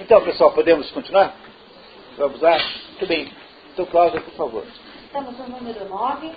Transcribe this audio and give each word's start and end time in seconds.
Então, 0.00 0.22
pessoal, 0.22 0.52
podemos 0.52 0.88
continuar? 0.92 1.34
Vamos 2.16 2.40
lá? 2.40 2.56
Muito 2.90 3.06
bem. 3.08 3.32
Então, 3.72 3.84
Cláudia, 3.86 4.20
por 4.20 4.32
favor. 4.34 4.64
Estamos 5.04 5.36
no 5.36 5.48
número 5.48 5.88
9. 5.88 6.32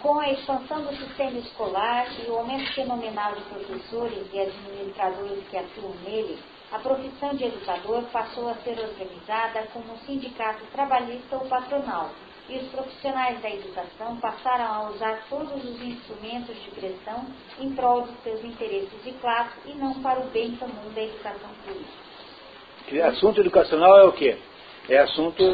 Com 0.00 0.18
a 0.18 0.30
expansão 0.30 0.82
do 0.82 0.96
sistema 0.96 1.38
escolar 1.38 2.06
e 2.18 2.30
o 2.30 2.36
aumento 2.36 2.72
fenomenal 2.72 3.34
de 3.34 3.42
professores 3.42 4.26
e 4.32 4.40
administradores 4.40 5.46
que 5.50 5.58
atuam 5.58 5.94
nele, 6.04 6.38
a 6.72 6.78
profissão 6.78 7.34
de 7.34 7.44
educador 7.44 8.04
passou 8.04 8.48
a 8.48 8.54
ser 8.56 8.78
organizada 8.78 9.68
como 9.74 9.92
um 9.92 9.98
sindicato 10.06 10.64
trabalhista 10.72 11.36
ou 11.36 11.46
patronal, 11.48 12.10
e 12.48 12.56
os 12.56 12.68
profissionais 12.68 13.42
da 13.42 13.50
educação 13.50 14.16
passaram 14.20 14.72
a 14.72 14.90
usar 14.90 15.22
todos 15.28 15.62
os 15.62 15.82
instrumentos 15.82 16.56
de 16.62 16.70
pressão 16.70 17.26
em 17.58 17.74
prol 17.74 18.02
de 18.02 18.16
seus 18.22 18.42
interesses 18.42 19.04
de 19.04 19.12
classe 19.14 19.52
e 19.66 19.74
não 19.74 20.00
para 20.00 20.20
o 20.20 20.30
bem 20.30 20.56
comum 20.56 20.90
da 20.94 21.02
educação 21.02 21.50
pública. 21.66 22.07
Assunto 23.04 23.40
educacional 23.40 23.98
é 23.98 24.04
o 24.04 24.12
quê? 24.12 24.36
É 24.88 24.98
assunto 24.98 25.44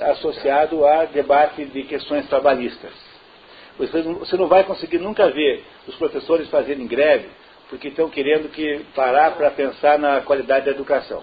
associado 0.00 0.84
a 0.84 1.04
debate 1.04 1.64
de 1.66 1.84
questões 1.84 2.28
trabalhistas. 2.28 2.92
Você 3.78 4.36
não 4.36 4.48
vai 4.48 4.64
conseguir 4.64 4.98
nunca 4.98 5.30
ver 5.30 5.64
os 5.86 5.94
professores 5.96 6.48
fazerem 6.50 6.86
greve 6.86 7.28
porque 7.68 7.88
estão 7.88 8.10
querendo 8.10 8.50
que 8.50 8.84
parar 8.96 9.36
para 9.36 9.50
pensar 9.52 9.96
na 9.98 10.20
qualidade 10.22 10.66
da 10.66 10.72
educação. 10.72 11.22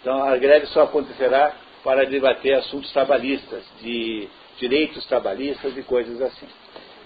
Então 0.00 0.22
a 0.22 0.36
greve 0.36 0.66
só 0.66 0.84
acontecerá 0.84 1.52
para 1.82 2.06
debater 2.06 2.54
assuntos 2.54 2.92
trabalhistas, 2.92 3.64
de 3.80 4.28
direitos 4.58 5.04
trabalhistas 5.06 5.76
e 5.76 5.82
coisas 5.82 6.22
assim. 6.22 6.46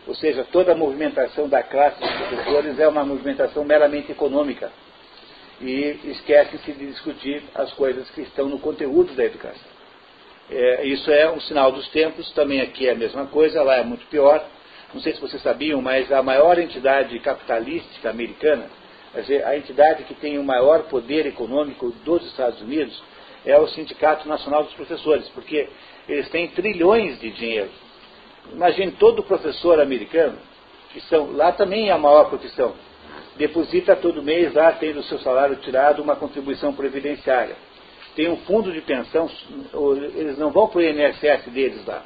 Ou 0.07 0.15
seja, 0.15 0.45
toda 0.53 0.73
a 0.73 0.77
movimentação 0.77 1.49
da 1.49 1.63
classe 1.63 1.99
dos 1.99 2.11
professores 2.11 2.79
é 2.79 2.87
uma 2.87 3.03
movimentação 3.03 3.65
meramente 3.65 4.13
econômica. 4.13 4.71
E 5.61 5.99
esquece-se 6.05 6.73
de 6.73 6.87
discutir 6.87 7.43
as 7.55 7.73
coisas 7.73 8.09
que 8.11 8.21
estão 8.21 8.49
no 8.49 8.59
conteúdo 8.59 9.15
da 9.15 9.25
educação. 9.25 9.77
É, 10.51 10.87
isso 10.87 11.11
é 11.11 11.31
um 11.31 11.41
sinal 11.41 11.73
dos 11.73 11.89
tempos, 11.89 12.31
também 12.33 12.61
aqui 12.61 12.87
é 12.87 12.93
a 12.93 12.95
mesma 12.95 13.27
coisa, 13.27 13.63
lá 13.63 13.77
é 13.77 13.83
muito 13.83 14.07
pior. 14.07 14.45
Não 14.93 15.01
sei 15.01 15.15
se 15.15 15.21
vocês 15.21 15.43
sabiam, 15.43 15.83
mas 15.83 16.11
a 16.13 16.23
maior 16.23 16.59
entidade 16.59 17.19
capitalística 17.21 18.09
americana, 18.09 18.67
a 19.45 19.57
entidade 19.57 20.05
que 20.05 20.15
tem 20.15 20.39
o 20.39 20.45
maior 20.45 20.85
poder 20.85 21.27
econômico 21.27 21.91
dos 22.05 22.25
Estados 22.27 22.61
Unidos, 22.61 23.03
é 23.45 23.59
o 23.59 23.67
Sindicato 23.69 24.29
Nacional 24.29 24.65
dos 24.65 24.75
Professores, 24.75 25.29
porque 25.31 25.69
eles 26.09 26.29
têm 26.29 26.49
trilhões 26.49 27.19
de 27.19 27.31
dinheiro. 27.31 27.71
Imagine 28.53 28.93
todo 28.93 29.23
professor 29.23 29.81
americano, 29.81 30.39
que 30.93 31.01
são, 31.03 31.33
lá 31.33 31.53
também 31.53 31.89
é 31.89 31.93
a 31.93 31.99
maior 31.99 32.29
profissão, 32.29 32.75
deposita 33.37 33.97
todo 33.97 34.23
mês 34.23 34.55
lá, 34.55 34.73
tendo 34.73 35.01
o 35.01 35.05
seu 35.05 35.19
salário 35.19 35.57
tirado, 35.57 36.03
uma 36.03 36.17
contribuição 36.17 36.73
previdenciária. 36.75 37.57
Tem 38.15 38.29
um 38.31 38.39
fundo 38.39 38.73
de 38.73 38.81
pensão, 38.81 39.31
eles 40.15 40.39
não 40.39 40.51
vão 40.51 40.69
para 40.69 40.79
o 40.79 40.83
INSS 40.83 41.51
deles 41.53 41.85
lá 41.87 42.03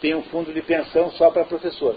tem 0.00 0.14
um 0.14 0.22
fundo 0.24 0.52
de 0.52 0.62
pensão 0.62 1.10
só 1.12 1.30
para 1.30 1.44
professor. 1.44 1.96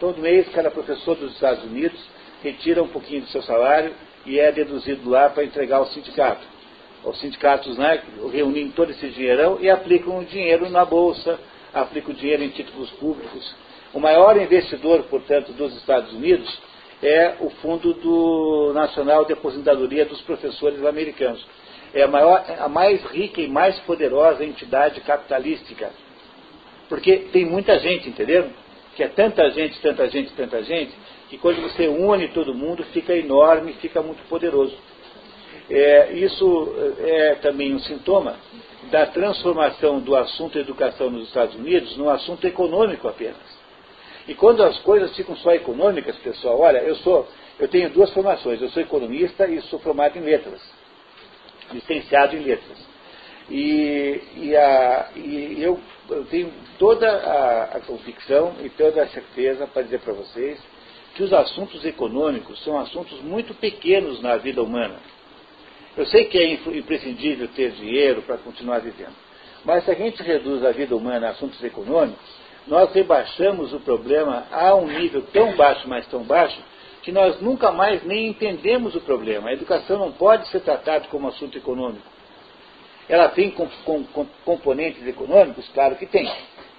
Todo 0.00 0.20
mês, 0.20 0.48
cada 0.50 0.70
professor 0.70 1.16
dos 1.16 1.32
Estados 1.34 1.64
Unidos 1.64 1.98
retira 2.42 2.82
um 2.82 2.88
pouquinho 2.88 3.22
do 3.22 3.28
seu 3.28 3.42
salário 3.42 3.94
e 4.26 4.38
é 4.38 4.50
deduzido 4.52 5.08
lá 5.08 5.30
para 5.30 5.44
entregar 5.44 5.76
ao 5.76 5.86
sindicato. 5.86 6.42
Os 7.04 7.18
sindicatos 7.20 7.76
né, 7.78 8.02
reúnem 8.32 8.70
todo 8.70 8.90
esse 8.90 9.08
dinheirão 9.08 9.58
e 9.60 9.70
aplicam 9.70 10.18
o 10.18 10.24
dinheiro 10.24 10.68
na 10.68 10.84
bolsa, 10.84 11.38
aplicam 11.72 12.12
o 12.12 12.16
dinheiro 12.16 12.42
em 12.42 12.48
títulos 12.48 12.90
públicos. 12.92 13.54
O 13.92 14.00
maior 14.00 14.36
investidor, 14.40 15.04
portanto, 15.04 15.52
dos 15.52 15.76
Estados 15.76 16.12
Unidos 16.12 16.58
é 17.06 17.36
o 17.40 17.50
Fundo 17.50 17.92
do 17.94 18.72
Nacional 18.74 19.24
de 19.24 19.32
Aposentadoria 19.32 20.04
dos 20.04 20.20
Professores 20.22 20.84
Americanos. 20.84 21.44
É 21.92 22.02
a, 22.02 22.08
maior, 22.08 22.44
a 22.58 22.68
mais 22.68 23.02
rica 23.10 23.40
e 23.40 23.48
mais 23.48 23.78
poderosa 23.80 24.44
entidade 24.44 25.00
capitalística 25.02 25.90
porque 26.88 27.16
tem 27.32 27.44
muita 27.44 27.78
gente, 27.78 28.08
entendeu? 28.08 28.50
Que 28.94 29.02
é 29.02 29.08
tanta 29.08 29.50
gente, 29.50 29.80
tanta 29.80 30.08
gente, 30.08 30.32
tanta 30.32 30.62
gente, 30.62 30.92
que 31.28 31.38
quando 31.38 31.60
você 31.62 31.88
une 31.88 32.28
todo 32.28 32.54
mundo, 32.54 32.84
fica 32.92 33.16
enorme, 33.16 33.72
fica 33.74 34.02
muito 34.02 34.22
poderoso. 34.28 34.76
É, 35.70 36.12
isso 36.12 36.74
é 37.00 37.34
também 37.36 37.74
um 37.74 37.78
sintoma 37.80 38.36
da 38.90 39.06
transformação 39.06 39.98
do 40.00 40.14
assunto 40.14 40.58
educação 40.58 41.10
nos 41.10 41.28
Estados 41.28 41.54
Unidos 41.54 41.96
num 41.96 42.10
assunto 42.10 42.46
econômico 42.46 43.08
apenas. 43.08 43.53
E 44.26 44.34
quando 44.34 44.62
as 44.62 44.78
coisas 44.80 45.14
ficam 45.14 45.36
só 45.36 45.52
econômicas, 45.52 46.16
pessoal, 46.16 46.60
olha, 46.60 46.78
eu 46.78 46.96
sou, 46.96 47.28
eu 47.58 47.68
tenho 47.68 47.90
duas 47.90 48.10
formações, 48.12 48.60
eu 48.60 48.70
sou 48.70 48.82
economista 48.82 49.46
e 49.46 49.60
sou 49.62 49.78
formado 49.78 50.16
em 50.16 50.22
letras, 50.22 50.60
licenciado 51.72 52.34
em 52.34 52.40
letras. 52.40 52.94
E, 53.50 54.22
e, 54.36 54.56
a, 54.56 55.10
e 55.14 55.62
eu, 55.62 55.78
eu, 56.08 56.24
tenho 56.26 56.50
toda 56.78 57.06
a, 57.06 57.64
a 57.76 57.80
convicção 57.80 58.54
e 58.62 58.70
toda 58.70 59.02
a 59.02 59.06
certeza 59.08 59.66
para 59.66 59.82
dizer 59.82 60.00
para 60.00 60.14
vocês 60.14 60.58
que 61.14 61.22
os 61.22 61.32
assuntos 61.32 61.84
econômicos 61.84 62.62
são 62.64 62.78
assuntos 62.78 63.20
muito 63.20 63.52
pequenos 63.54 64.20
na 64.22 64.38
vida 64.38 64.62
humana. 64.62 64.96
Eu 65.96 66.06
sei 66.06 66.24
que 66.24 66.38
é 66.38 66.54
imprescindível 66.76 67.46
ter 67.48 67.72
dinheiro 67.72 68.22
para 68.22 68.38
continuar 68.38 68.80
vivendo, 68.80 69.14
mas 69.64 69.84
se 69.84 69.90
a 69.90 69.94
gente 69.94 70.22
reduz 70.22 70.64
a 70.64 70.72
vida 70.72 70.96
humana 70.96 71.28
a 71.28 71.30
assuntos 71.30 71.62
econômicos, 71.62 72.43
nós 72.66 72.92
rebaixamos 72.92 73.72
o 73.72 73.80
problema 73.80 74.44
a 74.50 74.74
um 74.74 74.86
nível 74.86 75.22
tão 75.32 75.54
baixo, 75.56 75.88
mas 75.88 76.06
tão 76.06 76.22
baixo, 76.22 76.58
que 77.02 77.12
nós 77.12 77.40
nunca 77.40 77.70
mais 77.70 78.02
nem 78.04 78.28
entendemos 78.28 78.94
o 78.94 79.00
problema. 79.00 79.50
A 79.50 79.52
educação 79.52 79.98
não 79.98 80.12
pode 80.12 80.48
ser 80.48 80.60
tratada 80.60 81.06
como 81.08 81.28
assunto 81.28 81.56
econômico. 81.58 82.06
Ela 83.08 83.28
tem 83.28 83.50
com, 83.50 83.68
com, 83.84 84.04
com 84.04 84.26
componentes 84.44 85.06
econômicos? 85.06 85.68
Claro 85.74 85.96
que 85.96 86.06
tem. 86.06 86.30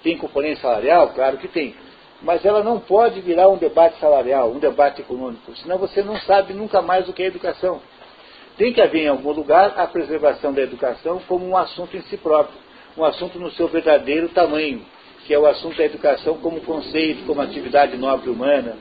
Tem 0.02 0.18
componente 0.18 0.60
salarial? 0.60 1.10
Claro 1.10 1.38
que 1.38 1.48
tem. 1.48 1.76
Mas 2.22 2.44
ela 2.44 2.64
não 2.64 2.80
pode 2.80 3.22
virar 3.22 3.50
um 3.50 3.58
debate 3.58 4.00
salarial, 4.00 4.50
um 4.50 4.58
debate 4.58 5.02
econômico, 5.02 5.56
senão 5.58 5.78
você 5.78 6.02
não 6.02 6.18
sabe 6.22 6.54
nunca 6.54 6.82
mais 6.82 7.08
o 7.08 7.14
que 7.14 7.22
é 7.22 7.28
educação. 7.28 7.80
Tem 8.58 8.74
que 8.74 8.82
haver 8.82 9.04
em 9.04 9.10
algum 9.10 9.32
lugar 9.32 9.74
a 9.78 9.86
preservação 9.86 10.54
da 10.54 10.62
educação 10.62 11.22
como 11.28 11.46
um 11.46 11.58
assunto 11.58 11.96
em 11.96 12.02
si 12.04 12.18
próprio, 12.18 12.58
um 12.98 13.04
assunto 13.04 13.38
no 13.38 13.52
seu 13.52 13.68
verdadeiro 13.68 14.30
tamanho, 14.30 14.84
que 15.26 15.34
é 15.34 15.40
o 15.40 15.46
assunto 15.48 15.78
da 15.78 15.86
educação 15.86 16.38
como 16.38 16.62
conceito, 16.62 17.26
como 17.26 17.42
atividade 17.42 17.98
nobre 17.98 18.30
humana. 18.30 18.78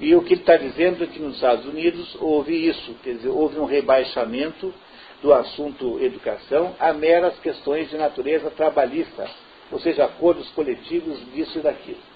E 0.00 0.14
o 0.14 0.22
que 0.22 0.34
ele 0.34 0.40
está 0.40 0.56
dizendo 0.56 1.02
é 1.02 1.06
que 1.06 1.18
nos 1.18 1.34
Estados 1.34 1.66
Unidos 1.66 2.16
houve 2.20 2.66
isso, 2.66 2.94
quer 3.02 3.14
dizer, 3.14 3.28
houve 3.28 3.58
um 3.58 3.64
rebaixamento 3.64 4.72
do 5.20 5.32
assunto 5.32 5.98
educação 6.00 6.74
a 6.78 6.92
meras 6.92 7.38
questões 7.40 7.90
de 7.90 7.96
natureza 7.96 8.50
trabalhista, 8.50 9.28
ou 9.72 9.80
seja, 9.80 10.04
acordos 10.04 10.48
coletivos 10.50 11.18
disso 11.32 11.58
e 11.58 11.62
daquilo. 11.62 12.14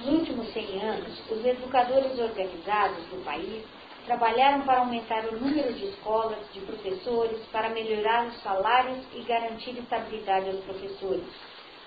Nos 0.00 0.18
últimos 0.20 0.52
100 0.52 0.82
anos, 0.82 1.22
os 1.30 1.44
educadores 1.44 2.18
organizados 2.18 3.04
do 3.06 3.24
país 3.24 3.64
trabalharam 4.08 4.62
para 4.62 4.78
aumentar 4.78 5.24
o 5.26 5.38
número 5.38 5.72
de 5.74 5.84
escolas, 5.90 6.38
de 6.54 6.60
professores, 6.62 7.38
para 7.52 7.68
melhorar 7.68 8.26
os 8.26 8.42
salários 8.42 9.04
e 9.14 9.20
garantir 9.22 9.78
estabilidade 9.78 10.48
aos 10.48 10.64
professores. 10.64 11.24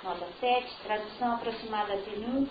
Nota 0.04 0.28
7, 0.40 0.68
tradução 0.84 1.34
aproximada 1.34 1.98
de 1.98 2.04
tenure. 2.04 2.50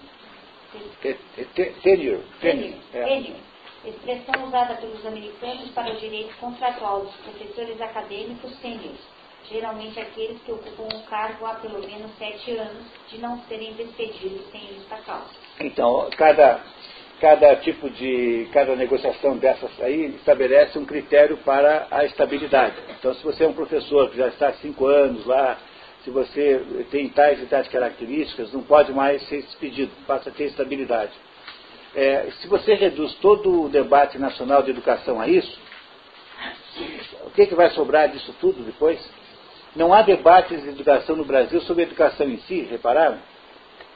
Tenure. 1.82 2.24
Tenure. 2.40 2.80
tenure 2.92 3.50
expressão 3.84 4.44
usada 4.46 4.74
pelos 4.74 5.04
americanos 5.06 5.70
para 5.70 5.92
o 5.92 5.96
direito 5.96 6.36
contratual 6.36 7.00
dos 7.00 7.14
professores 7.16 7.80
acadêmicos 7.80 8.54
sêniores, 8.60 9.00
geralmente 9.48 9.98
aqueles 9.98 10.40
que 10.42 10.52
ocupam 10.52 10.94
o 10.94 11.02
cargo 11.04 11.46
há 11.46 11.54
pelo 11.54 11.80
menos 11.80 12.10
sete 12.18 12.50
anos, 12.56 12.84
de 13.08 13.18
não 13.18 13.40
serem 13.44 13.72
despedidos 13.74 14.50
sem 14.50 14.60
justa 14.74 14.96
causa. 14.98 15.30
Então, 15.60 16.10
cada, 16.16 16.62
cada 17.20 17.54
tipo 17.56 17.90
de, 17.90 18.48
cada 18.52 18.74
negociação 18.74 19.36
dessas 19.36 19.70
aí 19.80 20.06
estabelece 20.16 20.78
um 20.78 20.86
critério 20.86 21.36
para 21.38 21.86
a 21.90 22.04
estabilidade. 22.04 22.74
Então, 22.98 23.14
se 23.14 23.22
você 23.22 23.44
é 23.44 23.48
um 23.48 23.52
professor 23.52 24.10
que 24.10 24.16
já 24.16 24.28
está 24.28 24.48
há 24.48 24.52
cinco 24.54 24.86
anos 24.86 25.26
lá, 25.26 25.58
se 26.02 26.10
você 26.10 26.64
tem 26.90 27.10
tais 27.10 27.42
e 27.42 27.46
tais 27.46 27.68
características, 27.68 28.52
não 28.52 28.62
pode 28.62 28.92
mais 28.92 29.22
ser 29.28 29.42
despedido, 29.42 29.92
passa 30.06 30.30
a 30.30 30.32
ter 30.32 30.44
estabilidade. 30.44 31.12
É, 31.94 32.28
se 32.40 32.48
você 32.48 32.74
reduz 32.74 33.14
todo 33.16 33.64
o 33.64 33.68
debate 33.68 34.18
nacional 34.18 34.62
de 34.62 34.70
educação 34.70 35.20
a 35.20 35.28
isso, 35.28 35.60
o 37.26 37.30
que, 37.32 37.46
que 37.46 37.54
vai 37.54 37.68
sobrar 37.70 38.08
disso 38.08 38.34
tudo 38.40 38.62
depois? 38.62 38.98
Não 39.76 39.92
há 39.92 40.00
debates 40.00 40.62
de 40.62 40.68
educação 40.70 41.16
no 41.16 41.24
Brasil 41.24 41.60
sobre 41.62 41.82
a 41.82 41.86
educação 41.86 42.26
em 42.28 42.38
si, 42.38 42.62
repararam? 42.62 43.18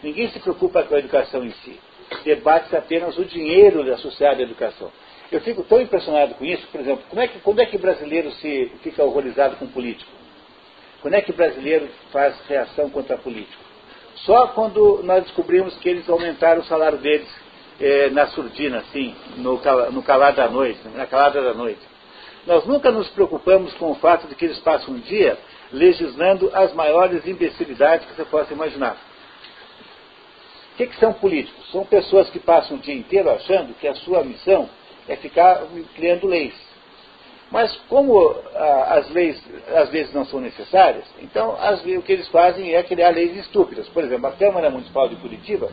Ninguém 0.03 0.29
se 0.29 0.39
preocupa 0.41 0.83
com 0.83 0.95
a 0.95 0.99
educação 0.99 1.43
em 1.43 1.51
si. 1.51 1.81
Debate 2.25 2.75
apenas 2.77 3.17
o 3.19 3.25
dinheiro 3.25 3.93
associado 3.93 4.41
à 4.41 4.43
educação. 4.43 4.91
Eu 5.31 5.41
fico 5.41 5.63
tão 5.65 5.81
impressionado 5.81 6.35
com 6.35 6.45
isso, 6.45 6.67
por 6.69 6.81
exemplo, 6.81 7.05
como 7.09 7.21
é 7.21 7.27
que, 7.27 7.39
quando 7.41 7.61
é 7.61 7.67
que 7.67 7.79
brasileiro 7.79 8.31
se 8.33 8.71
fica 8.83 9.03
horrorizado 9.03 9.57
com 9.57 9.67
político? 9.67 10.11
Quando 11.01 11.15
é 11.15 11.21
que 11.21 11.33
brasileiro 11.33 11.89
faz 12.13 12.35
reação 12.47 12.89
contra 12.91 13.19
político? 13.19 13.63
Só 14.17 14.49
quando 14.49 15.03
nós 15.03 15.25
descobrimos 15.25 15.75
que 15.79 15.89
eles 15.89 16.09
aumentaram 16.09 16.61
o 16.61 16.65
salário 16.65 16.99
deles 16.99 17.29
é, 17.81 18.11
na 18.11 18.27
surdina, 18.29 18.79
assim, 18.79 19.15
no, 19.37 19.61
no 19.91 20.03
calar 20.03 20.35
da 20.35 20.49
noite, 20.49 20.81
na 20.95 21.07
calada 21.07 21.43
da 21.43 21.53
noite. 21.53 21.81
Nós 22.47 22.65
nunca 22.67 22.91
nos 22.91 23.09
preocupamos 23.11 23.73
com 23.75 23.91
o 23.91 23.95
fato 23.97 24.27
de 24.29 24.35
que 24.35 24.45
eles 24.45 24.59
passam 24.59 24.95
um 24.95 25.01
dia 25.01 25.39
legislando 25.73 26.51
as 26.53 26.73
maiores 26.75 27.27
imbecilidades 27.27 28.07
que 28.07 28.15
você 28.15 28.25
possa 28.25 28.53
imaginar. 28.53 28.97
O 30.75 30.77
que, 30.77 30.89
que 30.89 30.99
são 30.99 31.13
políticos? 31.13 31.71
São 31.71 31.85
pessoas 31.85 32.29
que 32.31 32.41
passam 32.41 32.77
o 32.77 32.81
dia 32.81 32.95
inteiro 32.95 33.31
achando 33.31 33.75
que 33.75 33.87
a 33.87 33.95
sua 33.95 34.25
missão 34.25 34.69
é 35.09 35.15
ficar 35.15 35.63
criando 35.95 36.27
leis. 36.27 36.55
Mas 37.49 37.73
como 37.89 38.35
ah, 38.57 38.95
as 38.99 39.09
leis 39.11 39.41
às 39.77 39.89
vezes 39.91 40.13
não 40.13 40.25
são 40.25 40.41
necessárias, 40.41 41.05
então 41.23 41.57
as, 41.61 41.81
o 41.85 42.03
que 42.03 42.13
eles 42.13 42.27
fazem 42.29 42.75
é 42.75 42.83
criar 42.83 43.11
leis 43.11 43.37
estúpidas. 43.37 43.89
Por 43.91 44.03
exemplo, 44.03 44.27
a 44.27 44.33
Câmara 44.33 44.69
Municipal 44.69 45.09
de 45.09 45.15
Curitiba 45.15 45.71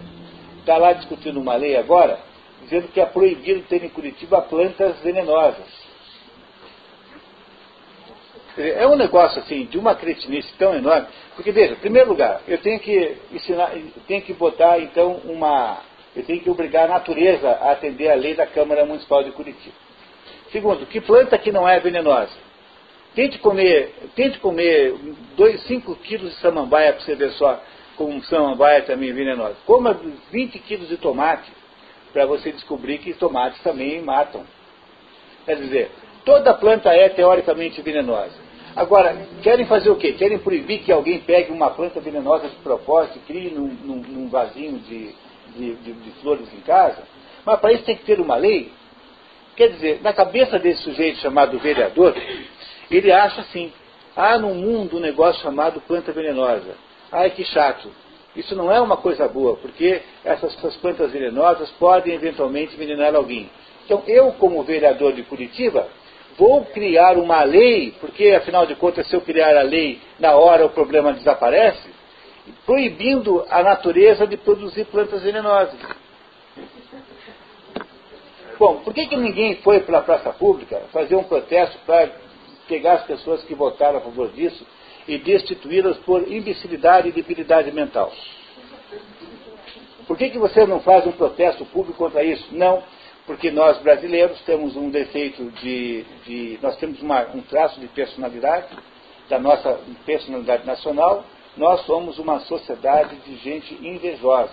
está 0.60 0.78
lá 0.78 0.94
discutindo 0.94 1.40
uma 1.40 1.56
lei 1.56 1.76
agora, 1.76 2.20
dizendo 2.62 2.90
que 2.90 3.02
é 3.02 3.06
proibido 3.08 3.64
ter 3.64 3.84
em 3.84 3.90
Curitiba 3.90 4.44
plantas 4.44 5.00
venenosas. 5.00 5.81
É 8.58 8.86
um 8.86 8.96
negócio 8.96 9.40
assim, 9.42 9.66
de 9.66 9.78
uma 9.78 9.96
cretinice 9.96 10.54
tão 10.58 10.76
enorme. 10.76 11.08
Porque, 11.36 11.52
veja, 11.52 11.74
em 11.74 11.78
primeiro 11.78 12.10
lugar, 12.10 12.42
eu 12.48 12.58
tenho 12.58 12.80
que 12.80 13.18
ensinar, 13.32 13.72
tenho 14.08 14.22
que 14.22 14.34
botar, 14.34 14.80
então, 14.80 15.22
uma. 15.26 15.80
Eu 16.16 16.24
tenho 16.24 16.42
que 16.42 16.50
obrigar 16.50 16.86
a 16.86 16.94
natureza 16.94 17.50
a 17.50 17.72
atender 17.72 18.10
a 18.10 18.16
lei 18.16 18.34
da 18.36 18.46
Câmara 18.46 18.86
Municipal 18.86 19.24
de 19.24 19.32
Curitiba. 19.32 19.76
Segundo, 20.52 20.86
que 20.86 21.00
planta 21.00 21.38
que 21.38 21.52
não 21.52 21.68
é 21.68 21.80
venenosa? 21.80 22.34
Tente 23.16 23.40
comer, 23.40 23.94
tente 24.16 24.40
comer 24.40 24.94
5 25.68 25.96
quilos 25.98 26.32
de 26.32 26.36
samambaia 26.38 26.94
para 26.94 27.02
você 27.04 27.16
ver 27.16 27.32
só 27.32 27.62
como 27.96 28.24
samambaia 28.24 28.82
também 28.82 29.10
é 29.10 29.14
venenosa. 29.14 29.56
Coma 29.66 30.00
20 30.32 30.60
quilos 30.60 30.88
de 30.88 30.98
tomate 30.98 31.52
para 32.12 32.26
você 32.26 32.52
descobrir 32.52 32.98
que 32.98 33.14
tomates 33.14 33.62
também 33.62 34.02
matam. 34.02 34.44
Quer 35.46 35.56
dizer, 35.58 35.92
toda 36.26 36.54
planta 36.54 36.94
é 36.94 37.10
teoricamente 37.10 37.82
venenosa. 37.82 38.41
Agora, 38.76 39.28
querem 39.42 39.66
fazer 39.66 39.90
o 39.90 39.96
quê? 39.96 40.14
Querem 40.14 40.40
proibir 40.40 40.80
que 40.80 40.92
alguém 40.92 41.20
pegue 41.20 41.52
uma 41.52 41.70
planta 41.72 42.00
venenosa 42.00 42.48
de 42.48 42.56
propósito 42.58 43.18
e 43.18 43.22
crie 43.22 43.52
num, 43.52 43.68
num, 43.68 43.96
num 43.98 44.30
vasinho 44.30 44.80
de, 44.80 45.14
de, 45.56 45.76
de, 45.76 45.94
de 45.94 46.12
flores 46.22 46.48
em 46.54 46.62
casa? 46.62 47.04
Mas 47.46 47.60
para 47.60 47.74
isso 47.74 47.84
tem 47.84 47.98
que 47.98 48.06
ter 48.06 48.20
uma 48.20 48.36
lei. 48.36 48.72
Quer 49.56 49.72
dizer, 49.72 50.02
na 50.02 50.14
cabeça 50.14 50.58
desse 50.58 50.84
sujeito 50.84 51.20
chamado 51.20 51.60
vereador, 51.60 52.16
ele 52.90 53.12
acha 53.12 53.42
assim, 53.42 53.74
há 54.16 54.38
no 54.38 54.56
mundo 54.56 54.98
um 54.98 55.02
negócio 55.02 55.42
chamado 55.42 55.82
planta 55.82 56.12
venenosa. 56.14 56.76
Ai, 57.12 57.32
que 57.32 57.44
chato. 57.44 57.92
Isso 58.36 58.56
não 58.56 58.72
é 58.72 58.80
uma 58.80 58.96
coisa 58.96 59.28
boa, 59.28 59.58
porque 59.58 60.02
essas, 60.24 60.56
essas 60.58 60.78
plantas 60.78 61.12
venenosas 61.12 61.70
podem 61.72 62.14
eventualmente 62.14 62.76
envenenar 62.76 63.14
alguém. 63.14 63.50
Então, 63.86 64.04
eu, 64.08 64.32
como 64.34 64.64
vereador 64.64 65.12
de 65.12 65.24
Curitiba, 65.24 65.90
vou 66.42 66.66
criar 66.66 67.20
uma 67.20 67.44
lei, 67.44 67.94
porque 68.02 68.30
afinal 68.32 68.66
de 68.66 68.74
contas, 68.74 69.08
se 69.08 69.16
eu 69.16 69.22
criar 69.22 69.56
a 69.56 69.62
lei, 69.62 70.02
na 70.18 70.36
hora 70.36 70.66
o 70.66 70.72
problema 70.72 71.14
desaparece, 71.14 71.88
proibindo 72.66 73.46
a 73.48 73.62
natureza 73.62 74.26
de 74.26 74.38
produzir 74.38 74.86
plantas 74.86 75.22
venenosas. 75.22 75.80
Bom, 78.58 78.78
por 78.78 78.92
que, 78.92 79.06
que 79.06 79.16
ninguém 79.16 79.58
foi 79.58 79.82
para 79.82 80.00
a 80.00 80.02
praça 80.02 80.34
pública 80.34 80.82
fazer 80.92 81.16
um 81.16 81.24
protesto 81.24 81.78
para 81.86 82.10
pegar 82.68 82.94
as 82.94 83.04
pessoas 83.04 83.44
que 83.44 83.54
votaram 83.54 84.00
a 84.00 84.02
favor 84.02 84.30
disso 84.30 84.66
e 85.08 85.20
destituí-las 85.20 85.98
por 85.98 86.28
imbecilidade 86.28 87.10
e 87.10 87.12
debilidade 87.12 87.72
mental? 87.72 88.12
Por 90.08 90.18
que, 90.18 90.32
que 90.32 90.40
você 90.40 90.66
não 90.66 90.80
faz 90.80 91.06
um 91.06 91.12
protesto 91.12 91.66
público 91.66 92.00
contra 92.00 92.24
isso? 92.24 92.48
Não, 92.52 92.82
porque 93.32 93.50
nós 93.50 93.78
brasileiros 93.78 94.42
temos 94.42 94.76
um 94.76 94.90
defeito 94.90 95.50
de. 95.62 96.04
de 96.26 96.60
nós 96.62 96.76
temos 96.76 97.02
uma, 97.02 97.22
um 97.34 97.42
traço 97.42 97.80
de 97.80 97.88
personalidade, 97.88 98.68
da 99.30 99.40
nossa 99.40 99.80
personalidade 100.06 100.68
nacional, 100.68 101.24
nós 101.56 101.80
somos 101.86 102.20
uma 102.20 102.42
sociedade 102.42 103.16
de 103.22 103.38
gente 103.38 103.74
invejosa. 103.76 104.52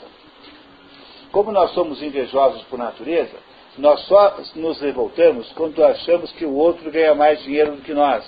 Como 1.33 1.51
nós 1.51 1.73
somos 1.73 2.01
invejosos 2.01 2.63
por 2.67 2.79
natureza, 2.79 3.37
nós 3.79 3.99
só 4.07 4.37
nos 4.55 4.81
revoltamos 4.81 5.51
quando 5.55 5.85
achamos 5.85 6.31
que 6.31 6.45
o 6.45 6.55
outro 6.55 6.89
ganha 6.93 7.17
mais 7.17 7.43
dinheiro 7.43 7.73
do 7.73 7.83
que 7.83 7.93
nós. 7.93 8.25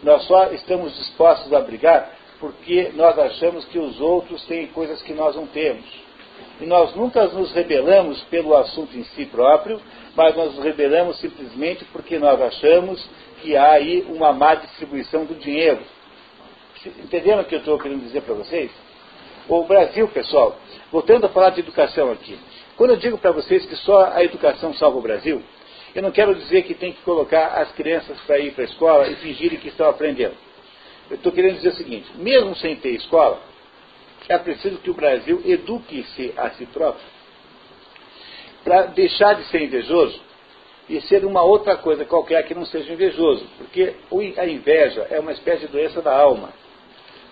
Nós 0.00 0.22
só 0.28 0.52
estamos 0.52 0.96
dispostos 0.96 1.52
a 1.52 1.58
brigar 1.58 2.08
porque 2.38 2.92
nós 2.94 3.18
achamos 3.18 3.64
que 3.64 3.80
os 3.80 4.00
outros 4.00 4.46
têm 4.46 4.68
coisas 4.68 5.02
que 5.02 5.12
nós 5.12 5.34
não 5.34 5.48
temos. 5.48 5.84
E 6.60 6.66
nós 6.66 6.94
nunca 6.94 7.26
nos 7.26 7.52
rebelamos 7.52 8.20
pelo 8.24 8.56
assunto 8.56 8.96
em 8.96 9.04
si 9.04 9.26
próprio, 9.26 9.80
mas 10.16 10.34
nós 10.34 10.54
nos 10.54 10.64
rebelamos 10.64 11.18
simplesmente 11.20 11.84
porque 11.86 12.18
nós 12.18 12.40
achamos 12.40 13.08
que 13.40 13.56
há 13.56 13.72
aí 13.72 14.04
uma 14.08 14.32
má 14.32 14.56
distribuição 14.56 15.24
do 15.24 15.34
dinheiro. 15.34 15.80
Entenderam 17.04 17.42
o 17.42 17.44
que 17.44 17.54
eu 17.54 17.60
estou 17.60 17.78
querendo 17.78 18.02
dizer 18.02 18.22
para 18.22 18.34
vocês? 18.34 18.70
O 19.48 19.62
Brasil, 19.64 20.08
pessoal, 20.08 20.56
voltando 20.90 21.26
a 21.26 21.28
falar 21.28 21.50
de 21.50 21.60
educação 21.60 22.10
aqui. 22.10 22.38
Quando 22.76 22.90
eu 22.90 22.96
digo 22.96 23.18
para 23.18 23.32
vocês 23.32 23.64
que 23.64 23.76
só 23.76 24.12
a 24.12 24.22
educação 24.22 24.74
salva 24.74 24.98
o 24.98 25.02
Brasil, 25.02 25.42
eu 25.94 26.02
não 26.02 26.10
quero 26.10 26.34
dizer 26.34 26.62
que 26.62 26.74
tem 26.74 26.92
que 26.92 27.02
colocar 27.02 27.46
as 27.60 27.72
crianças 27.72 28.20
para 28.20 28.38
ir 28.38 28.52
para 28.52 28.64
a 28.64 28.66
escola 28.66 29.08
e 29.08 29.16
fingirem 29.16 29.58
que 29.58 29.68
estão 29.68 29.88
aprendendo. 29.88 30.34
Eu 31.10 31.16
estou 31.16 31.32
querendo 31.32 31.56
dizer 31.56 31.70
o 31.70 31.76
seguinte: 31.76 32.10
mesmo 32.16 32.54
sem 32.56 32.76
ter 32.76 32.90
escola, 32.90 33.40
é 34.28 34.38
preciso 34.38 34.78
que 34.78 34.90
o 34.90 34.94
Brasil 34.94 35.40
eduque-se 35.44 36.32
a 36.36 36.50
si 36.50 36.66
próprio 36.66 37.04
para 38.64 38.86
deixar 38.86 39.34
de 39.34 39.44
ser 39.44 39.62
invejoso 39.62 40.20
e 40.88 41.00
ser 41.02 41.24
uma 41.24 41.42
outra 41.42 41.76
coisa 41.76 42.04
qualquer 42.04 42.42
que 42.44 42.54
não 42.54 42.64
seja 42.64 42.92
invejoso. 42.92 43.46
Porque 43.58 43.94
a 44.36 44.46
inveja 44.46 45.06
é 45.10 45.20
uma 45.20 45.32
espécie 45.32 45.66
de 45.66 45.72
doença 45.72 46.00
da 46.02 46.14
alma. 46.14 46.50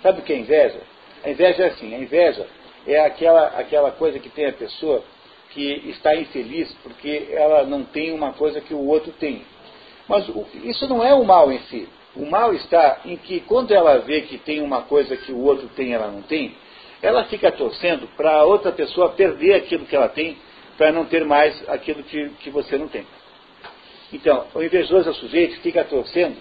Sabe 0.02 0.20
o 0.20 0.22
que 0.22 0.32
é 0.32 0.36
inveja? 0.36 0.80
A 1.24 1.30
inveja 1.30 1.64
é 1.64 1.66
assim, 1.68 1.94
a 1.94 1.98
inveja 1.98 2.46
é 2.86 3.00
aquela, 3.00 3.48
aquela 3.48 3.90
coisa 3.90 4.18
que 4.18 4.28
tem 4.28 4.46
a 4.46 4.52
pessoa 4.52 5.02
que 5.50 5.90
está 5.90 6.14
infeliz 6.14 6.72
porque 6.82 7.28
ela 7.30 7.64
não 7.64 7.82
tem 7.82 8.12
uma 8.12 8.32
coisa 8.32 8.60
que 8.60 8.74
o 8.74 8.86
outro 8.86 9.12
tem. 9.12 9.42
Mas 10.08 10.30
isso 10.64 10.86
não 10.86 11.02
é 11.02 11.14
o 11.14 11.24
mal 11.24 11.50
em 11.50 11.58
si. 11.60 11.88
O 12.14 12.24
mal 12.26 12.54
está 12.54 13.00
em 13.04 13.16
que 13.16 13.40
quando 13.40 13.72
ela 13.72 13.98
vê 13.98 14.22
que 14.22 14.38
tem 14.38 14.60
uma 14.60 14.82
coisa 14.82 15.16
que 15.16 15.32
o 15.32 15.40
outro 15.40 15.68
tem 15.74 15.92
ela 15.92 16.08
não 16.08 16.22
tem, 16.22 16.54
ela 17.02 17.24
fica 17.24 17.52
torcendo 17.52 18.08
para 18.16 18.44
outra 18.44 18.72
pessoa 18.72 19.10
perder 19.10 19.54
aquilo 19.54 19.86
que 19.86 19.94
ela 19.94 20.08
tem, 20.08 20.36
para 20.76 20.92
não 20.92 21.04
ter 21.04 21.24
mais 21.24 21.68
aquilo 21.68 22.02
que, 22.02 22.28
que 22.40 22.50
você 22.50 22.76
não 22.76 22.88
tem. 22.88 23.06
Então, 24.12 24.46
o 24.54 24.62
invejoso 24.62 25.08
é 25.08 25.12
o 25.12 25.14
sujeito 25.14 25.60
fica 25.60 25.84
torcendo 25.84 26.36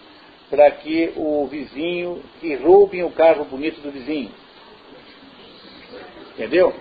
para 0.49 0.69
que 0.71 1.11
o 1.15 1.47
vizinho, 1.47 2.21
que 2.39 2.55
roubem 2.55 3.03
o 3.03 3.11
carro 3.11 3.45
bonito 3.45 3.81
do 3.81 3.91
vizinho. 3.91 4.31
Entendeu? 6.33 6.73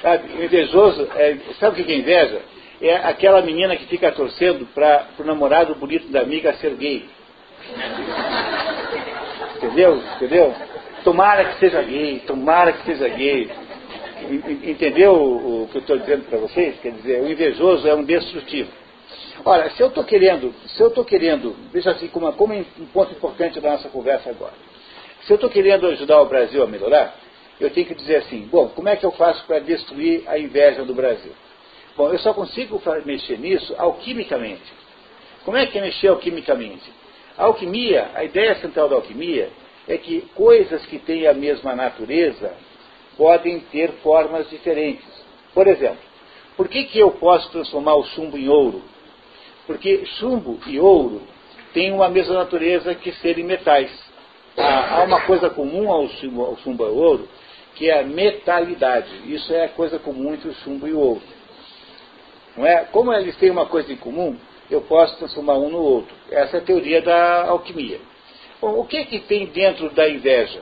Sabe, 0.00 0.32
o 0.34 0.44
invejoso, 0.44 1.08
é, 1.16 1.36
sabe 1.58 1.80
o 1.80 1.84
que 1.84 1.92
é 1.92 1.96
inveja? 1.96 2.42
É 2.80 2.94
aquela 2.96 3.42
menina 3.42 3.76
que 3.76 3.86
fica 3.86 4.12
torcendo 4.12 4.66
para 4.74 5.08
o 5.18 5.24
namorado 5.24 5.74
bonito 5.74 6.08
da 6.08 6.20
amiga 6.20 6.54
ser 6.54 6.74
gay. 6.76 7.08
Entendeu? 9.56 10.02
Entendeu? 10.16 10.54
Tomara 11.04 11.44
que 11.46 11.58
seja 11.58 11.82
gay, 11.82 12.20
tomara 12.26 12.72
que 12.72 12.84
seja 12.84 13.08
gay. 13.08 13.50
Entendeu 14.64 15.14
o 15.14 15.68
que 15.70 15.78
eu 15.78 15.80
estou 15.80 15.98
dizendo 15.98 16.24
para 16.24 16.38
vocês? 16.38 16.78
Quer 16.80 16.92
dizer, 16.92 17.22
o 17.22 17.30
invejoso 17.30 17.88
é 17.88 17.94
um 17.94 18.04
destrutivo. 18.04 18.70
Ora, 19.44 19.70
se 19.70 19.82
eu 19.82 19.88
estou 19.88 20.04
querendo, 20.04 20.54
se 20.66 20.80
eu 20.80 20.88
estou 20.88 21.04
querendo, 21.04 21.56
veja 21.72 21.92
assim 21.92 22.08
como, 22.08 22.30
como 22.34 22.54
um 22.54 22.86
ponto 22.92 23.12
importante 23.12 23.58
da 23.60 23.70
nossa 23.70 23.88
conversa 23.88 24.28
agora. 24.28 24.52
Se 25.22 25.32
eu 25.32 25.36
estou 25.36 25.48
querendo 25.48 25.86
ajudar 25.86 26.20
o 26.20 26.26
Brasil 26.26 26.62
a 26.62 26.66
melhorar, 26.66 27.14
eu 27.58 27.70
tenho 27.70 27.86
que 27.86 27.94
dizer 27.94 28.16
assim, 28.16 28.48
bom, 28.50 28.68
como 28.68 28.88
é 28.88 28.96
que 28.96 29.04
eu 29.04 29.12
faço 29.12 29.44
para 29.46 29.58
destruir 29.60 30.24
a 30.26 30.38
inveja 30.38 30.84
do 30.84 30.94
Brasil? 30.94 31.32
Bom, 31.96 32.12
eu 32.12 32.18
só 32.18 32.34
consigo 32.34 32.80
mexer 33.04 33.38
nisso 33.38 33.74
alquimicamente. 33.78 34.72
Como 35.44 35.56
é 35.56 35.66
que 35.66 35.78
é 35.78 35.80
mexer 35.80 36.08
alquimicamente? 36.08 36.92
A 37.36 37.44
alquimia, 37.44 38.10
a 38.14 38.22
ideia 38.24 38.54
central 38.56 38.88
da 38.88 38.96
alquimia 38.96 39.50
é 39.90 39.98
que 39.98 40.20
coisas 40.34 40.86
que 40.86 40.98
têm 41.00 41.26
a 41.26 41.34
mesma 41.34 41.74
natureza 41.74 42.52
podem 43.16 43.58
ter 43.72 43.90
formas 44.02 44.48
diferentes. 44.48 45.04
Por 45.52 45.66
exemplo, 45.66 45.98
por 46.56 46.68
que, 46.68 46.84
que 46.84 46.98
eu 46.98 47.10
posso 47.12 47.50
transformar 47.50 47.96
o 47.96 48.04
chumbo 48.04 48.38
em 48.38 48.48
ouro? 48.48 48.82
Porque 49.66 50.06
chumbo 50.18 50.60
e 50.66 50.78
ouro 50.78 51.22
têm 51.74 51.92
uma 51.92 52.08
mesma 52.08 52.34
natureza 52.34 52.94
que 52.94 53.12
serem 53.14 53.44
metais. 53.44 53.90
Há, 54.56 55.02
uma 55.04 55.22
coisa 55.22 55.50
comum 55.50 55.90
ao 55.90 56.08
chumbo, 56.08 56.44
ao 56.44 56.56
chumbo 56.58 56.84
e 56.84 56.86
ao 56.86 56.94
ouro, 56.94 57.28
que 57.74 57.90
é 57.90 58.00
a 58.00 58.04
metalidade. 58.04 59.10
Isso 59.26 59.52
é 59.52 59.64
a 59.64 59.68
coisa 59.70 59.98
comum 59.98 60.34
entre 60.34 60.50
o 60.50 60.54
chumbo 60.54 60.86
e 60.86 60.92
o 60.92 60.98
ouro. 60.98 61.22
Não 62.56 62.64
é? 62.64 62.84
Como 62.84 63.12
eles 63.12 63.36
têm 63.36 63.50
uma 63.50 63.66
coisa 63.66 63.92
em 63.92 63.96
comum, 63.96 64.36
eu 64.70 64.82
posso 64.82 65.16
transformar 65.18 65.54
um 65.54 65.68
no 65.68 65.78
outro. 65.78 66.14
Essa 66.30 66.58
é 66.58 66.60
a 66.60 66.64
teoria 66.64 67.02
da 67.02 67.46
alquimia. 67.48 67.98
Bom, 68.60 68.78
o 68.78 68.84
que, 68.84 68.98
é 68.98 69.04
que 69.04 69.20
tem 69.20 69.46
dentro 69.46 69.90
da 69.90 70.08
inveja? 70.08 70.60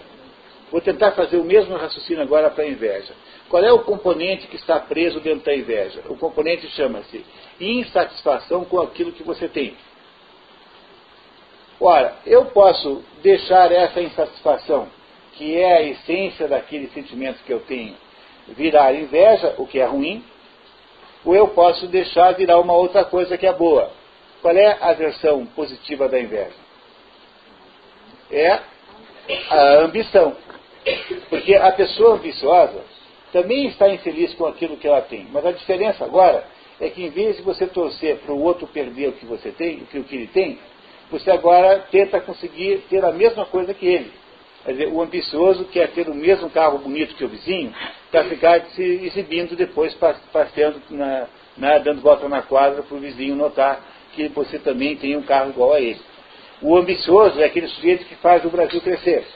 Vou 0.70 0.80
tentar 0.80 1.12
fazer 1.12 1.36
o 1.38 1.44
mesmo 1.44 1.76
raciocínio 1.76 2.22
agora 2.22 2.50
para 2.50 2.64
a 2.64 2.68
inveja. 2.68 3.12
Qual 3.48 3.64
é 3.64 3.72
o 3.72 3.80
componente 3.80 4.46
que 4.46 4.56
está 4.56 4.78
preso 4.78 5.18
dentro 5.20 5.46
da 5.46 5.54
inveja? 5.54 6.02
O 6.08 6.16
componente 6.16 6.68
chama-se 6.68 7.24
insatisfação 7.58 8.64
com 8.64 8.80
aquilo 8.80 9.12
que 9.12 9.22
você 9.22 9.48
tem. 9.48 9.74
Ora, 11.80 12.16
eu 12.26 12.46
posso 12.46 13.02
deixar 13.22 13.72
essa 13.72 14.00
insatisfação, 14.00 14.88
que 15.32 15.56
é 15.56 15.76
a 15.76 15.82
essência 15.82 16.46
daquele 16.46 16.88
sentimento 16.88 17.42
que 17.44 17.52
eu 17.52 17.60
tenho, 17.60 17.94
virar 18.48 18.94
inveja, 18.94 19.54
o 19.58 19.66
que 19.66 19.80
é 19.80 19.84
ruim, 19.84 20.24
ou 21.24 21.34
eu 21.34 21.48
posso 21.48 21.86
deixar 21.86 22.32
virar 22.32 22.58
uma 22.58 22.74
outra 22.74 23.04
coisa 23.04 23.38
que 23.38 23.46
é 23.46 23.52
boa. 23.52 23.90
Qual 24.42 24.54
é 24.54 24.76
a 24.80 24.92
versão 24.92 25.46
positiva 25.46 26.08
da 26.08 26.20
inveja? 26.20 26.67
É 28.30 28.60
a 29.50 29.74
ambição. 29.84 30.36
Porque 31.28 31.54
a 31.54 31.72
pessoa 31.72 32.14
ambiciosa 32.14 32.82
também 33.32 33.66
está 33.66 33.88
infeliz 33.88 34.32
com 34.34 34.46
aquilo 34.46 34.76
que 34.76 34.86
ela 34.86 35.02
tem. 35.02 35.26
Mas 35.32 35.44
a 35.44 35.52
diferença 35.52 36.04
agora 36.04 36.44
é 36.80 36.88
que 36.88 37.04
em 37.04 37.10
vez 37.10 37.36
de 37.36 37.42
você 37.42 37.66
torcer 37.66 38.18
para 38.18 38.32
o 38.32 38.42
outro 38.42 38.66
perder 38.66 39.08
o 39.08 39.12
que 39.12 39.26
você 39.26 39.50
tem, 39.50 39.78
o 39.78 40.04
que 40.04 40.16
ele 40.16 40.28
tem, 40.28 40.58
você 41.10 41.30
agora 41.30 41.86
tenta 41.90 42.20
conseguir 42.20 42.84
ter 42.88 43.04
a 43.04 43.12
mesma 43.12 43.46
coisa 43.46 43.74
que 43.74 43.86
ele. 43.86 44.12
Quer 44.64 44.72
dizer, 44.72 44.88
o 44.88 45.00
ambicioso 45.00 45.64
quer 45.66 45.88
ter 45.92 46.08
o 46.08 46.14
mesmo 46.14 46.50
carro 46.50 46.78
bonito 46.78 47.14
que 47.14 47.24
o 47.24 47.28
vizinho 47.28 47.72
para 48.10 48.24
ficar 48.24 48.60
se 48.66 48.82
exibindo 48.82 49.56
depois, 49.56 49.96
passeando, 50.32 50.82
na, 50.90 51.26
na, 51.56 51.78
dando 51.78 52.00
volta 52.00 52.28
na 52.28 52.42
quadra 52.42 52.82
para 52.82 52.96
o 52.96 53.00
vizinho 53.00 53.34
notar 53.34 53.80
que 54.12 54.28
você 54.28 54.58
também 54.58 54.96
tem 54.96 55.16
um 55.16 55.22
carro 55.22 55.50
igual 55.50 55.74
a 55.74 55.80
ele. 55.80 56.00
O 56.60 56.76
ambicioso 56.76 57.40
é 57.40 57.44
aquele 57.44 57.68
sujeito 57.68 58.04
que 58.06 58.16
faz 58.16 58.44
o 58.44 58.50
Brasil 58.50 58.80
crescer. 58.80 59.26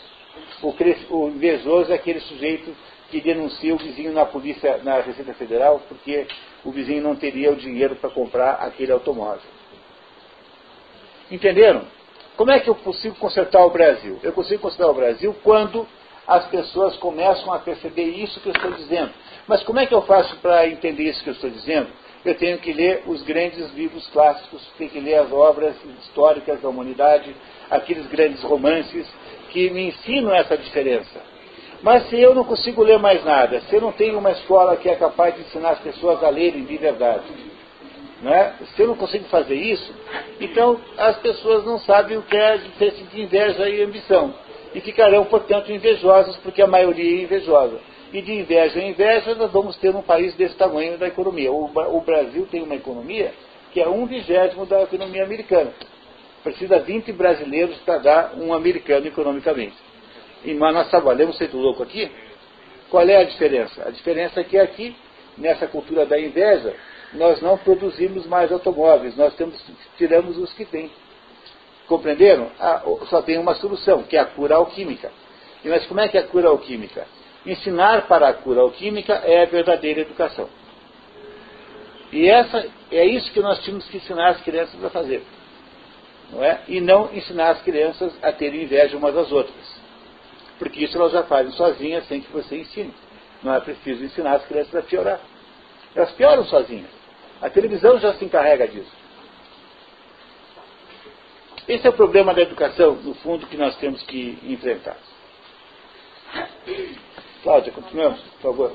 O, 0.63 0.75
o 1.17 1.29
invejoso 1.29 1.93
é 1.93 1.95
aquele 1.95 2.21
sujeito 2.21 2.75
que 3.11 3.21
denuncia 3.21 3.75
o 3.75 3.79
vizinho 3.79 4.13
na 4.13 4.25
polícia, 4.25 4.81
na 4.83 5.01
Receita 5.01 5.35
Federal, 5.35 5.83
porque 5.89 6.27
o 6.65 6.71
vizinho 6.71 7.03
não 7.03 7.15
teria 7.15 7.53
o 7.53 7.57
dinheiro 7.57 7.95
para 7.97 8.11
comprar 8.11 8.55
aquele 8.55 8.91
automóvel. 8.91 9.43
Entenderam? 11.31 11.85
Como 12.37 12.51
é 12.51 12.59
que 12.59 12.69
eu 12.69 12.75
consigo 12.75 13.15
consertar 13.17 13.65
o 13.65 13.71
Brasil? 13.71 14.19
Eu 14.23 14.33
consigo 14.33 14.63
consertar 14.63 14.89
o 14.89 14.95
Brasil 14.95 15.37
quando 15.45 15.87
as 16.27 16.47
pessoas 16.47 16.97
começam 16.97 17.53
a 17.53 17.59
perceber 17.59 18.05
isso 18.05 18.41
que 18.41 18.49
eu 18.49 18.53
estou 18.53 18.73
dizendo. 18.73 19.13
Mas 19.47 19.63
como 19.63 19.79
é 19.79 19.87
que 19.87 19.95
eu 19.95 20.03
faço 20.03 20.37
para 20.37 20.67
entender 20.69 21.05
isso 21.05 21.23
que 21.23 21.31
eu 21.31 21.35
estou 21.35 21.51
dizendo? 21.51 21.89
Eu 22.25 22.35
tenho 22.37 22.59
que 22.59 22.73
ler 22.73 23.03
os 23.07 23.23
grandes 23.23 23.73
livros 23.75 24.07
clássicos, 24.09 24.63
tenho 24.79 24.91
que 24.91 25.01
ler 25.01 25.17
as 25.17 25.33
obras 25.33 25.75
históricas 26.01 26.61
da 26.61 26.69
humanidade, 26.69 27.35
aqueles 27.69 28.07
grandes 28.07 28.43
romances 28.43 29.07
que 29.51 29.71
me 29.71 29.89
ensinam 29.89 30.33
essa 30.33 30.57
diferença. 30.57 31.21
Mas 31.83 32.09
se 32.09 32.21
eu 32.21 32.33
não 32.33 32.45
consigo 32.45 32.83
ler 32.83 32.99
mais 32.99 33.25
nada, 33.25 33.61
se 33.63 33.75
eu 33.75 33.81
não 33.81 33.91
tenho 33.91 34.17
uma 34.19 34.31
escola 34.31 34.77
que 34.77 34.89
é 34.89 34.95
capaz 34.95 35.35
de 35.35 35.41
ensinar 35.41 35.71
as 35.71 35.81
pessoas 35.81 36.23
a 36.23 36.31
lerem 36.31 36.65
de 36.65 36.77
verdade, 36.77 37.27
né? 38.23 38.55
se 38.77 38.83
eu 38.83 38.87
não 38.87 38.95
consigo 38.95 39.25
fazer 39.25 39.57
isso, 39.57 39.93
então 40.41 40.81
as 40.97 41.17
pessoas 41.19 41.65
não 41.65 41.81
sabem 41.81 42.17
o 42.19 42.23
que 42.23 42.37
é 42.37 42.53
a 42.53 42.57
diferença 42.57 43.03
de 43.03 43.21
inveja 43.21 43.69
e 43.69 43.83
ambição. 43.83 44.33
E 44.73 44.81
ficarão, 44.81 45.25
portanto, 45.25 45.73
invejosas, 45.73 46.37
porque 46.37 46.63
a 46.63 46.67
maioria 46.69 47.21
é 47.21 47.25
invejosa. 47.25 47.79
E 48.13 48.21
de 48.21 48.33
inveja 48.33 48.79
em 48.79 48.91
inveja, 48.91 49.35
nós 49.35 49.51
vamos 49.51 49.77
ter 49.79 49.95
um 49.95 50.03
país 50.03 50.35
desse 50.35 50.55
tamanho 50.57 50.99
da 50.99 51.09
economia. 51.09 51.51
O, 51.51 52.01
Brasil 52.05 52.47
tem 52.51 52.63
uma 52.63 52.75
economia 52.75 53.33
que 53.73 53.81
é 53.81 53.89
um 53.89 54.05
vigésimo 54.05 54.67
da 54.67 54.83
economia 54.83 55.25
americana. 55.25 55.73
Precisa 56.45 56.79
20 56.79 57.11
brasileiros 57.13 57.79
para 57.79 57.99
dar 57.99 58.35
um 58.35 58.53
americano 58.53 59.07
economicamente. 59.07 59.77
E 60.45 60.53
nós 60.53 60.91
trabalhamos 60.91 61.39
feito 61.39 61.57
louco 61.57 61.83
aqui. 61.83 62.11
Qual 62.91 63.09
é 63.09 63.17
a 63.17 63.25
diferença? 63.25 63.89
A 63.89 63.91
diferença 63.91 64.41
é 64.41 64.45
que 64.45 64.59
aqui, 64.59 64.95
nessa 65.39 65.67
cultura 65.67 66.05
da 66.05 66.21
inveja, 66.21 66.75
nós 67.15 67.41
não 67.41 67.57
produzimos 67.57 68.27
mais 68.27 68.53
automóveis, 68.53 69.17
nós 69.17 69.35
temos, 69.37 69.59
tiramos 69.97 70.37
os 70.37 70.53
que 70.53 70.67
tem. 70.67 70.91
Compreenderam? 71.87 72.51
Ah, 72.61 72.83
só 73.09 73.23
tem 73.23 73.39
uma 73.39 73.55
solução, 73.55 74.03
que 74.03 74.19
é 74.19 74.21
a 74.21 74.27
cura 74.27 74.57
alquímica. 74.57 75.11
Mas 75.65 75.87
como 75.87 76.01
é 76.01 76.09
que 76.09 76.19
é 76.19 76.21
a 76.21 76.27
cura 76.27 76.49
alquímica? 76.49 77.07
Ensinar 77.45 78.07
para 78.07 78.29
a 78.29 78.35
cura 78.35 78.61
alquímica 78.61 79.15
é 79.15 79.43
a 79.43 79.47
verdadeira 79.47 80.01
educação. 80.01 80.49
E 82.13 82.29
essa, 82.29 82.67
é 82.91 83.05
isso 83.05 83.33
que 83.33 83.41
nós 83.41 83.63
tínhamos 83.65 83.87
que 83.89 83.97
ensinar 83.97 84.29
as 84.29 84.41
crianças 84.43 84.83
a 84.85 84.91
fazer. 84.91 85.25
Não 86.31 86.45
é? 86.45 86.61
E 86.69 86.81
não 86.81 87.13
ensinar 87.13 87.51
as 87.51 87.63
crianças 87.63 88.13
a 88.23 88.33
terem 88.33 88.63
inveja 88.63 88.97
umas 88.97 89.15
das 89.15 89.33
outras 89.33 89.83
porque 90.63 90.85
isso 90.85 90.97
elas 90.97 91.11
já 91.11 91.25
fazem 91.25 91.51
sozinhas 91.55 92.07
sem 92.07 92.21
que 92.21 92.31
você 92.31 92.61
ensine. 92.61 92.95
Não 93.43 93.53
é 93.53 93.59
preciso 93.59 94.05
ensinar 94.05 94.35
as 94.37 94.47
crianças 94.47 94.73
a 94.77 94.83
piorar. 94.83 95.21
Elas 95.93 96.13
pioram 96.13 96.45
sozinhas. 96.45 96.89
A 97.41 97.51
televisão 97.51 97.99
já 97.99 98.15
se 98.15 98.25
encarrega 98.25 98.69
disso. 98.69 98.93
Esse 101.67 101.85
é 101.85 101.91
o 101.91 101.95
problema 101.95 102.33
da 102.33 102.43
educação, 102.43 102.95
no 102.95 103.13
fundo, 103.15 103.45
que 103.49 103.57
nós 103.57 103.77
temos 103.79 104.05
que 104.05 104.39
enfrentar. 104.45 104.97
Cláudia, 107.43 107.73
continuamos, 107.73 108.21
por 108.21 108.41
favor. 108.41 108.73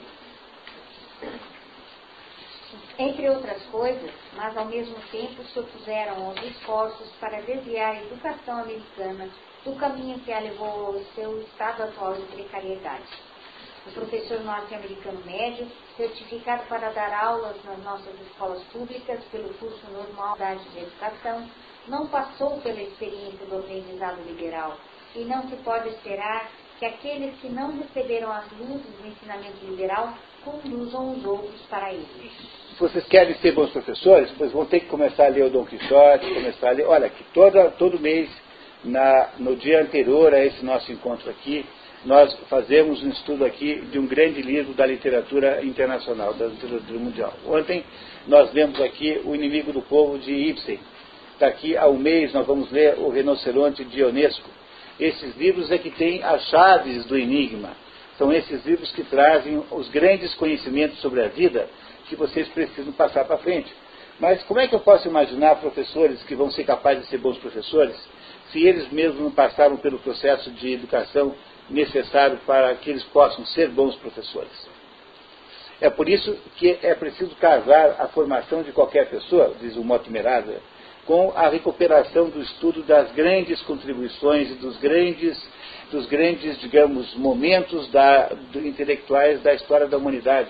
Entre 3.00 3.30
outras 3.30 3.64
coisas, 3.68 4.12
mas 4.36 4.58
ao 4.58 4.66
mesmo 4.66 4.96
tempo 5.10 5.42
se 5.44 5.60
opuseram 5.60 6.26
aos 6.26 6.44
esforços 6.44 7.10
para 7.20 7.42
desviar 7.44 7.96
a 7.96 8.02
educação 8.02 8.60
americana 8.60 9.30
do 9.64 9.74
caminho 9.76 10.20
que 10.20 10.34
a 10.34 10.40
levou 10.40 10.88
ao 10.88 11.00
seu 11.16 11.40
estado 11.44 11.84
atual 11.84 12.16
de 12.16 12.24
precariedade. 12.24 13.08
O 13.86 13.92
professor 13.92 14.42
norte-americano 14.42 15.24
médio, 15.26 15.72
certificado 15.96 16.64
para 16.68 16.90
dar 16.90 17.14
aulas 17.14 17.56
nas 17.64 17.82
nossas 17.84 18.20
escolas 18.20 18.62
públicas 18.64 19.24
pelo 19.32 19.54
curso 19.54 19.90
normal 19.92 20.36
de 20.38 20.80
educação, 20.80 21.50
não 21.88 22.08
passou 22.08 22.60
pela 22.60 22.82
experiência 22.82 23.46
do 23.46 23.60
aprendizado 23.60 24.22
liberal 24.24 24.76
e 25.16 25.20
não 25.24 25.48
se 25.48 25.56
pode 25.58 25.88
esperar 25.90 26.50
que 26.80 26.86
aqueles 26.86 27.36
que 27.42 27.50
não 27.50 27.78
receberam 27.78 28.32
as 28.32 28.46
luzes 28.52 28.86
do 29.02 29.08
ensinamento 29.08 29.66
liberal 29.66 30.14
conduzam 30.44 31.14
os 31.14 31.26
outros 31.26 31.62
para 31.70 31.92
ele. 31.92 32.06
Se 32.74 32.80
vocês 32.80 33.06
querem 33.06 33.34
ser 33.36 33.54
bons 33.54 33.72
professores, 33.72 34.32
pois 34.38 34.52
vão 34.52 34.66
ter 34.66 34.82
que 34.82 34.86
começar 34.86 35.26
a 35.26 35.30
ler 35.30 35.46
o 35.46 35.50
Dom 35.50 35.66
Quixote, 35.66 36.34
começar 36.34 36.70
a 36.70 36.72
ler. 36.72 36.86
Olha, 36.86 37.10
que 37.10 37.24
toda, 37.34 37.72
todo 37.72 38.00
mês 38.00 38.30
na, 38.84 39.30
no 39.40 39.56
dia 39.56 39.82
anterior 39.82 40.34
a 40.34 40.46
esse 40.46 40.64
nosso 40.64 40.92
encontro 40.92 41.30
aqui, 41.30 41.66
nós 42.06 42.34
fazemos 42.48 43.04
um 43.04 43.10
estudo 43.10 43.44
aqui 43.44 43.82
de 43.92 43.98
um 43.98 44.06
grande 44.06 44.42
livro 44.42 44.74
da 44.74 44.86
literatura 44.86 45.66
internacional, 45.66 46.34
da 46.36 46.46
literatura 46.46 47.00
mundial. 47.00 47.34
Ontem 47.46 47.84
nós 48.28 48.54
lemos 48.54 48.80
aqui 48.80 49.20
O 49.26 49.34
Inimigo 49.34 49.74
do 49.74 49.82
Povo 49.82 50.20
de 50.20 50.32
Ibsen. 50.32 50.80
Daqui 51.40 51.76
a 51.76 51.88
um 51.88 51.98
mês 51.98 52.32
nós 52.34 52.46
vamos 52.46 52.72
ler 52.72 53.00
O 53.00 53.10
Rinoceronte 53.10 53.84
de 53.84 54.00
Ionesco. 54.00 54.50
Esses 55.00 55.36
livros 55.38 55.72
é 55.72 55.78
que 55.78 55.92
têm 55.92 56.24
as 56.24 56.44
chaves 56.50 57.06
do 57.06 57.18
enigma. 57.18 57.72
São 58.18 58.34
esses 58.34 58.66
livros 58.66 58.92
que 58.92 59.04
trazem 59.04 59.64
os 59.70 59.90
grandes 59.90 60.34
conhecimentos 60.36 61.00
sobre 61.00 61.24
a 61.24 61.28
vida 61.28 61.70
que 62.08 62.16
vocês 62.16 62.48
precisam 62.48 62.92
passar 62.94 63.26
para 63.26 63.38
frente. 63.38 63.72
Mas 64.20 64.42
como 64.44 64.60
é 64.60 64.68
que 64.68 64.74
eu 64.74 64.80
posso 64.80 65.08
imaginar 65.08 65.58
professores 65.58 66.24
que 66.24 66.34
vão 66.34 66.50
ser 66.50 66.64
capazes 66.64 67.04
de 67.04 67.10
ser 67.10 67.20
bons 67.20 67.38
professores 67.38 67.96
se 68.52 68.66
eles 68.66 68.90
mesmos 68.92 69.22
não 69.22 69.32
passaram 69.32 69.78
pelo 69.78 70.00
processo 70.00 70.50
de 70.52 70.74
educação 70.74 71.36
necessário 71.70 72.40
para 72.46 72.74
que 72.76 72.90
eles 72.90 73.04
possam 73.04 73.46
ser 73.46 73.70
bons 73.70 73.96
professores. 73.96 74.68
É 75.80 75.90
por 75.90 76.10
isso 76.10 76.36
que 76.56 76.80
é 76.82 76.96
preciso 76.96 77.36
casar 77.36 77.98
a 78.00 78.08
formação 78.08 78.64
de 78.64 78.72
qualquer 78.72 79.10
pessoa, 79.10 79.54
diz 79.60 79.76
o 79.76 79.84
Mortimer 79.84 80.26
com 81.08 81.32
a 81.34 81.48
recuperação 81.48 82.30
do 82.30 82.42
estudo 82.42 82.84
das 82.84 83.10
grandes 83.14 83.62
contribuições 83.62 84.52
e 84.52 84.56
dos 84.56 84.78
grandes, 84.78 85.42
dos 85.90 86.06
grandes 86.06 86.60
digamos, 86.60 87.16
momentos 87.16 87.90
da, 87.92 88.28
do, 88.52 88.68
intelectuais 88.68 89.42
da 89.42 89.54
história 89.54 89.88
da 89.88 89.98
humanidade. 89.98 90.50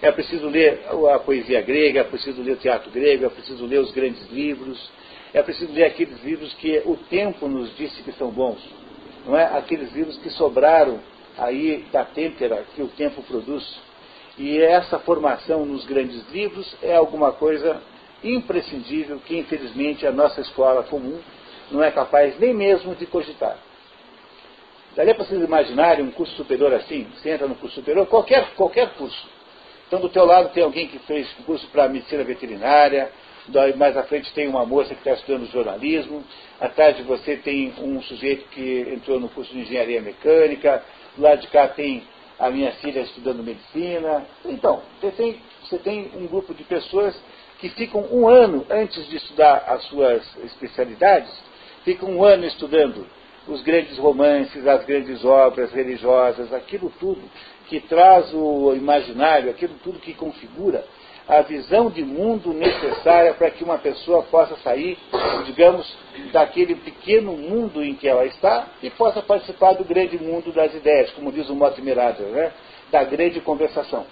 É 0.00 0.12
preciso 0.12 0.48
ler 0.48 0.80
a 1.12 1.18
poesia 1.18 1.60
grega, 1.60 2.00
é 2.00 2.04
preciso 2.04 2.40
ler 2.40 2.52
o 2.52 2.56
teatro 2.56 2.90
grego, 2.90 3.26
é 3.26 3.28
preciso 3.28 3.66
ler 3.66 3.80
os 3.80 3.90
grandes 3.90 4.24
livros, 4.30 4.90
é 5.32 5.42
preciso 5.42 5.72
ler 5.72 5.86
aqueles 5.86 6.22
livros 6.22 6.54
que 6.54 6.80
o 6.84 6.96
tempo 7.10 7.48
nos 7.48 7.76
disse 7.76 8.00
que 8.02 8.12
são 8.12 8.30
bons, 8.30 8.60
não 9.26 9.36
é? 9.36 9.44
Aqueles 9.58 9.92
livros 9.92 10.16
que 10.18 10.30
sobraram 10.30 11.00
aí 11.36 11.84
da 11.90 12.04
têmpera 12.04 12.64
que 12.76 12.82
o 12.82 12.88
tempo 12.88 13.22
produz. 13.24 13.64
E 14.38 14.60
essa 14.60 14.98
formação 15.00 15.64
nos 15.64 15.84
grandes 15.84 16.28
livros 16.30 16.76
é 16.82 16.94
alguma 16.94 17.32
coisa 17.32 17.80
imprescindível 18.24 19.20
que, 19.24 19.36
infelizmente, 19.36 20.06
a 20.06 20.12
nossa 20.12 20.40
escola 20.40 20.82
comum 20.84 21.20
não 21.70 21.82
é 21.82 21.90
capaz 21.90 22.38
nem 22.38 22.54
mesmo 22.54 22.94
de 22.94 23.06
cogitar. 23.06 23.58
Daria 24.96 25.14
para 25.14 25.24
vocês 25.24 25.42
imaginarem 25.42 26.04
um 26.04 26.10
curso 26.10 26.34
superior 26.36 26.72
assim? 26.72 27.06
Você 27.16 27.30
entra 27.30 27.46
no 27.46 27.56
curso 27.56 27.74
superior, 27.74 28.06
qualquer, 28.06 28.54
qualquer 28.54 28.90
curso. 28.94 29.28
Então, 29.86 30.00
do 30.00 30.08
teu 30.08 30.24
lado 30.24 30.50
tem 30.50 30.62
alguém 30.62 30.88
que 30.88 30.98
fez 31.00 31.30
curso 31.44 31.66
para 31.68 31.88
medicina 31.88 32.22
veterinária, 32.24 33.10
mais 33.76 33.96
à 33.96 34.02
frente 34.04 34.32
tem 34.32 34.48
uma 34.48 34.64
moça 34.64 34.94
que 34.94 35.00
está 35.00 35.12
estudando 35.12 35.50
jornalismo, 35.50 36.24
atrás 36.60 36.96
de 36.96 37.02
você 37.02 37.36
tem 37.36 37.74
um 37.78 38.00
sujeito 38.02 38.48
que 38.48 38.86
entrou 38.92 39.20
no 39.20 39.28
curso 39.28 39.52
de 39.52 39.60
engenharia 39.60 40.00
mecânica, 40.00 40.82
do 41.16 41.22
lado 41.22 41.40
de 41.40 41.48
cá 41.48 41.68
tem 41.68 42.02
a 42.38 42.50
minha 42.50 42.72
filha 42.72 43.00
estudando 43.00 43.42
medicina. 43.42 44.26
Então, 44.44 44.82
você 45.00 45.10
tem, 45.10 45.40
você 45.62 45.78
tem 45.78 46.10
um 46.14 46.26
grupo 46.26 46.54
de 46.54 46.64
pessoas 46.64 47.14
que 47.58 47.68
ficam 47.70 48.06
um 48.12 48.28
ano 48.28 48.66
antes 48.70 49.06
de 49.08 49.16
estudar 49.16 49.64
as 49.68 49.84
suas 49.84 50.22
especialidades, 50.44 51.30
fica 51.84 52.04
um 52.04 52.22
ano 52.24 52.44
estudando 52.44 53.06
os 53.46 53.62
grandes 53.62 53.98
romances, 53.98 54.66
as 54.66 54.84
grandes 54.84 55.24
obras 55.24 55.72
religiosas, 55.72 56.52
aquilo 56.52 56.92
tudo 56.98 57.20
que 57.68 57.80
traz 57.80 58.32
o 58.32 58.74
imaginário, 58.74 59.50
aquilo 59.50 59.74
tudo 59.82 59.98
que 59.98 60.14
configura 60.14 60.84
a 61.26 61.40
visão 61.40 61.90
de 61.90 62.04
mundo 62.04 62.52
necessária 62.52 63.32
para 63.34 63.50
que 63.50 63.64
uma 63.64 63.78
pessoa 63.78 64.22
possa 64.24 64.56
sair, 64.56 64.98
digamos, 65.46 65.96
daquele 66.32 66.74
pequeno 66.74 67.32
mundo 67.32 67.82
em 67.82 67.94
que 67.94 68.06
ela 68.06 68.26
está 68.26 68.68
e 68.82 68.90
possa 68.90 69.22
participar 69.22 69.72
do 69.72 69.84
grande 69.84 70.22
mundo 70.22 70.52
das 70.52 70.74
ideias, 70.74 71.10
como 71.12 71.32
diz 71.32 71.48
o 71.48 71.54
Mortimer 71.54 71.98
Adler, 71.98 72.30
né? 72.30 72.52
da 72.90 73.02
grande 73.04 73.40
conversação. 73.40 74.04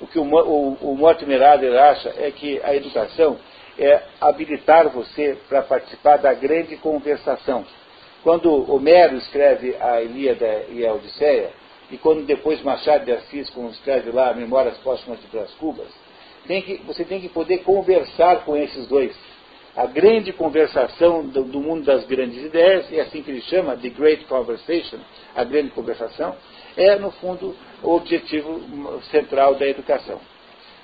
O 0.00 0.06
que 0.06 0.18
o, 0.18 0.22
o, 0.22 0.92
o 0.92 0.96
Mortimer 0.96 1.42
Adler 1.42 1.80
acha 1.80 2.12
é 2.16 2.30
que 2.30 2.60
a 2.62 2.74
educação 2.74 3.38
é 3.78 4.02
habilitar 4.20 4.88
você 4.88 5.36
para 5.48 5.62
participar 5.62 6.18
da 6.18 6.32
grande 6.32 6.76
conversação. 6.76 7.64
Quando 8.22 8.70
Homero 8.72 9.16
escreve 9.16 9.76
a 9.80 10.02
Ilíada 10.02 10.66
e 10.70 10.84
a 10.84 10.92
Odisseia, 10.92 11.50
e 11.90 11.96
quando 11.96 12.26
depois 12.26 12.62
Machado 12.62 13.04
de 13.04 13.12
Assis, 13.12 13.48
quando 13.50 13.70
escreve 13.70 14.10
lá 14.10 14.34
Memórias 14.34 14.76
Póstumas 14.78 15.20
de 15.20 15.26
Brás 15.28 15.52
Cubas, 15.54 15.88
tem 16.46 16.62
que, 16.62 16.76
você 16.86 17.04
tem 17.04 17.20
que 17.20 17.28
poder 17.28 17.58
conversar 17.58 18.44
com 18.44 18.56
esses 18.56 18.86
dois. 18.88 19.14
A 19.76 19.86
grande 19.86 20.32
conversação 20.32 21.26
do, 21.26 21.44
do, 21.44 21.60
mundo 21.60 21.84
das 21.84 22.06
grandes 22.06 22.42
ideias, 22.42 22.90
é 22.90 23.00
assim 23.00 23.22
que 23.22 23.30
ele 23.30 23.42
chama, 23.42 23.76
The 23.76 23.90
Great 23.90 24.24
Conversation, 24.24 24.98
a 25.34 25.44
grande 25.44 25.70
conversação, 25.70 26.34
é, 26.76 26.96
no 26.96 27.10
fundo, 27.12 27.54
o 27.82 27.90
objetivo 27.94 29.02
central 29.10 29.54
da 29.56 29.66
educação. 29.66 30.18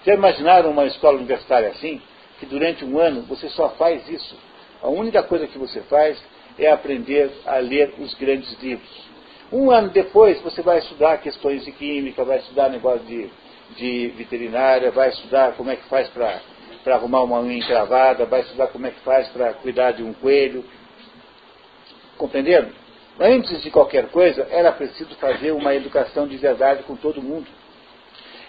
Já 0.04 0.12
imaginaram 0.14 0.70
uma 0.70 0.84
escola 0.84 1.16
universitária 1.16 1.68
assim? 1.70 2.02
Que 2.38 2.44
durante 2.44 2.84
um 2.84 2.98
ano 2.98 3.22
você 3.22 3.48
só 3.48 3.70
faz 3.70 4.06
isso. 4.10 4.36
A 4.82 4.88
única 4.88 5.22
coisa 5.22 5.46
que 5.46 5.56
você 5.58 5.80
faz 5.82 6.22
é 6.58 6.70
aprender 6.70 7.30
a 7.46 7.56
ler 7.56 7.94
os 7.98 8.12
grandes 8.14 8.60
livros. 8.60 9.10
Um 9.50 9.70
ano 9.70 9.88
depois 9.88 10.40
você 10.42 10.60
vai 10.60 10.80
estudar 10.80 11.18
questões 11.18 11.64
de 11.64 11.72
química, 11.72 12.24
vai 12.24 12.38
estudar 12.38 12.68
negócio 12.68 13.06
de 13.06 13.30
de 13.76 14.08
veterinária, 14.16 14.90
vai 14.90 15.08
estudar 15.08 15.52
como 15.52 15.70
é 15.70 15.76
que 15.76 15.88
faz 15.88 16.08
para 16.08 16.40
arrumar 16.86 17.22
uma 17.22 17.40
unha 17.40 17.58
encravada, 17.58 18.24
vai 18.26 18.40
estudar 18.40 18.68
como 18.68 18.86
é 18.86 18.90
que 18.90 19.00
faz 19.00 19.28
para 19.28 19.52
cuidar 19.54 19.92
de 19.92 20.02
um 20.02 20.12
coelho. 20.12 20.64
Compreendendo? 22.16 22.72
Antes 23.20 23.62
de 23.62 23.70
qualquer 23.70 24.08
coisa, 24.08 24.46
era 24.50 24.72
preciso 24.72 25.14
fazer 25.16 25.52
uma 25.52 25.74
educação 25.74 26.26
de 26.26 26.36
verdade 26.36 26.82
com 26.84 26.96
todo 26.96 27.22
mundo. 27.22 27.46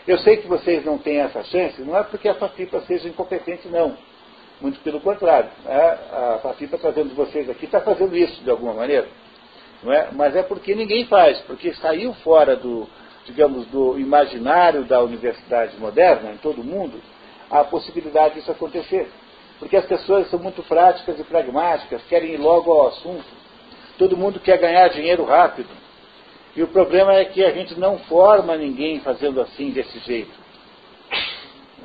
Eu 0.08 0.18
sei 0.20 0.38
que 0.38 0.48
vocês 0.48 0.84
não 0.84 0.98
têm 0.98 1.20
essa 1.20 1.44
chance, 1.44 1.82
não 1.82 1.98
é 1.98 2.04
porque 2.04 2.28
a 2.28 2.36
FAFIPA 2.36 2.82
seja 2.82 3.08
incompetente, 3.08 3.68
não. 3.68 3.98
Muito 4.60 4.80
pelo 4.82 5.00
contrário. 5.00 5.50
Né? 5.64 5.98
A 6.12 6.40
FAFIPA 6.42 6.78
trazendo 6.78 7.16
vocês 7.16 7.50
aqui 7.50 7.66
está 7.66 7.82
fazendo 7.82 8.16
isso 8.16 8.44
de 8.44 8.50
alguma 8.50 8.74
maneira. 8.74 9.08
Não 9.82 9.92
é? 9.92 10.10
Mas 10.12 10.36
é 10.36 10.44
porque 10.44 10.76
ninguém 10.76 11.06
faz, 11.06 11.40
porque 11.42 11.74
saiu 11.74 12.14
fora 12.16 12.56
do, 12.56 12.88
digamos, 13.26 13.66
do 13.68 14.00
imaginário 14.00 14.86
da 14.86 15.02
universidade 15.02 15.78
moderna, 15.78 16.32
em 16.32 16.38
todo 16.38 16.64
mundo, 16.64 17.02
a 17.60 17.64
possibilidade 17.64 18.36
disso 18.36 18.52
acontecer. 18.52 19.10
Porque 19.60 19.78
as 19.78 19.86
pessoas 19.86 20.30
são 20.30 20.40
muito 20.40 20.64
práticas 20.64 21.20
e 21.20 21.24
pragmáticas, 21.24 22.02
querem 22.10 22.34
ir 22.34 22.38
logo 22.38 22.72
ao 22.72 22.88
assunto. 22.88 23.26
Todo 23.98 24.18
mundo 24.18 24.40
quer 24.40 24.58
ganhar 24.58 24.88
dinheiro 24.90 25.24
rápido. 25.24 25.70
E 26.56 26.64
o 26.64 26.68
problema 26.68 27.14
é 27.14 27.26
que 27.26 27.44
a 27.44 27.52
gente 27.52 27.80
não 27.80 28.00
forma 28.00 28.56
ninguém 28.58 29.00
fazendo 29.00 29.40
assim, 29.40 29.70
desse 29.72 30.00
jeito. 30.00 30.34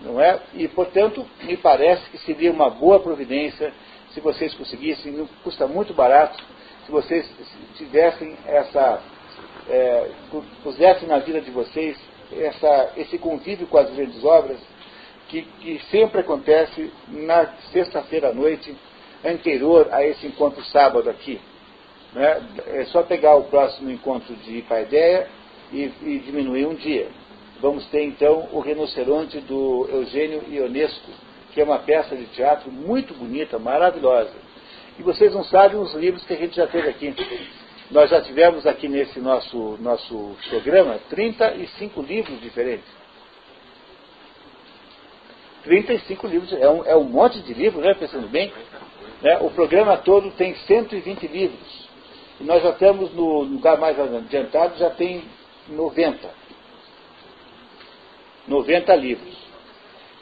Não 0.03 0.21
é? 0.21 0.41
E, 0.55 0.67
portanto, 0.69 1.27
me 1.43 1.57
parece 1.57 2.09
que 2.11 2.19
seria 2.19 2.51
uma 2.51 2.71
boa 2.71 3.01
providência 3.01 3.73
se 4.15 4.21
vocês 4.21 4.55
conseguissem, 4.55 5.13
não 5.13 5.27
custa 5.45 5.67
muito 5.67 5.93
barato, 5.93 6.43
se 6.87 6.91
vocês 6.91 7.29
tivessem 7.77 8.37
essa 8.47 9.03
é, 9.69 10.11
pusesse 10.63 11.05
na 11.05 11.19
vida 11.19 11.41
de 11.41 11.51
vocês 11.51 11.97
essa, 12.33 12.93
esse 12.97 13.19
convívio 13.19 13.67
com 13.67 13.79
as 13.79 13.91
grandes 13.91 14.25
obras 14.25 14.59
que, 15.29 15.43
que 15.43 15.81
sempre 15.91 16.21
acontece 16.21 16.91
na 17.09 17.47
sexta-feira 17.73 18.31
à 18.31 18.35
noite, 18.35 18.75
anterior 19.25 19.89
a 19.93 20.05
esse 20.05 20.27
encontro 20.27 20.65
sábado 20.65 21.09
aqui. 21.09 21.41
Né? 22.15 22.43
É 22.69 22.85
só 22.87 23.03
pegar 23.03 23.37
o 23.37 23.45
próximo 23.45 23.91
encontro 23.91 24.35
de 24.37 24.63
Paideia 24.63 25.29
e, 25.73 25.91
e 26.03 26.19
diminuir 26.21 26.67
um 26.67 26.75
dia. 26.75 27.09
Vamos 27.61 27.87
ter 27.87 28.05
então 28.05 28.49
o 28.53 28.61
Rinoceronte 28.61 29.41
do 29.41 29.89
Eugênio 29.91 30.45
Ionesco, 30.49 31.11
que 31.53 31.61
é 31.61 31.65
uma 31.65 31.81
peça 31.81 32.17
de 32.17 32.25
teatro 32.27 32.71
muito 32.71 33.13
bonita, 33.15 33.59
maravilhosa. 33.59 34.35
E 34.99 35.03
vocês 35.03 35.35
não 35.35 35.45
sabem 35.45 35.79
os 35.79 35.93
livros 35.95 36.25
que 36.25 36.33
a 36.33 36.37
gente 36.37 36.57
já 36.57 36.67
fez 36.69 36.87
aqui. 36.89 37.15
Nós 37.91 38.11
já 38.11 38.21
tivemos 38.21 38.67
aqui 38.67 38.89
nesse 38.89 39.19
nosso, 39.19 39.79
nosso 39.81 40.37
programa 40.49 40.99
35 41.09 42.03
livros 42.03 42.41
diferentes. 42.41 42.98
35 45.65 46.27
livros, 46.27 46.53
é 46.53 46.69
um, 46.69 46.85
é 46.85 46.97
um 46.97 47.05
monte 47.05 47.41
de 47.41 47.55
livros, 47.55 47.85
né, 47.85 47.95
pensando 47.95 48.29
bem. 48.29 48.53
Né? 49.23 49.39
O 49.41 49.51
programa 49.51 49.97
todo 49.97 50.31
tem 50.33 50.55
120 50.55 51.27
livros. 51.27 51.89
E 52.41 52.45
nós 52.45 52.63
já 52.63 52.71
estamos 52.71 53.13
no 53.15 53.43
lugar 53.43 53.79
mais 53.79 53.99
adiantado, 53.99 54.79
já 54.79 54.91
tem 54.91 55.25
90. 55.69 56.29
90 58.47 58.95
livros. 58.95 59.37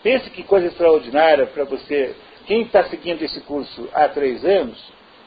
Pense 0.02 0.30
que 0.30 0.42
coisa 0.42 0.66
extraordinária 0.66 1.46
para 1.46 1.64
você. 1.64 2.14
Quem 2.46 2.62
está 2.62 2.84
seguindo 2.84 3.22
esse 3.22 3.40
curso 3.42 3.88
há 3.92 4.08
três 4.08 4.44
anos, 4.44 4.82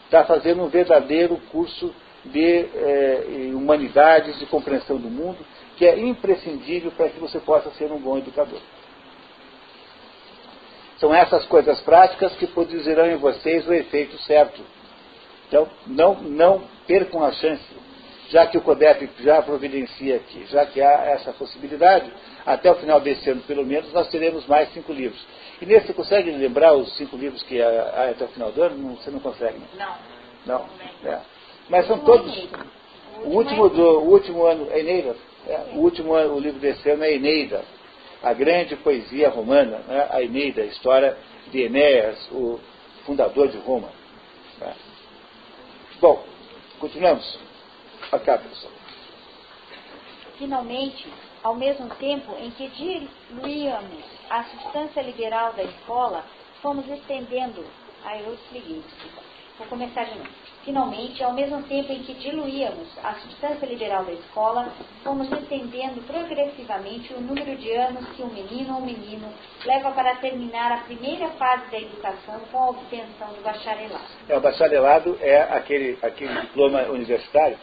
está 0.06 0.24
fazendo 0.24 0.64
um 0.64 0.68
verdadeiro 0.68 1.38
curso 1.52 1.94
de 2.26 2.66
eh, 2.74 3.52
humanidades, 3.54 4.40
de 4.40 4.46
compreensão 4.46 4.98
do 4.98 5.10
mundo, 5.10 5.38
que 5.78 5.86
é 5.86 6.00
imprescindível 6.00 6.92
para 6.92 7.10
que 7.10 7.20
você 7.20 7.40
possa 7.40 7.72
ser 7.72 7.92
um 7.92 8.00
bom 8.00 8.18
educador. 8.18 8.60
São 11.00 11.14
essas 11.14 11.46
coisas 11.46 11.80
práticas 11.82 12.36
que 12.36 12.48
produzirão 12.48 13.06
em 13.06 13.16
vocês 13.16 13.68
o 13.68 13.74
efeito 13.74 14.18
certo. 14.24 14.62
Então, 15.48 15.68
não, 15.88 16.16
não 16.16 16.62
percam 16.86 17.24
a 17.24 17.32
chance, 17.32 17.64
já 18.30 18.46
que 18.46 18.58
o 18.58 18.62
CODEP 18.62 19.10
já 19.20 19.42
providencia 19.42 20.18
aqui, 20.18 20.46
já 20.48 20.66
que 20.66 20.82
há 20.82 21.06
essa 21.06 21.32
possibilidade, 21.34 22.12
até 22.46 22.72
o 22.72 22.76
final 22.76 23.00
desse 23.00 23.30
ano, 23.30 23.42
pelo 23.42 23.66
menos, 23.66 23.92
nós 23.94 24.10
teremos 24.10 24.46
mais 24.46 24.72
cinco 24.74 24.92
livros. 24.92 25.20
E 25.62 25.66
nesse, 25.66 25.88
você 25.88 25.94
consegue 25.94 26.32
lembrar 26.32 26.74
os 26.74 26.96
cinco 26.98 27.18
livros 27.18 27.42
que 27.44 27.62
há 27.62 28.10
até 28.12 28.26
o 28.26 28.30
final 28.30 28.52
do 28.52 28.62
ano? 28.62 28.78
Não, 28.78 28.96
você 28.96 29.10
não 29.10 29.20
consegue? 29.20 29.60
Não. 29.78 29.96
Não? 30.46 30.66
É. 31.04 31.20
Mas 31.70 31.88
são 31.88 32.00
todos. 32.00 32.48
O 33.24 33.30
último, 33.30 33.70
do, 33.70 34.00
o 34.02 34.10
último 34.12 34.46
ano, 34.46 34.68
é 34.72 34.80
Eneida. 34.80 35.16
É, 35.48 35.60
o 35.74 35.80
último 35.80 36.14
ano, 36.14 36.36
o 36.36 36.40
livro 36.40 36.60
desse 36.60 36.90
ano 36.90 37.04
é 37.04 37.14
Eneida, 37.14 37.64
a 38.22 38.34
grande 38.34 38.76
poesia 38.78 39.30
romana, 39.30 39.80
né, 39.80 40.08
a 40.10 40.22
Eneida, 40.22 40.62
a 40.62 40.66
história 40.66 41.18
de 41.52 41.62
Enéas, 41.62 42.30
o 42.32 42.60
fundador 43.06 43.48
de 43.48 43.58
Roma. 43.58 43.90
Né. 44.60 44.76
Bom, 46.00 46.24
continuamos. 46.80 47.40
Acá, 48.12 48.38
pessoal. 48.38 48.74
Finalmente, 50.38 51.08
ao 51.44 51.56
mesmo 51.56 51.90
tempo 51.96 52.36
em 52.40 52.52
que 52.52 52.68
diluíamos 52.70 54.04
a 54.30 54.44
substância 54.46 55.02
liberal 55.02 55.54
da 55.54 55.64
escola, 55.64 56.26
fomos 56.62 56.88
estendendo. 56.90 57.66
Aí 58.04 58.24
eu 58.24 58.34
expliquei. 58.34 58.84
Vou 59.58 59.68
começar 59.68 60.06
de 60.06 60.18
novo. 60.18 60.49
Finalmente, 60.70 61.24
ao 61.24 61.34
mesmo 61.34 61.64
tempo 61.64 61.92
em 61.92 62.04
que 62.04 62.14
diluíamos 62.14 62.88
a 63.04 63.16
substância 63.16 63.66
liberal 63.66 64.06
da 64.06 64.12
escola, 64.12 64.72
fomos 65.04 65.28
estendendo 65.32 66.00
progressivamente 66.04 67.12
o 67.12 67.20
número 67.20 67.56
de 67.58 67.72
anos 67.74 68.08
que 68.10 68.22
um 68.22 68.28
menino 68.28 68.76
ou 68.76 68.82
menino 68.82 69.34
leva 69.66 69.90
para 69.90 70.18
terminar 70.18 70.72
a 70.72 70.78
primeira 70.82 71.28
fase 71.30 71.72
da 71.72 71.80
educação 71.80 72.40
com 72.52 72.58
a 72.60 72.70
obtenção 72.70 73.30
do 73.30 73.42
bacharelado. 73.42 74.04
É, 74.28 74.38
o 74.38 74.40
bacharelado 74.40 75.18
é 75.22 75.42
aquele, 75.42 75.98
aquele 76.04 76.40
diploma 76.42 76.84
universitário 76.84 77.58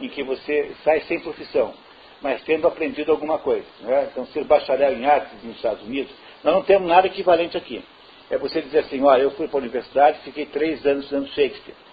em 0.00 0.08
que 0.08 0.24
você 0.24 0.74
sai 0.82 1.02
sem 1.02 1.20
profissão, 1.20 1.72
mas 2.20 2.42
tendo 2.42 2.66
aprendido 2.66 3.12
alguma 3.12 3.38
coisa. 3.38 3.68
Né? 3.82 4.08
Então, 4.10 4.26
ser 4.26 4.42
bacharel 4.42 4.94
em 4.94 5.06
artes 5.06 5.44
nos 5.44 5.54
Estados 5.54 5.84
Unidos, 5.84 6.12
nós 6.42 6.54
não 6.54 6.64
temos 6.64 6.88
nada 6.88 7.06
equivalente 7.06 7.56
aqui. 7.56 7.84
É 8.28 8.36
você 8.36 8.60
dizer 8.60 8.80
assim, 8.80 9.00
olha, 9.04 9.22
eu 9.22 9.30
fui 9.30 9.46
para 9.46 9.58
a 9.58 9.62
universidade, 9.62 10.18
fiquei 10.24 10.46
três 10.46 10.84
anos 10.84 11.04
estudando 11.04 11.28
Shakespeare. 11.28 11.86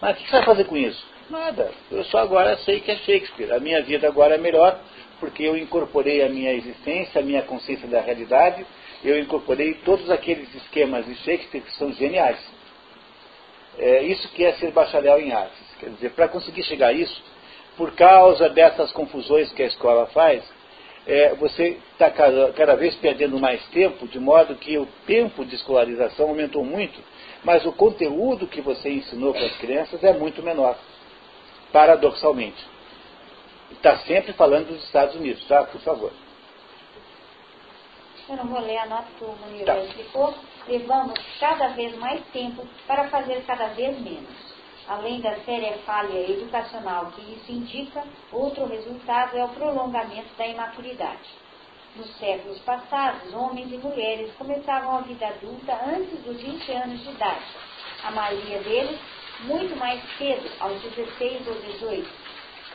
Mas 0.00 0.16
o 0.16 0.20
que 0.20 0.30
você 0.30 0.36
vai 0.36 0.44
fazer 0.44 0.64
com 0.64 0.76
isso? 0.76 1.04
Nada. 1.30 1.70
Eu 1.90 2.04
só 2.04 2.18
agora 2.18 2.56
sei 2.58 2.80
que 2.80 2.90
é 2.90 2.96
Shakespeare. 2.96 3.52
A 3.52 3.60
minha 3.60 3.82
vida 3.82 4.06
agora 4.06 4.34
é 4.34 4.38
melhor 4.38 4.78
porque 5.20 5.42
eu 5.42 5.56
incorporei 5.56 6.22
a 6.22 6.28
minha 6.28 6.52
existência, 6.52 7.20
a 7.20 7.24
minha 7.24 7.42
consciência 7.42 7.88
da 7.88 8.00
realidade, 8.00 8.66
eu 9.02 9.18
incorporei 9.18 9.74
todos 9.84 10.10
aqueles 10.10 10.54
esquemas 10.54 11.06
de 11.06 11.14
Shakespeare 11.16 11.62
que 11.62 11.72
são 11.76 11.92
geniais. 11.92 12.38
É 13.78 14.02
isso 14.02 14.28
que 14.28 14.44
é 14.44 14.52
ser 14.52 14.70
bacharel 14.70 15.20
em 15.20 15.32
artes. 15.32 15.58
Quer 15.80 15.90
dizer, 15.90 16.10
para 16.10 16.28
conseguir 16.28 16.62
chegar 16.64 16.88
a 16.88 16.92
isso, 16.92 17.22
por 17.76 17.92
causa 17.92 18.48
dessas 18.50 18.92
confusões 18.92 19.52
que 19.52 19.62
a 19.62 19.66
escola 19.66 20.06
faz, 20.06 20.44
é, 21.06 21.34
você 21.34 21.78
está 21.92 22.10
cada, 22.10 22.52
cada 22.52 22.76
vez 22.76 22.94
perdendo 22.96 23.38
mais 23.38 23.62
tempo, 23.68 24.06
de 24.06 24.18
modo 24.18 24.54
que 24.54 24.78
o 24.78 24.86
tempo 25.06 25.44
de 25.44 25.54
escolarização 25.54 26.28
aumentou 26.28 26.64
muito, 26.64 26.98
mas 27.44 27.64
o 27.66 27.72
conteúdo 27.72 28.46
que 28.46 28.60
você 28.60 28.90
ensinou 28.90 29.32
para 29.32 29.44
as 29.44 29.56
crianças 29.58 30.02
é 30.02 30.12
muito 30.12 30.42
menor, 30.42 30.76
paradoxalmente. 31.72 32.64
Está 33.72 33.98
sempre 33.98 34.32
falando 34.32 34.68
dos 34.68 34.82
Estados 34.84 35.14
Unidos, 35.14 35.46
tá? 35.46 35.64
Por 35.64 35.80
favor. 35.82 36.12
Eu 38.28 38.36
não 38.36 38.46
vou 38.46 38.60
ler 38.60 38.78
a 38.78 38.86
nota 38.86 39.06
que 39.18 39.24
o 39.24 39.64
tá. 39.66 39.78
explicou. 39.80 40.34
Levamos 40.66 41.18
cada 41.38 41.68
vez 41.68 41.94
mais 41.98 42.24
tempo 42.32 42.66
para 42.86 43.08
fazer 43.08 43.44
cada 43.46 43.68
vez 43.68 44.00
menos. 44.00 44.54
Além 44.88 45.20
da 45.20 45.36
séria 45.40 45.78
falha 45.84 46.30
educacional 46.30 47.06
que 47.12 47.20
isso 47.32 47.52
indica, 47.52 48.02
outro 48.32 48.66
resultado 48.66 49.36
é 49.36 49.44
o 49.44 49.48
prolongamento 49.48 50.34
da 50.38 50.46
imaturidade. 50.46 51.43
Nos 51.96 52.10
séculos 52.18 52.58
passados, 52.60 53.32
homens 53.32 53.72
e 53.72 53.78
mulheres 53.78 54.32
começavam 54.34 54.96
a 54.96 55.00
vida 55.02 55.28
adulta 55.28 55.78
antes 55.86 56.18
dos 56.24 56.40
20 56.40 56.72
anos 56.72 57.00
de 57.04 57.10
idade. 57.10 57.44
A 58.02 58.10
maioria 58.10 58.58
deles 58.64 58.98
muito 59.44 59.76
mais 59.76 60.02
cedo, 60.18 60.50
aos 60.58 60.82
16 60.82 61.46
ou 61.46 61.54
18. 61.54 62.10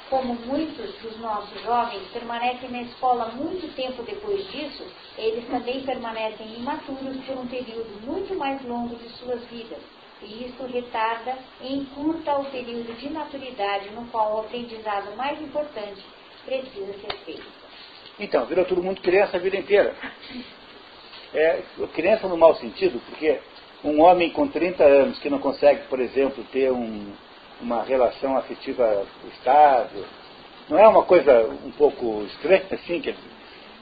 Como 0.10 0.36
muitos 0.36 0.95
dos 1.01 1.19
nossos 1.19 1.62
jovens 1.63 2.08
permanecem 2.13 2.69
na 2.69 2.84
escola 2.84 3.25
muito 3.34 3.75
tempo 3.75 4.03
depois 4.03 4.49
disso, 4.51 4.86
eles 5.17 5.45
também 5.49 5.84
permanecem 5.84 6.55
imaturos 6.55 7.17
por 7.25 7.38
um 7.39 7.47
período 7.47 8.01
muito 8.05 8.34
mais 8.36 8.63
longo 8.63 8.95
de 8.95 9.10
suas 9.17 9.43
vidas 9.49 9.82
e 10.21 10.45
isso 10.45 10.65
retarda 10.65 11.38
e 11.62 11.75
encurta 11.75 12.38
o 12.38 12.45
período 12.45 12.97
de 12.97 13.10
maturidade 13.10 13.89
no 13.89 14.05
qual 14.08 14.36
o 14.36 14.39
aprendizado 14.39 15.15
mais 15.17 15.41
importante 15.41 16.03
precisa 16.45 16.93
ser 16.93 17.17
feito. 17.25 17.59
Então, 18.19 18.45
virou 18.45 18.65
todo 18.65 18.84
mundo 18.84 19.01
criança 19.01 19.38
a 19.38 19.39
vida 19.39 19.58
inteira. 19.58 19.93
É, 21.34 21.62
criança 21.93 22.27
no 22.27 22.36
mau 22.36 22.55
sentido, 22.55 22.99
porque 23.05 23.39
um 23.84 24.01
homem 24.01 24.32
com 24.32 24.47
30 24.47 24.84
anos 24.84 25.19
que 25.19 25.29
não 25.29 25.39
consegue, 25.39 25.82
por 25.88 25.99
exemplo, 25.99 26.43
ter 26.51 26.71
um, 26.71 27.13
uma 27.62 27.84
relação 27.84 28.36
afetiva 28.36 29.05
estável, 29.32 30.03
não 30.67 30.77
é 30.77 30.88
uma 30.88 31.03
coisa 31.03 31.47
um 31.65 31.71
pouco 31.71 32.23
estranha, 32.23 32.63
assim, 32.71 32.99
que 32.99 33.13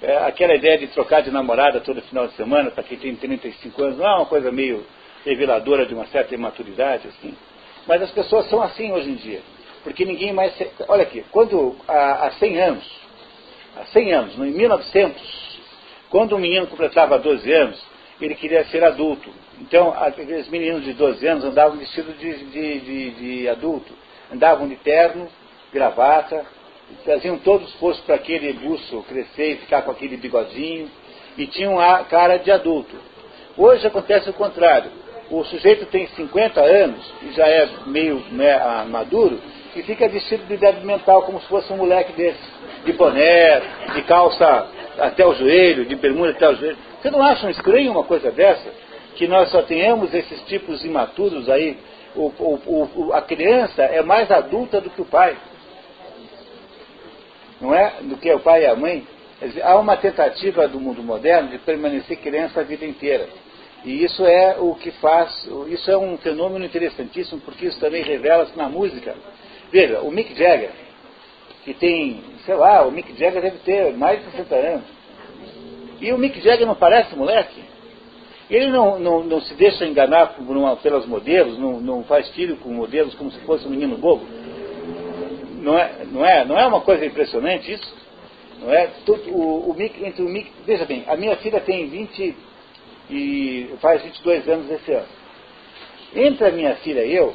é, 0.02 0.18
aquela 0.18 0.56
ideia 0.56 0.78
de 0.78 0.88
trocar 0.88 1.22
de 1.22 1.32
namorada 1.32 1.80
todo 1.80 2.02
final 2.04 2.28
de 2.28 2.34
semana 2.34 2.70
para 2.70 2.84
quem 2.84 2.98
tem 2.98 3.16
35 3.16 3.84
anos, 3.84 3.98
não 3.98 4.06
é 4.06 4.16
uma 4.16 4.26
coisa 4.26 4.52
meio 4.52 4.86
reveladora 5.26 5.86
de 5.86 5.94
uma 5.94 6.06
certa 6.08 6.36
imaturidade, 6.36 7.08
assim. 7.08 7.36
Mas 7.88 8.02
as 8.02 8.12
pessoas 8.12 8.50
são 8.50 8.62
assim 8.62 8.92
hoje 8.92 9.10
em 9.10 9.16
dia. 9.16 9.42
Porque 9.84 10.06
ninguém 10.06 10.34
mais. 10.34 10.54
Olha 10.88 11.04
aqui, 11.04 11.24
quando 11.32 11.76
há, 11.88 12.28
há 12.28 12.32
100 12.32 12.62
anos, 12.62 13.07
há 13.82 13.86
100 13.86 14.14
anos, 14.14 14.36
em 14.36 14.52
1900, 14.52 15.60
quando 16.10 16.36
um 16.36 16.40
menino 16.40 16.68
completava 16.68 17.18
12 17.20 17.52
anos, 17.52 17.82
ele 18.20 18.36
queria 18.36 18.66
ser 18.66 18.84
adulto. 18.84 19.30
Então, 19.62 19.94
aqueles 19.96 20.48
meninos 20.50 20.84
de 20.84 20.94
12 20.94 21.28
anos 21.28 21.46
andavam 21.46 21.78
vestidos 21.78 22.18
de, 22.20 22.46
de, 22.46 22.80
de, 22.80 23.12
de 23.12 23.50
adulto, 23.50 23.94
andavam 24.34 24.68
de 24.68 24.76
terno, 24.78 25.28
gravata, 25.74 26.46
faziam 27.06 27.38
todo 27.40 27.64
o 27.64 27.68
esforço 27.68 28.02
para 28.04 28.16
aquele 28.16 28.54
buço 28.54 29.04
crescer 29.04 29.54
e 29.54 29.58
ficar 29.58 29.82
com 29.82 29.92
aquele 29.92 30.18
bigodinho, 30.18 30.90
e 31.38 31.46
tinham 31.48 31.80
a 31.80 32.04
cara 32.06 32.38
de 32.38 32.50
adulto. 32.50 32.96
Hoje 33.58 33.86
acontece 33.86 34.30
o 34.30 34.34
contrário 34.34 34.92
o 35.30 35.44
sujeito 35.44 35.86
tem 35.88 36.08
50 36.08 36.62
anos 36.62 37.14
e 37.24 37.32
já 37.34 37.48
é 37.48 37.70
meio 37.86 38.20
né, 38.32 38.86
maduro 38.90 39.40
e 39.78 39.84
fica 39.84 40.08
vestido 40.10 40.46
de 40.48 40.56
idade 40.56 40.84
mental 40.86 41.22
como 41.22 41.40
se 41.40 41.48
fosse 41.48 41.72
um 41.72 41.78
moleque 41.78 42.12
desse, 42.14 42.40
de 42.84 42.94
boné, 42.94 43.62
de 43.94 44.02
calça 44.04 44.68
até 44.98 45.26
o 45.26 45.34
joelho, 45.36 45.86
de 45.86 45.96
bermuda 45.96 46.32
até 46.32 46.50
o 46.50 46.56
joelho. 46.56 46.78
Você 47.00 47.12
não 47.12 47.22
acha 47.22 47.50
estranho 47.52 47.92
uma 47.92 48.04
coisa 48.04 48.32
dessa? 48.32 48.70
Que 49.16 49.28
nós 49.28 49.50
só 49.52 49.62
tenhamos 49.62 50.14
esses 50.14 50.42
tipos 50.44 50.84
imaturos 50.84 51.48
aí? 51.50 51.78
O, 52.16 52.32
o, 52.40 52.90
o, 52.96 53.14
a 53.14 53.22
criança 53.22 53.84
é 53.84 54.02
mais 54.02 54.32
adulta 54.32 54.82
do 54.82 54.90
que 54.90 55.02
o 55.02 55.06
pai. 55.06 55.38
Não 57.62 57.74
é? 57.74 57.94
Do 58.02 58.18
que 58.18 58.32
o 58.34 58.40
pai 58.40 58.64
e 58.64 58.66
a 58.66 58.76
mãe. 58.76 59.06
Há 59.64 59.76
uma 59.76 59.96
tentativa 59.98 60.68
do 60.68 60.80
mundo 60.80 61.04
moderno 61.04 61.50
de 61.50 61.60
permanecer 61.60 62.18
criança 62.18 62.62
a 62.62 62.64
vida 62.64 62.86
inteira. 62.86 63.28
E 63.86 64.04
isso 64.04 64.26
é 64.26 64.58
o 64.60 64.74
que 64.74 64.90
faz, 64.92 65.48
isso 65.68 65.90
é 65.92 65.98
um 65.98 66.18
fenômeno 66.18 66.66
interessantíssimo, 66.66 67.40
porque 67.42 67.68
isso 67.68 67.80
também 67.80 68.04
revela-se 68.04 68.58
na 68.58 68.68
música. 68.68 69.16
Veja, 69.72 70.02
o 70.02 70.12
Mick 70.12 70.34
Jagger, 70.36 70.72
que 71.64 71.74
tem, 71.74 72.22
sei 72.46 72.56
lá, 72.56 72.86
o 72.86 72.92
Mick 72.92 73.10
Jagger 73.18 73.42
deve 73.42 73.58
ter 73.60 73.94
mais 73.96 74.20
de 74.20 74.32
60 74.32 74.56
anos. 74.56 74.86
E 76.00 76.12
o 76.12 76.18
Mick 76.18 76.40
Jagger 76.40 76.66
não 76.66 76.76
parece 76.76 77.16
moleque? 77.16 77.64
Ele 78.50 78.68
não, 78.68 78.98
não, 78.98 79.24
não 79.24 79.42
se 79.42 79.54
deixa 79.56 79.86
enganar 79.86 80.36
por 80.36 80.56
uma, 80.56 80.78
pelas 80.78 81.06
modelos, 81.06 81.58
não, 81.58 81.82
não 81.82 82.04
faz 82.04 82.30
tiro 82.30 82.56
com 82.58 82.70
modelos 82.70 83.14
como 83.16 83.30
se 83.32 83.40
fosse 83.42 83.68
um 83.68 83.72
menino 83.72 83.98
bobo. 83.98 84.26
Não 85.62 85.78
é, 85.78 86.06
não 86.06 86.26
é, 86.26 86.46
não 86.46 86.58
é 86.58 86.66
uma 86.66 86.80
coisa 86.80 87.06
impressionante 87.06 87.74
isso? 87.74 87.98
Não 88.62 88.74
é? 88.74 88.90
o, 89.28 89.70
o 89.70 89.76
Mick, 89.78 90.04
entre 90.04 90.22
o 90.22 90.30
Mick, 90.30 90.50
veja 90.66 90.86
bem, 90.86 91.04
a 91.08 91.18
minha 91.18 91.36
filha 91.38 91.60
tem 91.60 91.90
20, 91.90 92.36
e 93.10 93.70
faz 93.82 94.02
22 94.02 94.48
anos 94.48 94.72
esse 94.72 94.92
ano. 94.92 95.08
Entre 96.16 96.48
a 96.48 96.52
minha 96.52 96.76
filha 96.78 97.04
e 97.04 97.16
eu, 97.16 97.34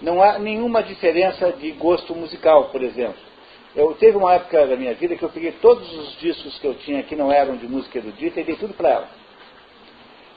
não 0.00 0.22
há 0.22 0.38
nenhuma 0.38 0.82
diferença 0.82 1.52
de 1.52 1.70
gosto 1.72 2.14
musical, 2.14 2.68
por 2.70 2.82
exemplo. 2.82 3.26
Eu 3.74 3.94
teve 3.94 4.16
uma 4.16 4.34
época 4.34 4.66
da 4.66 4.76
minha 4.76 4.94
vida 4.94 5.16
que 5.16 5.22
eu 5.22 5.28
peguei 5.28 5.52
todos 5.52 5.92
os 5.92 6.18
discos 6.18 6.58
que 6.58 6.66
eu 6.66 6.74
tinha 6.74 7.02
que 7.02 7.14
não 7.14 7.30
eram 7.30 7.56
de 7.56 7.66
música 7.66 7.98
erudita 7.98 8.40
e 8.40 8.44
dei 8.44 8.56
tudo 8.56 8.74
para 8.74 8.88
ela. 8.88 9.08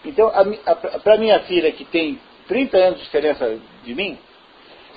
Então, 0.05 0.31
para 1.03 1.17
minha 1.17 1.39
filha, 1.41 1.71
que 1.71 1.85
tem 1.85 2.19
30 2.47 2.77
anos 2.77 2.99
de 2.99 3.05
diferença 3.05 3.59
de 3.83 3.95
mim, 3.95 4.17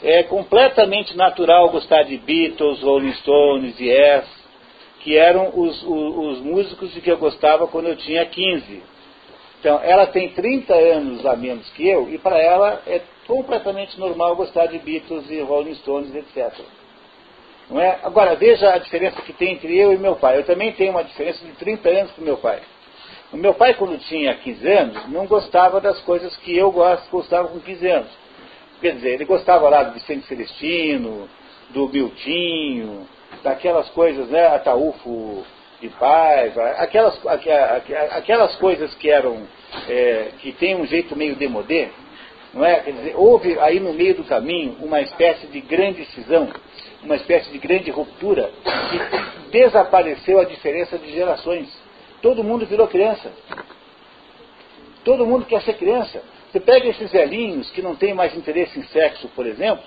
é 0.03 0.25
completamente 0.25 1.17
natural 1.17 1.71
gostar 1.71 2.03
de 2.03 2.17
Beatles, 2.17 2.83
Rolling 2.83 3.13
Stones, 3.15 3.79
Yes, 3.79 4.25
que 5.01 5.17
eram 5.17 5.53
os, 5.55 5.83
os, 5.83 6.17
os 6.17 6.41
músicos 6.41 6.93
de 6.93 7.01
que 7.01 7.11
eu 7.11 7.19
gostava 7.19 7.69
quando 7.69 7.89
eu 7.89 7.97
tinha 7.97 8.25
15. 8.27 8.83
Então, 9.61 9.81
ela 9.83 10.07
tem 10.07 10.31
30 10.31 10.75
anos 10.75 11.25
a 11.25 11.37
menos 11.37 11.69
que 11.71 11.89
eu, 11.89 12.09
e 12.13 12.19
para 12.19 12.41
ela 12.41 12.83
é 12.87 13.01
completamente 13.27 13.99
normal 13.99 14.37
gostar 14.37 14.67
de 14.67 14.79
Beatles 14.79 15.31
e 15.31 15.41
Rolling 15.41 15.75
Stones, 15.77 16.15
etc. 16.15 16.53
Não 17.71 17.81
é? 17.81 17.99
Agora, 18.03 18.35
veja 18.37 18.75
a 18.75 18.79
diferença 18.79 19.21
que 19.23 19.33
tem 19.33 19.55
entre 19.55 19.77
eu 19.77 19.93
e 19.93 19.99
meu 19.99 20.17
pai. 20.17 20.39
Eu 20.39 20.45
também 20.45 20.73
tenho 20.73 20.91
uma 20.91 21.05
diferença 21.05 21.45
de 21.45 21.53
30 21.53 21.89
anos 21.89 22.13
com 22.13 22.23
meu 22.23 22.37
pai. 22.37 22.61
O 23.33 23.37
meu 23.37 23.55
pai, 23.55 23.75
quando 23.75 23.99
tinha 23.99 24.35
15 24.35 24.69
anos, 24.69 25.09
não 25.09 25.27
gostava 25.27 25.81
das 25.81 25.99
coisas 26.01 26.37
que 26.37 26.55
eu 26.57 26.71
gostava 26.71 27.49
com 27.49 27.61
15 27.61 27.89
anos. 27.89 28.11
Quer 28.81 28.97
dizer, 28.97 29.15
ele 29.15 29.25
gostava 29.25 29.69
lá 29.71 29.85
do 29.85 29.95
Vicente 29.95 30.27
Celestino, 30.27 31.29
do 31.71 31.89
Miltinho, 31.89 33.09
daquelas 33.43 33.89
coisas, 33.91 34.29
né, 34.29 34.49
Ataúfo 34.49 35.45
de 35.81 35.89
paz, 35.89 36.57
aquelas, 36.59 37.19
aquelas 38.11 38.55
coisas 38.57 38.95
que 38.95 39.11
eram, 39.11 39.47
é, 39.89 40.33
que 40.41 40.53
tem 40.53 40.77
um 40.77 40.87
jeito 40.87 41.17
meio 41.17 41.35
demodê, 41.35 41.89
não 42.53 42.65
é? 42.65 42.81
Quer 42.81 42.93
dizer, 42.93 43.15
houve 43.17 43.59
aí 43.59 43.81
no 43.81 43.93
meio 43.93 44.15
do 44.15 44.25
caminho 44.25 44.77
uma 44.81 45.01
espécie 45.01 45.47
de 45.47 45.61
grande 45.61 46.05
cisão, 46.07 46.49
uma 47.03 47.17
espécie 47.17 47.51
de 47.51 47.59
grande 47.59 47.91
ruptura, 47.91 48.51
que 48.91 49.51
desapareceu 49.51 50.39
a 50.39 50.45
diferença 50.45 50.99
de 50.99 51.11
gerações. 51.13 51.69
Todo 52.21 52.45
mundo 52.45 52.67
virou 52.67 52.87
criança. 52.87 53.33
Todo 55.05 55.27
mundo 55.27 55.47
quer 55.47 55.63
ser 55.63 55.75
criança. 55.75 56.23
Você 56.51 56.61
pega 56.61 56.87
esses 56.87 57.11
velhinhos 57.11 57.71
que 57.71 57.81
não 57.81 57.97
têm 57.97 58.13
mais 58.13 58.37
interesse 58.37 58.79
em 58.79 58.83
sexo, 58.85 59.29
por 59.35 59.47
exemplo, 59.47 59.85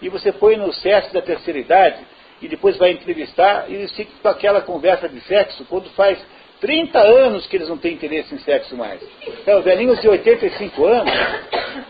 e 0.00 0.08
você 0.08 0.32
põe 0.32 0.56
no 0.56 0.72
sexo 0.72 1.12
da 1.12 1.20
terceira 1.20 1.58
idade, 1.58 2.06
e 2.40 2.48
depois 2.48 2.76
vai 2.76 2.90
entrevistar, 2.90 3.66
e 3.68 3.74
eles 3.74 3.92
ficam 3.92 4.14
com 4.22 4.28
aquela 4.28 4.60
conversa 4.60 5.08
de 5.08 5.20
sexo 5.22 5.64
quando 5.64 5.88
faz 5.90 6.18
30 6.64 6.98
anos 6.98 7.46
que 7.46 7.56
eles 7.56 7.68
não 7.68 7.76
têm 7.76 7.92
interesse 7.92 8.34
em 8.34 8.38
sexo 8.38 8.74
mais. 8.74 8.98
Então, 9.42 9.60
velhinhos 9.60 10.00
de 10.00 10.08
85 10.08 10.86
anos, 10.86 11.12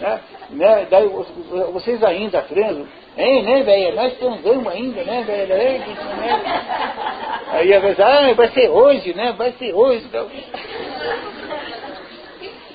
né, 0.00 0.20
né, 0.50 0.86
daí, 0.90 1.08
vocês 1.72 2.02
ainda 2.02 2.42
transam. 2.42 2.84
É, 3.16 3.42
né, 3.42 3.62
velho? 3.62 3.94
Nós 3.94 4.18
transamos 4.18 4.66
ainda, 4.66 5.04
né, 5.04 5.22
velho? 5.24 5.52
É, 5.52 5.78
né? 5.78 6.42
Aí 7.52 7.72
a 7.72 7.78
vez, 7.78 8.00
ah, 8.00 8.32
vai 8.32 8.48
ser 8.48 8.68
hoje, 8.68 9.14
né? 9.14 9.32
Vai 9.38 9.52
ser 9.52 9.72
hoje. 9.72 10.06
Então. 10.06 10.28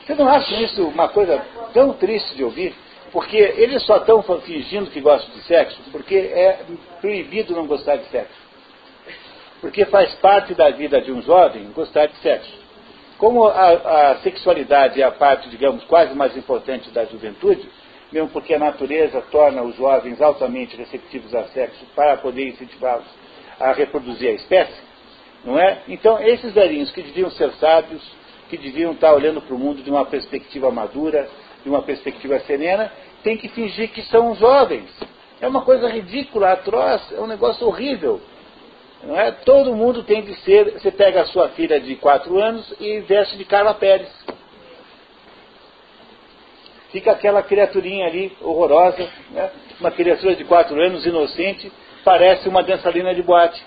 Você 0.07 0.15
não 0.15 0.29
acha 0.29 0.55
isso 0.55 0.87
uma 0.87 1.09
coisa 1.09 1.45
tão 1.73 1.91
triste 1.91 2.33
de 2.33 2.45
ouvir? 2.45 2.73
Porque 3.11 3.35
eles 3.35 3.83
só 3.85 3.97
estão 3.97 4.23
fingindo 4.39 4.89
que 4.89 5.01
gostam 5.01 5.35
de 5.35 5.41
sexo 5.41 5.77
porque 5.91 6.15
é 6.15 6.59
proibido 7.01 7.53
não 7.53 7.67
gostar 7.67 7.97
de 7.97 8.05
sexo. 8.05 8.48
Porque 9.61 9.85
faz 9.85 10.13
parte 10.15 10.53
da 10.53 10.69
vida 10.69 11.01
de 11.01 11.11
um 11.11 11.21
jovem 11.21 11.71
gostar 11.71 12.07
de 12.07 12.15
sexo. 12.17 12.57
Como 13.17 13.45
a, 13.45 14.11
a 14.11 14.15
sexualidade 14.17 15.01
é 15.01 15.05
a 15.05 15.11
parte, 15.11 15.49
digamos, 15.49 15.83
quase 15.83 16.15
mais 16.15 16.35
importante 16.37 16.89
da 16.91 17.03
juventude, 17.05 17.69
mesmo 18.11 18.29
porque 18.29 18.53
a 18.53 18.59
natureza 18.59 19.21
torna 19.29 19.61
os 19.61 19.75
jovens 19.75 20.21
altamente 20.21 20.77
receptivos 20.77 21.33
a 21.35 21.43
sexo 21.45 21.85
para 21.95 22.17
poder 22.17 22.47
incentivá-los 22.47 23.05
a 23.59 23.73
reproduzir 23.73 24.29
a 24.29 24.33
espécie, 24.33 24.81
Não 25.43 25.59
é? 25.59 25.81
Então, 25.87 26.19
esses 26.21 26.53
velhinhos 26.53 26.91
que 26.91 27.01
deviam 27.01 27.29
ser 27.31 27.51
sábios, 27.53 28.01
que 28.49 28.57
deviam 28.57 28.93
estar 28.93 29.13
olhando 29.13 29.41
para 29.41 29.53
o 29.53 29.59
mundo 29.59 29.83
de 29.83 29.89
uma 29.89 30.05
perspectiva 30.05 30.71
madura, 30.71 31.29
de 31.63 31.69
uma 31.69 31.81
perspectiva 31.81 32.39
serena, 32.41 32.91
têm 33.21 33.37
que 33.37 33.49
fingir 33.49 33.89
que 33.91 34.01
são 34.03 34.33
jovens. 34.35 34.89
É 35.41 35.47
uma 35.47 35.61
coisa 35.61 35.89
ridícula, 35.89 36.53
atroz, 36.53 37.11
é 37.11 37.19
um 37.19 37.27
negócio 37.27 37.67
horrível. 37.67 38.21
Não 39.03 39.19
é? 39.19 39.31
Todo 39.31 39.75
mundo 39.75 40.03
tem 40.03 40.21
de 40.21 40.35
ser. 40.41 40.73
Você 40.73 40.91
pega 40.91 41.21
a 41.21 41.25
sua 41.27 41.49
filha 41.49 41.79
de 41.79 41.95
quatro 41.95 42.37
anos 42.37 42.73
e 42.79 42.99
veste 43.01 43.37
de 43.37 43.45
Carla 43.45 43.73
Pérez. 43.73 44.09
Fica 46.91 47.11
aquela 47.11 47.43
criaturinha 47.43 48.07
ali, 48.07 48.35
horrorosa, 48.41 49.07
né? 49.31 49.51
uma 49.79 49.91
criatura 49.91 50.35
de 50.35 50.43
quatro 50.43 50.81
anos, 50.81 51.05
inocente, 51.05 51.71
parece 52.03 52.49
uma 52.49 52.63
dançarina 52.63 53.13
de 53.13 53.21
boate. 53.21 53.63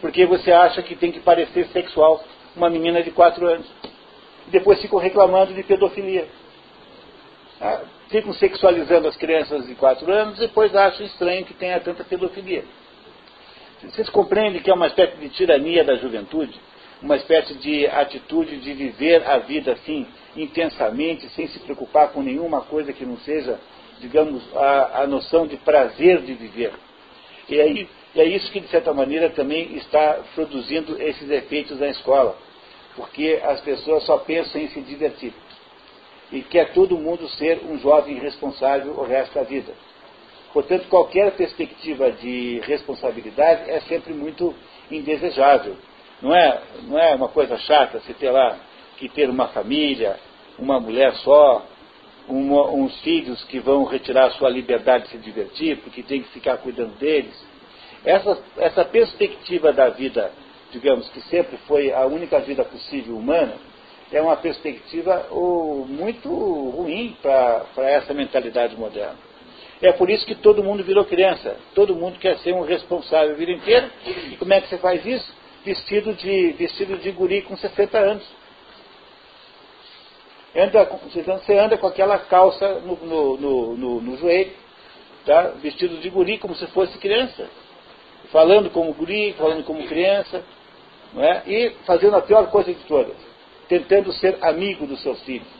Porque 0.00 0.24
você 0.24 0.52
acha 0.52 0.80
que 0.82 0.94
tem 0.94 1.10
que 1.10 1.18
parecer 1.18 1.66
sexual, 1.68 2.22
uma 2.54 2.70
menina 2.70 3.02
de 3.02 3.10
quatro 3.10 3.46
anos. 3.46 3.66
E 4.46 4.50
depois 4.50 4.80
ficam 4.80 5.00
reclamando 5.00 5.52
de 5.52 5.64
pedofilia. 5.64 6.28
Ah, 7.60 7.80
ficam 8.08 8.32
sexualizando 8.32 9.08
as 9.08 9.16
crianças 9.16 9.66
de 9.66 9.74
quatro 9.74 10.10
anos, 10.12 10.38
depois 10.38 10.74
acham 10.74 11.04
estranho 11.04 11.44
que 11.44 11.54
tenha 11.54 11.80
tanta 11.80 12.04
pedofilia. 12.04 12.64
Vocês 13.82 14.08
compreendem 14.08 14.60
que 14.60 14.70
é 14.70 14.74
uma 14.74 14.88
espécie 14.88 15.16
de 15.18 15.28
tirania 15.28 15.84
da 15.84 15.94
juventude? 15.94 16.58
Uma 17.00 17.16
espécie 17.16 17.54
de 17.54 17.86
atitude 17.86 18.58
de 18.58 18.72
viver 18.72 19.24
a 19.24 19.38
vida 19.38 19.72
assim, 19.72 20.04
intensamente, 20.36 21.28
sem 21.30 21.46
se 21.46 21.60
preocupar 21.60 22.08
com 22.08 22.20
nenhuma 22.20 22.62
coisa 22.62 22.92
que 22.92 23.06
não 23.06 23.16
seja, 23.18 23.58
digamos, 24.00 24.42
a, 24.56 25.02
a 25.02 25.06
noção 25.06 25.46
de 25.46 25.56
prazer 25.58 26.22
de 26.22 26.34
viver. 26.34 26.72
E 27.48 27.60
aí, 27.60 27.88
é 28.16 28.24
isso 28.24 28.50
que, 28.50 28.58
de 28.58 28.68
certa 28.68 28.92
maneira, 28.92 29.30
também 29.30 29.76
está 29.76 30.24
produzindo 30.34 31.00
esses 31.00 31.30
efeitos 31.30 31.78
na 31.78 31.88
escola, 31.88 32.36
porque 32.96 33.40
as 33.44 33.60
pessoas 33.60 34.02
só 34.04 34.18
pensam 34.18 34.60
em 34.60 34.68
se 34.68 34.80
divertir. 34.80 35.32
E 36.32 36.42
quer 36.42 36.72
todo 36.72 36.98
mundo 36.98 37.28
ser 37.28 37.60
um 37.64 37.78
jovem 37.78 38.18
responsável 38.18 38.92
o 38.98 39.04
resto 39.04 39.34
da 39.34 39.44
vida. 39.44 39.72
Portanto, 40.58 40.88
qualquer 40.88 41.30
perspectiva 41.36 42.10
de 42.10 42.58
responsabilidade 42.64 43.70
é 43.70 43.78
sempre 43.82 44.12
muito 44.12 44.52
indesejável. 44.90 45.76
Não 46.20 46.34
é, 46.34 46.60
não 46.82 46.98
é 46.98 47.14
uma 47.14 47.28
coisa 47.28 47.56
chata 47.58 48.00
você 48.00 48.12
ter 48.12 48.32
lá 48.32 48.58
que 48.96 49.08
ter 49.08 49.30
uma 49.30 49.46
família, 49.50 50.18
uma 50.58 50.80
mulher 50.80 51.14
só, 51.18 51.64
uma, 52.26 52.72
uns 52.72 53.00
filhos 53.02 53.44
que 53.44 53.60
vão 53.60 53.84
retirar 53.84 54.32
sua 54.32 54.50
liberdade 54.50 55.04
de 55.04 55.10
se 55.10 55.18
divertir, 55.18 55.76
porque 55.76 56.02
tem 56.02 56.22
que 56.22 56.30
ficar 56.30 56.56
cuidando 56.56 56.98
deles. 56.98 57.40
Essa, 58.04 58.36
essa 58.56 58.84
perspectiva 58.84 59.72
da 59.72 59.90
vida, 59.90 60.32
digamos, 60.72 61.08
que 61.10 61.20
sempre 61.20 61.56
foi 61.68 61.92
a 61.92 62.04
única 62.04 62.40
vida 62.40 62.64
possível 62.64 63.16
humana, 63.16 63.54
é 64.10 64.20
uma 64.20 64.36
perspectiva 64.36 65.28
oh, 65.30 65.84
muito 65.88 66.28
ruim 66.28 67.16
para 67.22 67.64
essa 67.76 68.12
mentalidade 68.12 68.76
moderna. 68.76 69.27
É 69.80 69.92
por 69.92 70.10
isso 70.10 70.26
que 70.26 70.34
todo 70.34 70.62
mundo 70.62 70.82
virou 70.82 71.04
criança. 71.04 71.56
Todo 71.74 71.94
mundo 71.94 72.18
quer 72.18 72.36
ser 72.38 72.52
um 72.52 72.62
responsável 72.62 73.32
a 73.32 73.36
vida 73.36 73.52
inteira. 73.52 73.90
E 74.32 74.36
como 74.36 74.52
é 74.52 74.60
que 74.60 74.68
você 74.68 74.78
faz 74.78 75.04
isso? 75.06 75.32
Vestido 75.64 76.14
de, 76.14 76.52
vestido 76.52 76.96
de 76.98 77.10
guri 77.12 77.42
com 77.42 77.56
60 77.56 77.98
anos. 77.98 78.24
Anda, 80.56 80.84
você 80.84 81.58
anda 81.58 81.78
com 81.78 81.86
aquela 81.86 82.18
calça 82.18 82.80
no, 82.80 82.96
no, 82.96 83.76
no, 83.76 84.00
no, 84.00 84.16
joelho, 84.16 84.50
tá? 85.24 85.52
vestido 85.62 85.98
de 85.98 86.08
guri 86.08 86.38
como 86.38 86.54
se 86.56 86.66
fosse 86.68 86.98
criança. 86.98 87.48
Falando 88.32 88.70
como 88.70 88.92
guri, 88.92 89.34
falando 89.34 89.62
como 89.64 89.86
criança. 89.86 90.42
Não 91.12 91.22
é? 91.22 91.42
E 91.46 91.70
fazendo 91.86 92.16
a 92.16 92.22
pior 92.22 92.50
coisa 92.50 92.72
de 92.72 92.82
todas. 92.84 93.16
Tentando 93.68 94.12
ser 94.14 94.38
amigo 94.40 94.86
dos 94.86 95.00
seus 95.02 95.22
filhos 95.22 95.57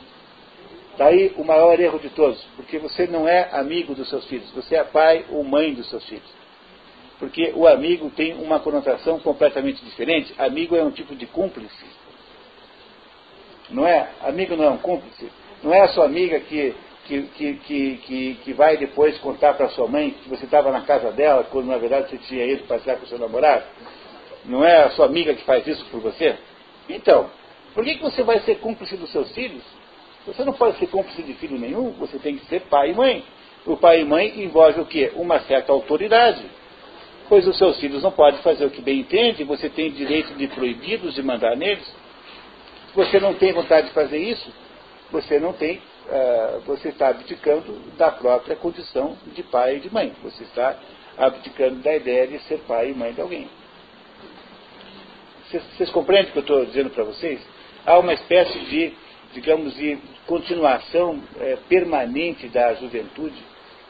Daí 0.99 1.33
o 1.37 1.45
maior 1.45 1.79
erro 1.79 1.97
de 1.97 2.09
todos, 2.09 2.43
porque 2.57 2.77
você 2.77 3.07
não 3.07 3.25
é 3.25 3.47
amigo 3.53 3.95
dos 3.95 4.09
seus 4.09 4.25
filhos, 4.25 4.51
você 4.51 4.75
é 4.75 4.83
pai 4.83 5.25
ou 5.29 5.45
mãe 5.45 5.73
dos 5.73 5.89
seus 5.89 6.05
filhos. 6.05 6.29
Porque 7.17 7.53
o 7.55 7.65
amigo 7.65 8.09
tem 8.09 8.33
uma 8.33 8.59
conotação 8.59 9.17
completamente 9.17 9.81
diferente. 9.83 10.33
Amigo 10.37 10.75
é 10.75 10.83
um 10.83 10.91
tipo 10.91 11.15
de 11.15 11.25
cúmplice. 11.25 11.85
Não 13.69 13.87
é? 13.87 14.09
Amigo 14.23 14.57
não 14.57 14.65
é 14.65 14.69
um 14.71 14.77
cúmplice. 14.77 15.31
Não 15.63 15.73
é 15.73 15.83
a 15.83 15.87
sua 15.87 16.03
amiga 16.03 16.37
que, 16.41 16.75
que, 17.05 17.21
que, 17.23 17.53
que, 17.95 18.33
que 18.43 18.53
vai 18.53 18.75
depois 18.75 19.17
contar 19.19 19.53
para 19.53 19.69
sua 19.69 19.87
mãe 19.87 20.11
que 20.11 20.27
você 20.27 20.43
estava 20.43 20.69
na 20.69 20.81
casa 20.81 21.13
dela, 21.13 21.45
quando 21.45 21.67
na 21.67 21.77
verdade 21.77 22.09
você 22.09 22.17
tinha 22.17 22.45
ido 22.45 22.65
passear 22.65 22.97
com 22.97 23.05
seu 23.05 23.17
namorado. 23.17 23.63
Não 24.43 24.65
é 24.65 24.83
a 24.83 24.89
sua 24.89 25.05
amiga 25.05 25.33
que 25.33 25.45
faz 25.45 25.65
isso 25.65 25.85
por 25.85 26.01
você? 26.01 26.37
Então, 26.89 27.29
por 27.73 27.85
que, 27.85 27.95
que 27.95 28.03
você 28.03 28.21
vai 28.21 28.41
ser 28.41 28.55
cúmplice 28.55 28.97
dos 28.97 29.09
seus 29.13 29.31
filhos? 29.33 29.78
Você 30.29 30.43
não 30.43 30.53
pode 30.53 30.77
ser 30.77 30.87
cúmplice 30.87 31.23
de 31.23 31.33
filho 31.33 31.57
nenhum, 31.57 31.91
você 31.93 32.19
tem 32.19 32.37
que 32.37 32.45
ser 32.45 32.61
pai 32.61 32.91
e 32.91 32.93
mãe. 32.93 33.23
O 33.65 33.75
pai 33.75 34.01
e 34.01 34.05
mãe 34.05 34.43
envolve 34.43 34.79
o 34.79 34.85
quê? 34.85 35.11
Uma 35.15 35.39
certa 35.41 35.71
autoridade. 35.71 36.45
Pois 37.27 37.47
os 37.47 37.57
seus 37.57 37.79
filhos 37.79 38.03
não 38.03 38.11
podem 38.11 38.39
fazer 38.41 38.63
o 38.65 38.69
que 38.69 38.81
bem 38.81 38.99
entende, 38.99 39.43
você 39.43 39.69
tem 39.69 39.91
direito 39.91 40.33
de 40.35 40.47
proibi-los 40.47 41.15
de 41.15 41.23
mandar 41.23 41.55
neles. 41.55 41.85
Você 42.93 43.19
não 43.19 43.33
tem 43.33 43.53
vontade 43.53 43.87
de 43.87 43.93
fazer 43.93 44.19
isso, 44.19 44.51
você 45.11 45.39
não 45.39 45.53
tem, 45.53 45.77
uh, 45.77 46.59
você 46.61 46.89
está 46.89 47.09
abdicando 47.09 47.79
da 47.97 48.11
própria 48.11 48.55
condição 48.55 49.17
de 49.33 49.41
pai 49.41 49.77
e 49.77 49.79
de 49.79 49.91
mãe. 49.91 50.13
Você 50.23 50.43
está 50.43 50.75
abdicando 51.17 51.77
da 51.77 51.95
ideia 51.95 52.27
de 52.27 52.39
ser 52.43 52.59
pai 52.67 52.91
e 52.91 52.93
mãe 52.93 53.13
de 53.13 53.21
alguém. 53.21 53.49
Vocês 55.51 55.89
compreendem 55.89 56.29
o 56.29 56.33
que 56.33 56.37
eu 56.37 56.41
estou 56.41 56.65
dizendo 56.65 56.91
para 56.91 57.03
vocês? 57.03 57.41
Há 57.83 57.97
uma 57.97 58.13
espécie 58.13 58.59
de 58.59 58.93
digamos, 59.33 59.75
de 59.75 59.97
continuação 60.25 61.21
é, 61.39 61.57
permanente 61.67 62.47
da 62.47 62.73
juventude, 62.75 63.41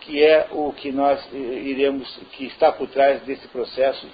que 0.02 0.23
é 0.23 0.47
o 0.52 0.73
que 0.73 0.91
nós 0.91 1.19
eh, 1.34 1.38
iremos, 1.38 2.08
que 2.32 2.45
está 2.45 2.71
por 2.71 2.89
trás 2.89 3.21
desse 3.23 3.47
processo 3.49 4.08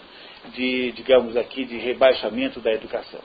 de, 0.54 0.92
digamos 0.92 1.38
aqui, 1.38 1.64
de 1.64 1.78
rebaixamento 1.78 2.60
da 2.60 2.72
educação. 2.74 3.22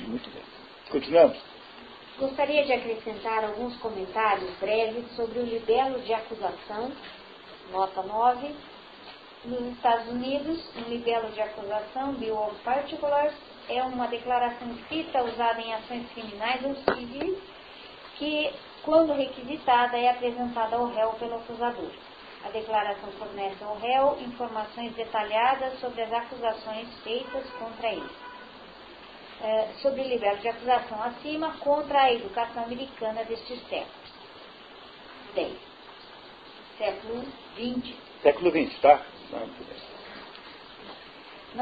Muito 0.00 0.28
bem. 0.30 0.42
Continuamos. 0.90 1.38
Gostaria 2.18 2.64
de 2.64 2.72
acrescentar 2.72 3.44
alguns 3.44 3.76
comentários 3.78 4.50
breves 4.58 5.04
sobre 5.16 5.38
o 5.38 5.44
libelo 5.44 6.00
de 6.00 6.12
acusação, 6.12 6.92
nota 7.72 8.02
9, 8.02 8.54
nos 9.44 9.72
Estados 9.72 10.08
Unidos, 10.08 10.62
um 10.76 10.90
libelo 10.90 11.30
de 11.32 11.40
acusação, 11.40 12.12
Bill 12.14 12.36
of 12.36 12.54
Particulars, 12.62 13.32
é 13.68 13.82
uma 13.82 14.06
declaração 14.08 14.70
escrita 14.72 15.22
usada 15.22 15.60
em 15.60 15.72
ações 15.74 16.10
criminais 16.12 16.64
ou 16.64 16.74
civis 16.94 17.38
que, 18.16 18.52
quando 18.82 19.12
requisitada, 19.12 19.96
é 19.96 20.10
apresentada 20.10 20.76
ao 20.76 20.86
réu 20.86 21.12
pelo 21.14 21.36
acusador. 21.36 21.90
A 22.44 22.48
declaração 22.50 23.10
fornece 23.12 23.62
ao 23.62 23.78
réu 23.78 24.18
informações 24.20 24.92
detalhadas 24.94 25.78
sobre 25.80 26.02
as 26.02 26.12
acusações 26.12 26.88
feitas 27.02 27.48
contra 27.58 27.88
ele. 27.88 28.10
É, 29.40 29.68
sobre 29.80 30.02
o 30.02 30.08
libelo 30.08 30.38
de 30.38 30.48
acusação 30.48 31.02
acima 31.02 31.56
contra 31.58 32.02
a 32.02 32.12
educação 32.12 32.64
americana 32.64 33.24
deste 33.24 33.56
século. 33.68 34.02
10. 35.34 35.52
Século 36.78 37.24
20. 37.56 37.96
Século 38.22 38.50
20, 38.50 38.80
tá? 38.80 39.00
Não 39.30 39.91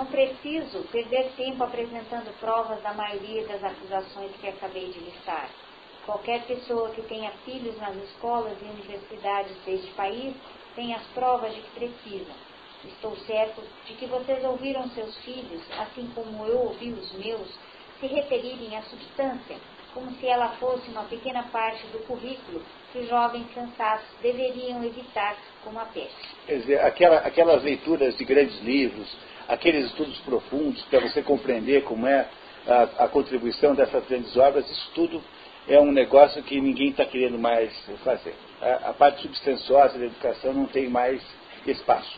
preciso 0.07 0.85
perder 0.93 1.33
tempo 1.37 1.65
apresentando 1.65 2.33
provas 2.39 2.81
da 2.83 2.95
maioria 2.95 3.47
das 3.47 3.63
acusações 3.63 4.31
que 4.41 4.49
acabei 4.49 4.91
de 4.91 5.01
listar. 5.01 5.51
Qualquer 6.07 6.43
pessoa 6.47 6.91
que 6.91 7.03
tenha 7.03 7.31
filhos 7.45 7.77
nas 7.79 7.97
escolas 7.97 8.57
e 8.63 8.65
universidades 8.65 9.57
deste 9.65 9.91
país 9.93 10.35
tem 10.75 10.95
as 10.95 11.03
provas 11.09 11.55
de 11.55 11.61
que 11.61 11.71
precisam. 11.71 12.35
Estou 12.85 13.15
certo 13.27 13.63
de 13.87 13.95
que 13.95 14.07
vocês 14.07 14.43
ouviram 14.45 14.89
seus 14.91 15.17
filhos, 15.19 15.63
assim 15.79 16.11
como 16.15 16.47
eu 16.47 16.59
ouvi 16.61 16.93
os 16.93 17.13
meus, 17.13 17.49
se 17.99 18.07
referirem 18.07 18.77
à 18.77 18.83
substância, 18.83 19.57
como 19.93 20.11
se 20.13 20.27
ela 20.27 20.51
fosse 20.57 20.89
uma 20.91 21.05
pequena 21.05 21.43
parte 21.53 21.87
do 21.89 21.99
currículo 22.07 22.63
que 22.93 23.01
os 23.01 23.09
jovens 23.09 23.47
cansados 23.55 24.07
deveriam 24.23 24.83
evitar 24.83 25.37
como 25.63 25.79
a 25.79 25.85
peste. 25.85 26.37
Quer 26.47 26.59
dizer, 26.61 26.81
aquela, 26.81 27.19
aquelas 27.19 27.63
leituras 27.63 28.17
de 28.17 28.25
grandes 28.25 28.59
livros, 28.61 29.15
aqueles 29.51 29.87
estudos 29.87 30.17
profundos 30.21 30.81
para 30.85 31.01
você 31.01 31.23
compreender 31.23 31.83
como 31.83 32.07
é 32.07 32.29
a, 32.67 33.05
a, 33.05 33.09
contribuição 33.09 33.75
dessas 33.75 34.07
grandes 34.07 34.37
obras, 34.37 34.71
isso 34.71 34.91
tudo 34.95 35.23
é 35.69 35.79
um 35.81 35.91
negócio 35.91 36.43
que 36.45 36.61
ninguém 36.61 36.91
está 36.91 37.05
querendo 37.05 37.39
mais 37.39 37.73
fazer. 38.05 38.35
A, 38.61 38.91
a 38.91 38.93
parte 38.93 39.23
substanciosa 39.23 39.99
da 39.99 40.05
educação 40.05 40.55
não 40.55 40.67
tem 40.67 40.89
mais 40.89 41.21
espaço. 41.67 42.17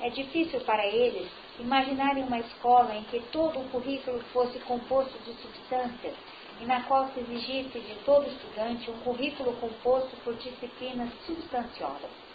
É 0.00 0.10
difícil 0.10 0.60
para 0.60 0.84
eles 0.86 1.28
imaginarem 1.60 2.24
uma 2.24 2.40
escola 2.40 2.94
em 2.94 3.04
que 3.04 3.20
todo 3.30 3.60
o 3.60 3.68
currículo 3.68 4.20
fosse 4.32 4.58
composto 4.60 5.16
de 5.24 5.32
substâncias 5.40 6.14
e 6.60 6.64
na 6.64 6.82
qual 6.82 7.08
se 7.14 7.20
exigisse 7.20 7.78
de 7.78 7.94
todo 8.04 8.26
estudante 8.26 8.90
um 8.90 8.98
currículo 8.98 9.52
composto 9.54 10.16
por 10.24 10.34
disciplinas 10.34 11.10
substanciosas. 11.24 12.25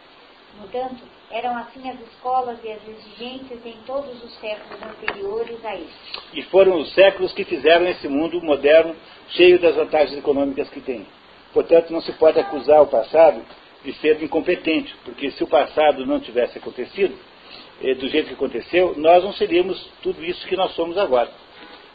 No 0.57 0.65
entanto, 0.65 1.03
eram 1.31 1.57
assim 1.57 1.89
as 1.89 1.99
escolas 2.01 2.59
e 2.63 2.71
as 2.71 2.87
exigências 2.87 3.65
em 3.65 3.77
todos 3.85 4.23
os 4.23 4.33
séculos 4.39 4.81
anteriores 4.83 5.65
a 5.65 5.75
este. 5.75 6.19
E 6.33 6.43
foram 6.43 6.79
os 6.79 6.93
séculos 6.93 7.33
que 7.33 7.45
fizeram 7.45 7.87
esse 7.87 8.07
mundo 8.07 8.41
moderno 8.41 8.95
cheio 9.29 9.59
das 9.59 9.75
vantagens 9.75 10.17
econômicas 10.17 10.69
que 10.69 10.81
tem. 10.81 11.05
Portanto, 11.53 11.91
não 11.91 12.01
se 12.01 12.11
pode 12.13 12.39
acusar 12.39 12.81
o 12.81 12.87
passado 12.87 13.43
de 13.83 13.93
ser 13.93 14.21
incompetente, 14.21 14.93
porque 15.03 15.31
se 15.31 15.43
o 15.43 15.47
passado 15.47 16.05
não 16.05 16.19
tivesse 16.19 16.57
acontecido, 16.57 17.17
eh, 17.81 17.95
do 17.95 18.07
jeito 18.09 18.27
que 18.27 18.33
aconteceu, 18.33 18.93
nós 18.97 19.23
não 19.23 19.33
seríamos 19.33 19.89
tudo 20.03 20.23
isso 20.23 20.45
que 20.47 20.55
nós 20.55 20.73
somos 20.75 20.97
agora. 20.97 21.31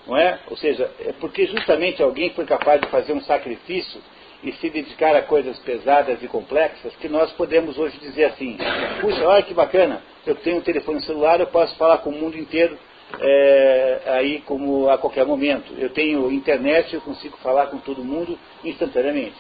Não 0.07 0.17
é? 0.17 0.39
Ou 0.49 0.57
seja, 0.57 0.91
é 1.01 1.13
porque 1.13 1.47
justamente 1.47 2.03
alguém 2.03 2.31
foi 2.31 2.45
capaz 2.45 2.81
de 2.81 2.89
fazer 2.89 3.13
um 3.13 3.21
sacrifício 3.23 4.01
e 4.43 4.53
se 4.53 4.71
dedicar 4.71 5.17
a 5.17 5.23
coisas 5.23 5.59
pesadas 5.61 6.23
e 6.23 6.29
complexas 6.29 6.95
que 6.97 7.09
nós 7.09 7.31
podemos 7.33 7.79
hoje 7.79 7.99
dizer 7.99 8.25
assim: 8.27 8.59
puxa, 9.01 9.27
olha 9.27 9.43
que 9.43 9.55
bacana, 9.55 10.03
eu 10.27 10.35
tenho 10.37 10.59
um 10.59 10.63
telefone 10.63 11.01
celular, 11.03 11.41
eu 11.41 11.47
posso 11.47 11.75
falar 11.77 11.99
com 11.99 12.11
o 12.11 12.19
mundo 12.19 12.39
inteiro 12.39 12.79
é, 13.21 14.03
aí 14.07 14.41
como 14.43 14.89
a 14.89 14.99
qualquer 14.99 15.25
momento. 15.25 15.73
Eu 15.79 15.91
tenho 15.91 16.31
internet, 16.31 16.95
eu 16.95 17.01
consigo 17.01 17.37
falar 17.39 17.67
com 17.67 17.79
todo 17.79 18.05
mundo 18.05 18.39
instantaneamente. 18.65 19.37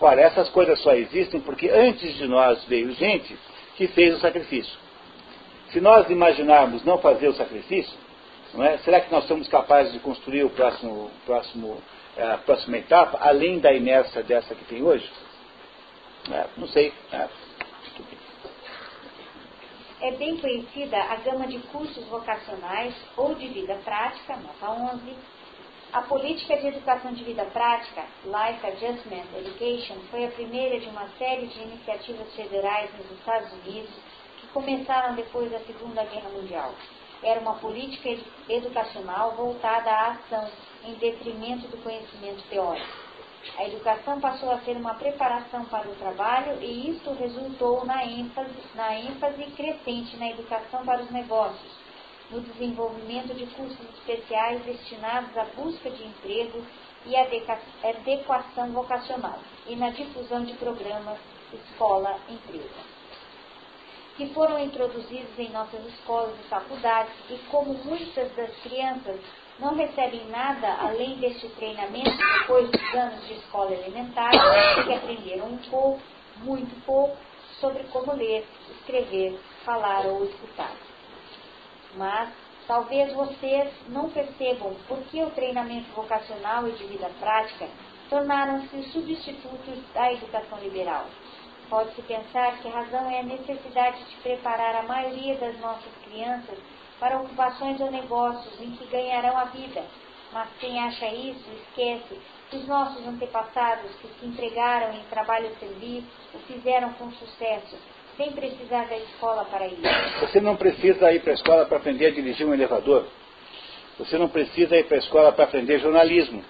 Ora, 0.00 0.20
essas 0.20 0.48
coisas 0.50 0.80
só 0.80 0.92
existem 0.94 1.40
porque 1.40 1.68
antes 1.70 2.14
de 2.16 2.26
nós 2.26 2.64
veio 2.64 2.92
gente 2.92 3.36
que 3.76 3.86
fez 3.88 4.14
o 4.14 4.20
sacrifício. 4.20 4.76
Se 5.70 5.80
nós 5.80 6.08
imaginarmos 6.10 6.84
não 6.84 6.98
fazer 6.98 7.28
o 7.28 7.34
sacrifício, 7.34 7.96
é? 8.62 8.78
será 8.78 9.00
que 9.00 9.10
nós 9.10 9.26
somos 9.26 9.48
capazes 9.48 9.92
de 9.92 9.98
construir 9.98 10.44
o 10.44 10.50
próximo, 10.50 11.10
próximo, 11.26 11.82
a 12.16 12.38
próxima 12.38 12.78
etapa, 12.78 13.18
além 13.20 13.58
da 13.58 13.72
inércia 13.72 14.22
dessa 14.22 14.54
que 14.54 14.64
tem 14.64 14.82
hoje? 14.82 15.10
É, 16.30 16.46
não 16.56 16.68
sei. 16.68 16.92
É. 17.12 17.28
é 20.00 20.10
bem 20.12 20.36
conhecida 20.38 20.96
a 20.96 21.16
gama 21.16 21.46
de 21.46 21.58
cursos 21.58 22.06
vocacionais 22.08 22.94
ou 23.16 23.34
de 23.34 23.48
vida 23.48 23.74
prática, 23.84 24.36
nota 24.36 24.70
11, 24.70 25.16
a 25.94 26.02
política 26.02 26.56
de 26.56 26.66
educação 26.66 27.12
de 27.12 27.22
vida 27.22 27.44
prática, 27.44 28.04
Life 28.24 28.66
Adjustment 28.66 29.26
Education, 29.38 29.96
foi 30.10 30.24
a 30.24 30.30
primeira 30.30 30.80
de 30.80 30.88
uma 30.88 31.06
série 31.18 31.46
de 31.46 31.60
iniciativas 31.60 32.34
federais 32.34 32.90
nos 32.98 33.10
Estados 33.12 33.52
Unidos 33.64 33.90
que 34.40 34.46
começaram 34.48 35.14
depois 35.14 35.52
da 35.52 35.60
Segunda 35.60 36.02
Guerra 36.02 36.30
Mundial. 36.30 36.74
Era 37.24 37.40
uma 37.40 37.54
política 37.54 38.08
educacional 38.48 39.34
voltada 39.34 39.90
à 39.90 40.12
ação, 40.12 40.50
em 40.84 40.94
detrimento 40.96 41.66
do 41.68 41.82
conhecimento 41.82 42.46
teórico. 42.48 43.04
A 43.56 43.64
educação 43.64 44.20
passou 44.20 44.50
a 44.50 44.60
ser 44.60 44.76
uma 44.76 44.94
preparação 44.94 45.64
para 45.64 45.88
o 45.88 45.94
trabalho 45.96 46.62
e 46.62 46.90
isso 46.90 47.12
resultou 47.14 47.84
na 47.86 48.04
ênfase, 48.04 48.54
na 48.74 48.94
ênfase 48.94 49.44
crescente 49.52 50.16
na 50.18 50.30
educação 50.30 50.84
para 50.84 51.02
os 51.02 51.10
negócios 51.10 51.84
no 52.30 52.40
desenvolvimento 52.40 53.34
de 53.34 53.46
cursos 53.54 53.80
especiais 53.80 54.64
destinados 54.64 55.36
à 55.36 55.44
busca 55.44 55.90
de 55.90 56.04
emprego 56.04 56.64
e 57.06 57.14
adequação 57.16 58.72
vocacional 58.72 59.38
e 59.66 59.76
na 59.76 59.90
difusão 59.90 60.42
de 60.44 60.54
programas 60.54 61.18
escola-empresa 61.52 62.93
que 64.16 64.32
foram 64.32 64.58
introduzidos 64.58 65.38
em 65.38 65.50
nossas 65.50 65.84
escolas 65.86 66.34
e 66.38 66.48
faculdades 66.48 67.12
e 67.30 67.38
como 67.50 67.74
muitas 67.84 68.30
das 68.36 68.54
crianças 68.62 69.20
não 69.58 69.74
recebem 69.74 70.26
nada 70.28 70.74
além 70.80 71.16
deste 71.16 71.48
treinamento 71.50 72.10
depois 72.40 72.70
dos 72.70 72.94
anos 72.94 73.26
de 73.26 73.34
escola 73.34 73.72
elementar, 73.72 74.30
que 74.84 74.92
aprenderam 74.92 75.46
um 75.46 75.58
pouco, 75.58 76.00
muito 76.38 76.84
pouco, 76.84 77.16
sobre 77.60 77.84
como 77.84 78.12
ler, 78.12 78.46
escrever, 78.70 79.38
falar 79.64 80.06
ou 80.06 80.24
escutar. 80.24 80.72
Mas 81.96 82.30
talvez 82.66 83.12
vocês 83.12 83.72
não 83.88 84.10
percebam 84.10 84.74
por 84.88 84.98
que 85.04 85.22
o 85.22 85.30
treinamento 85.30 85.90
vocacional 85.92 86.68
e 86.68 86.72
de 86.72 86.84
vida 86.84 87.08
prática 87.20 87.68
tornaram-se 88.10 88.82
substitutos 88.90 89.78
da 89.94 90.12
educação 90.12 90.58
liberal. 90.58 91.06
Pode-se 91.68 92.02
pensar 92.02 92.58
que 92.58 92.68
a 92.68 92.72
razão 92.72 93.10
é 93.10 93.20
a 93.20 93.22
necessidade 93.22 94.04
de 94.04 94.16
preparar 94.16 94.76
a 94.76 94.82
maioria 94.82 95.36
das 95.36 95.58
nossas 95.60 95.92
crianças 96.04 96.58
para 97.00 97.18
ocupações 97.18 97.80
ou 97.80 97.90
negócios 97.90 98.60
em 98.60 98.70
que 98.72 98.86
ganharão 98.86 99.36
a 99.36 99.44
vida. 99.46 99.82
Mas 100.32 100.48
quem 100.58 100.78
acha 100.78 101.06
isso 101.08 101.48
esquece 101.52 102.20
que 102.50 102.56
os 102.56 102.66
nossos 102.66 103.06
antepassados 103.06 103.90
que 103.96 104.08
se 104.08 104.26
empregaram 104.26 104.92
em 104.94 105.02
trabalho 105.04 105.54
serviço 105.58 106.06
o 106.34 106.38
fizeram 106.40 106.92
com 106.94 107.10
sucesso 107.12 107.76
sem 108.16 108.32
precisar 108.32 108.84
da 108.84 108.96
escola 108.96 109.44
para 109.46 109.66
isso. 109.66 109.80
Você 110.20 110.40
não 110.40 110.56
precisa 110.56 111.12
ir 111.12 111.20
para 111.20 111.32
a 111.32 111.34
escola 111.34 111.66
para 111.66 111.78
aprender 111.78 112.06
a 112.06 112.10
dirigir 112.10 112.46
um 112.46 112.54
elevador. 112.54 113.06
Você 113.98 114.18
não 114.18 114.28
precisa 114.28 114.76
ir 114.76 114.84
para 114.84 114.96
a 114.96 115.00
escola 115.00 115.32
para 115.32 115.44
aprender 115.44 115.78
jornalismo. 115.80 116.44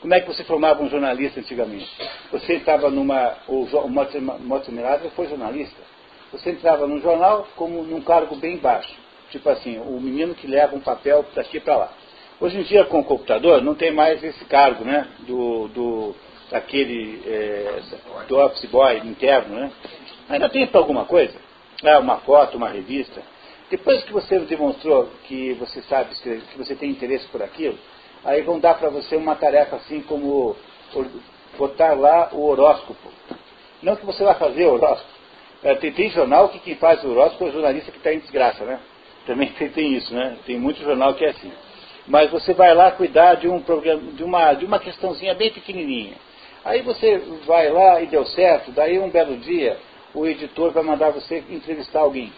Como 0.00 0.14
é 0.14 0.20
que 0.20 0.26
você 0.26 0.42
formava 0.44 0.82
um 0.82 0.88
jornalista 0.88 1.40
antigamente? 1.40 1.88
Você 2.32 2.54
estava 2.54 2.90
numa. 2.90 3.36
O, 3.46 3.64
o 3.64 3.88
Mortimer 3.88 4.98
foi 5.14 5.28
jornalista. 5.28 5.76
Você 6.32 6.50
entrava 6.50 6.86
num 6.86 7.00
jornal 7.00 7.46
como 7.56 7.82
num 7.82 8.00
cargo 8.00 8.36
bem 8.36 8.56
baixo. 8.56 8.94
Tipo 9.30 9.50
assim, 9.50 9.78
o 9.78 10.00
menino 10.00 10.34
que 10.34 10.46
leva 10.46 10.74
um 10.74 10.80
papel 10.80 11.24
daqui 11.34 11.60
para 11.60 11.76
lá. 11.76 11.92
Hoje 12.40 12.58
em 12.58 12.62
dia, 12.62 12.84
com 12.86 13.00
o 13.00 13.04
computador, 13.04 13.62
não 13.62 13.74
tem 13.74 13.92
mais 13.92 14.22
esse 14.24 14.44
cargo, 14.46 14.84
né? 14.84 15.06
Do, 15.20 15.68
do, 15.68 16.14
daquele, 16.50 17.22
é, 17.26 17.80
do 18.26 18.38
office 18.38 18.64
boy 18.70 18.96
interno, 18.98 19.54
né? 19.54 19.70
Ainda 20.30 20.48
tem 20.48 20.66
para 20.66 20.80
alguma 20.80 21.04
coisa? 21.04 21.34
Ah, 21.84 21.98
uma 21.98 22.18
foto, 22.18 22.56
uma 22.56 22.68
revista. 22.68 23.22
Depois 23.70 24.02
que 24.04 24.12
você 24.12 24.38
demonstrou 24.40 25.10
que 25.24 25.52
você 25.54 25.82
sabe 25.82 26.14
que 26.14 26.58
você 26.58 26.74
tem 26.74 26.90
interesse 26.90 27.26
por 27.28 27.42
aquilo, 27.42 27.78
aí 28.24 28.42
vão 28.42 28.58
dar 28.58 28.74
para 28.74 28.90
você 28.90 29.16
uma 29.16 29.34
tarefa 29.34 29.76
assim 29.76 30.00
como 30.02 30.56
botar 31.58 31.94
lá 31.94 32.30
o 32.32 32.46
horóscopo. 32.46 33.10
Não 33.82 33.96
que 33.96 34.06
você 34.06 34.24
vai 34.24 34.34
fazer 34.34 34.66
horóscopo. 34.66 35.10
É, 35.62 35.74
tem, 35.74 35.92
tem, 35.92 36.10
jornal 36.10 36.48
que 36.48 36.58
quem 36.58 36.74
faz 36.76 37.04
o 37.04 37.10
horóscopo 37.10 37.44
é 37.44 37.48
o 37.48 37.52
jornalista 37.52 37.92
que 37.92 37.98
está 37.98 38.12
em 38.12 38.18
desgraça, 38.18 38.64
né? 38.64 38.80
Também 39.26 39.48
tem, 39.58 39.68
tem, 39.68 39.94
isso, 39.94 40.14
né? 40.14 40.36
Tem 40.46 40.58
muito 40.58 40.82
jornal 40.82 41.14
que 41.14 41.24
é 41.24 41.30
assim. 41.30 41.52
Mas 42.06 42.30
você 42.30 42.54
vai 42.54 42.74
lá 42.74 42.90
cuidar 42.90 43.34
de 43.34 43.48
um 43.48 43.60
programa, 43.60 44.12
de 44.12 44.24
uma, 44.24 44.54
de 44.54 44.64
uma 44.64 44.78
questãozinha 44.78 45.34
bem 45.34 45.50
pequenininha. 45.50 46.14
Aí 46.64 46.82
você 46.82 47.18
vai 47.46 47.70
lá 47.70 48.00
e 48.00 48.06
deu 48.06 48.24
certo, 48.26 48.70
daí 48.72 48.98
um 48.98 49.10
belo 49.10 49.36
dia 49.36 49.78
o 50.14 50.26
editor 50.26 50.72
vai 50.72 50.82
mandar 50.82 51.10
você 51.10 51.42
entrevistar 51.48 52.00
alguém. 52.00 52.32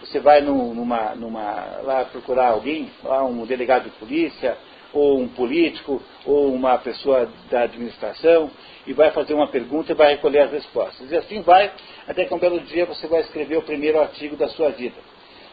Você 0.00 0.20
vai 0.20 0.40
numa, 0.40 1.14
numa, 1.14 1.80
lá 1.82 2.04
procurar 2.04 2.50
alguém, 2.50 2.90
lá 3.02 3.24
um 3.24 3.44
delegado 3.44 3.84
de 3.84 3.90
polícia, 3.90 4.56
ou 4.92 5.20
um 5.20 5.28
político, 5.28 6.02
ou 6.24 6.52
uma 6.52 6.78
pessoa 6.78 7.30
da 7.50 7.62
administração, 7.62 8.50
e 8.86 8.92
vai 8.92 9.10
fazer 9.10 9.34
uma 9.34 9.48
pergunta 9.48 9.92
e 9.92 9.94
vai 9.94 10.12
recolher 10.12 10.40
as 10.40 10.52
respostas. 10.52 11.10
E 11.10 11.16
assim 11.16 11.42
vai, 11.42 11.70
até 12.06 12.24
que 12.24 12.32
um 12.32 12.38
belo 12.38 12.60
dia 12.60 12.86
você 12.86 13.06
vai 13.06 13.20
escrever 13.20 13.56
o 13.56 13.62
primeiro 13.62 14.00
artigo 14.00 14.36
da 14.36 14.48
sua 14.48 14.70
vida. 14.70 14.96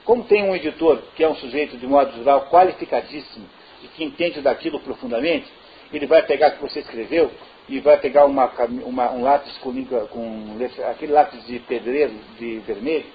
Como 0.06 0.24
tem 0.24 0.44
um 0.44 0.56
editor 0.56 1.02
que 1.16 1.24
é 1.24 1.30
um 1.30 1.36
sujeito, 1.36 1.78
de 1.78 1.88
modo 1.88 2.16
geral, 2.16 2.48
qualificadíssimo, 2.50 3.46
e 3.84 3.88
que 3.90 4.04
entende 4.04 4.40
daquilo 4.42 4.80
profundamente, 4.80 5.52
ele 5.92 6.06
vai 6.06 6.24
pegar 6.24 6.50
o 6.50 6.52
que 6.54 6.62
você 6.62 6.80
escreveu 6.80 7.32
e 7.68 7.80
vai 7.80 7.98
pegar 7.98 8.26
uma, 8.26 8.52
uma, 8.86 9.12
um 9.12 9.24
lápis 9.24 9.56
com, 9.58 9.74
com 9.84 10.58
aquele 10.90 11.12
lápis 11.12 11.46
de 11.46 11.60
pedreiro 11.60 12.14
de 12.38 12.60
vermelho 12.60 13.06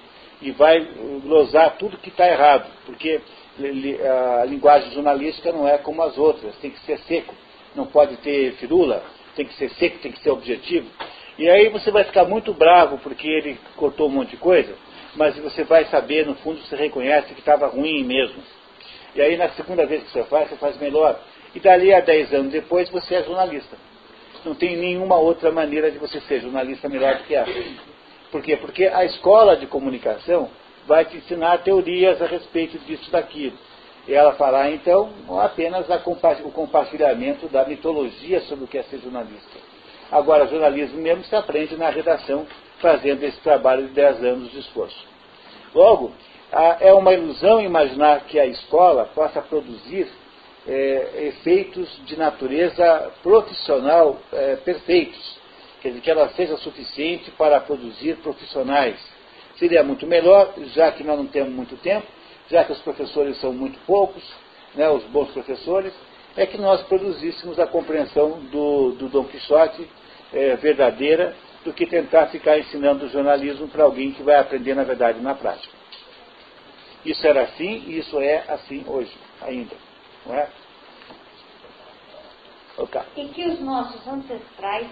e 0.41 0.51
vai 0.51 0.83
glosar 1.23 1.77
tudo 1.77 1.97
que 1.97 2.09
está 2.09 2.27
errado, 2.27 2.65
porque 2.85 3.21
a 3.59 4.45
linguagem 4.45 4.91
jornalística 4.91 5.51
não 5.51 5.67
é 5.67 5.77
como 5.77 6.01
as 6.03 6.17
outras, 6.17 6.55
tem 6.57 6.71
que 6.71 6.79
ser 6.81 6.97
seco, 6.99 7.35
não 7.75 7.85
pode 7.85 8.17
ter 8.17 8.53
firula, 8.53 9.03
tem 9.35 9.45
que 9.45 9.53
ser 9.55 9.69
seco, 9.71 9.99
tem 9.99 10.11
que 10.11 10.21
ser 10.21 10.29
objetivo. 10.29 10.87
E 11.37 11.49
aí 11.49 11.69
você 11.69 11.91
vai 11.91 12.03
ficar 12.03 12.25
muito 12.25 12.53
bravo 12.53 12.97
porque 12.99 13.27
ele 13.27 13.59
cortou 13.75 14.07
um 14.07 14.11
monte 14.11 14.31
de 14.31 14.37
coisa, 14.37 14.73
mas 15.15 15.37
você 15.37 15.63
vai 15.63 15.85
saber, 15.85 16.25
no 16.25 16.35
fundo, 16.35 16.61
você 16.61 16.75
reconhece 16.75 17.33
que 17.33 17.39
estava 17.39 17.67
ruim 17.67 18.03
mesmo. 18.03 18.41
E 19.15 19.21
aí 19.21 19.35
na 19.35 19.49
segunda 19.49 19.85
vez 19.85 20.03
que 20.03 20.11
você 20.11 20.23
faz, 20.25 20.49
você 20.49 20.55
faz 20.55 20.77
melhor. 20.77 21.19
E 21.53 21.59
dali 21.59 21.93
a 21.93 21.99
10 21.99 22.33
anos 22.33 22.51
depois 22.51 22.89
você 22.89 23.15
é 23.15 23.23
jornalista. 23.23 23.75
Não 24.45 24.55
tem 24.55 24.77
nenhuma 24.77 25.17
outra 25.17 25.51
maneira 25.51 25.91
de 25.91 25.99
você 25.99 26.19
ser 26.21 26.41
jornalista 26.41 26.87
melhor 26.89 27.17
do 27.17 27.23
que 27.25 27.35
essa. 27.35 27.51
Por 28.31 28.41
quê? 28.41 28.55
Porque 28.55 28.85
a 28.85 29.03
escola 29.05 29.57
de 29.57 29.67
comunicação 29.67 30.49
vai 30.87 31.05
te 31.05 31.17
ensinar 31.17 31.59
teorias 31.59 32.21
a 32.21 32.25
respeito 32.25 32.77
disso 32.79 33.09
daquilo. 33.11 33.57
Ela 34.07 34.33
fará, 34.33 34.69
então, 34.71 35.11
apenas 35.39 35.85
o 36.43 36.51
compartilhamento 36.51 37.47
da 37.47 37.65
mitologia 37.65 38.41
sobre 38.41 38.65
o 38.65 38.67
que 38.67 38.77
é 38.77 38.83
ser 38.83 38.99
jornalista. 38.99 39.59
Agora, 40.11 40.47
jornalismo 40.47 40.99
mesmo 40.99 41.23
se 41.23 41.35
aprende 41.35 41.77
na 41.77 41.89
redação, 41.89 42.45
fazendo 42.79 43.23
esse 43.23 43.39
trabalho 43.41 43.87
de 43.87 43.93
10 43.93 44.23
anos 44.23 44.51
de 44.51 44.59
esforço. 44.59 45.07
Logo, 45.73 46.11
é 46.79 46.93
uma 46.93 47.13
ilusão 47.13 47.61
imaginar 47.61 48.21
que 48.21 48.39
a 48.39 48.45
escola 48.45 49.05
possa 49.15 49.41
produzir 49.41 50.07
é, 50.67 51.27
efeitos 51.27 51.89
de 52.05 52.17
natureza 52.17 53.11
profissional 53.23 54.17
é, 54.33 54.57
perfeitos. 54.57 55.39
Quer 55.81 55.89
dizer, 55.89 56.01
que 56.01 56.11
ela 56.11 56.29
seja 56.29 56.57
suficiente 56.57 57.31
para 57.31 57.59
produzir 57.61 58.17
profissionais. 58.17 58.99
Seria 59.61 59.83
muito 59.83 60.07
melhor, 60.07 60.55
já 60.73 60.91
que 60.91 61.03
nós 61.03 61.19
não 61.19 61.27
temos 61.27 61.53
muito 61.53 61.77
tempo, 61.77 62.07
já 62.49 62.63
que 62.65 62.71
os 62.71 62.79
professores 62.79 63.39
são 63.39 63.53
muito 63.53 63.77
poucos, 63.85 64.23
né, 64.73 64.89
os 64.89 65.03
bons 65.03 65.29
professores, 65.29 65.93
é 66.35 66.47
que 66.47 66.57
nós 66.57 66.81
produzíssemos 66.87 67.59
a 67.59 67.67
compreensão 67.67 68.39
do, 68.51 68.93
do 68.93 69.07
Dom 69.07 69.25
Quixote 69.25 69.87
é, 70.33 70.55
verdadeira 70.55 71.35
do 71.63 71.71
que 71.71 71.85
tentar 71.85 72.25
ficar 72.29 72.57
ensinando 72.57 73.07
jornalismo 73.09 73.67
para 73.67 73.83
alguém 73.83 74.11
que 74.13 74.23
vai 74.23 74.37
aprender, 74.37 74.73
na 74.73 74.83
verdade, 74.83 75.19
na 75.19 75.35
prática. 75.35 75.77
Isso 77.05 77.27
era 77.27 77.43
assim 77.43 77.83
e 77.85 77.99
isso 77.99 78.19
é 78.19 78.43
assim 78.47 78.83
hoje, 78.87 79.15
ainda. 79.41 79.75
Não 80.25 80.33
é? 80.33 80.49
Okay. 82.79 83.01
E 83.15 83.27
que 83.27 83.45
os 83.45 83.59
nossos 83.59 84.07
ancestrais 84.07 84.87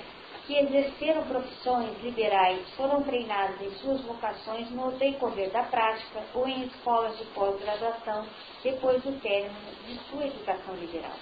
que 0.50 0.58
exerceram 0.58 1.26
profissões 1.26 1.96
liberais 2.02 2.68
foram 2.76 3.04
treinados 3.04 3.62
em 3.62 3.70
suas 3.76 4.02
vocações 4.02 4.68
no 4.72 4.92
decorrer 4.94 5.52
da 5.52 5.62
prática 5.62 6.24
ou 6.34 6.48
em 6.48 6.64
escolas 6.64 7.16
de 7.20 7.26
pós-graduação 7.26 8.26
depois 8.64 9.04
do 9.04 9.12
término 9.22 9.54
de 9.86 9.94
sua 10.10 10.26
educação 10.26 10.74
liberal. 10.74 11.14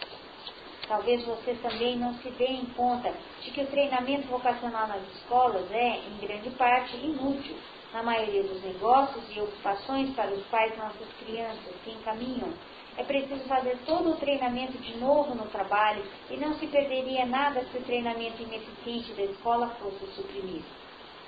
Talvez 0.88 1.26
você 1.26 1.54
também 1.56 1.98
não 1.98 2.14
se 2.20 2.30
dê 2.30 2.46
em 2.46 2.68
conta 2.68 3.14
de 3.42 3.52
que 3.52 3.64
o 3.64 3.68
treinamento 3.68 4.30
vocacional 4.30 4.88
nas 4.88 5.04
escolas 5.16 5.70
é, 5.74 5.98
em 5.98 6.26
grande 6.26 6.50
parte, 6.52 6.96
inútil 6.96 7.58
na 7.92 8.02
maioria 8.04 8.44
dos 8.44 8.64
negócios 8.64 9.26
e 9.36 9.42
ocupações 9.42 10.16
para 10.16 10.32
os 10.32 10.46
quais 10.46 10.78
nossas 10.78 11.08
crianças 11.20 11.76
se 11.84 11.90
encaminham 11.90 12.54
é 12.98 13.04
preciso 13.04 13.48
fazer 13.48 13.78
todo 13.86 14.10
o 14.12 14.18
treinamento 14.18 14.78
de 14.80 14.98
novo 14.98 15.36
no 15.36 15.46
trabalho 15.46 16.04
e 16.32 16.38
não 16.38 16.56
se 16.56 16.66
perderia 16.68 17.26
nada 17.26 17.64
se 17.72 17.78
o 17.78 17.84
treinamento 17.84 18.42
ineficiente 18.42 19.14
da 19.14 19.24
escola 19.24 19.70
fosse 19.80 20.06
suprimido. 20.16 20.66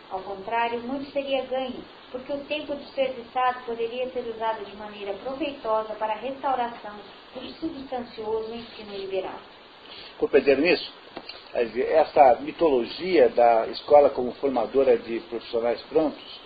Ao 0.09 0.19
contrário, 0.21 0.79
muito 0.79 1.11
seria 1.11 1.45
ganho, 1.45 1.83
porque 2.11 2.33
o 2.33 2.39
tempo 2.45 2.73
desperdiçado 2.73 3.59
poderia 3.65 4.09
ser 4.09 4.27
usado 4.27 4.65
de 4.65 4.75
maneira 4.75 5.13
proveitosa 5.13 5.93
para 5.93 6.13
a 6.13 6.17
restauração 6.17 6.95
do 7.35 7.41
substancioso 7.59 8.51
ensino 8.51 8.97
liberal. 8.97 9.39
Compreenderam 10.17 10.65
isso? 10.65 10.91
Essa 11.53 12.39
mitologia 12.41 13.29
da 13.29 13.67
escola 13.67 14.09
como 14.09 14.31
formadora 14.33 14.97
de 14.97 15.19
profissionais 15.21 15.81
prontos 15.83 16.39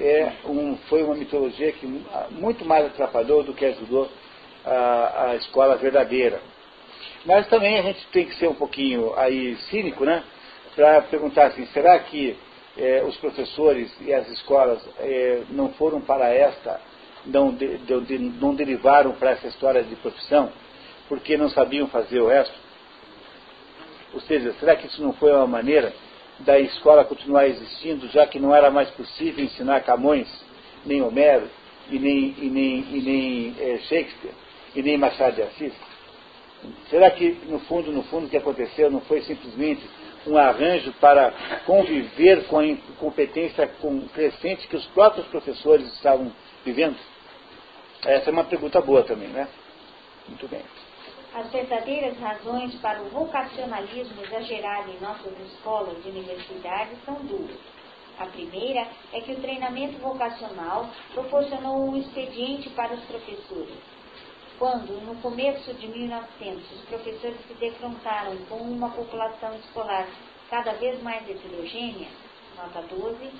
é 0.00 0.32
um, 0.44 0.76
foi 0.88 1.04
uma 1.04 1.14
mitologia 1.14 1.72
que 1.72 1.86
muito 2.30 2.64
mais 2.64 2.86
atrapalhou 2.86 3.44
do 3.44 3.54
que 3.54 3.64
ajudou 3.64 4.08
a, 4.66 5.28
a 5.28 5.36
escola 5.36 5.76
verdadeira. 5.76 6.40
Mas 7.24 7.46
também 7.48 7.78
a 7.78 7.82
gente 7.82 8.06
tem 8.08 8.26
que 8.26 8.34
ser 8.36 8.48
um 8.48 8.54
pouquinho 8.54 9.16
aí 9.16 9.56
cínico, 9.70 10.04
né? 10.04 10.22
Para 10.74 11.02
perguntar 11.02 11.46
assim, 11.46 11.66
será 11.66 11.98
que 12.00 12.36
eh, 12.76 13.02
os 13.06 13.16
professores 13.16 13.90
e 14.00 14.12
as 14.12 14.28
escolas 14.28 14.80
eh, 14.98 15.42
não 15.50 15.70
foram 15.70 16.00
para 16.00 16.28
esta, 16.28 16.80
não, 17.24 17.52
de, 17.52 17.78
de, 17.78 18.18
não 18.18 18.54
derivaram 18.54 19.12
para 19.12 19.30
essa 19.30 19.46
história 19.46 19.82
de 19.82 19.96
profissão, 19.96 20.52
porque 21.08 21.36
não 21.36 21.48
sabiam 21.48 21.88
fazer 21.88 22.20
o 22.20 22.28
resto? 22.28 22.54
Ou 24.12 24.20
seja, 24.20 24.52
será 24.60 24.76
que 24.76 24.86
isso 24.86 25.02
não 25.02 25.12
foi 25.14 25.32
uma 25.32 25.46
maneira 25.46 25.92
da 26.40 26.58
escola 26.60 27.04
continuar 27.04 27.46
existindo, 27.46 28.08
já 28.08 28.26
que 28.26 28.38
não 28.38 28.54
era 28.54 28.70
mais 28.70 28.90
possível 28.90 29.44
ensinar 29.44 29.80
Camões, 29.80 30.28
nem 30.84 31.02
Homero, 31.02 31.48
e 31.88 31.98
nem, 31.98 32.34
e 32.38 32.50
nem, 32.50 32.80
e 32.92 33.00
nem 33.00 33.56
é, 33.58 33.78
Shakespeare? 33.78 34.45
E 34.76 34.82
nem 34.82 34.98
Machado 34.98 35.34
de 35.34 35.42
Assis? 35.42 35.72
Será 36.90 37.10
que, 37.10 37.32
no 37.46 37.58
fundo, 37.60 37.90
no 37.90 38.02
fundo, 38.04 38.26
o 38.26 38.28
que 38.28 38.36
aconteceu 38.36 38.90
não 38.90 39.00
foi 39.00 39.22
simplesmente 39.22 39.88
um 40.26 40.36
arranjo 40.36 40.92
para 41.00 41.32
conviver 41.64 42.46
com 42.46 42.58
a 42.58 42.66
incompetência 42.66 43.70
crescente 44.12 44.68
que 44.68 44.76
os 44.76 44.84
próprios 44.88 45.26
professores 45.28 45.86
estavam 45.94 46.30
vivendo? 46.64 46.96
Essa 48.04 48.28
é 48.28 48.32
uma 48.32 48.44
pergunta 48.44 48.80
boa 48.80 49.02
também, 49.02 49.28
né? 49.28 49.48
Muito 50.28 50.46
bem. 50.48 50.62
As 51.34 51.50
verdadeiras 51.50 52.18
razões 52.18 52.74
para 52.76 53.02
o 53.02 53.08
vocacionalismo 53.08 54.22
exagerado 54.22 54.90
em 54.90 55.00
nossas 55.00 55.32
escolas 55.52 55.96
e 56.04 56.08
universidades 56.08 56.98
são 57.04 57.14
duas. 57.14 57.56
A 58.18 58.26
primeira 58.26 58.88
é 59.12 59.20
que 59.20 59.32
o 59.32 59.40
treinamento 59.40 59.98
vocacional 59.98 60.88
proporcionou 61.12 61.90
um 61.90 61.96
expediente 61.96 62.70
para 62.70 62.94
os 62.94 63.00
professores 63.04 63.95
quando, 64.58 65.00
no 65.04 65.14
começo 65.16 65.72
de 65.74 65.86
1900, 65.86 66.72
os 66.72 66.80
professores 66.82 67.36
se 67.46 67.54
defrontaram 67.54 68.36
com 68.48 68.56
uma 68.56 68.90
população 68.90 69.54
escolar 69.56 70.06
cada 70.50 70.72
vez 70.72 71.02
mais 71.02 71.28
heterogênea, 71.28 72.08
nota 72.56 72.82
12, 72.82 73.30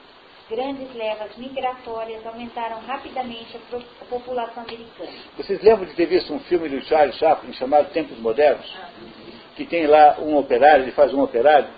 grandes 0.48 0.94
levas 0.94 1.36
migratórias 1.36 2.24
aumentaram 2.26 2.80
rapidamente 2.80 3.56
a, 3.56 4.04
população 4.04 4.62
americana. 4.62 5.10
Vocês 5.36 5.60
lembram 5.62 5.86
de 5.86 5.94
ter 5.94 6.06
visto 6.06 6.32
um 6.32 6.40
filme 6.40 6.68
do 6.68 6.80
Charles 6.82 7.16
Chaplin 7.16 7.52
chamado 7.54 7.90
Tempos 7.92 8.18
Modernos? 8.18 8.66
Que 9.56 9.64
tem 9.64 9.86
lá 9.86 10.16
um 10.20 10.36
operário, 10.36 10.84
ele 10.84 10.92
faz 10.92 11.12
um 11.14 11.22
operário, 11.22 11.68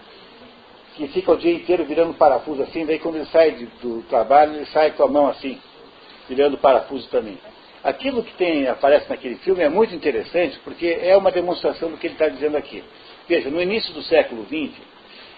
que 0.97 1.07
fica 1.09 1.33
o 1.33 1.37
dia 1.37 1.55
inteiro 1.55 1.85
virando 1.85 2.13
parafuso 2.15 2.63
assim, 2.63 2.85
daí 2.85 2.99
quando 2.99 3.17
ele 3.17 3.27
sai 3.27 3.53
de, 3.53 3.67
do 3.81 4.03
trabalho, 4.09 4.57
ele 4.57 4.67
sai 4.67 4.91
com 4.93 5.05
a 5.05 5.09
mão 5.09 5.29
assim, 5.29 5.61
virando 6.29 6.59
parafuso 6.59 7.09
também. 7.09 7.39
Aquilo 7.83 8.25
que 8.25 8.35
tem, 8.35 8.67
aparece 8.67 9.09
naquele 9.09 9.37
filme 9.37 9.63
é 9.63 9.69
muito 9.69 9.95
interessante 9.95 10.59
porque 10.65 10.99
é 11.01 11.17
uma 11.17 11.31
demonstração 11.31 11.91
do 11.91 11.97
que 11.97 12.07
ele 12.07 12.15
está 12.15 12.29
dizendo 12.29 12.57
aqui. 12.57 12.83
Veja, 13.29 13.51
no 13.51 13.61
início 13.63 13.93
do 13.95 14.03
século 14.03 14.45
XX, 14.47 14.77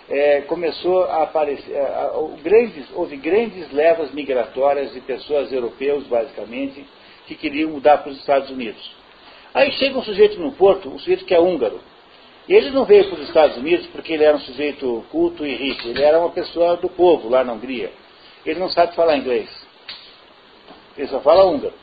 é, 0.08 0.40
começou 0.42 1.04
a 1.04 1.22
aparecer, 1.24 1.72
é, 1.72 2.10
grandes, 2.42 2.86
houve 2.94 3.16
grandes 3.16 3.70
levas 3.72 4.12
migratórias 4.12 4.92
de 4.92 5.00
pessoas 5.00 5.52
europeus, 5.52 6.04
basicamente, 6.06 6.84
que 7.26 7.34
queriam 7.34 7.70
mudar 7.70 7.98
para 7.98 8.10
os 8.10 8.18
Estados 8.18 8.50
Unidos. 8.50 8.90
Aí 9.52 9.70
chega 9.72 9.98
um 9.98 10.02
sujeito 10.02 10.40
no 10.40 10.52
porto, 10.52 10.88
um 10.88 10.98
sujeito 10.98 11.24
que 11.24 11.34
é 11.34 11.40
húngaro. 11.40 11.80
Ele 12.48 12.70
não 12.70 12.84
veio 12.84 13.08
para 13.08 13.20
os 13.20 13.28
Estados 13.28 13.56
Unidos 13.56 13.86
porque 13.88 14.12
ele 14.12 14.24
era 14.24 14.36
um 14.36 14.40
sujeito 14.40 15.04
culto 15.10 15.46
e 15.46 15.54
rico, 15.54 15.88
ele 15.88 16.02
era 16.02 16.18
uma 16.18 16.30
pessoa 16.30 16.76
do 16.76 16.88
povo 16.88 17.28
lá 17.28 17.44
na 17.44 17.52
Hungria. 17.52 17.92
Ele 18.44 18.58
não 18.58 18.70
sabe 18.70 18.94
falar 18.94 19.16
inglês. 19.16 19.48
Ele 20.96 21.06
só 21.08 21.20
fala 21.20 21.44
húngaro. 21.44 21.74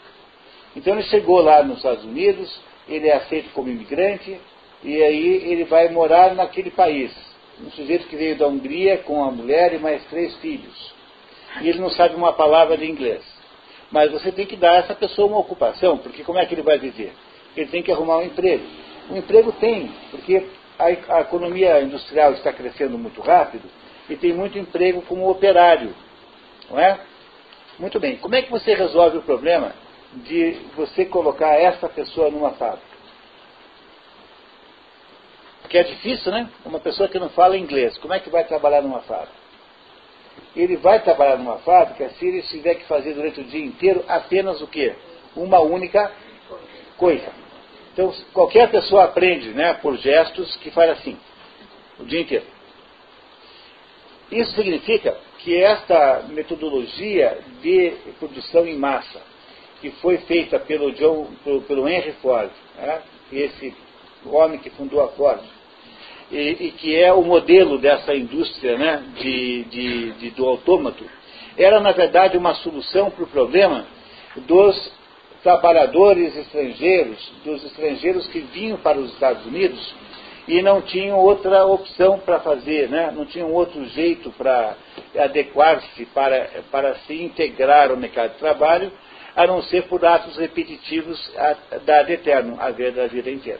Então 0.77 0.93
ele 0.93 1.03
chegou 1.03 1.41
lá 1.41 1.63
nos 1.63 1.77
Estados 1.77 2.05
Unidos, 2.05 2.61
ele 2.87 3.07
é 3.07 3.15
aceito 3.15 3.49
como 3.51 3.67
imigrante, 3.67 4.39
e 4.83 5.01
aí 5.01 5.51
ele 5.51 5.63
vai 5.63 5.89
morar 5.89 6.35
naquele 6.35 6.69
país. 6.69 7.11
Um 7.59 7.71
sujeito 7.71 8.07
que 8.07 8.15
veio 8.15 8.37
da 8.37 8.47
Hungria 8.47 8.99
com 8.99 9.23
a 9.23 9.31
mulher 9.31 9.73
e 9.73 9.79
mais 9.79 10.05
três 10.05 10.35
filhos. 10.35 10.93
E 11.61 11.69
ele 11.69 11.79
não 11.79 11.89
sabe 11.89 12.15
uma 12.15 12.31
palavra 12.31 12.77
de 12.77 12.85
inglês. 12.85 13.23
Mas 13.91 14.11
você 14.11 14.31
tem 14.31 14.45
que 14.45 14.55
dar 14.55 14.73
a 14.73 14.75
essa 14.75 14.93
pessoa 14.93 15.27
uma 15.27 15.39
ocupação, 15.39 15.97
porque 15.97 16.23
como 16.23 16.37
é 16.37 16.45
que 16.45 16.53
ele 16.53 16.61
vai 16.61 16.77
viver? 16.77 17.11
Ele 17.55 17.67
tem 17.71 17.81
que 17.81 17.91
arrumar 17.91 18.19
um 18.19 18.25
emprego. 18.25 18.63
O 19.09 19.17
emprego 19.17 19.51
tem, 19.53 19.91
porque 20.11 20.45
a, 20.77 20.85
a 20.85 21.21
economia 21.21 21.81
industrial 21.81 22.33
está 22.33 22.53
crescendo 22.53 22.99
muito 22.99 23.19
rápido 23.19 23.67
e 24.07 24.15
tem 24.15 24.31
muito 24.31 24.59
emprego 24.59 25.01
como 25.01 25.27
operário. 25.27 25.95
Não 26.69 26.79
é? 26.79 26.99
Muito 27.79 27.99
bem. 27.99 28.17
Como 28.17 28.35
é 28.35 28.43
que 28.43 28.51
você 28.51 28.75
resolve 28.75 29.17
o 29.17 29.23
problema 29.23 29.73
de 30.23 30.51
você 30.75 31.05
colocar 31.05 31.55
essa 31.55 31.87
pessoa 31.89 32.29
numa 32.29 32.51
fábrica. 32.51 32.97
Porque 35.61 35.77
é 35.77 35.83
difícil, 35.83 36.31
né? 36.31 36.49
Uma 36.65 36.79
pessoa 36.79 37.09
que 37.09 37.19
não 37.19 37.29
fala 37.29 37.57
inglês, 37.57 37.97
como 37.97 38.13
é 38.13 38.19
que 38.19 38.29
vai 38.29 38.45
trabalhar 38.45 38.81
numa 38.81 39.01
fábrica? 39.01 39.35
Ele 40.55 40.77
vai 40.77 41.01
trabalhar 41.01 41.37
numa 41.37 41.57
fábrica 41.59 42.09
se 42.11 42.25
ele 42.25 42.41
tiver 42.43 42.75
que 42.75 42.85
fazer 42.85 43.13
durante 43.13 43.41
o 43.41 43.43
dia 43.43 43.65
inteiro 43.65 44.03
apenas 44.07 44.61
o 44.61 44.67
quê? 44.67 44.95
Uma 45.35 45.59
única 45.59 46.11
coisa. 46.97 47.31
Então, 47.93 48.13
qualquer 48.31 48.69
pessoa 48.69 49.05
aprende, 49.05 49.49
né, 49.49 49.73
por 49.75 49.97
gestos, 49.97 50.55
que 50.57 50.71
faz 50.71 50.91
assim, 50.91 51.17
o 51.99 52.05
dia 52.05 52.21
inteiro. 52.21 52.45
Isso 54.31 54.51
significa 54.53 55.17
que 55.39 55.55
esta 55.55 56.25
metodologia 56.29 57.39
de 57.61 57.91
produção 58.19 58.65
em 58.65 58.77
massa, 58.77 59.21
que 59.81 59.91
foi 59.91 60.17
feita 60.19 60.59
pelo, 60.59 60.91
John, 60.93 61.27
pelo, 61.43 61.61
pelo 61.61 61.87
Henry 61.87 62.13
Ford, 62.21 62.49
né? 62.77 63.01
esse 63.31 63.73
homem 64.25 64.59
que 64.59 64.69
fundou 64.71 65.03
a 65.03 65.09
Ford, 65.09 65.39
e, 66.31 66.37
e, 66.37 66.71
que 66.71 66.95
é 66.95 67.13
o 67.13 67.21
modelo 67.21 67.77
dessa 67.77 68.13
indústria 68.15 68.77
né? 68.77 69.03
de, 69.17 69.63
de, 69.65 70.11
de, 70.13 70.29
do 70.31 70.45
autômato, 70.45 71.05
era 71.57 71.79
na 71.79 71.91
verdade 71.91 72.37
uma 72.37 72.53
solução 72.55 73.09
para 73.09 73.23
o 73.23 73.27
problema 73.27 73.85
dos 74.35 74.91
trabalhadores 75.41 76.35
estrangeiros, 76.35 77.31
dos 77.45 77.63
estrangeiros 77.63 78.27
que 78.27 78.39
vinham 78.39 78.77
para 78.77 78.99
os 78.99 79.13
Estados 79.13 79.45
Unidos 79.45 79.95
e 80.47 80.61
não 80.61 80.81
tinham 80.81 81.17
outra 81.19 81.65
opção 81.65 82.19
para 82.19 82.39
fazer, 82.39 82.89
né? 82.89 83.11
não 83.13 83.25
tinham 83.25 83.51
outro 83.51 83.83
jeito 83.89 84.31
para 84.31 84.75
adequar-se, 85.17 86.05
para, 86.07 86.49
para 86.71 86.95
se 86.99 87.21
integrar 87.21 87.91
ao 87.91 87.97
mercado 87.97 88.33
de 88.33 88.39
trabalho, 88.39 88.91
a 89.37 89.45
não 89.45 89.61
ser 89.61 89.83
por 89.83 90.03
atos 90.03 90.35
repetitivos 90.35 91.31
da 91.85 91.99
ad 91.99 92.11
eterno, 92.11 92.57
a 92.59 92.71
ver 92.71 92.91
da 92.91 93.05
vida 93.05 93.29
inteira. 93.29 93.59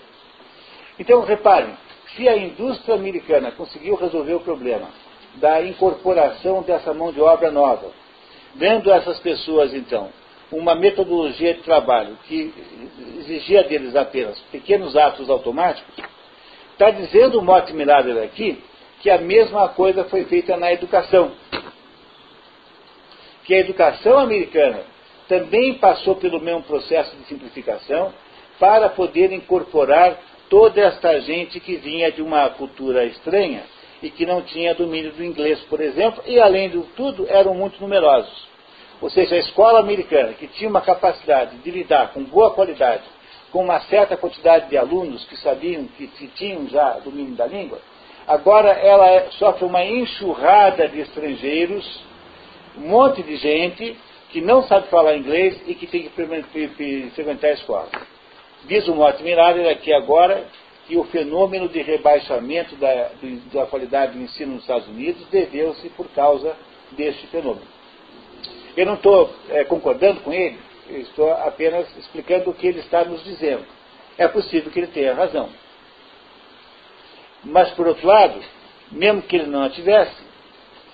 Então, 0.98 1.22
reparem, 1.22 1.78
se 2.16 2.28
a 2.28 2.36
indústria 2.36 2.96
americana 2.96 3.52
conseguiu 3.52 3.96
resolver 3.96 4.34
o 4.34 4.40
problema 4.40 4.90
da 5.36 5.62
incorporação 5.62 6.64
dessa 6.64 6.96
mão 6.96 7.14
de 7.14 7.22
obra 7.22 7.52
nova, 7.52 7.92
dando 8.56 8.92
a 8.92 8.96
essas 8.96 9.20
pessoas, 9.20 9.72
então, 9.72 10.10
uma 10.52 10.74
metodologia 10.74 11.54
de 11.54 11.62
trabalho 11.62 12.18
que 12.28 12.52
exigia 13.20 13.64
deles 13.66 13.96
apenas 13.96 14.40
pequenos 14.52 14.98
atos 14.98 15.30
automáticos, 15.30 15.94
está 16.72 16.90
dizendo 16.90 17.38
o 17.38 17.44
Morte 17.44 17.72
Miller 17.72 18.24
aqui 18.24 18.64
que 19.02 19.12
a 19.12 19.20
mesma 19.20 19.70
coisa 19.70 20.06
foi 20.06 20.24
feita 20.24 20.58
na 20.58 20.74
educação. 20.74 21.34
Que 23.44 23.54
a 23.54 23.60
educação 23.60 24.18
americana 24.18 24.97
também 25.28 25.76
passou 25.76 26.16
pelo 26.16 26.40
mesmo 26.40 26.64
processo 26.64 27.16
de 27.16 27.26
simplificação 27.26 28.14
para 28.60 28.90
poder 28.90 29.32
incorporar 29.32 30.18
toda 30.50 30.82
esta 30.82 31.20
gente 31.22 31.60
que 31.60 31.76
vinha 31.76 32.12
de 32.12 32.22
uma 32.22 32.50
cultura 32.50 33.06
estranha 33.06 33.64
e 34.02 34.10
que 34.10 34.26
não 34.26 34.42
tinha 34.42 34.76
domínio 34.76 35.12
do 35.12 35.24
inglês, 35.24 35.60
por 35.70 35.82
exemplo, 35.82 36.24
e 36.26 36.40
além 36.40 36.70
de 36.70 36.82
tudo 36.96 37.26
eram 37.30 37.54
muito 37.54 37.80
numerosos. 37.82 38.48
Ou 39.02 39.10
seja, 39.10 39.36
a 39.36 39.40
escola 39.40 39.80
americana, 39.80 40.34
que 40.34 40.48
tinha 40.48 40.70
uma 40.70 40.82
capacidade 40.82 41.58
de 41.58 41.72
lidar 41.72 42.14
com 42.14 42.24
boa 42.24 42.52
qualidade, 42.52 43.04
com 43.52 43.64
uma 43.64 43.80
certa 43.82 44.18
quantidade 44.18 44.70
de 44.70 44.78
alunos 44.78 45.24
que 45.26 45.38
sabiam, 45.38 45.86
que, 45.98 46.08
que 46.08 46.28
tinham 46.30 46.68
já 46.68 46.94
domínio 47.00 47.36
da 47.36 47.46
língua, 47.46 47.80
agora 48.28 48.70
ela 48.70 49.08
é, 49.10 49.28
sofre 49.32 49.66
uma 49.66 49.84
enxurrada 49.86 50.88
de 50.88 51.02
estrangeiros, 51.02 52.02
um 52.78 52.90
monte 52.90 53.24
de 53.24 53.36
gente 53.38 53.98
que 54.30 54.42
não 54.42 54.64
sabe 54.64 54.88
falar 54.90 55.16
inglês 55.16 55.62
e 55.66 55.76
que 55.76 55.88
tem 55.88 56.04
que 56.04 57.10
frequentar 57.12 57.48
a 57.48 57.54
escola. 57.54 57.90
Diz 58.66 58.88
o 58.88 58.96
Morte 58.96 59.24
Mirader 59.24 59.72
aqui 59.72 59.94
agora 59.94 60.46
que 60.88 60.98
o 60.98 61.04
fenômeno 61.06 61.68
de 61.68 61.82
rebaixamento 61.82 62.76
da, 62.78 63.12
da 63.54 63.66
qualidade 63.66 64.14
do 64.14 64.24
ensino 64.24 64.54
nos 64.54 64.62
Estados 64.62 64.88
Unidos 64.88 65.26
deveu-se 65.30 65.90
por 65.90 66.08
causa 66.10 66.56
deste 66.92 67.28
fenômeno. 67.28 67.68
Eu 68.76 68.86
não 68.86 68.94
estou 68.96 69.34
é, 69.50 69.64
concordando 69.66 70.22
com 70.22 70.32
ele, 70.32 70.58
estou 70.90 71.32
apenas 71.32 71.88
explicando 71.98 72.50
o 72.50 72.54
que 72.54 72.68
ele 72.68 72.80
está 72.80 73.04
nos 73.04 73.24
dizendo. 73.24 73.66
É 74.18 74.28
possível 74.28 74.72
que 74.72 74.80
ele 74.80 74.88
tenha 74.88 75.14
razão. 75.14 75.50
Mas, 77.44 77.70
por 77.72 77.88
outro 77.88 78.08
lado, 78.08 78.40
mesmo 78.92 79.22
que 79.22 79.36
ele 79.36 79.48
não 79.48 79.64
a 79.64 79.70
tivesse, 79.70 80.16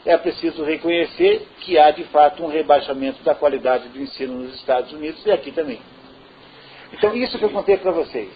é 0.06 0.18
preciso 0.18 0.64
reconhecer 0.64 1.47
que 1.62 1.78
há, 1.78 1.91
de 1.91 2.04
fato, 2.06 2.43
um 2.43 2.47
rebaixamento 2.47 3.24
da 3.24 3.34
qualidade 3.34 3.88
do 3.89 4.01
ensino 4.01 4.34
nos 4.34 4.56
Estados 4.56 4.91
Unidos 4.91 5.26
e 5.26 5.32
aqui 5.32 5.51
também. 5.51 5.80
Então, 6.91 7.16
isso 7.16 7.38
que 7.38 7.45
eu 7.45 7.49
contei 7.49 7.78
para 7.78 7.91
vocês, 7.91 8.30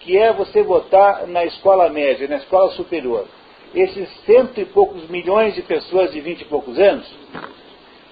que 0.00 0.18
é 0.18 0.32
você 0.32 0.62
votar 0.62 1.26
na 1.26 1.44
escola 1.44 1.88
média, 1.88 2.28
na 2.28 2.36
escola 2.36 2.70
superior, 2.72 3.26
esses 3.74 4.08
cento 4.24 4.60
e 4.60 4.64
poucos 4.64 5.08
milhões 5.08 5.54
de 5.54 5.62
pessoas 5.62 6.12
de 6.12 6.20
vinte 6.20 6.42
e 6.42 6.44
poucos 6.44 6.78
anos, 6.78 7.06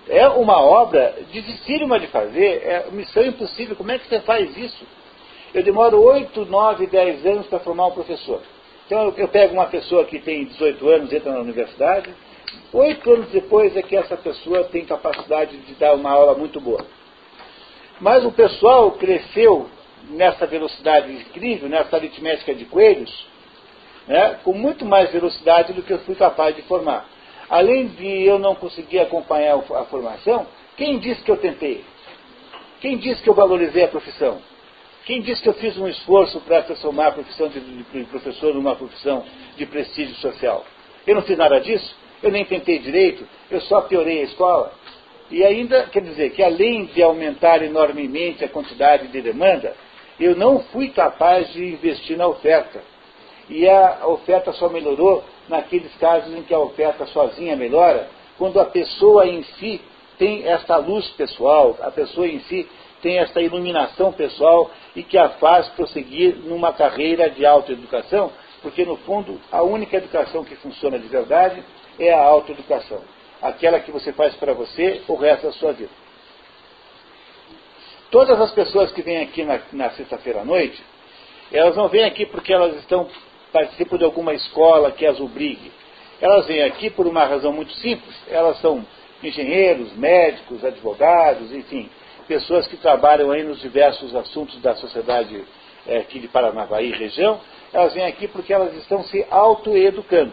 é 0.09 0.27
uma 0.29 0.61
obra 0.61 1.15
dificílima 1.31 1.99
de 2.01 2.09
fazer, 2.09 2.63
é 2.65 2.87
missão 2.91 3.25
impossível. 3.25 3.77
Como 3.77 3.93
é 3.93 3.99
que 3.99 4.09
você 4.09 4.21
faz 4.21 4.57
isso? 4.57 4.85
Eu 5.55 5.63
demoro 5.63 6.03
8, 6.03 6.45
9, 6.47 6.87
10 6.87 7.27
anos 7.27 7.47
para 7.47 7.61
formar 7.61 7.87
um 7.87 7.93
professor. 7.93 8.41
Então 8.87 9.15
eu 9.17 9.29
pego 9.29 9.55
uma 9.55 9.67
pessoa 9.67 10.05
que 10.05 10.19
tem 10.19 10.45
18 10.45 10.89
anos, 10.89 11.13
entra 11.13 11.33
na 11.33 11.41
universidade, 11.41 12.13
oito 12.73 13.13
anos 13.13 13.29
depois 13.31 13.77
é 13.77 13.83
que 13.83 13.97
essa 13.97 14.17
pessoa 14.17 14.65
tem 14.65 14.85
capacidade 14.85 15.57
de 15.57 15.75
dar 15.75 15.95
uma 15.95 16.11
aula 16.11 16.35
muito 16.35 16.61
boa. 16.61 16.85
Mas 18.01 18.25
o 18.25 18.33
pessoal 18.33 18.93
cresceu 18.93 19.69
nessa 20.11 20.47
velocidade 20.47 21.13
incrível, 21.13 21.69
nessa 21.69 21.97
aritmética 21.97 22.55
de 22.55 22.65
coelhos, 22.65 23.27
né, 24.07 24.41
com 24.43 24.53
muito 24.53 24.85
mais 24.85 25.13
velocidade 25.13 25.73
do 25.73 25.83
que 25.83 25.93
eu 25.93 25.99
fui 26.01 26.15
capaz 26.15 26.57
de 26.57 26.63
formar 26.63 27.07
além 27.53 27.89
de 27.89 28.25
eu 28.25 28.39
não 28.39 28.55
conseguir 28.55 28.99
acompanhar 28.99 29.57
a 29.57 29.85
formação, 29.85 30.47
quem 30.75 30.99
disse 30.99 31.23
que 31.23 31.31
eu 31.31 31.37
tentei? 31.37 31.85
Quem 32.81 32.97
disse 32.97 33.23
que 33.23 33.29
eu 33.29 33.35
valorizei 33.35 33.85
a 33.85 33.89
profissão? 33.89 34.41
Quem 35.05 35.21
disse 35.21 35.43
que 35.43 35.51
eu 35.51 35.55
fiz 35.55 35.77
um 35.77 35.87
esforço 35.87 36.41
para 36.41 36.63
transformar 36.63 37.09
a 37.09 37.13
profissão 37.13 37.49
de, 37.49 37.61
de 37.61 38.05
professor 38.05 38.55
numa 38.55 38.75
profissão 38.75 39.23
de 39.55 39.67
prestígio 39.67 40.15
social? 40.15 40.65
Eu 41.07 41.15
não 41.15 41.23
fiz 41.23 41.37
nada 41.37 41.61
disso, 41.61 41.95
eu 42.23 42.31
nem 42.31 42.45
tentei 42.45 42.79
direito, 42.79 43.27
eu 43.51 43.61
só 43.63 43.83
piorei 43.83 44.21
a 44.21 44.25
escola. 44.25 44.73
E 45.31 45.43
ainda, 45.45 45.85
quer 45.85 46.03
dizer, 46.03 46.31
que 46.31 46.43
além 46.43 46.85
de 46.87 47.03
aumentar 47.03 47.63
enormemente 47.63 48.45
a 48.45 48.49
quantidade 48.49 49.09
de 49.09 49.21
demanda, 49.21 49.75
eu 50.21 50.37
não 50.37 50.61
fui 50.65 50.91
capaz 50.91 51.53
de 51.53 51.65
investir 51.65 52.17
na 52.17 52.27
oferta. 52.29 52.83
E 53.49 53.69
a 53.69 54.07
oferta 54.07 54.53
só 54.53 54.69
melhorou 54.69 55.25
naqueles 55.49 55.93
casos 55.97 56.35
em 56.35 56.43
que 56.43 56.55
a 56.55 56.59
oferta 56.59 57.07
sozinha 57.07 57.57
melhora, 57.57 58.09
quando 58.39 58.61
a 58.61 58.65
pessoa 58.65 59.27
em 59.27 59.43
si 59.43 59.81
tem 60.19 60.47
esta 60.47 60.77
luz 60.77 61.09
pessoal, 61.11 61.77
a 61.81 61.91
pessoa 61.91 62.29
em 62.29 62.39
si 62.41 62.69
tem 63.01 63.19
esta 63.19 63.41
iluminação 63.41 64.13
pessoal 64.13 64.71
e 64.95 65.03
que 65.03 65.19
a 65.19 65.31
faz 65.31 65.69
prosseguir 65.71 66.37
numa 66.37 66.73
carreira 66.73 67.29
de 67.29 67.45
autoeducação, 67.45 68.31
porque 68.63 68.85
no 68.85 68.97
fundo 68.99 69.41
a 69.51 69.63
única 69.63 69.97
educação 69.97 70.45
que 70.45 70.55
funciona 70.57 70.99
de 70.99 71.09
verdade 71.09 71.63
é 71.99 72.13
a 72.13 72.23
autoeducação, 72.23 73.03
aquela 73.41 73.81
que 73.81 73.91
você 73.91 74.13
faz 74.13 74.35
para 74.35 74.53
você 74.53 75.03
o 75.09 75.15
resto 75.15 75.47
da 75.47 75.53
sua 75.53 75.73
vida. 75.73 75.91
Todas 78.11 78.41
as 78.41 78.53
pessoas 78.53 78.93
que 78.93 79.03
vêm 79.03 79.23
aqui 79.23 79.43
na, 79.43 79.61
na 79.73 79.91
sexta-feira 79.91 80.43
à 80.43 80.45
noite, 80.45 80.83
elas 81.51 81.77
não 81.77 81.89
vêm 81.89 82.05
aqui 82.05 82.27
porque 82.27 82.53
elas 82.53 82.77
estão 82.77 83.09
participam 83.53 83.99
de 83.99 84.05
alguma 84.05 84.33
escola 84.33 84.91
que 84.91 85.05
as 85.05 85.21
obrigue. 85.21 85.71
Elas 86.21 86.47
vêm 86.47 86.63
aqui 86.63 86.89
por 86.89 87.07
uma 87.07 87.25
razão 87.25 87.53
muito 87.53 87.73
simples. 87.75 88.17
Elas 88.29 88.59
são 88.61 88.85
engenheiros, 89.23 89.93
médicos, 89.95 90.65
advogados, 90.65 91.53
enfim, 91.53 91.89
pessoas 92.27 92.67
que 92.67 92.77
trabalham 92.77 93.31
aí 93.31 93.45
nos 93.45 93.61
diversos 93.61 94.15
assuntos 94.17 94.61
da 94.61 94.75
sociedade 94.75 95.45
é, 95.87 95.99
aqui 95.99 96.19
de 96.19 96.29
Paranavaí 96.29 96.91
região. 96.93 97.41
Elas 97.73 97.93
vêm 97.93 98.05
aqui 98.05 98.27
porque 98.27 98.53
elas 98.53 98.75
estão 98.77 99.05
se 99.05 99.25
autoeducando. 99.31 100.33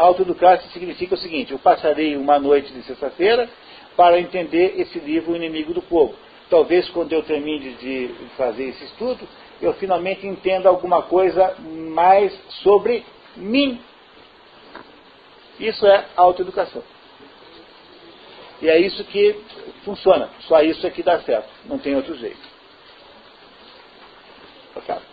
Autoeducar 0.00 0.62
significa 0.72 1.14
o 1.14 1.18
seguinte: 1.18 1.52
eu 1.52 1.58
passarei 1.58 2.16
uma 2.16 2.38
noite 2.38 2.72
de 2.72 2.82
sexta-feira 2.82 3.48
para 3.96 4.18
entender 4.18 4.80
esse 4.80 4.98
livro, 4.98 5.32
O 5.32 5.36
Inimigo 5.36 5.74
do 5.74 5.82
Povo. 5.82 6.14
Talvez 6.48 6.88
quando 6.88 7.12
eu 7.12 7.22
termine 7.22 7.74
de 7.74 8.10
fazer 8.36 8.64
esse 8.64 8.84
estudo, 8.84 9.28
eu 9.60 9.74
finalmente 9.74 10.26
entendo 10.26 10.66
alguma 10.66 11.02
coisa 11.02 11.54
mais 11.92 12.32
sobre 12.62 13.04
mim. 13.36 13.78
Isso 15.58 15.86
é 15.86 16.06
autoeducação. 16.16 16.82
E 18.62 18.68
é 18.68 18.78
isso 18.78 19.04
que 19.04 19.36
funciona. 19.84 20.30
Só 20.40 20.62
isso 20.62 20.86
é 20.86 20.90
que 20.90 21.02
dá 21.02 21.20
certo. 21.20 21.48
Não 21.66 21.78
tem 21.78 21.94
outro 21.94 22.16
jeito. 22.16 22.49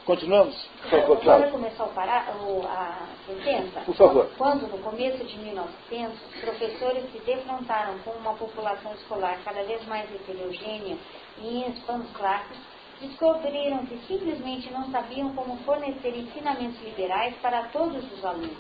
Continuamos? 0.05 0.55
Por 0.82 0.89
favor, 0.89 1.20
Cláudia. 1.20 1.51
começar 1.51 1.84
o 1.86 2.65
a 2.68 3.07
sentença? 3.26 3.82
Por 3.82 3.95
favor. 3.95 4.30
Quando, 4.38 4.68
no 4.68 4.78
começo 4.80 5.24
de 5.24 5.38
1900, 5.39 6.13
os 6.13 6.41
professores 6.41 7.11
se 7.11 7.20
defrontaram 7.20 7.97
com 7.99 8.11
uma 8.11 8.34
população 8.34 8.93
escolar 8.93 9.38
cada 9.43 9.63
vez 9.63 9.86
mais 9.88 10.09
heterogênea 10.13 10.97
e 11.39 11.63
em 11.63 11.74
classes, 12.13 12.57
descobriram 13.01 13.86
que 13.86 13.97
simplesmente 14.07 14.72
não 14.72 14.89
sabiam 14.91 15.34
como 15.34 15.57
fornecer 15.57 16.18
ensinamentos 16.18 16.82
liberais 16.82 17.36
para 17.41 17.65
todos 17.65 18.03
os 18.11 18.26
alunos, 18.26 18.57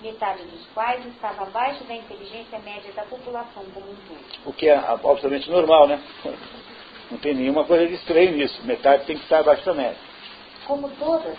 metade 0.00 0.42
dos 0.44 0.66
quais 0.74 1.04
estava 1.06 1.44
abaixo 1.44 1.84
da 1.84 1.94
inteligência 1.94 2.58
média 2.58 2.92
da 2.92 3.02
população 3.04 3.64
como 3.72 3.90
um 3.90 3.96
todo. 4.06 4.24
O 4.46 4.52
que 4.52 4.68
é 4.68 4.76
absolutamente 4.76 5.50
normal, 5.50 5.86
né? 5.88 6.02
Não 7.10 7.18
tem 7.18 7.34
nenhuma 7.34 7.64
coisa 7.64 7.86
de 7.86 7.94
estranho 7.94 8.36
nisso. 8.36 8.62
Metade 8.64 9.06
tem 9.06 9.16
que 9.16 9.22
estar 9.22 9.40
abaixo 9.40 9.64
da 9.64 9.72
média. 9.72 10.07
Como 10.68 10.90
todas, 10.90 11.38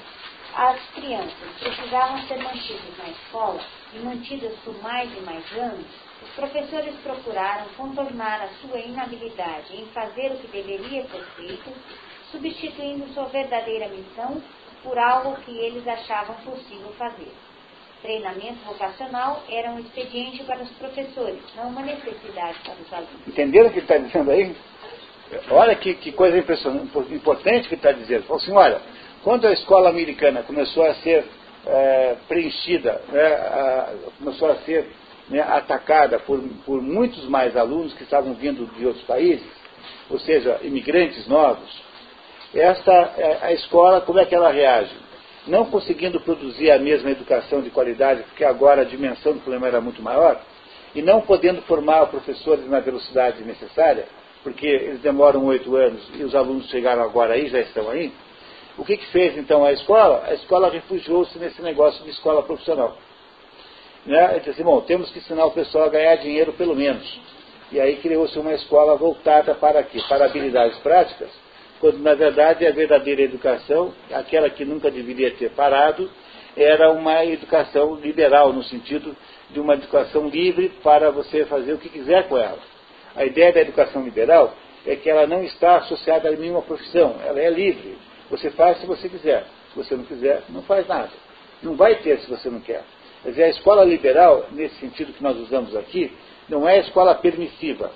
as 0.55 0.81
crianças 0.95 1.31
precisavam 1.59 2.19
ser 2.23 2.39
mantidas 2.39 2.97
na 2.97 3.09
escola 3.09 3.61
e 3.93 3.99
mantidas 3.99 4.53
por 4.65 4.75
mais 4.81 5.07
e 5.15 5.21
mais 5.21 5.45
anos, 5.53 5.85
os 6.23 6.29
professores 6.31 6.95
procuraram 7.03 7.67
contornar 7.77 8.41
a 8.41 8.47
sua 8.59 8.79
inabilidade 8.79 9.75
em 9.75 9.85
fazer 9.93 10.31
o 10.31 10.37
que 10.37 10.47
deveria 10.47 11.07
ser 11.07 11.23
feito 11.35 11.71
substituindo 12.31 13.07
sua 13.13 13.25
verdadeira 13.25 13.87
missão 13.89 14.41
por 14.81 14.97
algo 14.97 15.35
que 15.41 15.55
eles 15.59 15.87
achavam 15.87 16.35
possível 16.37 16.91
fazer. 16.97 17.31
Treinamento 18.01 18.65
vocacional 18.65 19.43
era 19.47 19.69
um 19.69 19.79
expediente 19.79 20.43
para 20.43 20.63
os 20.63 20.71
professores, 20.71 21.43
não 21.55 21.69
uma 21.69 21.81
necessidade 21.81 22.57
para 22.63 22.73
os 22.73 22.91
alunos. 22.91 23.27
Entenderam 23.27 23.67
o 23.67 23.71
que 23.71 23.77
ele 23.77 23.85
está 23.85 23.97
dizendo 23.97 24.31
aí? 24.31 24.55
Olha 25.51 25.75
que, 25.75 25.93
que 25.93 26.11
coisa 26.11 26.39
importante 26.39 27.67
que 27.67 27.75
ele 27.75 27.79
está 27.79 27.91
dizendo. 27.91 28.23
Falou 28.23 28.41
assim, 28.41 28.53
olha, 28.53 28.81
quando 29.23 29.47
a 29.47 29.53
escola 29.53 29.89
americana 29.89 30.43
começou 30.43 30.85
a 30.85 30.95
ser 30.95 31.25
é, 31.65 32.15
preenchida, 32.27 33.01
né, 33.09 33.25
a, 33.25 33.93
começou 34.17 34.49
a 34.49 34.55
ser 34.57 34.89
né, 35.29 35.41
atacada 35.41 36.19
por, 36.19 36.41
por 36.65 36.81
muitos 36.81 37.25
mais 37.25 37.55
alunos 37.55 37.93
que 37.93 38.03
estavam 38.03 38.33
vindo 38.33 38.65
de 38.77 38.85
outros 38.85 39.03
países, 39.05 39.47
ou 40.09 40.19
seja, 40.19 40.59
imigrantes 40.63 41.27
novos, 41.27 41.69
esta, 42.53 42.91
é, 43.17 43.39
a 43.41 43.53
escola, 43.53 44.01
como 44.01 44.19
é 44.19 44.25
que 44.25 44.33
ela 44.33 44.51
reage? 44.51 44.95
Não 45.47 45.65
conseguindo 45.65 46.19
produzir 46.21 46.71
a 46.71 46.79
mesma 46.79 47.11
educação 47.11 47.61
de 47.61 47.69
qualidade, 47.69 48.23
porque 48.23 48.43
agora 48.43 48.81
a 48.81 48.85
dimensão 48.85 49.33
do 49.33 49.39
problema 49.39 49.67
era 49.67 49.81
muito 49.81 50.01
maior, 50.01 50.41
e 50.95 51.01
não 51.01 51.21
podendo 51.21 51.61
formar 51.63 52.07
professores 52.07 52.67
na 52.67 52.79
velocidade 52.79 53.43
necessária, 53.43 54.05
porque 54.43 54.65
eles 54.65 55.01
demoram 55.01 55.45
oito 55.45 55.75
anos 55.75 56.01
e 56.15 56.23
os 56.23 56.33
alunos 56.33 56.69
chegaram 56.69 57.03
agora 57.03 57.33
aí, 57.33 57.49
já 57.49 57.59
estão 57.59 57.89
aí, 57.89 58.11
o 58.79 58.85
que, 58.85 58.97
que 58.97 59.05
fez 59.07 59.37
então 59.37 59.65
a 59.65 59.73
escola? 59.73 60.23
A 60.25 60.33
escola 60.33 60.69
refugiou-se 60.69 61.37
nesse 61.37 61.61
negócio 61.61 62.03
de 62.03 62.11
escola 62.11 62.41
profissional. 62.41 62.97
Né? 64.05 64.31
Ele 64.31 64.39
disse 64.39 64.51
assim, 64.51 64.63
bom, 64.63 64.79
temos 64.81 65.11
que 65.11 65.19
ensinar 65.19 65.45
o 65.45 65.51
pessoal 65.51 65.85
a 65.85 65.89
ganhar 65.89 66.15
dinheiro 66.15 66.53
pelo 66.53 66.75
menos. 66.75 67.19
E 67.71 67.79
aí 67.79 67.97
criou-se 67.97 68.37
uma 68.39 68.53
escola 68.53 68.95
voltada 68.95 69.53
para 69.53 69.83
quê? 69.83 69.99
Para 70.07 70.25
habilidades 70.25 70.77
práticas, 70.79 71.29
quando 71.79 71.99
na 71.99 72.15
verdade 72.15 72.65
a 72.65 72.71
verdadeira 72.71 73.21
educação, 73.21 73.93
aquela 74.11 74.49
que 74.49 74.65
nunca 74.65 74.89
deveria 74.89 75.31
ter 75.31 75.51
parado, 75.51 76.09
era 76.57 76.91
uma 76.91 77.23
educação 77.25 77.95
liberal, 77.95 78.51
no 78.53 78.63
sentido 78.63 79.15
de 79.51 79.59
uma 79.59 79.73
educação 79.73 80.27
livre 80.27 80.69
para 80.81 81.11
você 81.11 81.45
fazer 81.45 81.73
o 81.73 81.77
que 81.77 81.89
quiser 81.89 82.27
com 82.27 82.37
ela. 82.37 82.59
A 83.15 83.25
ideia 83.25 83.51
da 83.51 83.61
educação 83.61 84.03
liberal 84.03 84.53
é 84.85 84.95
que 84.95 85.09
ela 85.09 85.27
não 85.27 85.43
está 85.43 85.77
associada 85.77 86.29
a 86.29 86.31
nenhuma 86.31 86.61
profissão, 86.61 87.17
ela 87.25 87.39
é 87.39 87.49
livre. 87.49 87.97
Você 88.29 88.51
faz 88.51 88.79
se 88.79 88.85
você 88.85 89.09
quiser, 89.09 89.45
se 89.71 89.75
você 89.75 89.95
não 89.95 90.03
quiser, 90.03 90.43
não 90.49 90.61
faz 90.63 90.87
nada. 90.87 91.09
Não 91.61 91.75
vai 91.75 91.95
ter 91.95 92.19
se 92.19 92.29
você 92.29 92.49
não 92.49 92.59
quer. 92.59 92.83
Quer 93.23 93.29
dizer, 93.29 93.43
a 93.43 93.49
escola 93.49 93.83
liberal, 93.83 94.47
nesse 94.51 94.75
sentido 94.75 95.13
que 95.13 95.21
nós 95.21 95.37
usamos 95.37 95.75
aqui, 95.75 96.11
não 96.47 96.67
é 96.67 96.75
a 96.75 96.79
escola 96.79 97.15
permissiva. 97.15 97.91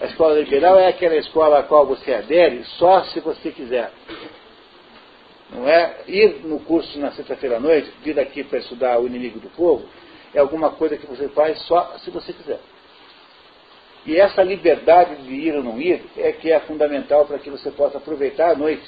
A 0.00 0.06
escola 0.06 0.34
liberal 0.38 0.78
é 0.78 0.88
aquela 0.88 1.16
escola 1.16 1.58
a 1.58 1.62
qual 1.62 1.86
você 1.86 2.14
adere 2.14 2.64
só 2.78 3.04
se 3.04 3.20
você 3.20 3.50
quiser. 3.50 3.92
Não 5.50 5.68
é 5.68 6.00
ir 6.08 6.40
no 6.44 6.60
curso 6.60 6.98
na 6.98 7.12
sexta-feira 7.12 7.58
à 7.58 7.60
noite, 7.60 7.92
vir 8.02 8.18
aqui 8.18 8.42
para 8.42 8.58
estudar 8.58 8.98
o 8.98 9.06
inimigo 9.06 9.38
do 9.38 9.50
povo, 9.50 9.86
é 10.32 10.40
alguma 10.40 10.70
coisa 10.70 10.96
que 10.96 11.06
você 11.06 11.28
faz 11.28 11.60
só 11.66 11.98
se 11.98 12.10
você 12.10 12.32
quiser. 12.32 12.58
E 14.06 14.16
essa 14.16 14.42
liberdade 14.42 15.22
de 15.22 15.32
ir 15.32 15.54
ou 15.54 15.62
não 15.62 15.80
ir 15.80 16.04
é 16.16 16.32
que 16.32 16.50
é 16.50 16.58
fundamental 16.60 17.26
para 17.26 17.38
que 17.38 17.50
você 17.50 17.70
possa 17.70 17.98
aproveitar 17.98 18.50
a 18.50 18.54
noite. 18.56 18.82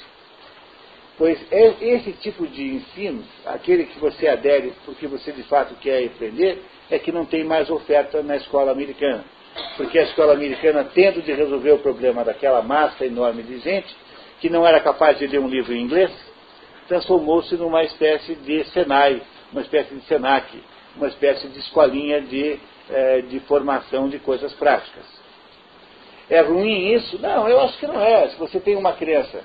Pois 1.17 1.39
esse 1.49 2.11
tipo 2.13 2.45
de 2.45 2.75
ensino, 2.75 3.23
aquele 3.45 3.85
que 3.85 3.97
você 3.99 4.27
adere 4.27 4.73
porque 4.85 5.07
você 5.07 5.31
de 5.31 5.43
fato 5.43 5.73
quer 5.75 6.05
aprender, 6.05 6.61
é 6.89 6.99
que 6.99 7.11
não 7.11 7.25
tem 7.25 7.43
mais 7.43 7.69
oferta 7.69 8.21
na 8.21 8.35
escola 8.35 8.71
americana. 8.71 9.23
Porque 9.77 9.97
a 9.97 10.03
escola 10.03 10.33
americana, 10.33 10.83
tendo 10.93 11.21
de 11.21 11.31
resolver 11.31 11.71
o 11.71 11.79
problema 11.79 12.25
daquela 12.25 12.61
massa 12.61 13.05
enorme 13.05 13.43
de 13.43 13.59
gente, 13.59 13.95
que 14.41 14.49
não 14.49 14.67
era 14.67 14.81
capaz 14.81 15.17
de 15.17 15.25
ler 15.25 15.39
um 15.39 15.47
livro 15.47 15.73
em 15.73 15.81
inglês, 15.81 16.11
transformou-se 16.89 17.55
numa 17.55 17.83
espécie 17.83 18.35
de 18.35 18.65
Senai, 18.65 19.21
uma 19.53 19.61
espécie 19.61 19.95
de 19.95 20.01
Senac, 20.01 20.61
uma 20.97 21.07
espécie 21.07 21.47
de 21.47 21.59
escolinha 21.59 22.21
de, 22.21 22.59
eh, 22.89 23.21
de 23.21 23.39
formação 23.41 24.09
de 24.09 24.19
coisas 24.19 24.53
práticas. 24.53 25.05
É 26.29 26.41
ruim 26.41 26.93
isso? 26.93 27.21
Não, 27.21 27.47
eu 27.47 27.61
acho 27.61 27.77
que 27.77 27.87
não 27.87 28.01
é. 28.01 28.27
Se 28.27 28.37
você 28.37 28.59
tem 28.59 28.75
uma 28.75 28.93
criança 28.93 29.43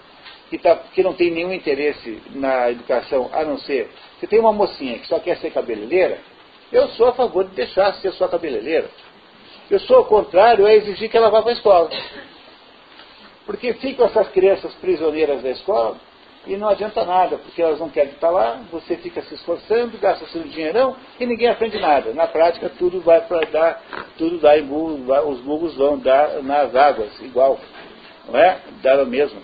que, 0.50 0.58
tá, 0.58 0.76
que 0.92 1.02
não 1.02 1.14
tem 1.14 1.30
nenhum 1.30 1.52
interesse 1.52 2.20
na 2.34 2.70
educação, 2.70 3.30
a 3.32 3.44
não 3.44 3.56
ser. 3.58 3.88
Você 4.18 4.26
tem 4.26 4.40
uma 4.40 4.52
mocinha 4.52 4.98
que 4.98 5.06
só 5.06 5.20
quer 5.20 5.36
ser 5.38 5.52
cabeleireira, 5.52 6.18
eu 6.72 6.88
sou 6.90 7.08
a 7.08 7.12
favor 7.12 7.44
de 7.44 7.54
deixar 7.54 7.94
ser 7.94 8.12
sua 8.12 8.28
cabeleireira. 8.28 8.90
Eu 9.70 9.78
sou 9.80 10.00
o 10.00 10.04
contrário 10.04 10.66
a 10.66 10.74
exigir 10.74 11.08
que 11.08 11.16
ela 11.16 11.30
vá 11.30 11.40
para 11.40 11.52
a 11.52 11.54
escola. 11.54 11.88
Porque 13.46 13.72
ficam 13.74 14.06
essas 14.06 14.28
crianças 14.28 14.74
prisioneiras 14.74 15.42
da 15.42 15.50
escola, 15.50 15.96
e 16.46 16.56
não 16.56 16.68
adianta 16.68 17.04
nada, 17.04 17.36
porque 17.36 17.60
elas 17.60 17.78
não 17.78 17.90
querem 17.90 18.12
estar 18.12 18.30
lá, 18.30 18.60
você 18.72 18.96
fica 18.96 19.22
se 19.22 19.34
esforçando, 19.34 19.98
gasta 19.98 20.26
seu 20.26 20.42
dinheirão 20.42 20.96
e 21.18 21.26
ninguém 21.26 21.48
aprende 21.48 21.78
nada. 21.78 22.12
Na 22.14 22.26
prática, 22.26 22.70
tudo 22.78 23.00
vai 23.00 23.20
para 23.20 23.46
dar, 23.50 23.82
tudo 24.16 24.38
dá 24.38 24.58
em 24.58 24.64
burro, 24.64 25.04
os 25.28 25.40
burros 25.40 25.76
vão 25.76 25.98
dar 25.98 26.42
nas 26.42 26.74
águas, 26.74 27.20
igual. 27.20 27.60
Não 28.26 28.38
é? 28.38 28.58
Dá 28.82 29.02
o 29.02 29.06
mesmo. 29.06 29.40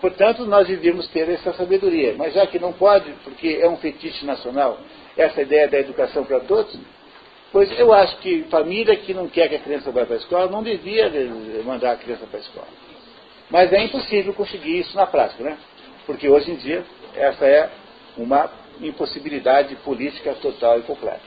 Portanto, 0.00 0.44
nós 0.46 0.66
devíamos 0.66 1.06
ter 1.08 1.28
essa 1.28 1.52
sabedoria. 1.52 2.14
Mas 2.16 2.34
já 2.34 2.46
que 2.46 2.58
não 2.58 2.72
pode, 2.72 3.10
porque 3.24 3.58
é 3.60 3.68
um 3.68 3.76
fetiche 3.76 4.24
nacional, 4.24 4.78
essa 5.16 5.42
ideia 5.42 5.68
da 5.68 5.78
educação 5.78 6.24
para 6.24 6.40
todos, 6.40 6.78
pois 7.52 7.70
eu 7.78 7.92
acho 7.92 8.16
que 8.18 8.44
família 8.44 8.96
que 8.96 9.12
não 9.12 9.28
quer 9.28 9.48
que 9.48 9.56
a 9.56 9.60
criança 9.60 9.90
vá 9.90 10.06
para 10.06 10.16
a 10.16 10.18
escola 10.18 10.50
não 10.50 10.62
devia 10.62 11.10
mandar 11.64 11.92
a 11.92 11.96
criança 11.96 12.26
para 12.26 12.38
a 12.38 12.42
escola. 12.42 12.68
Mas 13.50 13.72
é 13.72 13.82
impossível 13.82 14.32
conseguir 14.32 14.78
isso 14.78 14.96
na 14.96 15.06
prática, 15.06 15.42
né? 15.42 15.58
porque 16.06 16.28
hoje 16.28 16.50
em 16.50 16.56
dia 16.56 16.84
essa 17.14 17.44
é 17.44 17.70
uma 18.16 18.50
impossibilidade 18.80 19.76
política 19.76 20.34
total 20.34 20.78
e 20.78 20.82
completa. 20.82 21.20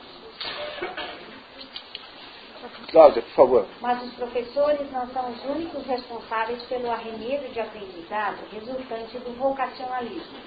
Cláudia, 2.94 3.24
por 3.24 3.32
favor. 3.32 3.68
Mas 3.82 4.04
os 4.04 4.14
professores 4.14 4.92
não 4.92 5.08
são 5.08 5.32
os 5.32 5.44
únicos 5.46 5.84
responsáveis 5.88 6.62
pelo 6.64 6.92
arremedo 6.92 7.52
de 7.52 7.60
aprendizado 7.60 8.38
resultante 8.52 9.18
do 9.18 9.36
vocacionalismo. 9.36 10.38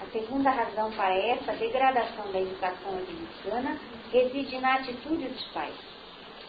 A 0.00 0.06
segunda 0.06 0.50
razão 0.50 0.90
para 0.90 1.16
essa 1.16 1.52
degradação 1.52 2.32
da 2.32 2.40
educação 2.40 2.90
americana 2.90 3.78
reside 4.12 4.58
na 4.58 4.74
atitude 4.74 5.28
dos 5.28 5.44
pais. 5.52 5.74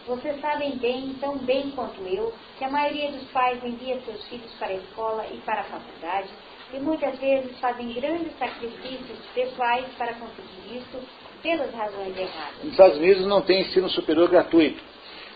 Vocês 0.08 0.40
sabem 0.40 0.76
bem, 0.76 1.14
tão 1.20 1.38
bem 1.38 1.70
quanto 1.70 2.02
eu, 2.02 2.34
que 2.58 2.64
a 2.64 2.68
maioria 2.68 3.12
dos 3.12 3.22
pais 3.30 3.62
envia 3.62 4.00
seus 4.00 4.26
filhos 4.26 4.52
para 4.58 4.68
a 4.68 4.74
escola 4.74 5.24
e 5.32 5.38
para 5.38 5.60
a 5.60 5.64
faculdade 5.64 6.30
e 6.72 6.80
muitas 6.80 7.16
vezes 7.20 7.56
fazem 7.60 7.92
grandes 7.92 8.36
sacrifícios 8.36 9.18
pessoais 9.32 9.86
para 9.96 10.14
conseguir 10.14 10.78
isso 10.78 10.98
pelas 11.40 11.72
razões 11.72 12.16
erradas. 12.16 12.64
Nos 12.64 12.72
Estados 12.72 12.98
Unidos 12.98 13.24
não 13.26 13.40
tem 13.40 13.60
ensino 13.60 13.88
superior 13.88 14.28
gratuito. 14.28 14.93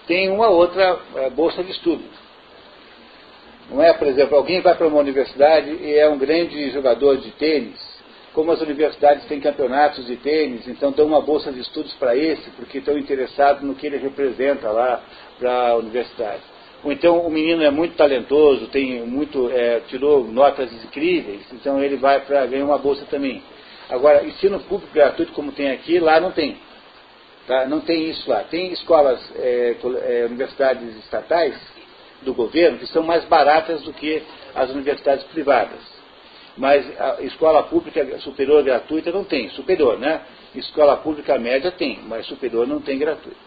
Tem 0.09 0.31
uma 0.31 0.49
outra 0.49 0.99
é, 1.17 1.31
bolsa 1.31 1.63
de 1.63 1.71
estudo. 1.71 2.03
Não 3.71 3.83
é, 3.83 3.93
por 3.93 4.09
exemplo, 4.09 4.37
alguém 4.37 4.63
vai 4.63 4.75
para 4.75 4.87
uma 4.87 4.99
universidade 4.99 5.71
e 5.71 5.95
é 5.95 6.09
um 6.09 6.17
grande 6.17 6.71
jogador 6.71 7.19
de 7.19 7.31
tênis. 7.33 7.79
Como 8.33 8.51
as 8.51 8.61
universidades 8.63 9.27
têm 9.27 9.41
campeonatos 9.41 10.07
de 10.07 10.17
tênis, 10.17 10.67
então 10.67 10.93
dão 10.93 11.07
uma 11.07 11.21
bolsa 11.21 11.53
de 11.53 11.61
estudos 11.61 11.93
para 11.95 12.17
esse, 12.17 12.49
porque 12.53 12.79
estão 12.79 12.97
interessados 12.97 13.63
no 13.63 13.75
que 13.75 13.87
ele 13.87 13.99
representa 13.99 14.71
lá 14.71 15.03
para 15.39 15.71
a 15.71 15.77
universidade. 15.77 16.41
Ou 16.83 16.91
então 16.91 17.19
o 17.19 17.31
menino 17.31 17.63
é 17.63 17.71
muito 17.71 17.95
talentoso, 17.95 18.69
tem 18.69 19.03
muito, 19.03 19.51
é, 19.51 19.81
tirou 19.89 20.25
notas 20.25 20.73
incríveis, 20.73 21.43
então 21.53 21.83
ele 21.83 21.97
vai 21.97 22.21
para 22.21 22.47
ganhar 22.47 22.65
uma 22.65 22.79
bolsa 22.79 23.05
também. 23.11 23.43
Agora, 23.91 24.25
ensino 24.25 24.61
público 24.61 24.95
gratuito 24.95 25.33
como 25.33 25.53
tem 25.53 25.71
aqui, 25.71 25.99
lá 25.99 26.19
não 26.19 26.31
tem. 26.31 26.57
Tá? 27.49 27.65
Não 27.67 27.81
tem 27.81 28.11
isso 28.11 28.29
lá. 28.29 28.45
Tem 28.45 28.71
escolas, 28.73 29.19
é, 29.37 29.77
é, 29.81 30.27
universidades 30.27 30.95
estatais 30.99 31.59
do 32.21 32.35
governo 32.35 32.79
que 32.79 32.87
são 32.89 33.03
mais 33.03 33.25
baratas 33.25 33.83
do 33.83 33.93
que 33.95 34.23
as 34.55 34.71
universidades 34.71 35.25
privadas. 35.29 35.81
Mas 36.59 36.85
a 37.01 37.23
escola 37.23 37.63
pública 37.63 38.19
superior 38.19 38.63
gratuita 38.63 39.11
não 39.11 39.25
tem. 39.25 39.49
Superior, 39.51 39.99
né? 39.99 40.21
Escola 40.55 40.99
pública 40.99 41.39
média 41.39 41.71
tem, 41.71 42.01
mas 42.07 42.27
superior 42.27 42.67
não 42.67 42.83
tem 42.83 42.99
gratuito. 42.99 43.39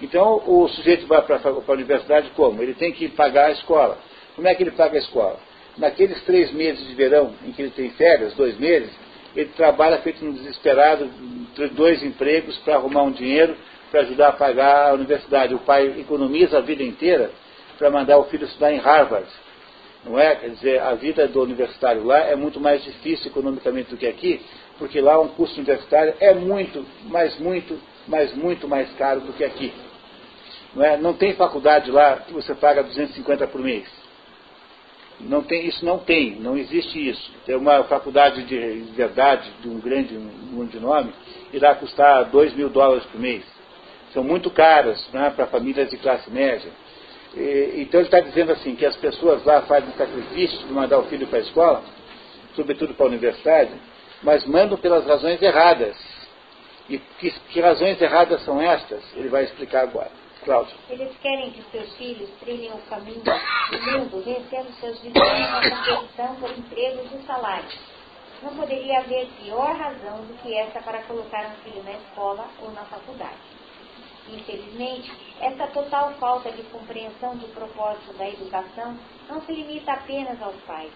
Então, 0.00 0.42
o 0.46 0.66
sujeito 0.68 1.06
vai 1.06 1.20
para 1.20 1.38
a 1.44 1.72
universidade 1.72 2.30
como? 2.30 2.62
Ele 2.62 2.72
tem 2.72 2.92
que 2.92 3.08
pagar 3.08 3.46
a 3.46 3.50
escola. 3.50 3.98
Como 4.34 4.48
é 4.48 4.54
que 4.54 4.62
ele 4.62 4.70
paga 4.70 4.96
a 4.96 5.00
escola? 5.00 5.38
Naqueles 5.76 6.22
três 6.24 6.50
meses 6.52 6.86
de 6.86 6.94
verão 6.94 7.34
em 7.44 7.52
que 7.52 7.60
ele 7.60 7.72
tem 7.72 7.90
férias, 7.90 8.32
dois 8.34 8.58
meses, 8.58 8.90
ele 9.34 9.50
trabalha 9.56 9.98
feito 9.98 10.24
um 10.24 10.32
desesperado, 10.32 11.08
dois 11.72 12.02
empregos 12.02 12.56
para 12.58 12.76
arrumar 12.76 13.02
um 13.02 13.12
dinheiro 13.12 13.56
para 13.90 14.02
ajudar 14.02 14.28
a 14.28 14.32
pagar 14.32 14.90
a 14.90 14.94
universidade. 14.94 15.54
O 15.54 15.58
pai 15.58 16.00
economiza 16.00 16.58
a 16.58 16.60
vida 16.60 16.82
inteira 16.82 17.30
para 17.76 17.90
mandar 17.90 18.18
o 18.18 18.24
filho 18.24 18.46
estudar 18.46 18.72
em 18.72 18.78
Harvard. 18.78 19.28
Não 20.04 20.18
é? 20.18 20.34
Quer 20.36 20.50
dizer, 20.50 20.80
a 20.80 20.94
vida 20.94 21.28
do 21.28 21.42
universitário 21.42 22.04
lá 22.04 22.18
é 22.18 22.34
muito 22.34 22.58
mais 22.58 22.82
difícil 22.82 23.26
economicamente 23.26 23.90
do 23.90 23.96
que 23.96 24.06
aqui, 24.06 24.40
porque 24.78 25.00
lá 25.00 25.20
um 25.20 25.28
curso 25.28 25.56
universitário 25.56 26.14
é 26.20 26.32
muito, 26.32 26.86
mas 27.04 27.38
muito, 27.38 27.78
mas 28.08 28.34
muito 28.34 28.66
mais 28.66 28.90
caro 28.94 29.20
do 29.20 29.32
que 29.32 29.44
aqui. 29.44 29.72
Não, 30.74 30.84
é? 30.84 30.96
não 30.96 31.12
tem 31.12 31.34
faculdade 31.34 31.90
lá 31.90 32.16
que 32.16 32.32
você 32.32 32.54
paga 32.54 32.82
250 32.82 33.46
por 33.48 33.60
mês. 33.60 33.99
Não 35.22 35.42
tem, 35.42 35.66
isso 35.66 35.84
não 35.84 35.98
tem, 35.98 36.36
não 36.36 36.56
existe 36.56 37.08
isso. 37.08 37.30
Tem 37.44 37.54
uma 37.54 37.84
faculdade 37.84 38.42
de 38.44 38.92
verdade, 38.94 39.50
de 39.60 39.68
um 39.68 39.78
grande, 39.78 40.16
um 40.16 40.56
grande 40.56 40.80
nome, 40.80 41.12
irá 41.52 41.74
custar 41.74 42.24
2 42.26 42.54
mil 42.54 42.70
dólares 42.70 43.04
por 43.06 43.20
mês. 43.20 43.44
São 44.12 44.24
muito 44.24 44.50
caras 44.50 45.06
né, 45.12 45.30
para 45.30 45.46
famílias 45.46 45.90
de 45.90 45.96
classe 45.98 46.30
média. 46.30 46.70
E, 47.36 47.82
então 47.82 48.00
ele 48.00 48.08
está 48.08 48.20
dizendo 48.20 48.52
assim, 48.52 48.74
que 48.74 48.84
as 48.84 48.96
pessoas 48.96 49.44
lá 49.44 49.62
fazem 49.62 49.92
sacrifício 49.92 50.58
de 50.66 50.72
mandar 50.72 50.98
o 50.98 51.04
filho 51.04 51.26
para 51.26 51.38
a 51.38 51.42
escola, 51.42 51.82
sobretudo 52.56 52.94
para 52.94 53.06
a 53.06 53.08
universidade, 53.08 53.72
mas 54.22 54.44
mandam 54.46 54.78
pelas 54.78 55.06
razões 55.06 55.40
erradas. 55.40 55.96
E 56.88 56.98
que, 56.98 57.30
que 57.30 57.60
razões 57.60 58.00
erradas 58.00 58.44
são 58.44 58.60
estas? 58.60 59.00
Ele 59.14 59.28
vai 59.28 59.44
explicar 59.44 59.82
agora. 59.82 60.19
Cláudio. 60.44 60.76
Eles 60.88 61.16
querem 61.18 61.50
que 61.50 61.62
seus 61.70 61.94
filhos 61.96 62.30
trilhem 62.40 62.72
o 62.72 62.78
caminho 62.88 63.22
do 63.22 63.92
mundo, 63.92 64.22
vencendo 64.24 64.72
seus 64.80 65.00
vizinhos 65.00 65.50
na 65.50 65.60
competição 65.60 66.36
por 66.36 66.50
empregos 66.50 67.12
e 67.12 67.26
salários. 67.26 67.78
Não 68.42 68.56
poderia 68.56 69.00
haver 69.00 69.28
pior 69.42 69.76
razão 69.76 70.24
do 70.24 70.34
que 70.42 70.56
essa 70.56 70.80
para 70.80 71.02
colocar 71.02 71.46
um 71.46 71.56
filho 71.62 71.82
na 71.82 71.92
escola 71.92 72.48
ou 72.62 72.70
na 72.72 72.84
faculdade. 72.86 73.36
Infelizmente, 74.28 75.12
essa 75.40 75.66
total 75.68 76.12
falta 76.14 76.50
de 76.52 76.62
compreensão 76.64 77.36
do 77.36 77.48
propósito 77.48 78.12
da 78.14 78.28
educação 78.28 78.96
não 79.28 79.42
se 79.42 79.52
limita 79.52 79.92
apenas 79.92 80.40
aos 80.40 80.56
pais. 80.62 80.92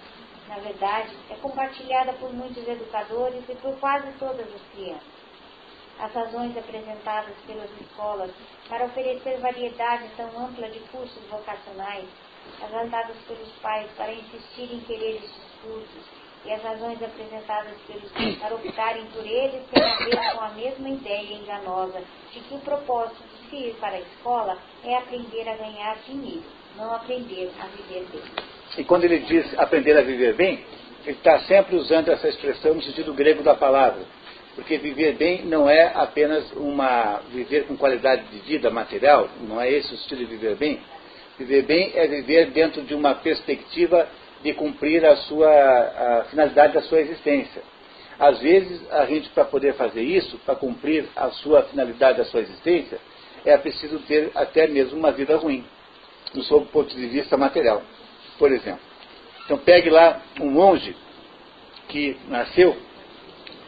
Na 0.48 0.56
verdade, 0.56 1.14
é 1.30 1.34
compartilhada 1.36 2.12
por 2.14 2.32
muitos 2.32 2.66
educadores 2.66 3.42
e 3.48 3.54
por 3.56 3.78
quase 3.78 4.10
todas 4.18 4.46
as 4.54 4.62
crianças. 4.72 5.13
As 5.98 6.12
razões 6.12 6.56
apresentadas 6.56 7.34
pelas 7.46 7.70
escolas 7.80 8.30
para 8.68 8.86
oferecer 8.86 9.38
variedade 9.38 10.10
tão 10.16 10.26
ampla 10.38 10.68
de 10.68 10.80
cursos 10.90 11.22
vocacionais, 11.30 12.06
as 12.60 12.90
dadas 12.90 13.16
pelos 13.28 13.50
pais 13.62 13.88
para 13.96 14.12
insistir 14.12 14.74
em 14.74 14.80
querer 14.80 15.16
estes 15.16 15.44
cursos 15.62 16.04
e 16.44 16.52
as 16.52 16.62
razões 16.62 17.02
apresentadas 17.02 17.74
pelos 17.86 18.10
pais 18.10 18.36
para 18.38 18.54
optarem 18.54 19.06
por 19.06 19.24
eles 19.24 19.62
têm 19.70 19.82
a 19.82 19.96
ver 19.96 20.34
com 20.34 20.44
a 20.44 20.50
mesma 20.50 20.88
ideia 20.88 21.34
enganosa 21.34 22.02
de 22.32 22.40
que 22.40 22.54
o 22.54 22.58
propósito 22.58 23.22
de 23.22 23.48
se 23.48 23.56
ir 23.56 23.74
para 23.74 23.96
a 23.96 24.00
escola 24.00 24.58
é 24.84 24.96
aprender 24.96 25.48
a 25.48 25.56
ganhar 25.56 25.96
dinheiro, 26.06 26.44
não 26.76 26.92
aprender 26.92 27.50
a 27.60 27.66
viver 27.66 28.06
bem. 28.10 28.22
E 28.76 28.84
quando 28.84 29.04
ele 29.04 29.20
diz 29.20 29.58
aprender 29.58 29.96
a 29.96 30.02
viver 30.02 30.34
bem, 30.34 30.64
ele 31.06 31.16
está 31.16 31.38
sempre 31.40 31.76
usando 31.76 32.10
essa 32.10 32.28
expressão 32.28 32.74
no 32.74 32.82
sentido 32.82 33.14
grego 33.14 33.42
da 33.42 33.54
palavra 33.54 34.04
porque 34.54 34.78
viver 34.78 35.14
bem 35.16 35.44
não 35.44 35.68
é 35.68 35.92
apenas 35.94 36.50
uma 36.52 37.20
viver 37.32 37.66
com 37.66 37.76
qualidade 37.76 38.24
de 38.28 38.38
vida 38.38 38.70
material, 38.70 39.28
não 39.40 39.60
é 39.60 39.70
esse 39.70 39.92
o 39.92 39.96
estilo 39.96 40.20
de 40.20 40.26
viver 40.26 40.56
bem. 40.56 40.80
Viver 41.38 41.62
bem 41.62 41.92
é 41.94 42.06
viver 42.06 42.50
dentro 42.50 42.82
de 42.82 42.94
uma 42.94 43.14
perspectiva 43.16 44.08
de 44.42 44.52
cumprir 44.54 45.04
a 45.04 45.16
sua 45.16 45.50
a 45.50 46.24
finalidade 46.30 46.74
da 46.74 46.82
sua 46.82 47.00
existência. 47.00 47.62
Às 48.18 48.38
vezes, 48.38 48.80
a 48.92 49.06
gente, 49.06 49.28
para 49.30 49.44
poder 49.44 49.74
fazer 49.74 50.02
isso, 50.02 50.38
para 50.46 50.54
cumprir 50.54 51.04
a 51.16 51.30
sua 51.30 51.62
finalidade 51.64 52.18
da 52.18 52.24
sua 52.24 52.40
existência, 52.40 52.98
é 53.44 53.56
preciso 53.56 53.98
ter 54.00 54.30
até 54.36 54.68
mesmo 54.68 54.96
uma 54.96 55.10
vida 55.10 55.36
ruim, 55.36 55.64
no 56.32 56.44
seu 56.44 56.60
ponto 56.66 56.94
de 56.94 57.06
vista 57.06 57.36
material, 57.36 57.82
por 58.38 58.52
exemplo. 58.52 58.80
Então, 59.44 59.58
pegue 59.58 59.90
lá 59.90 60.22
um 60.40 60.48
monge 60.50 60.94
que 61.88 62.16
nasceu 62.28 62.76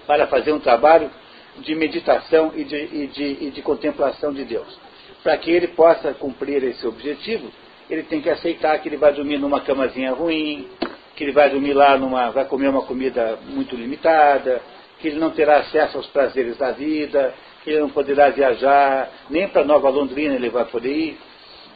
para 0.06 0.26
fazer 0.26 0.52
um 0.52 0.60
trabalho 0.60 1.10
de 1.58 1.74
meditação 1.74 2.52
e 2.54 2.64
de, 2.64 2.76
e 2.76 3.06
de, 3.06 3.46
e 3.46 3.50
de 3.50 3.62
contemplação 3.62 4.32
de 4.32 4.44
Deus. 4.44 4.78
Para 5.22 5.36
que 5.38 5.50
ele 5.50 5.68
possa 5.68 6.12
cumprir 6.14 6.62
esse 6.64 6.86
objetivo, 6.86 7.50
ele 7.88 8.02
tem 8.02 8.20
que 8.20 8.30
aceitar 8.30 8.78
que 8.78 8.88
ele 8.88 8.96
vai 8.96 9.12
dormir 9.12 9.38
numa 9.38 9.60
camazinha 9.60 10.12
ruim, 10.12 10.68
que 11.14 11.24
ele 11.24 11.32
vai 11.32 11.48
dormir 11.50 11.72
lá 11.72 11.96
numa, 11.96 12.30
vai 12.30 12.44
comer 12.44 12.68
uma 12.68 12.82
comida 12.82 13.38
muito 13.48 13.74
limitada, 13.74 14.60
que 15.00 15.08
ele 15.08 15.18
não 15.18 15.30
terá 15.30 15.58
acesso 15.58 15.96
aos 15.96 16.06
prazeres 16.08 16.56
da 16.58 16.72
vida, 16.72 17.34
que 17.64 17.70
ele 17.70 17.80
não 17.80 17.90
poderá 17.90 18.30
viajar, 18.30 19.10
nem 19.30 19.48
para 19.48 19.64
Nova 19.64 19.88
Londrina 19.88 20.34
ele 20.34 20.50
vai 20.50 20.64
poder 20.66 20.92
ir, 20.92 21.18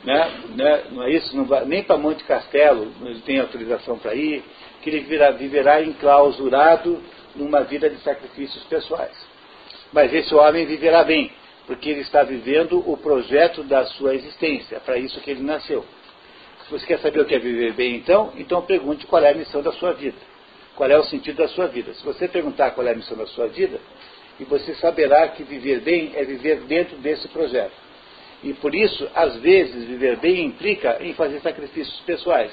né? 0.04 0.30
né? 0.54 0.82
não 0.92 1.02
é 1.02 1.10
isso? 1.10 1.36
Não 1.36 1.44
vai, 1.44 1.64
nem 1.64 1.82
para 1.82 1.96
Monte 1.96 2.24
Castelo 2.24 2.92
ele 3.02 3.20
tem 3.20 3.40
autorização 3.40 3.98
para 3.98 4.14
ir, 4.14 4.44
que 4.82 4.90
ele 4.90 5.00
virá, 5.00 5.30
viverá 5.30 5.82
enclausurado 5.82 7.02
numa 7.34 7.62
vida 7.62 7.88
de 7.88 7.96
sacrifícios 8.02 8.62
pessoais. 8.64 9.16
Mas 9.92 10.12
esse 10.12 10.34
homem 10.34 10.66
viverá 10.66 11.04
bem, 11.04 11.32
porque 11.66 11.90
ele 11.90 12.00
está 12.00 12.22
vivendo 12.22 12.82
o 12.90 12.96
projeto 12.96 13.62
da 13.62 13.84
sua 13.86 14.14
existência, 14.14 14.80
para 14.80 14.98
isso 14.98 15.20
que 15.20 15.30
ele 15.30 15.42
nasceu. 15.42 15.84
Se 16.64 16.70
você 16.70 16.86
quer 16.86 16.98
saber 17.00 17.20
o 17.20 17.24
que 17.24 17.34
é 17.34 17.38
viver 17.38 17.72
bem, 17.72 17.96
então, 17.96 18.32
então 18.36 18.62
pergunte 18.62 19.06
qual 19.06 19.22
é 19.22 19.30
a 19.30 19.34
missão 19.34 19.62
da 19.62 19.72
sua 19.72 19.92
vida. 19.92 20.18
Qual 20.76 20.88
é 20.88 20.98
o 20.98 21.04
sentido 21.04 21.36
da 21.36 21.48
sua 21.48 21.66
vida? 21.66 21.92
Se 21.94 22.04
você 22.04 22.28
perguntar 22.28 22.70
qual 22.70 22.86
é 22.86 22.92
a 22.92 22.94
missão 22.94 23.16
da 23.16 23.26
sua 23.26 23.48
vida, 23.48 23.80
e 24.38 24.44
você 24.44 24.74
saberá 24.76 25.28
que 25.28 25.42
viver 25.42 25.80
bem 25.80 26.12
é 26.14 26.24
viver 26.24 26.60
dentro 26.62 26.96
desse 26.98 27.28
projeto. 27.28 27.74
E 28.42 28.54
por 28.54 28.74
isso, 28.74 29.06
às 29.14 29.36
vezes, 29.36 29.84
viver 29.84 30.16
bem 30.16 30.46
implica 30.46 30.96
em 31.00 31.12
fazer 31.12 31.40
sacrifícios 31.40 32.00
pessoais. 32.06 32.50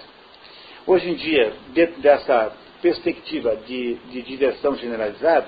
Hoje 0.86 1.10
em 1.10 1.16
dia, 1.16 1.54
dentro 1.70 2.02
dessa 2.02 2.52
perspectiva 2.82 3.56
de, 3.56 3.96
de 4.12 4.22
diversão 4.22 4.76
generalizada, 4.76 5.48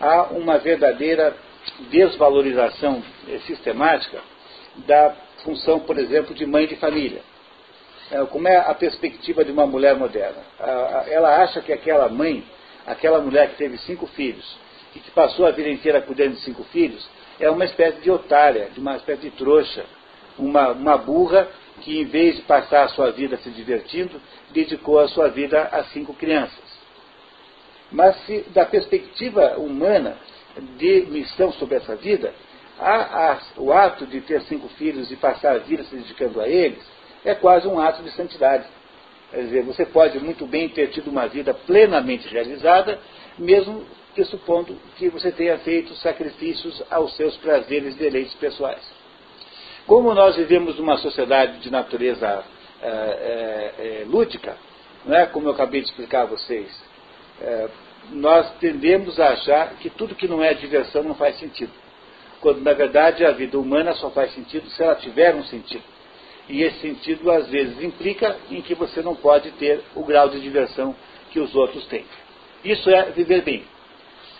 há 0.00 0.24
uma 0.24 0.58
verdadeira 0.58 1.34
desvalorização 1.90 3.02
eh, 3.28 3.38
sistemática 3.46 4.20
da 4.86 5.14
função, 5.42 5.80
por 5.80 5.98
exemplo, 5.98 6.34
de 6.34 6.46
mãe 6.46 6.66
de 6.66 6.76
família. 6.76 7.22
É, 8.10 8.24
como 8.26 8.48
é 8.48 8.56
a 8.56 8.74
perspectiva 8.74 9.44
de 9.44 9.52
uma 9.52 9.66
mulher 9.66 9.94
moderna? 9.96 10.42
Ela 11.08 11.42
acha 11.42 11.60
que 11.60 11.72
aquela 11.72 12.08
mãe, 12.08 12.44
aquela 12.86 13.20
mulher 13.20 13.50
que 13.50 13.56
teve 13.56 13.76
cinco 13.78 14.06
filhos 14.06 14.56
e 14.94 14.98
que 14.98 15.10
passou 15.10 15.46
a 15.46 15.50
vida 15.50 15.68
inteira 15.68 16.00
cuidando 16.00 16.34
de 16.34 16.40
cinco 16.40 16.64
filhos, 16.64 17.06
é 17.38 17.50
uma 17.50 17.64
espécie 17.64 18.00
de 18.00 18.10
otária, 18.10 18.70
de 18.72 18.80
uma 18.80 18.96
espécie 18.96 19.22
de 19.22 19.30
trouxa, 19.32 19.84
uma, 20.38 20.70
uma 20.70 20.96
burra 20.96 21.48
que, 21.78 22.00
em 22.00 22.04
vez 22.04 22.36
de 22.36 22.42
passar 22.42 22.84
a 22.84 22.88
sua 22.88 23.10
vida 23.10 23.36
se 23.38 23.50
divertindo, 23.50 24.20
dedicou 24.50 24.98
a 24.98 25.08
sua 25.08 25.28
vida 25.28 25.62
a 25.72 25.84
cinco 25.84 26.14
crianças. 26.14 26.78
Mas, 27.90 28.16
se, 28.26 28.44
da 28.50 28.66
perspectiva 28.66 29.56
humana 29.58 30.16
de 30.76 31.06
missão 31.08 31.52
sobre 31.52 31.76
essa 31.76 31.96
vida, 31.96 32.32
a, 32.78 33.32
a, 33.32 33.38
o 33.56 33.72
ato 33.72 34.06
de 34.06 34.20
ter 34.20 34.42
cinco 34.42 34.68
filhos 34.68 35.10
e 35.10 35.16
passar 35.16 35.56
a 35.56 35.58
vida 35.58 35.82
se 35.84 35.96
dedicando 35.96 36.40
a 36.40 36.48
eles 36.48 36.82
é 37.24 37.34
quase 37.34 37.66
um 37.66 37.80
ato 37.80 38.02
de 38.02 38.10
santidade. 38.12 38.66
Quer 39.30 39.42
dizer, 39.42 39.62
você 39.64 39.84
pode 39.84 40.18
muito 40.20 40.46
bem 40.46 40.68
ter 40.68 40.88
tido 40.88 41.10
uma 41.10 41.26
vida 41.26 41.52
plenamente 41.52 42.28
realizada, 42.28 42.98
mesmo 43.38 43.84
que 44.14 44.24
supondo 44.24 44.76
que 44.96 45.08
você 45.08 45.30
tenha 45.30 45.58
feito 45.58 45.94
sacrifícios 45.96 46.82
aos 46.90 47.14
seus 47.16 47.36
prazeres 47.36 47.94
e 47.94 47.98
deleites 47.98 48.34
pessoais. 48.34 48.97
Como 49.88 50.12
nós 50.12 50.36
vivemos 50.36 50.78
numa 50.78 50.98
sociedade 50.98 51.60
de 51.60 51.70
natureza 51.70 52.44
é, 52.82 52.86
é, 52.86 53.74
é, 53.78 54.04
lúdica, 54.06 54.54
não 55.06 55.16
é? 55.16 55.24
como 55.24 55.48
eu 55.48 55.52
acabei 55.52 55.80
de 55.80 55.88
explicar 55.88 56.24
a 56.24 56.26
vocês, 56.26 56.68
é, 57.40 57.68
nós 58.10 58.52
tendemos 58.58 59.18
a 59.18 59.30
achar 59.30 59.76
que 59.76 59.88
tudo 59.88 60.14
que 60.14 60.28
não 60.28 60.44
é 60.44 60.52
diversão 60.52 61.02
não 61.02 61.14
faz 61.14 61.38
sentido. 61.38 61.72
Quando, 62.38 62.60
na 62.60 62.74
verdade, 62.74 63.24
a 63.24 63.30
vida 63.30 63.58
humana 63.58 63.94
só 63.94 64.10
faz 64.10 64.34
sentido 64.34 64.68
se 64.68 64.82
ela 64.82 64.94
tiver 64.94 65.34
um 65.34 65.44
sentido. 65.44 65.84
E 66.50 66.62
esse 66.62 66.80
sentido, 66.80 67.30
às 67.30 67.48
vezes, 67.48 67.82
implica 67.82 68.36
em 68.50 68.60
que 68.60 68.74
você 68.74 69.00
não 69.00 69.16
pode 69.16 69.50
ter 69.52 69.80
o 69.94 70.04
grau 70.04 70.28
de 70.28 70.38
diversão 70.38 70.94
que 71.30 71.40
os 71.40 71.54
outros 71.54 71.86
têm. 71.86 72.04
Isso 72.62 72.90
é 72.90 73.10
viver 73.12 73.40
bem. 73.40 73.64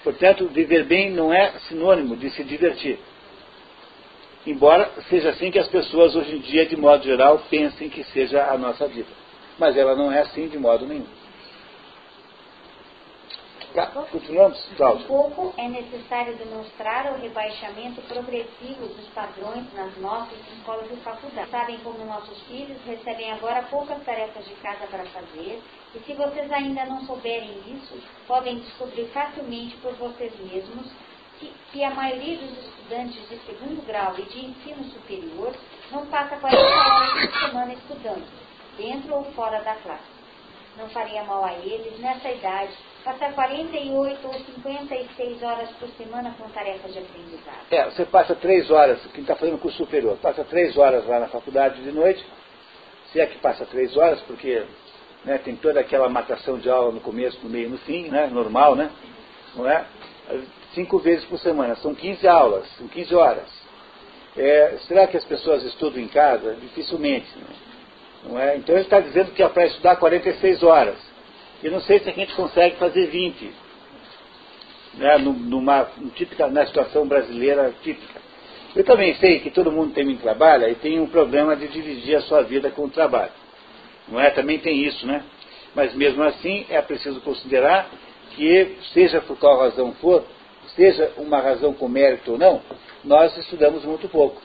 Portanto, 0.05 0.47
viver 0.49 0.85
bem 0.85 1.11
não 1.11 1.33
é 1.33 1.53
sinônimo 1.69 2.17
de 2.19 2.29
se 2.31 2.45
divertir. 2.45 2.99
Embora 4.49 4.91
seja 5.11 5.29
assim 5.29 5.51
que 5.51 5.59
as 5.59 5.69
pessoas 5.69 6.17
hoje 6.17 6.37
em 6.37 6.41
dia, 6.41 6.65
de 6.65 6.75
modo 6.75 7.05
geral, 7.05 7.39
pensem 7.51 7.91
que 7.91 8.03
seja 8.05 8.51
a 8.51 8.57
nossa 8.57 8.89
vida. 8.89 9.11
Mas 9.59 9.77
ela 9.77 9.95
não 9.95 10.11
é 10.11 10.21
assim 10.21 10.49
de 10.49 10.59
modo 10.59 10.87
nenhum. 10.87 11.05
Tá, 13.75 13.89
continuamos, 14.11 14.59
Cláudio. 14.75 15.07
pouco 15.07 15.53
é 15.59 15.69
necessário 15.69 16.35
demonstrar 16.37 17.13
o 17.13 17.21
rebaixamento 17.21 18.01
progressivo 18.09 18.89
dos 18.89 19.07
padrões 19.09 19.67
nas 19.75 19.95
nossas 19.99 20.39
escolas 20.57 20.91
e 20.91 20.97
faculdades. 20.97 21.51
Sabem 21.51 21.77
como 21.81 22.03
nossos 22.07 22.41
filhos 22.45 22.79
recebem 22.87 23.31
agora 23.33 23.63
poucas 23.65 24.03
tarefas 24.03 24.47
de 24.47 24.55
casa 24.55 24.87
para 24.87 25.05
fazer, 25.05 25.61
e 25.95 25.99
se 25.99 26.15
vocês 26.15 26.51
ainda 26.51 26.87
não 26.87 27.05
souberem 27.05 27.53
isso, 27.69 28.03
podem 28.27 28.61
descobrir 28.61 29.05
facilmente 29.09 29.77
por 29.77 29.93
vocês 29.97 30.33
mesmos 30.41 30.87
que, 31.39 31.53
que 31.73 31.85
a 31.85 31.91
maioria 31.91 32.39
dos 32.39 32.59
estudantes 32.59 33.29
de 33.29 33.39
segundo 33.47 33.87
grau 33.87 34.15
e 34.19 34.23
de 34.23 34.47
ensino 34.47 34.85
superior 34.85 35.55
não 35.91 36.07
passa 36.07 36.37
40 36.37 36.61
horas 36.61 37.31
por 37.31 37.41
semana 37.41 37.73
estudando, 37.75 38.27
dentro 38.77 39.15
ou 39.15 39.25
fora 39.33 39.61
da 39.63 39.75
classe. 39.77 40.19
Não 40.77 40.89
faria 40.91 41.25
mal 41.25 41.45
a 41.45 41.55
eles, 41.55 41.99
nessa 41.99 42.31
idade, 42.31 42.73
passar 43.05 43.33
48 43.33 44.27
ou 44.27 44.35
56 44.35 45.43
horas 45.43 45.71
por 45.71 45.89
semana 45.91 46.35
com 46.39 46.49
tarefas 46.51 46.93
de 46.93 47.01
aprendizado. 47.01 47.67
É, 47.71 47.85
você 47.87 48.05
passa 48.05 48.35
três 48.37 48.71
horas, 48.71 49.05
quem 49.13 49.23
está 49.23 49.35
fazendo 49.35 49.59
curso 49.59 49.77
superior, 49.77 50.17
passa 50.19 50.45
três 50.45 50.77
horas 50.77 51.05
lá 51.07 51.19
na 51.19 51.29
faculdade 51.29 51.83
de 51.83 51.91
noite, 51.91 52.25
se 53.13 53.21
é 53.21 53.27
que 53.27 53.39
passa 53.39 53.67
três 53.67 53.97
horas, 53.97 54.21
porque 54.23 54.65
né, 55.25 55.39
tem 55.39 55.57
toda 55.57 55.81
aquela 55.81 56.09
matação 56.09 56.59
de 56.59 56.71
aula 56.71 56.93
no 56.93 57.01
começo, 57.01 57.41
no 57.43 57.51
meio 57.51 57.67
e 57.67 57.71
no 57.71 57.79
fim, 57.79 58.09
né, 58.09 58.29
normal, 58.29 58.77
né? 58.77 58.91
Não 59.57 59.69
é? 59.69 59.85
Cinco 60.79 61.01
vezes 61.01 61.25
por 61.25 61.41
semana, 61.41 61.75
são 61.75 61.93
15 61.93 62.29
aulas, 62.29 62.65
são 62.77 62.87
15 62.87 63.13
horas. 63.13 63.49
É, 64.37 64.77
será 64.87 65.09
que 65.09 65.17
as 65.17 65.25
pessoas 65.25 65.65
estudam 65.65 66.01
em 66.01 66.07
casa? 66.07 66.55
Dificilmente. 66.55 67.27
Né? 67.37 67.47
Não 68.23 68.39
é? 68.39 68.57
Então 68.57 68.77
ele 68.77 68.85
está 68.85 69.01
dizendo 69.01 69.33
que 69.33 69.43
é 69.43 69.49
para 69.49 69.67
estudar 69.67 69.97
46 69.97 70.63
horas. 70.63 70.97
Eu 71.65 71.73
não 71.73 71.81
sei 71.81 71.99
se 71.99 72.09
a 72.09 72.13
gente 72.13 72.33
consegue 72.33 72.77
fazer 72.77 73.09
20. 73.09 73.53
Né, 74.95 75.19
numa, 75.19 75.89
típica, 76.15 76.47
na 76.47 76.65
situação 76.65 77.09
brasileira 77.09 77.75
típica. 77.83 78.21
Eu 78.77 78.85
também 78.85 79.17
sei 79.17 79.41
que 79.41 79.51
todo 79.51 79.73
mundo 79.73 79.93
tem 79.93 80.05
muito 80.05 80.23
trabalho 80.23 80.69
e 80.69 80.77
tem 80.77 81.01
um 81.01 81.09
problema 81.09 81.57
de 81.57 81.67
dividir 81.67 82.15
a 82.15 82.21
sua 82.21 82.43
vida 82.43 82.71
com 82.71 82.85
o 82.85 82.89
trabalho. 82.89 83.33
Não 84.07 84.21
é? 84.21 84.31
Também 84.31 84.61
tem 84.61 84.81
isso, 84.85 85.05
né? 85.05 85.25
Mas 85.75 85.93
mesmo 85.97 86.23
assim 86.23 86.67
é 86.69 86.81
preciso 86.81 87.21
considerar 87.23 87.91
que, 88.37 88.77
seja 88.93 89.21
por 89.21 89.37
qual 89.37 89.59
razão 89.59 89.93
for, 89.95 90.25
seja 90.79 91.13
uma 91.17 91.41
razão 91.41 91.75
com 91.75 91.89
mérito 91.89 92.33
ou 92.33 92.39
não, 92.39 92.63
nós 93.03 93.37
estudamos 93.37 93.85
muito 93.85 94.09
pouco. 94.09 94.41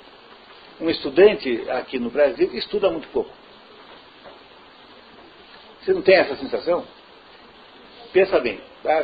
um 0.81 0.89
estudante 0.89 1.63
aqui 1.69 1.99
no 1.99 2.09
Brasil 2.09 2.49
estuda 2.55 2.89
muito 2.89 3.07
pouco. 3.09 3.29
Você 5.79 5.93
não 5.93 6.01
tem 6.01 6.15
essa 6.15 6.35
sensação? 6.35 6.83
Pensa 8.11 8.39
bem, 8.39 8.59
tá? 8.81 9.03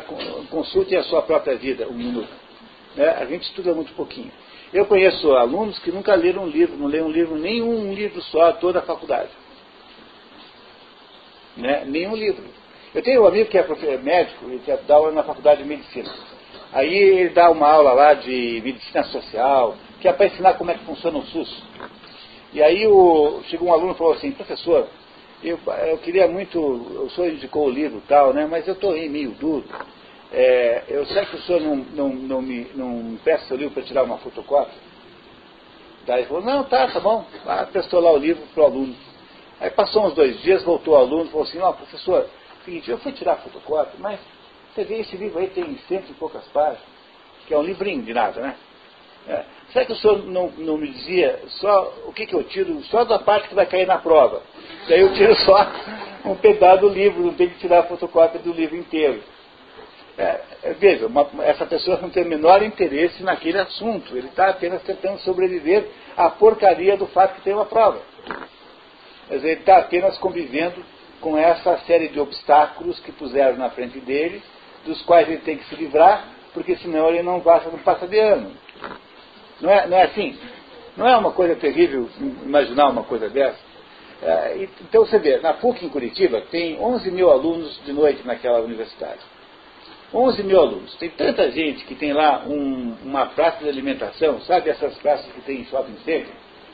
consulte 0.50 0.96
a 0.96 1.04
sua 1.04 1.22
própria 1.22 1.56
vida 1.56 1.86
um 1.88 1.94
minuto. 1.94 2.28
Né? 2.96 3.08
A 3.08 3.24
gente 3.26 3.44
estuda 3.44 3.72
muito 3.72 3.92
pouquinho. 3.92 4.32
Eu 4.72 4.86
conheço 4.86 5.32
alunos 5.32 5.78
que 5.78 5.92
nunca 5.92 6.14
leram 6.16 6.44
um 6.44 6.48
livro, 6.48 6.76
não 6.76 6.88
leram 6.88 7.06
um 7.06 7.12
livro, 7.12 7.36
nenhum 7.36 7.94
livro 7.94 8.20
só, 8.22 8.52
toda 8.52 8.80
a 8.80 8.82
faculdade. 8.82 9.30
Né? 11.56 11.84
Nenhum 11.86 12.16
livro. 12.16 12.44
Eu 12.92 13.02
tenho 13.02 13.22
um 13.22 13.26
amigo 13.26 13.48
que 13.48 13.58
é 13.58 13.98
médico, 13.98 14.46
ele 14.46 14.62
dá 14.86 14.94
aula 14.96 15.12
na 15.12 15.22
faculdade 15.22 15.62
de 15.62 15.68
medicina. 15.68 16.12
Aí 16.72 16.94
ele 16.94 17.30
dá 17.30 17.50
uma 17.50 17.68
aula 17.68 17.92
lá 17.92 18.14
de 18.14 18.60
medicina 18.64 19.02
social, 19.04 19.76
que 20.00 20.06
é 20.06 20.12
para 20.12 20.26
ensinar 20.26 20.54
como 20.54 20.70
é 20.70 20.74
que 20.74 20.84
funciona 20.84 21.18
o 21.18 21.26
SUS. 21.26 21.62
E 22.52 22.62
aí 22.62 22.86
o, 22.86 23.42
chegou 23.48 23.68
um 23.68 23.72
aluno 23.72 23.92
e 23.92 23.96
falou 23.96 24.12
assim, 24.12 24.30
professor, 24.32 24.88
eu, 25.42 25.58
eu 25.86 25.98
queria 25.98 26.28
muito, 26.28 26.60
o 26.60 27.10
senhor 27.10 27.30
indicou 27.30 27.66
o 27.66 27.70
livro 27.70 28.02
tal, 28.08 28.32
né, 28.32 28.46
mas 28.46 28.66
eu 28.68 28.74
estou 28.74 28.92
meio 28.92 29.30
duro. 29.32 29.64
É, 30.32 30.84
eu 30.88 31.04
sei 31.06 31.24
que 31.26 31.36
o 31.36 31.42
senhor 31.42 31.60
não, 31.60 31.76
não, 31.76 32.08
não, 32.08 32.42
me, 32.42 32.66
não 32.74 33.18
peça 33.24 33.46
seu 33.46 33.56
livro 33.56 33.74
para 33.74 33.82
tirar 33.82 34.04
uma 34.04 34.18
fotocópia. 34.18 34.78
Daí 36.06 36.20
ele 36.20 36.28
falou, 36.28 36.44
não, 36.44 36.64
tá, 36.64 36.86
tá 36.88 37.00
bom. 37.00 37.24
Ah, 37.46 37.66
prestou 37.70 38.00
lá 38.00 38.12
o 38.12 38.16
livro 38.16 38.42
para 38.54 38.62
o 38.62 38.66
aluno. 38.66 38.94
Aí 39.60 39.70
passou 39.70 40.06
uns 40.06 40.14
dois 40.14 40.40
dias, 40.40 40.62
voltou 40.62 40.94
o 40.94 40.96
aluno 40.96 41.24
e 41.24 41.28
falou 41.28 41.42
assim, 41.42 41.58
ó, 41.58 41.72
professor, 41.72 42.26
seguinte, 42.64 42.90
eu 42.90 42.98
fui 42.98 43.12
tirar 43.12 43.34
a 43.34 43.36
fotocópia, 43.36 43.94
mas 43.98 44.20
você 44.74 44.84
vê, 44.84 45.00
esse 45.00 45.16
livro 45.16 45.38
aí 45.38 45.48
tem 45.48 45.76
cento 45.88 46.10
e 46.10 46.14
poucas 46.14 46.44
páginas, 46.48 46.82
que 47.46 47.54
é 47.54 47.58
um 47.58 47.62
livrinho 47.62 48.02
de 48.02 48.14
nada, 48.14 48.40
né? 48.40 48.56
É. 49.28 49.44
Será 49.72 49.84
que 49.84 49.92
o 49.92 49.96
senhor 49.96 50.24
não, 50.26 50.50
não 50.56 50.78
me 50.78 50.88
dizia 50.88 51.40
só 51.46 51.92
o 52.06 52.12
que, 52.12 52.26
que 52.26 52.34
eu 52.34 52.42
tiro, 52.44 52.82
só 52.84 53.04
da 53.04 53.18
parte 53.18 53.48
que 53.48 53.54
vai 53.54 53.66
cair 53.66 53.86
na 53.86 53.98
prova? 53.98 54.42
Daí 54.88 55.00
eu 55.00 55.12
tiro 55.12 55.34
só 55.36 55.70
um 56.24 56.34
pedaço 56.36 56.80
do 56.80 56.88
livro, 56.88 57.22
não 57.22 57.34
tem 57.34 57.48
que 57.50 57.58
tirar 57.58 57.80
a 57.80 57.82
fotocópia 57.84 58.40
do 58.40 58.52
livro 58.52 58.76
inteiro. 58.76 59.22
É, 60.16 60.40
é, 60.62 60.72
veja, 60.74 61.06
uma, 61.06 61.28
essa 61.44 61.64
pessoa 61.66 61.98
não 61.98 62.10
tem 62.10 62.24
o 62.24 62.28
menor 62.28 62.62
interesse 62.62 63.22
naquele 63.22 63.58
assunto, 63.58 64.16
ele 64.16 64.28
está 64.28 64.48
apenas 64.48 64.82
tentando 64.82 65.18
sobreviver 65.20 65.88
à 66.16 66.28
porcaria 66.30 66.96
do 66.96 67.06
fato 67.06 67.36
que 67.36 67.42
tem 67.42 67.54
uma 67.54 67.66
prova. 67.66 68.00
Mas 69.28 69.44
ele 69.44 69.60
está 69.60 69.78
apenas 69.78 70.18
convivendo 70.18 70.82
com 71.20 71.36
essa 71.38 71.78
série 71.86 72.08
de 72.08 72.18
obstáculos 72.18 72.98
que 73.00 73.12
puseram 73.12 73.56
na 73.56 73.70
frente 73.70 74.00
dele, 74.00 74.42
dos 74.84 75.00
quais 75.02 75.28
ele 75.28 75.38
tem 75.38 75.56
que 75.56 75.64
se 75.68 75.74
livrar, 75.76 76.24
porque 76.52 76.76
senão 76.76 77.08
ele 77.08 77.22
não 77.22 77.40
passa, 77.40 77.70
não 77.70 77.78
passa 77.78 78.06
de 78.06 78.18
ano. 78.18 78.52
Não 79.60 79.70
é, 79.70 79.86
não 79.86 79.96
é 79.96 80.04
assim? 80.04 80.38
Não 80.96 81.06
é 81.06 81.16
uma 81.16 81.32
coisa 81.32 81.54
terrível 81.56 82.08
imaginar 82.42 82.88
uma 82.88 83.04
coisa 83.04 83.28
dessa? 83.28 83.58
É, 84.22 84.68
então 84.82 85.06
você 85.06 85.18
vê, 85.18 85.38
na 85.38 85.54
PUC 85.54 85.84
em 85.84 85.88
Curitiba 85.88 86.42
tem 86.50 86.78
11 86.78 87.10
mil 87.10 87.30
alunos 87.30 87.80
de 87.84 87.92
noite 87.92 88.26
naquela 88.26 88.60
universidade. 88.60 89.20
11 90.12 90.42
mil 90.42 90.58
alunos. 90.58 90.94
Tem 90.96 91.08
tanta 91.10 91.50
gente 91.50 91.84
que 91.84 91.94
tem 91.94 92.12
lá 92.12 92.44
um, 92.46 92.96
uma 93.04 93.26
praça 93.26 93.62
de 93.62 93.68
alimentação, 93.68 94.40
sabe 94.40 94.70
essas 94.70 94.94
praças 94.98 95.30
que 95.32 95.40
tem 95.42 95.60
em 95.60 95.64
shopping 95.66 95.96
center? 96.04 96.32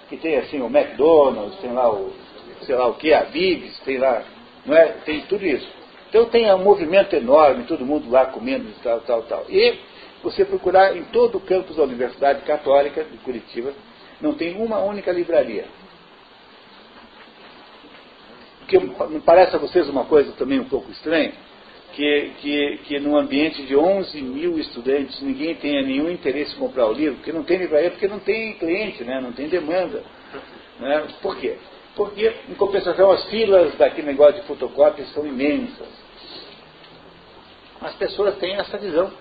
Que 0.08 0.16
tem 0.16 0.36
assim 0.36 0.60
o 0.60 0.66
McDonald's, 0.66 1.58
tem 1.60 1.72
lá 1.72 1.92
o, 1.92 2.12
sei 2.62 2.74
lá 2.74 2.86
o 2.86 2.94
que, 2.94 3.12
a 3.12 3.24
Bibs, 3.24 3.78
tem 3.80 3.98
lá, 3.98 4.22
não 4.64 4.74
é? 4.74 4.86
Tem 5.04 5.20
tudo 5.22 5.46
isso. 5.46 5.68
Então 6.16 6.30
tem 6.30 6.50
um 6.50 6.64
movimento 6.64 7.14
enorme, 7.14 7.64
todo 7.64 7.84
mundo 7.84 8.10
lá 8.10 8.24
comendo 8.24 8.72
tal, 8.82 9.00
tal, 9.00 9.22
tal. 9.24 9.44
E 9.50 9.78
você 10.22 10.46
procurar 10.46 10.96
em 10.96 11.04
todo 11.04 11.36
o 11.36 11.40
campus 11.42 11.76
da 11.76 11.82
Universidade 11.82 12.40
Católica 12.40 13.04
de 13.04 13.18
Curitiba, 13.18 13.74
não 14.18 14.32
tem 14.32 14.56
uma 14.56 14.78
única 14.78 15.12
livraria. 15.12 15.66
Me 19.10 19.20
parece 19.20 19.56
a 19.56 19.58
vocês 19.58 19.86
uma 19.90 20.06
coisa 20.06 20.32
também 20.32 20.58
um 20.58 20.64
pouco 20.64 20.90
estranha, 20.90 21.34
que, 21.92 22.30
que, 22.40 22.80
que 22.84 22.98
num 22.98 23.14
ambiente 23.14 23.62
de 23.66 23.76
11 23.76 24.22
mil 24.22 24.58
estudantes 24.58 25.20
ninguém 25.20 25.54
tenha 25.56 25.82
nenhum 25.82 26.10
interesse 26.10 26.56
em 26.56 26.58
comprar 26.58 26.86
o 26.86 26.94
livro, 26.94 27.16
porque 27.16 27.30
não 27.30 27.44
tem 27.44 27.58
livraria, 27.58 27.90
porque 27.90 28.08
não 28.08 28.20
tem 28.20 28.54
cliente, 28.54 29.04
né, 29.04 29.20
não 29.20 29.32
tem 29.32 29.48
demanda. 29.48 30.02
Né? 30.80 31.08
Por 31.20 31.36
quê? 31.36 31.58
Porque, 31.94 32.34
em 32.48 32.54
compensação, 32.54 33.10
as 33.10 33.26
filas 33.26 33.74
daquele 33.76 34.06
negócio 34.06 34.40
de 34.40 34.46
fotocópias 34.46 35.12
são 35.12 35.26
imensas. 35.26 36.05
As 37.80 37.94
pessoas 37.94 38.36
têm 38.36 38.56
essa 38.56 38.78
visão 38.78 39.12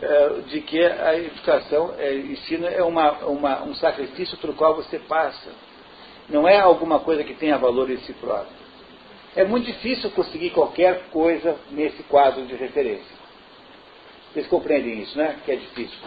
é, 0.00 0.28
de 0.48 0.60
que 0.60 0.84
a 0.84 1.16
educação, 1.16 1.94
é, 1.98 2.14
ensino 2.14 2.66
é 2.66 2.82
uma, 2.82 3.12
uma, 3.26 3.62
um 3.64 3.74
sacrifício 3.74 4.36
pelo 4.38 4.54
qual 4.54 4.74
você 4.74 4.98
passa. 4.98 5.50
Não 6.28 6.48
é 6.48 6.58
alguma 6.58 7.00
coisa 7.00 7.22
que 7.24 7.34
tenha 7.34 7.58
valor 7.58 7.90
em 7.90 7.98
si 7.98 8.12
próprio. 8.14 8.64
É 9.36 9.44
muito 9.44 9.66
difícil 9.66 10.10
conseguir 10.10 10.50
qualquer 10.50 11.08
coisa 11.10 11.56
nesse 11.70 12.02
quadro 12.04 12.46
de 12.46 12.54
referência. 12.54 13.24
Vocês 14.32 14.46
compreendem 14.46 15.00
isso, 15.00 15.16
né? 15.18 15.38
Que 15.44 15.52
é 15.52 15.56
difícil. 15.56 15.98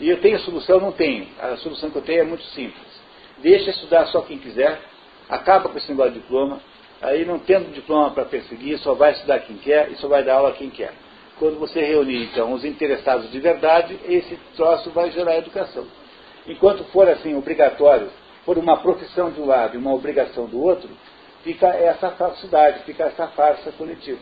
E 0.00 0.08
eu 0.08 0.20
tenho 0.20 0.38
solução? 0.40 0.80
Não 0.80 0.92
tenho. 0.92 1.28
A 1.40 1.56
solução 1.58 1.90
que 1.90 1.96
eu 1.96 2.02
tenho 2.02 2.20
é 2.20 2.24
muito 2.24 2.44
simples. 2.46 2.92
Deixa 3.38 3.70
estudar 3.70 4.06
só 4.06 4.22
quem 4.22 4.38
quiser, 4.38 4.80
acaba 5.28 5.68
com 5.68 5.76
esse 5.76 5.88
negócio 5.90 6.12
de 6.12 6.20
diploma, 6.20 6.60
aí 7.00 7.24
não 7.24 7.38
tendo 7.38 7.72
diploma 7.72 8.10
para 8.12 8.24
perseguir, 8.24 8.78
só 8.78 8.94
vai 8.94 9.12
estudar 9.12 9.40
quem 9.40 9.56
quer 9.56 9.90
e 9.90 9.96
só 9.96 10.08
vai 10.08 10.22
dar 10.22 10.36
aula 10.36 10.52
quem 10.52 10.70
quer. 10.70 10.92
Quando 11.38 11.58
você 11.58 11.84
reunir, 11.84 12.24
então, 12.24 12.52
os 12.52 12.64
interessados 12.64 13.30
de 13.30 13.40
verdade, 13.40 13.98
esse 14.04 14.36
troço 14.56 14.90
vai 14.90 15.10
gerar 15.10 15.38
educação. 15.38 15.86
Enquanto 16.46 16.84
for 16.84 17.08
assim, 17.08 17.34
obrigatório, 17.34 18.10
for 18.44 18.58
uma 18.58 18.76
profissão 18.78 19.30
de 19.30 19.40
um 19.40 19.46
lado 19.46 19.74
e 19.74 19.78
uma 19.78 19.92
obrigação 19.92 20.46
do 20.46 20.60
outro, 20.60 20.90
fica 21.42 21.68
essa 21.68 22.10
falsidade, 22.12 22.84
fica 22.84 23.04
essa 23.04 23.28
farsa 23.28 23.72
coletiva. 23.72 24.20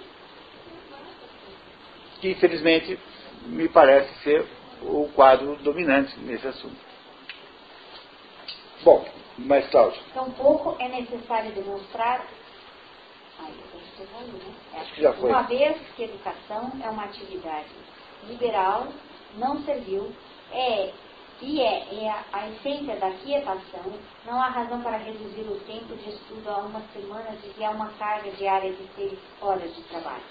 Que, 2.20 2.30
infelizmente, 2.30 2.98
me 3.46 3.68
parece 3.68 4.14
ser 4.22 4.46
o 4.82 5.08
quadro 5.14 5.56
dominante 5.56 6.18
nesse 6.20 6.46
assunto. 6.46 6.76
Bom, 8.82 9.04
mais 9.38 9.66
Cláudio. 9.68 10.00
Tampouco 10.14 10.76
é 10.78 10.88
necessário 10.88 11.52
demonstrar 11.52 12.26
Acho 14.74 14.94
que 14.94 15.02
já 15.02 15.12
foi. 15.12 15.30
Uma 15.30 15.42
vez 15.42 15.76
que 15.96 16.04
educação 16.04 16.72
é 16.82 16.90
uma 16.90 17.04
atividade 17.04 17.68
liberal, 18.28 18.88
não 19.36 19.62
servil, 19.64 20.12
é 20.52 20.92
e 21.42 21.60
é, 21.62 22.04
é 22.04 22.24
a, 22.32 22.48
essência 22.48 22.96
da 22.96 23.10
quietação, 23.12 23.92
não 24.26 24.40
há 24.42 24.48
razão 24.48 24.82
para 24.82 24.98
reduzir 24.98 25.40
o 25.40 25.58
tempo 25.60 25.96
de 25.96 26.10
estudo 26.10 26.50
a 26.50 26.58
uma 26.58 26.82
semana 26.92 27.34
e 27.56 27.64
a 27.64 27.70
uma 27.70 27.88
carga 27.92 28.30
diária 28.32 28.72
de 28.72 28.86
seis 28.94 29.18
horas 29.40 29.74
de 29.74 29.82
trabalho. 29.84 30.22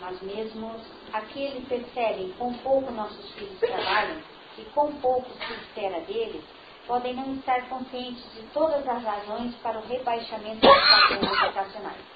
Mas 0.00 0.20
mesmo 0.20 0.70
aqueles 1.12 1.66
percebem 1.66 2.34
quão 2.36 2.52
pouco 2.54 2.90
nossos 2.92 3.32
filhos 3.32 3.58
trabalham 3.58 4.20
e 4.58 4.64
quão 4.74 4.92
pouco 4.96 5.30
se 5.30 5.52
espera 5.54 6.00
deles, 6.02 6.44
podem 6.86 7.14
não 7.14 7.34
estar 7.36 7.66
conscientes 7.68 8.22
de 8.34 8.42
todas 8.52 8.86
as 8.86 9.02
razões 9.02 9.54
para 9.62 9.78
o 9.78 9.86
rebaixamento 9.86 10.60
dos 10.60 10.90
padrões 10.90 11.42
educacionais. 11.42 12.13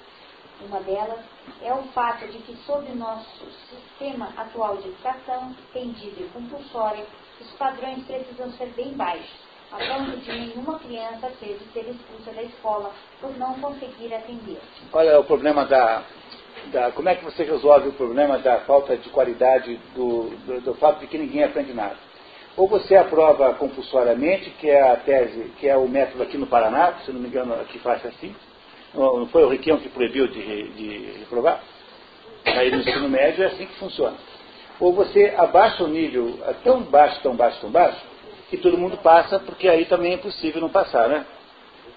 Uma 0.66 0.80
delas 0.80 1.20
é 1.62 1.72
o 1.72 1.82
fato 1.94 2.26
de 2.26 2.38
que, 2.38 2.56
sob 2.66 2.90
nosso 2.94 3.46
sistema 3.70 4.28
atual 4.36 4.76
de 4.78 4.88
educação, 4.88 5.54
tendido 5.72 6.20
e 6.20 6.28
compulsório, 6.32 7.04
os 7.40 7.50
padrões 7.52 8.04
precisam 8.04 8.50
ser 8.52 8.66
bem 8.70 8.92
baixos, 8.94 9.30
a 9.70 9.76
ponto 9.76 10.16
de 10.16 10.32
nenhuma 10.32 10.78
criança 10.80 11.30
de 11.40 11.58
ser 11.72 11.88
expulsa 11.88 12.32
da 12.32 12.42
escola 12.42 12.92
por 13.20 13.36
não 13.38 13.54
conseguir 13.60 14.12
atender. 14.12 14.60
Olha 14.92 15.20
o 15.20 15.24
problema 15.24 15.64
da, 15.64 16.02
da. 16.72 16.90
Como 16.90 17.08
é 17.08 17.14
que 17.14 17.24
você 17.24 17.44
resolve 17.44 17.88
o 17.88 17.92
problema 17.92 18.38
da 18.38 18.60
falta 18.60 18.96
de 18.96 19.08
qualidade 19.10 19.76
do, 19.94 20.30
do, 20.44 20.60
do 20.60 20.74
fato 20.74 21.00
de 21.00 21.06
que 21.06 21.18
ninguém 21.18 21.44
aprende 21.44 21.72
nada? 21.72 21.96
Ou 22.56 22.66
você 22.66 22.96
aprova 22.96 23.54
compulsoriamente, 23.54 24.50
que 24.50 24.68
é 24.68 24.90
a 24.90 24.96
tese, 24.96 25.52
que 25.60 25.68
é 25.68 25.76
o 25.76 25.88
método 25.88 26.24
aqui 26.24 26.36
no 26.36 26.48
Paraná, 26.48 26.94
se 27.04 27.12
não 27.12 27.20
me 27.20 27.28
engano, 27.28 27.54
aqui 27.54 27.78
faz 27.78 28.04
assim, 28.04 28.34
não 28.94 29.26
foi 29.28 29.44
o 29.44 29.48
Requião 29.48 29.78
que 29.78 29.88
proibiu 29.88 30.26
de, 30.26 30.68
de 30.68 31.18
reprovar? 31.18 31.62
Aí 32.44 32.70
no 32.70 32.78
ensino 32.78 33.08
médio 33.08 33.44
é 33.44 33.48
assim 33.48 33.66
que 33.66 33.74
funciona. 33.74 34.16
Ou 34.80 34.92
você 34.92 35.34
abaixa 35.36 35.84
o 35.84 35.88
nível 35.88 36.38
tão 36.62 36.82
baixo, 36.82 37.20
tão 37.20 37.34
baixo, 37.34 37.60
tão 37.60 37.70
baixo, 37.70 38.00
que 38.48 38.56
todo 38.56 38.78
mundo 38.78 38.96
passa, 38.98 39.38
porque 39.40 39.68
aí 39.68 39.84
também 39.84 40.14
é 40.14 40.18
possível 40.18 40.60
não 40.60 40.70
passar, 40.70 41.08
né? 41.08 41.26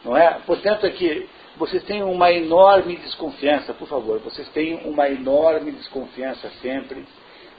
Não 0.04 0.18
é? 0.18 0.40
Portanto, 0.46 0.86
aqui, 0.86 1.30
vocês 1.58 1.84
têm 1.84 2.04
uma 2.04 2.32
enorme 2.32 2.96
desconfiança, 2.98 3.74
por 3.74 3.88
favor, 3.88 4.20
vocês 4.20 4.48
têm 4.50 4.82
uma 4.86 5.08
enorme 5.10 5.72
desconfiança 5.72 6.50
sempre 6.62 7.06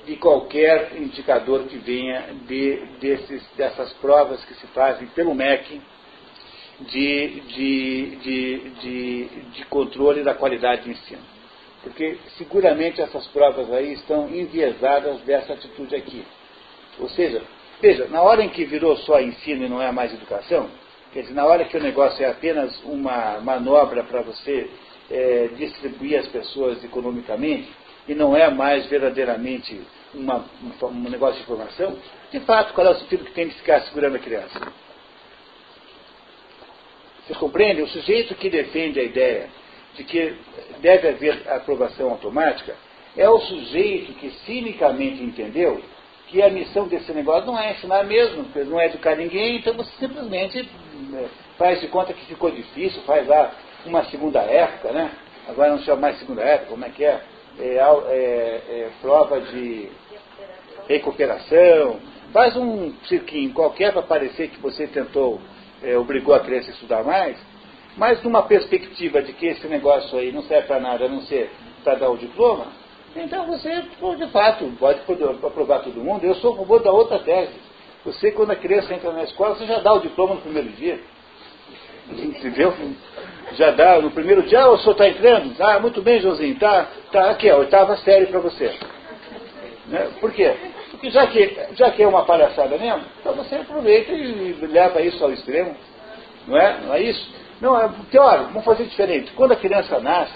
de 0.05 0.17
qualquer 0.17 0.97
indicador 0.97 1.65
que 1.65 1.79
venha 1.79 2.35
de, 2.47 2.77
desses, 3.01 3.43
dessas 3.57 3.93
provas 3.95 4.45
que 4.45 4.55
se 4.55 4.67
fazem 4.69 5.07
pelo 5.09 5.35
MEC, 5.35 5.81
de, 6.81 7.41
de, 7.41 8.17
de, 8.17 8.71
de, 8.81 9.25
de 9.53 9.65
controle 9.67 10.23
da 10.23 10.35
qualidade 10.35 10.83
de 10.83 10.91
ensino. 10.91 11.23
Porque 11.83 12.19
seguramente 12.39 13.01
essas 13.01 13.27
provas 13.29 13.73
aí 13.73 13.93
estão 13.95 14.29
enviesadas 14.29 15.21
dessa 15.23 15.53
atitude 15.53 15.95
aqui. 15.95 16.25
Ou 16.99 17.09
seja, 17.09 17.43
veja, 17.81 18.07
na 18.09 18.23
hora 18.23 18.43
em 18.43 18.49
que 18.49 18.65
virou 18.65 18.97
só 18.99 19.21
ensino 19.21 19.65
e 19.65 19.69
não 19.69 19.83
é 19.83 19.91
mais 19.91 20.13
educação, 20.13 20.69
Quer 21.13 21.23
dizer, 21.23 21.35
na 21.35 21.45
hora 21.45 21.67
que 21.67 21.77
o 21.77 21.83
negócio 21.83 22.25
é 22.25 22.31
apenas 22.31 22.83
uma 22.85 23.39
manobra 23.41 24.03
para 24.03 24.23
você 24.23 24.71
é, 25.11 25.51
distribuir 25.59 26.19
as 26.19 26.27
pessoas 26.29 26.83
economicamente, 26.83 27.71
e 28.09 28.15
não 28.15 28.35
é 28.35 28.51
mais 28.51 28.87
verdadeiramente 28.87 29.79
uma, 30.15 30.47
um 30.85 31.11
negócio 31.11 31.37
de 31.37 31.43
informação, 31.43 31.99
de 32.31 32.41
fato, 32.41 32.73
qual 32.73 32.87
é 32.87 32.91
o 32.91 32.95
sentido 32.95 33.27
que 33.27 33.33
tem 33.33 33.47
de 33.47 33.55
ficar 33.57 33.83
segurando 33.83 34.17
a 34.17 34.19
criança? 34.19 34.59
Você 37.27 37.35
compreende? 37.35 37.83
O 37.83 37.89
sujeito 37.89 38.35
que 38.35 38.51
defende 38.51 38.99
a 38.99 39.03
ideia 39.03 39.49
de 39.95 40.05
que 40.05 40.35
deve 40.81 41.09
haver 41.09 41.49
aprovação 41.49 42.11
automática 42.11 42.75
é 43.17 43.29
o 43.29 43.39
sujeito 43.41 44.13
que 44.15 44.31
cinicamente 44.47 45.23
entendeu 45.23 45.83
que 46.29 46.43
a 46.43 46.49
missão 46.49 46.89
desse 46.89 47.13
negócio 47.13 47.47
não 47.47 47.59
é 47.59 47.73
ensinar 47.73 48.05
mesmo, 48.05 48.47
não 48.67 48.81
é 48.81 48.87
educar 48.87 49.15
ninguém, 49.15 49.57
então 49.57 49.75
você 49.75 49.91
simplesmente 49.99 50.67
é, 51.15 51.25
faz 51.59 51.81
de 51.81 51.89
conta 51.89 52.15
que 52.15 52.25
ficou 52.25 52.51
difícil, 52.51 53.03
faz 53.03 53.29
lá 53.29 53.53
uma 53.85 54.05
segunda 54.07 54.41
época, 54.41 54.93
né? 54.93 55.11
Agora 55.47 55.71
não 55.71 55.79
chama 55.81 56.03
mais 56.03 56.19
segunda 56.19 56.43
época, 56.43 56.71
como 56.71 56.85
é 56.87 56.89
que 56.89 57.05
é? 57.05 57.21
É, 57.59 57.65
é, 57.65 58.63
é 58.71 58.91
prova 59.03 59.43
de 59.43 59.91
recuperação, 60.89 62.01
faz 62.33 62.57
um 62.57 62.95
cirquinho 63.05 63.53
qualquer 63.53 63.93
para 63.93 64.03
parecer 64.03 64.49
que 64.49 64.59
você 64.59 64.87
tentou, 64.87 65.39
é, 65.83 65.97
obrigou 65.97 66.35
a 66.35 66.41
criança 66.41 66.71
a 66.71 66.75
estudar 66.75 67.05
mais, 67.05 67.39
mas 67.97 68.23
numa 68.23 68.43
perspectiva 68.43 69.23
de 69.23 69.33
que 69.33 69.47
esse 69.47 69.67
negócio 69.67 70.19
aí 70.19 70.33
não 70.33 70.43
serve 70.43 70.67
para 70.67 70.81
nada 70.81 71.05
a 71.05 71.09
não 71.09 71.23
ser 71.23 71.51
para 71.85 71.97
dar 71.97 72.11
o 72.11 72.17
diploma, 72.17 72.67
então 73.15 73.47
você, 73.47 73.83
de 74.17 74.27
fato, 74.29 74.65
pode 74.79 75.01
aprovar 75.45 75.81
todo 75.81 76.03
mundo. 76.03 76.25
Eu 76.25 76.35
sou 76.37 76.55
a 76.55 76.57
favor 76.57 76.83
da 76.83 76.91
outra 76.91 77.19
tese. 77.19 77.53
Você, 78.05 78.33
quando 78.33 78.51
a 78.51 78.57
criança 78.57 78.95
entra 78.95 79.13
na 79.13 79.23
escola, 79.25 79.55
você 79.55 79.67
já 79.67 79.79
dá 79.81 79.93
o 79.93 80.01
diploma 80.01 80.35
no 80.35 80.41
primeiro 80.41 80.71
dia. 80.71 80.99
Entendeu? 82.11 82.75
Já 83.53 83.71
dá 83.71 84.01
no 84.01 84.11
primeiro 84.11 84.43
dia, 84.43 84.63
ah, 84.63 84.71
o 84.71 84.79
senhor 84.79 84.93
está 84.93 85.09
entrando? 85.09 85.55
Ah, 85.61 85.79
muito 85.79 86.01
bem, 86.03 86.21
Joãozinho, 86.21 86.59
tá, 86.59 86.89
tá 87.13 87.31
aqui, 87.31 87.49
a 87.49 87.57
oitava 87.57 87.97
série 87.99 88.27
para 88.27 88.41
você. 88.41 88.75
Né? 89.87 90.11
Por 90.21 90.33
quê? 90.33 90.55
Porque 91.03 91.11
já 91.11 91.27
que, 91.27 91.59
já 91.75 91.91
que 91.91 92.01
é 92.01 92.07
uma 92.07 92.25
palhaçada 92.25 92.79
mesmo, 92.79 93.03
então 93.19 93.35
você 93.35 93.57
aproveita 93.57 94.13
e 94.13 94.53
leva 94.67 95.03
isso 95.03 95.23
ao 95.25 95.33
extremo. 95.33 95.75
Não 96.47 96.57
é? 96.57 96.81
Não 96.81 96.95
é 96.95 97.03
isso? 97.03 97.35
Não, 97.61 97.77
é, 97.77 97.91
olha, 98.19 98.43
vamos 98.45 98.65
fazer 98.65 98.85
diferente. 98.85 99.33
Quando 99.33 99.51
a 99.51 99.57
criança 99.57 99.99
nasce, 99.99 100.33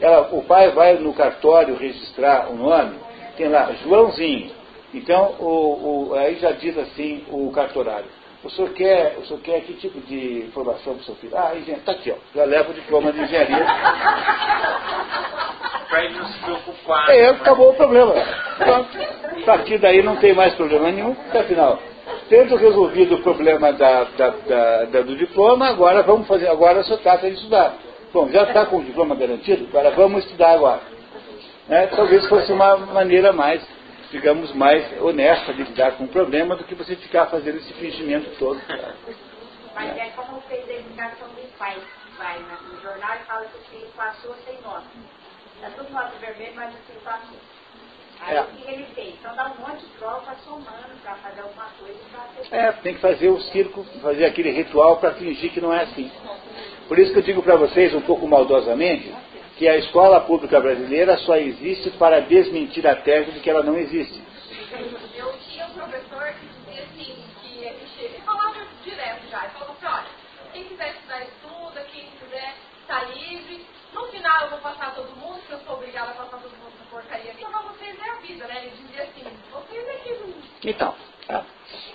ela, 0.00 0.30
o 0.32 0.42
pai 0.44 0.70
vai 0.70 0.94
no 0.94 1.12
cartório 1.12 1.76
registrar 1.76 2.50
o 2.50 2.56
nome, 2.56 2.96
tem 3.36 3.50
lá 3.50 3.70
Joãozinho. 3.84 4.52
Então, 4.94 5.34
o, 5.38 6.08
o, 6.08 6.14
aí 6.14 6.36
já 6.36 6.52
diz 6.52 6.78
assim 6.78 7.26
o 7.30 7.50
cartorário. 7.52 8.08
O 8.42 8.48
senhor 8.50 8.70
quer, 8.72 9.16
o 9.18 9.26
senhor 9.26 9.40
quer 9.42 9.60
que 9.62 9.74
tipo 9.74 10.00
de 10.00 10.46
informação 10.46 10.94
para 10.94 11.02
o 11.02 11.04
seu 11.04 11.14
filho? 11.16 11.36
Ah, 11.36 11.52
engenharia. 11.54 11.76
Está 11.76 11.92
aqui, 11.92 12.10
ó. 12.10 12.16
Já 12.34 12.44
leva 12.44 12.70
o 12.70 12.74
diploma 12.74 13.12
de 13.12 13.20
engenharia. 13.20 13.66
Para 15.90 16.04
ele 16.04 16.18
não 16.18 16.26
se 16.26 16.38
preocupar. 16.38 17.10
É, 17.10 17.28
acabou 17.30 17.70
o 17.70 17.74
problema. 17.74 18.14
Pronto. 18.56 18.98
A 19.42 19.44
partir 19.44 19.78
daí 19.78 20.02
não 20.02 20.16
tem 20.16 20.32
mais 20.32 20.54
problema 20.54 20.90
nenhum, 20.90 21.14
porque 21.14 21.36
afinal, 21.36 21.78
tendo 22.28 22.56
resolvido 22.56 23.16
o 23.16 23.22
problema 23.22 23.72
da, 23.72 24.04
da, 24.04 24.30
da, 24.84 25.00
do 25.02 25.16
diploma, 25.16 25.68
agora 25.68 26.02
vamos 26.02 26.28
fazer, 26.28 26.48
agora 26.48 26.82
só 26.84 26.96
trata 26.98 27.28
de 27.28 27.34
estudar. 27.34 27.74
Bom, 28.12 28.28
já 28.30 28.44
está 28.44 28.66
com 28.66 28.78
o 28.78 28.84
diploma 28.84 29.16
garantido, 29.16 29.66
agora 29.68 29.90
vamos 29.90 30.24
estudar 30.24 30.52
agora. 30.52 30.80
É, 31.68 31.86
talvez 31.88 32.26
fosse 32.28 32.52
uma 32.52 32.76
maneira 32.76 33.32
mais, 33.32 33.62
digamos, 34.10 34.52
mais 34.54 35.00
honesta 35.00 35.52
de 35.54 35.62
lidar 35.62 35.92
com 35.92 36.04
o 36.04 36.08
problema 36.08 36.56
do 36.56 36.64
que 36.64 36.74
você 36.74 36.96
ficar 36.96 37.26
fazendo 37.26 37.58
esse 37.58 37.72
fingimento 37.74 38.30
todo. 38.38 38.60
Mas 39.74 39.96
é 39.96 40.10
como 40.10 40.40
fez 40.42 40.68
a 40.68 40.72
educação 40.72 41.28
dos 41.28 41.50
pais. 41.58 41.82
Vai 42.18 42.38
no 42.38 42.82
jornal 42.82 43.16
e 43.16 43.26
fala 43.26 43.46
que 43.46 43.56
o 43.56 43.60
filho 43.70 43.90
passou 43.96 44.34
sem 44.44 44.60
nota. 44.60 44.84
Está 45.56 45.70
tudo 45.70 45.90
nota 45.92 46.12
vermelha, 46.20 46.52
mas 46.54 46.74
o 46.74 46.78
filho 46.78 47.00
passou. 47.00 47.38
Aí 48.20 48.36
é. 48.36 48.42
o 48.42 48.46
que 48.48 48.70
ele 48.70 48.84
fez? 48.94 49.14
Então 49.18 49.34
dá 49.34 49.46
um 49.46 49.66
monte 49.66 49.80
de 49.80 49.90
prova 49.98 50.36
somando 50.44 50.94
para 51.02 51.14
fazer 51.14 51.40
alguma 51.40 51.66
coisa 51.78 51.98
para 52.10 52.58
É, 52.58 52.72
tem 52.72 52.94
que 52.94 53.00
fazer 53.00 53.30
o 53.30 53.40
circo, 53.40 53.82
fazer 54.02 54.26
aquele 54.26 54.50
ritual 54.50 54.98
para 54.98 55.14
fingir 55.14 55.50
que 55.50 55.60
não 55.60 55.72
é 55.72 55.84
assim. 55.84 56.10
Por 56.86 56.98
isso 56.98 57.12
que 57.12 57.20
eu 57.20 57.22
digo 57.22 57.42
para 57.42 57.56
vocês, 57.56 57.94
um 57.94 58.00
pouco 58.02 58.26
maldosamente, 58.26 59.14
que 59.60 59.68
a 59.68 59.76
escola 59.76 60.22
pública 60.22 60.58
brasileira 60.58 61.18
só 61.18 61.36
existe 61.36 61.90
para 61.90 62.20
desmentir 62.20 62.86
a 62.86 62.96
tese 62.96 63.32
de 63.32 63.40
que 63.40 63.50
ela 63.50 63.62
não 63.62 63.76
existe. 63.76 64.18
Eu 65.14 65.34
tinha 65.50 65.66
um 65.66 65.74
professor 65.74 66.32
que 66.32 66.46
dizia 66.46 66.82
assim, 66.84 67.24
que 67.42 67.58
ele, 67.58 67.86
chega, 67.94 68.14
ele 68.14 68.22
falava 68.24 68.56
direto 68.82 69.20
já, 69.30 69.44
ele 69.44 69.52
falou 69.52 69.76
assim, 69.76 69.84
olha, 69.84 70.06
quem 70.54 70.64
quiser 70.64 70.94
estudar, 70.94 71.22
estuda, 71.24 71.86
quem 71.92 72.06
quiser 72.06 72.54
está 72.80 73.04
livre, 73.04 73.66
no 73.92 74.06
final 74.06 74.44
eu 74.44 74.48
vou 74.48 74.58
passar 74.60 74.94
todo 74.94 75.14
mundo, 75.16 75.40
porque 75.40 75.52
eu 75.52 75.58
sou 75.58 75.74
obrigada 75.74 76.12
a 76.12 76.14
passar 76.14 76.38
todo 76.38 76.52
mundo 76.52 76.72
essa 76.74 76.90
porcaria. 76.90 77.34
Então 77.38 77.50
pra 77.50 77.60
vocês 77.60 77.94
é 77.98 78.10
a 78.10 78.14
vida, 78.14 78.46
né? 78.46 78.62
Ele 78.62 78.72
dizia 78.80 79.02
assim, 79.02 79.24
vocês 79.52 79.88
é 79.88 79.92
que... 79.96 80.70
Então, 80.70 80.94
tá. 81.26 81.44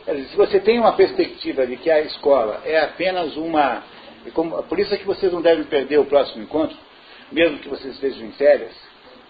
se 0.05 0.38
você 0.38 0.59
tem 0.59 0.80
uma 0.80 0.93
perspectiva 0.93 1.66
de 1.66 1.78
que 1.78 1.89
a 1.89 1.99
escola 2.01 2.61
é 2.63 2.80
apenas 2.80 3.36
uma... 3.36 3.82
Por 4.70 4.80
isso 4.80 4.93
é 4.93 4.97
que 4.97 5.05
vocês 5.05 5.34
não 5.34 5.41
devem 5.41 5.63
perder 5.63 5.97
o 5.97 6.05
próximo 6.05 6.43
encontro, 6.43 6.84
mesmo 7.32 7.59
que 7.59 7.69
vocês 7.69 7.93
estejam 7.93 8.28
em 8.28 8.32
férias, 8.32 8.71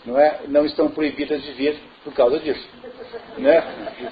não, 0.06 0.20
é? 0.20 0.41
não 0.48 0.66
estão 0.66 0.89
proibidas 0.89 1.41
de 1.41 1.52
vir 1.54 1.78
por 2.04 2.14
causa 2.14 2.39
disso. 2.39 2.68
Né? 3.38 3.64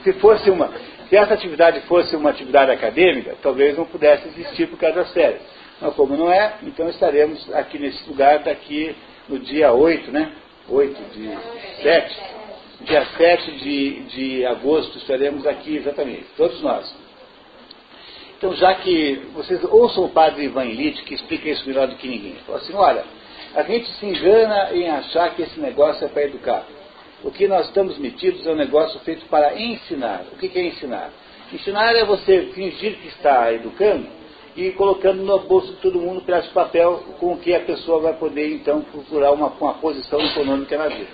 Se 0.03 0.13
fosse 0.13 0.49
uma, 0.49 0.71
se 1.09 1.15
essa 1.15 1.34
atividade 1.34 1.81
fosse 1.81 2.15
uma 2.15 2.31
atividade 2.31 2.71
acadêmica, 2.71 3.36
talvez 3.41 3.77
não 3.77 3.86
pudesse 3.86 4.27
existir 4.29 4.67
por 4.67 4.79
causa 4.79 4.95
das 4.95 5.13
férias. 5.13 5.41
Mas 5.79 5.93
como 5.95 6.15
não 6.15 6.31
é, 6.31 6.55
então 6.63 6.89
estaremos 6.89 7.53
aqui 7.53 7.77
nesse 7.77 8.07
lugar 8.09 8.39
daqui 8.39 8.95
no 9.27 9.39
dia 9.39 9.71
8, 9.71 10.11
né? 10.11 10.31
8 10.69 11.01
de 11.13 11.29
7. 11.81 12.21
Dia 12.81 13.05
7 13.17 13.51
de, 13.59 13.99
de 14.03 14.45
agosto 14.45 14.97
estaremos 14.97 15.45
aqui 15.45 15.77
exatamente, 15.77 16.25
todos 16.36 16.61
nós. 16.61 16.93
Então, 18.38 18.53
já 18.55 18.75
que 18.75 19.21
vocês 19.34 19.63
ouçam 19.63 20.03
o 20.03 20.09
padre 20.09 20.43
Ivan 20.43 20.65
Illich, 20.65 21.01
que 21.03 21.13
explica 21.13 21.47
isso 21.49 21.65
melhor 21.65 21.88
do 21.88 21.95
que 21.95 22.07
ninguém. 22.09 22.36
Fala 22.45 22.57
assim, 22.57 22.73
olha, 22.73 23.05
a 23.55 23.63
gente 23.63 23.87
se 23.93 24.05
engana 24.05 24.71
em 24.73 24.89
achar 24.89 25.35
que 25.35 25.43
esse 25.43 25.59
negócio 25.59 26.05
é 26.05 26.07
para 26.07 26.23
educar. 26.23 26.65
O 27.23 27.31
que 27.31 27.47
nós 27.47 27.67
estamos 27.67 27.97
metidos 27.97 28.45
é 28.45 28.51
um 28.51 28.55
negócio 28.55 28.99
feito 29.01 29.25
para 29.27 29.59
ensinar. 29.59 30.25
O 30.31 30.37
que 30.37 30.57
é 30.57 30.65
ensinar? 30.65 31.09
Ensinar 31.51 31.95
é 31.95 32.03
você 32.03 32.47
fingir 32.53 32.97
que 32.97 33.07
está 33.09 33.53
educando 33.53 34.07
e 34.55 34.71
colocando 34.71 35.23
no 35.23 35.39
bolso 35.39 35.67
de 35.73 35.77
todo 35.77 35.99
mundo 35.99 36.19
um 36.19 36.25
pedaço 36.25 36.47
de 36.47 36.53
papel 36.53 37.03
com 37.19 37.37
que 37.37 37.53
a 37.53 37.59
pessoa 37.61 38.01
vai 38.01 38.13
poder 38.13 38.53
então 38.53 38.81
procurar 38.81 39.31
uma, 39.31 39.47
uma 39.47 39.73
posição 39.75 40.19
econômica 40.19 40.77
na 40.77 40.87
vida. 40.87 41.11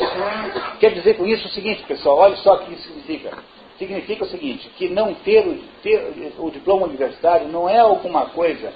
Quer 0.79 0.93
dizer 0.93 1.15
com 1.15 1.25
isso 1.25 1.47
o 1.47 1.51
seguinte, 1.51 1.83
pessoal, 1.83 2.17
olha 2.17 2.37
só 2.37 2.55
o 2.55 2.59
que 2.59 2.73
isso 2.73 2.83
significa. 2.83 3.37
Significa 3.77 4.25
o 4.25 4.27
seguinte, 4.27 4.69
que 4.77 4.89
não 4.89 5.13
ter, 5.13 5.61
ter 5.83 6.33
o 6.37 6.49
diploma 6.49 6.87
universitário 6.87 7.47
não 7.47 7.69
é 7.69 7.79
alguma 7.79 8.25
coisa 8.27 8.73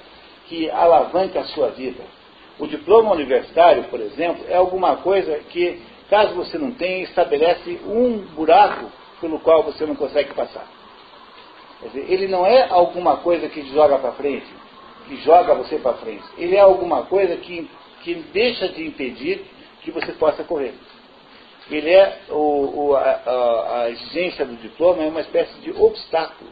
que 0.48 0.70
alavanca 0.70 1.42
a 1.42 1.46
sua 1.46 1.70
vida. 1.70 2.04
O 2.64 2.68
diploma 2.68 3.12
universitário, 3.12 3.84
por 3.90 4.00
exemplo, 4.00 4.46
é 4.48 4.56
alguma 4.56 4.96
coisa 4.96 5.38
que, 5.50 5.82
caso 6.10 6.34
você 6.34 6.58
não 6.58 6.72
tenha, 6.72 7.04
estabelece 7.04 7.78
um 7.86 8.20
buraco 8.20 8.90
pelo 9.20 9.38
qual 9.42 9.64
você 9.64 9.86
não 9.86 9.96
consegue 9.96 10.34
passar. 10.34 10.66
Dizer, 11.82 12.06
ele 12.10 12.26
não 12.30 12.46
é 12.46 12.70
alguma 12.70 13.18
coisa 13.18 13.50
que 13.50 13.64
joga 13.74 13.98
para 14.00 14.14
frente, 14.14 14.48
que 15.10 15.18
joga 15.24 15.54
você 15.56 15.78
para 15.78 15.96
frente. 15.96 16.24
Ele 16.38 16.56
é 16.56 16.62
alguma 16.62 17.04
coisa 17.04 17.36
que, 17.36 17.70
que 18.02 18.16
deixa 18.32 18.70
de 18.70 18.88
impedir 18.88 19.44
que 19.82 19.92
você 19.92 20.14
possa 20.14 20.46
correr. 20.46 20.74
Ele 21.70 21.90
é 21.90 22.22
o, 22.30 22.92
o, 22.92 22.96
a, 22.96 23.82
a, 23.82 23.90
exigência 23.90 24.46
do 24.46 24.56
diploma 24.56 25.04
é 25.04 25.10
uma 25.10 25.20
espécie 25.20 25.60
de 25.60 25.72
obstáculo 25.72 26.50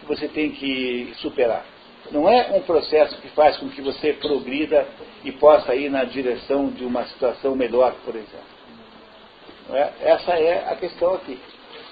que 0.00 0.06
você 0.06 0.26
tem 0.26 0.50
que 0.50 1.12
superar. 1.18 1.64
Não 2.10 2.28
é 2.28 2.50
um 2.52 2.62
processo 2.62 3.16
que 3.20 3.28
faz 3.28 3.56
com 3.56 3.68
que 3.70 3.80
você 3.80 4.12
progrida 4.14 4.86
e 5.24 5.32
possa 5.32 5.74
ir 5.74 5.90
na 5.90 6.04
direção 6.04 6.68
de 6.68 6.84
uma 6.84 7.04
situação 7.06 7.54
melhor, 7.54 7.94
por 8.04 8.14
exemplo. 8.14 8.52
É? 9.70 9.92
Essa 10.02 10.32
é 10.32 10.68
a 10.70 10.76
questão 10.76 11.14
aqui. 11.14 11.40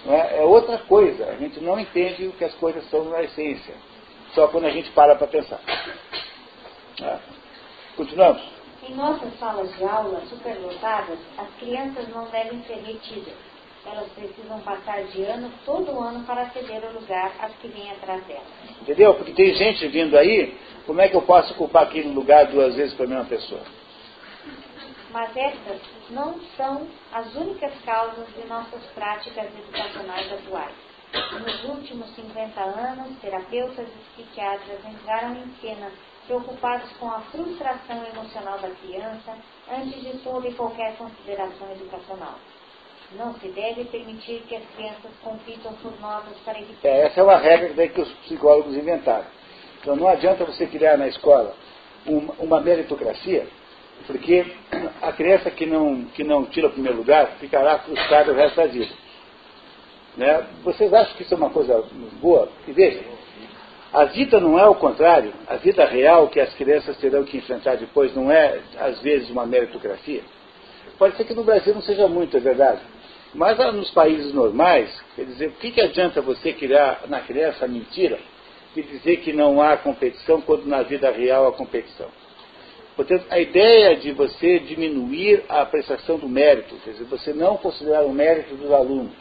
É? 0.06 0.40
é 0.40 0.42
outra 0.42 0.78
coisa. 0.78 1.26
A 1.26 1.36
gente 1.36 1.60
não 1.60 1.78
entende 1.78 2.26
o 2.26 2.32
que 2.32 2.44
as 2.44 2.54
coisas 2.54 2.88
são 2.90 3.04
na 3.04 3.22
essência. 3.22 3.74
Só 4.34 4.48
quando 4.48 4.66
a 4.66 4.70
gente 4.70 4.90
para 4.90 5.14
para 5.14 5.26
pensar. 5.26 5.60
É? 7.02 7.18
Continuamos. 7.96 8.42
Em 8.88 8.94
nossas 8.94 9.38
salas 9.38 9.74
de 9.76 9.84
aula 9.84 10.20
superlotadas, 10.26 11.18
as 11.38 11.48
crianças 11.58 12.08
não 12.08 12.24
devem 12.30 12.62
ser 12.64 12.78
retidas. 12.78 13.34
Elas 13.86 14.08
precisam 14.12 14.60
passar 14.60 15.04
de 15.04 15.22
ano 15.22 15.50
todo 15.64 15.98
ano 15.98 16.24
para 16.24 16.50
ceder 16.50 16.84
o 16.84 16.92
lugar 16.92 17.32
às 17.40 17.52
que 17.56 17.68
vêm 17.68 17.90
atrás 17.90 18.22
delas. 18.26 18.42
Entendeu? 18.82 19.14
Porque 19.14 19.32
tem 19.32 19.54
gente 19.54 19.86
vindo 19.88 20.16
aí, 20.18 20.56
como 20.86 21.00
é 21.00 21.08
que 21.08 21.16
eu 21.16 21.22
posso 21.22 21.52
ocupar 21.54 21.84
aquele 21.84 22.08
lugar 22.08 22.46
duas 22.46 22.74
vezes 22.74 22.94
para 22.94 23.06
a 23.06 23.08
mesma 23.08 23.24
pessoa? 23.24 23.62
Mas 25.10 25.36
essas 25.36 25.80
não 26.10 26.38
são 26.56 26.86
as 27.12 27.34
únicas 27.34 27.72
causas 27.84 28.26
de 28.34 28.46
nossas 28.46 28.82
práticas 28.94 29.46
educacionais 29.46 30.32
atuais. 30.32 30.74
Nos 31.12 31.64
últimos 31.64 32.14
50 32.14 32.60
anos, 32.60 33.18
terapeutas 33.20 33.88
e 33.88 34.22
psiquiatras 34.22 34.78
entraram 34.84 35.34
em 35.34 35.52
cena 35.60 35.90
preocupados 36.26 36.88
com 36.98 37.10
a 37.10 37.20
frustração 37.22 38.06
emocional 38.06 38.58
da 38.60 38.70
criança 38.70 39.36
antes 39.68 40.00
de 40.00 40.18
toda 40.18 40.46
e 40.46 40.54
qualquer 40.54 40.96
consideração 40.96 41.72
educacional. 41.72 42.36
Não 43.16 43.34
se 43.34 43.48
deve 43.48 43.84
permitir 43.86 44.42
que 44.48 44.54
as 44.54 44.62
crianças 44.76 45.10
compitam 45.22 45.72
por 45.82 45.98
notas 46.00 46.36
para 46.44 46.60
evitar. 46.60 46.88
É, 46.88 47.06
essa 47.06 47.20
é 47.20 47.22
uma 47.22 47.36
regra 47.36 47.88
que 47.88 48.00
os 48.00 48.08
psicólogos 48.24 48.76
inventaram. 48.76 49.26
Então 49.80 49.96
não 49.96 50.08
adianta 50.08 50.44
você 50.44 50.66
criar 50.66 50.96
na 50.96 51.08
escola 51.08 51.54
uma, 52.06 52.32
uma 52.38 52.60
meritocracia, 52.60 53.46
porque 54.06 54.46
a 55.02 55.12
criança 55.12 55.50
que 55.50 55.66
não, 55.66 56.04
que 56.04 56.22
não 56.22 56.44
tira 56.46 56.68
o 56.68 56.72
primeiro 56.72 56.98
lugar 56.98 57.26
ficará 57.40 57.78
frustrada 57.80 58.32
o 58.32 58.34
resto 58.34 58.56
da 58.56 58.66
vida. 58.66 58.94
Né? 60.16 60.46
Vocês 60.62 60.92
acham 60.92 61.16
que 61.16 61.22
isso 61.22 61.34
é 61.34 61.36
uma 61.36 61.50
coisa 61.50 61.82
boa? 62.20 62.48
Que 62.64 62.72
veja, 62.72 63.02
a 63.92 64.04
vida 64.04 64.38
não 64.38 64.58
é 64.58 64.66
o 64.68 64.74
contrário. 64.74 65.32
A 65.48 65.56
vida 65.56 65.84
real 65.84 66.28
que 66.28 66.38
as 66.38 66.54
crianças 66.54 66.96
terão 66.98 67.24
que 67.24 67.38
enfrentar 67.38 67.76
depois 67.76 68.14
não 68.14 68.30
é, 68.30 68.60
às 68.78 69.00
vezes, 69.00 69.30
uma 69.30 69.44
meritocracia. 69.44 70.22
Pode 70.96 71.16
ser 71.16 71.24
que 71.24 71.34
no 71.34 71.42
Brasil 71.42 71.74
não 71.74 71.82
seja 71.82 72.06
muito, 72.06 72.36
é 72.36 72.40
verdade. 72.40 72.80
Mas 73.32 73.58
nos 73.74 73.90
países 73.92 74.34
normais, 74.34 74.90
quer 75.14 75.24
dizer, 75.24 75.48
o 75.48 75.52
que, 75.52 75.70
que 75.70 75.80
adianta 75.80 76.20
você 76.20 76.52
criar 76.52 77.02
na 77.08 77.20
criança 77.20 77.64
a 77.64 77.68
mentira 77.68 78.18
de 78.74 78.82
dizer 78.82 79.18
que 79.18 79.32
não 79.32 79.62
há 79.62 79.76
competição 79.76 80.40
quando 80.40 80.66
na 80.66 80.82
vida 80.82 81.10
real 81.12 81.46
há 81.46 81.52
competição? 81.52 82.08
Portanto, 82.96 83.24
a 83.30 83.38
ideia 83.38 83.96
de 83.96 84.10
você 84.12 84.58
diminuir 84.58 85.44
a 85.48 85.62
apreciação 85.62 86.18
do 86.18 86.28
mérito, 86.28 86.74
quer 86.84 86.90
dizer, 86.90 87.04
você 87.04 87.32
não 87.32 87.56
considerar 87.56 88.04
o 88.04 88.12
mérito 88.12 88.56
dos 88.56 88.70
alunos, 88.72 89.14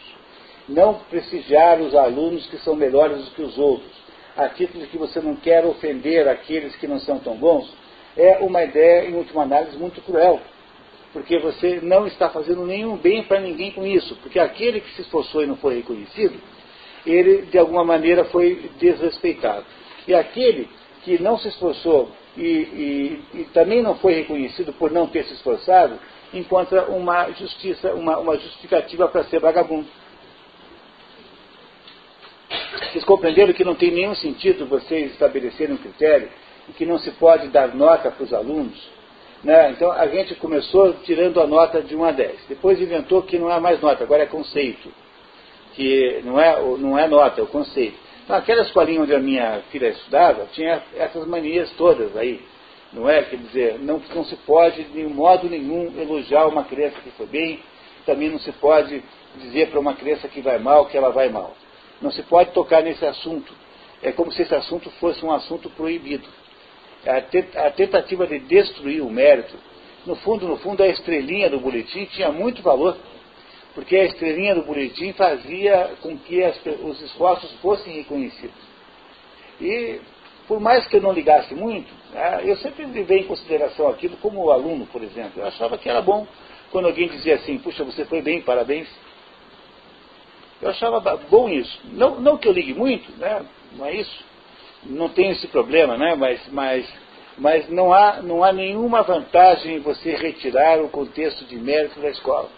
não 0.67 0.95
prestigiar 1.09 1.79
os 1.79 1.93
alunos 1.93 2.47
que 2.47 2.57
são 2.57 2.75
melhores 2.75 3.25
do 3.25 3.31
que 3.31 3.41
os 3.43 3.57
outros, 3.59 3.91
a 4.35 4.49
título 4.49 4.83
de 4.83 4.89
que 4.89 4.97
você 4.97 5.19
não 5.21 5.35
quer 5.35 5.65
ofender 5.65 6.27
aqueles 6.27 6.75
que 6.77 6.87
não 6.87 6.99
são 6.99 7.19
tão 7.19 7.35
bons, 7.35 7.71
é 8.17 8.39
uma 8.39 8.63
ideia, 8.63 9.07
em 9.07 9.13
última 9.13 9.43
análise, 9.43 9.77
muito 9.77 10.01
cruel 10.01 10.41
porque 11.11 11.39
você 11.39 11.79
não 11.81 12.05
está 12.05 12.29
fazendo 12.29 12.65
nenhum 12.65 12.95
bem 12.95 13.23
para 13.23 13.39
ninguém 13.39 13.71
com 13.71 13.85
isso, 13.85 14.15
porque 14.17 14.39
aquele 14.39 14.81
que 14.81 14.91
se 14.91 15.01
esforçou 15.01 15.43
e 15.43 15.47
não 15.47 15.55
foi 15.55 15.77
reconhecido, 15.77 16.39
ele 17.05 17.43
de 17.43 17.57
alguma 17.57 17.83
maneira 17.83 18.25
foi 18.25 18.69
desrespeitado. 18.79 19.65
E 20.07 20.13
aquele 20.13 20.69
que 21.03 21.21
não 21.21 21.37
se 21.37 21.47
esforçou 21.47 22.11
e, 22.37 22.41
e, 22.41 23.23
e 23.33 23.43
também 23.53 23.81
não 23.81 23.95
foi 23.95 24.13
reconhecido 24.13 24.71
por 24.73 24.91
não 24.91 25.07
ter 25.07 25.25
se 25.25 25.33
esforçado, 25.33 25.99
encontra 26.33 26.85
uma 26.85 27.31
justiça, 27.31 27.93
uma, 27.93 28.19
uma 28.19 28.37
justificativa 28.37 29.07
para 29.07 29.23
ser 29.23 29.39
vagabundo. 29.39 29.87
Vocês 32.91 33.03
compreenderam 33.03 33.53
que 33.53 33.63
não 33.63 33.75
tem 33.75 33.91
nenhum 33.91 34.15
sentido 34.15 34.65
vocês 34.65 35.11
estabelecerem 35.11 35.75
um 35.75 35.77
critério 35.77 36.29
e 36.67 36.73
que 36.73 36.85
não 36.85 36.99
se 36.99 37.11
pode 37.11 37.47
dar 37.47 37.73
nota 37.75 38.11
para 38.11 38.23
os 38.23 38.33
alunos 38.33 38.98
né? 39.43 39.71
Então 39.71 39.91
a 39.91 40.07
gente 40.07 40.35
começou 40.35 40.93
tirando 41.05 41.41
a 41.41 41.47
nota 41.47 41.81
de 41.81 41.95
1 41.95 42.03
a 42.03 42.11
10. 42.11 42.45
Depois 42.49 42.79
inventou 42.79 43.23
que 43.23 43.37
não 43.37 43.51
é 43.51 43.59
mais 43.59 43.79
nota, 43.81 44.03
agora 44.03 44.23
é 44.23 44.25
conceito. 44.25 44.91
Que 45.73 46.21
não 46.25 46.39
é, 46.39 46.61
não 46.77 46.97
é 46.97 47.07
nota, 47.07 47.39
é 47.39 47.43
o 47.43 47.47
conceito. 47.47 47.97
Então 48.23 48.35
aquela 48.35 48.61
escolinha 48.63 49.01
onde 49.01 49.13
a 49.13 49.19
minha 49.19 49.61
filha 49.71 49.87
estudava 49.89 50.47
tinha 50.53 50.83
essas 50.95 51.25
manias 51.25 51.71
todas 51.77 52.15
aí. 52.17 52.41
Não 52.91 53.09
é? 53.09 53.23
Quer 53.23 53.37
dizer, 53.37 53.79
não, 53.79 54.01
não 54.13 54.25
se 54.25 54.35
pode 54.37 54.83
de 54.83 55.03
modo 55.03 55.47
nenhum 55.47 55.93
elogiar 55.97 56.47
uma 56.47 56.63
criança 56.63 56.99
que 57.01 57.11
foi 57.11 57.27
bem, 57.27 57.59
também 58.05 58.29
não 58.29 58.39
se 58.39 58.51
pode 58.53 59.03
dizer 59.35 59.69
para 59.69 59.79
uma 59.79 59.93
criança 59.93 60.27
que 60.27 60.41
vai 60.41 60.57
mal 60.57 60.87
que 60.87 60.97
ela 60.97 61.11
vai 61.11 61.29
mal. 61.29 61.55
Não 62.01 62.11
se 62.11 62.23
pode 62.23 62.51
tocar 62.51 62.81
nesse 62.81 63.05
assunto. 63.05 63.53
É 64.01 64.11
como 64.11 64.31
se 64.31 64.41
esse 64.41 64.55
assunto 64.55 64.89
fosse 64.91 65.23
um 65.23 65.31
assunto 65.31 65.69
proibido 65.69 66.27
a 67.05 67.71
tentativa 67.71 68.27
de 68.27 68.39
destruir 68.39 69.01
o 69.01 69.09
mérito, 69.09 69.55
no 70.05 70.15
fundo, 70.17 70.47
no 70.47 70.57
fundo, 70.57 70.83
a 70.83 70.87
estrelinha 70.87 71.49
do 71.49 71.59
boletim 71.59 72.05
tinha 72.05 72.31
muito 72.31 72.61
valor, 72.61 72.97
porque 73.73 73.95
a 73.95 74.05
estrelinha 74.05 74.55
do 74.55 74.63
boletim 74.63 75.13
fazia 75.13 75.91
com 76.01 76.17
que 76.17 76.43
as, 76.43 76.59
os 76.83 77.01
esforços 77.01 77.51
fossem 77.61 77.93
reconhecidos. 77.93 78.69
E, 79.61 79.99
por 80.47 80.59
mais 80.59 80.87
que 80.87 80.97
eu 80.97 81.01
não 81.01 81.11
ligasse 81.11 81.53
muito, 81.53 81.93
né, 82.11 82.41
eu 82.43 82.57
sempre 82.57 82.85
levei 82.85 83.19
em 83.19 83.27
consideração 83.27 83.87
aquilo 83.87 84.17
como 84.17 84.49
aluno, 84.51 84.85
por 84.87 85.03
exemplo. 85.03 85.41
Eu 85.41 85.47
achava 85.47 85.77
que 85.77 85.89
era 85.89 86.01
bom 86.01 86.27
quando 86.71 86.87
alguém 86.87 87.07
dizia 87.07 87.35
assim, 87.35 87.57
puxa, 87.57 87.83
você 87.83 88.05
foi 88.05 88.21
bem, 88.21 88.41
parabéns. 88.41 88.87
Eu 90.61 90.69
achava 90.69 90.99
bom 91.29 91.47
isso. 91.49 91.79
Não, 91.93 92.19
não 92.19 92.37
que 92.37 92.47
eu 92.47 92.51
ligue 92.51 92.73
muito, 92.73 93.11
né, 93.17 93.45
não 93.73 93.85
é 93.85 93.95
isso 93.95 94.29
não 94.83 95.09
tem 95.09 95.31
esse 95.31 95.47
problema, 95.47 95.97
né? 95.97 96.15
mas, 96.15 96.47
mas, 96.49 96.93
mas 97.37 97.69
não, 97.69 97.93
há, 97.93 98.21
não 98.21 98.43
há 98.43 98.51
nenhuma 98.51 99.01
vantagem 99.03 99.75
em 99.75 99.79
você 99.79 100.15
retirar 100.15 100.81
o 100.81 100.89
contexto 100.89 101.45
de 101.45 101.55
mérito 101.57 101.99
da 101.99 102.09
escola. 102.09 102.49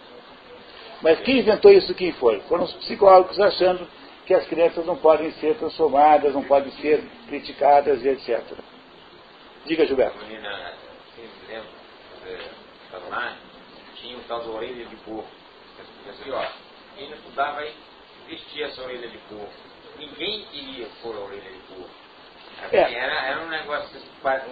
Mas 1.02 1.20
quem 1.20 1.38
inventou 1.38 1.72
isso, 1.72 1.94
quem 1.94 2.12
foi? 2.12 2.40
Foram 2.42 2.64
os 2.64 2.72
psicólogos 2.74 3.38
achando 3.40 3.86
que 4.24 4.32
as 4.32 4.46
crianças 4.46 4.86
não 4.86 4.96
podem 4.96 5.32
ser 5.32 5.56
transformadas, 5.56 6.32
não 6.32 6.44
podem 6.44 6.70
ser 6.74 7.02
criticadas 7.26 8.04
e 8.04 8.08
etc. 8.08 8.40
Diga, 9.66 9.84
Gilberto. 9.86 10.16
Menina, 10.24 10.74
lembro, 11.48 11.68
estava 12.84 13.08
lá, 13.08 13.36
tinha 13.96 14.16
um 14.16 14.22
tal 14.22 14.42
de 14.42 14.48
orelha 14.48 14.84
de 14.86 14.96
porco. 14.96 15.28
Assim, 16.08 16.30
ó, 16.30 16.46
quem 16.96 17.08
não 17.10 17.16
estudava 17.16 17.64
vestia 18.28 18.66
essa 18.66 18.82
orelha 18.82 19.08
de 19.08 19.18
porco. 19.28 19.52
Ninguém 19.98 20.44
queria 20.46 20.88
pôr 21.02 21.16
a 21.16 21.20
orelha 21.20 21.50
de 21.50 21.58
porco. 21.74 22.01
É. 22.70 22.94
Era, 22.94 23.26
era 23.26 23.40
um 23.42 23.48
negócio, 23.48 24.00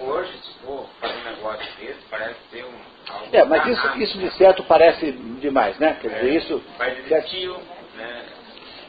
hoje, 0.01 0.33
se 0.39 0.59
for 0.65 0.87
fazer 1.01 1.15
um 1.15 1.25
negócio 1.25 1.67
desse, 1.79 2.01
parece 2.11 2.37
ser 2.51 2.65
um. 2.65 3.33
É, 3.33 3.45
mas 3.45 3.67
isso, 3.67 3.99
isso 3.99 4.19
de 4.19 4.31
certo 4.33 4.63
parece 4.65 5.13
demais, 5.13 5.79
né? 5.79 5.97
Quer 6.01 6.09
dizer, 6.09 6.31
é, 6.31 6.35
isso. 6.35 6.63
né? 7.97 8.25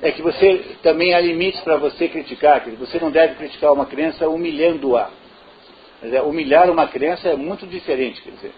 É 0.01 0.11
que 0.11 0.22
você 0.22 0.78
também 0.82 1.13
há 1.13 1.19
limites 1.19 1.61
para 1.61 1.78
você 1.78 2.07
criticar, 2.07 2.63
quer 2.63 2.72
dizer, 2.72 2.86
você 2.86 2.99
não 2.99 3.11
deve 3.11 3.36
criticar 3.36 3.72
uma 3.72 3.86
criança 3.86 4.28
humilhando-a. 4.28 5.09
Humilhar 6.26 6.69
uma 6.69 6.88
criança 6.88 7.30
é 7.30 7.36
muito 7.36 7.67
diferente, 7.67 8.22
quer 8.22 8.32
dizer. 8.32 8.53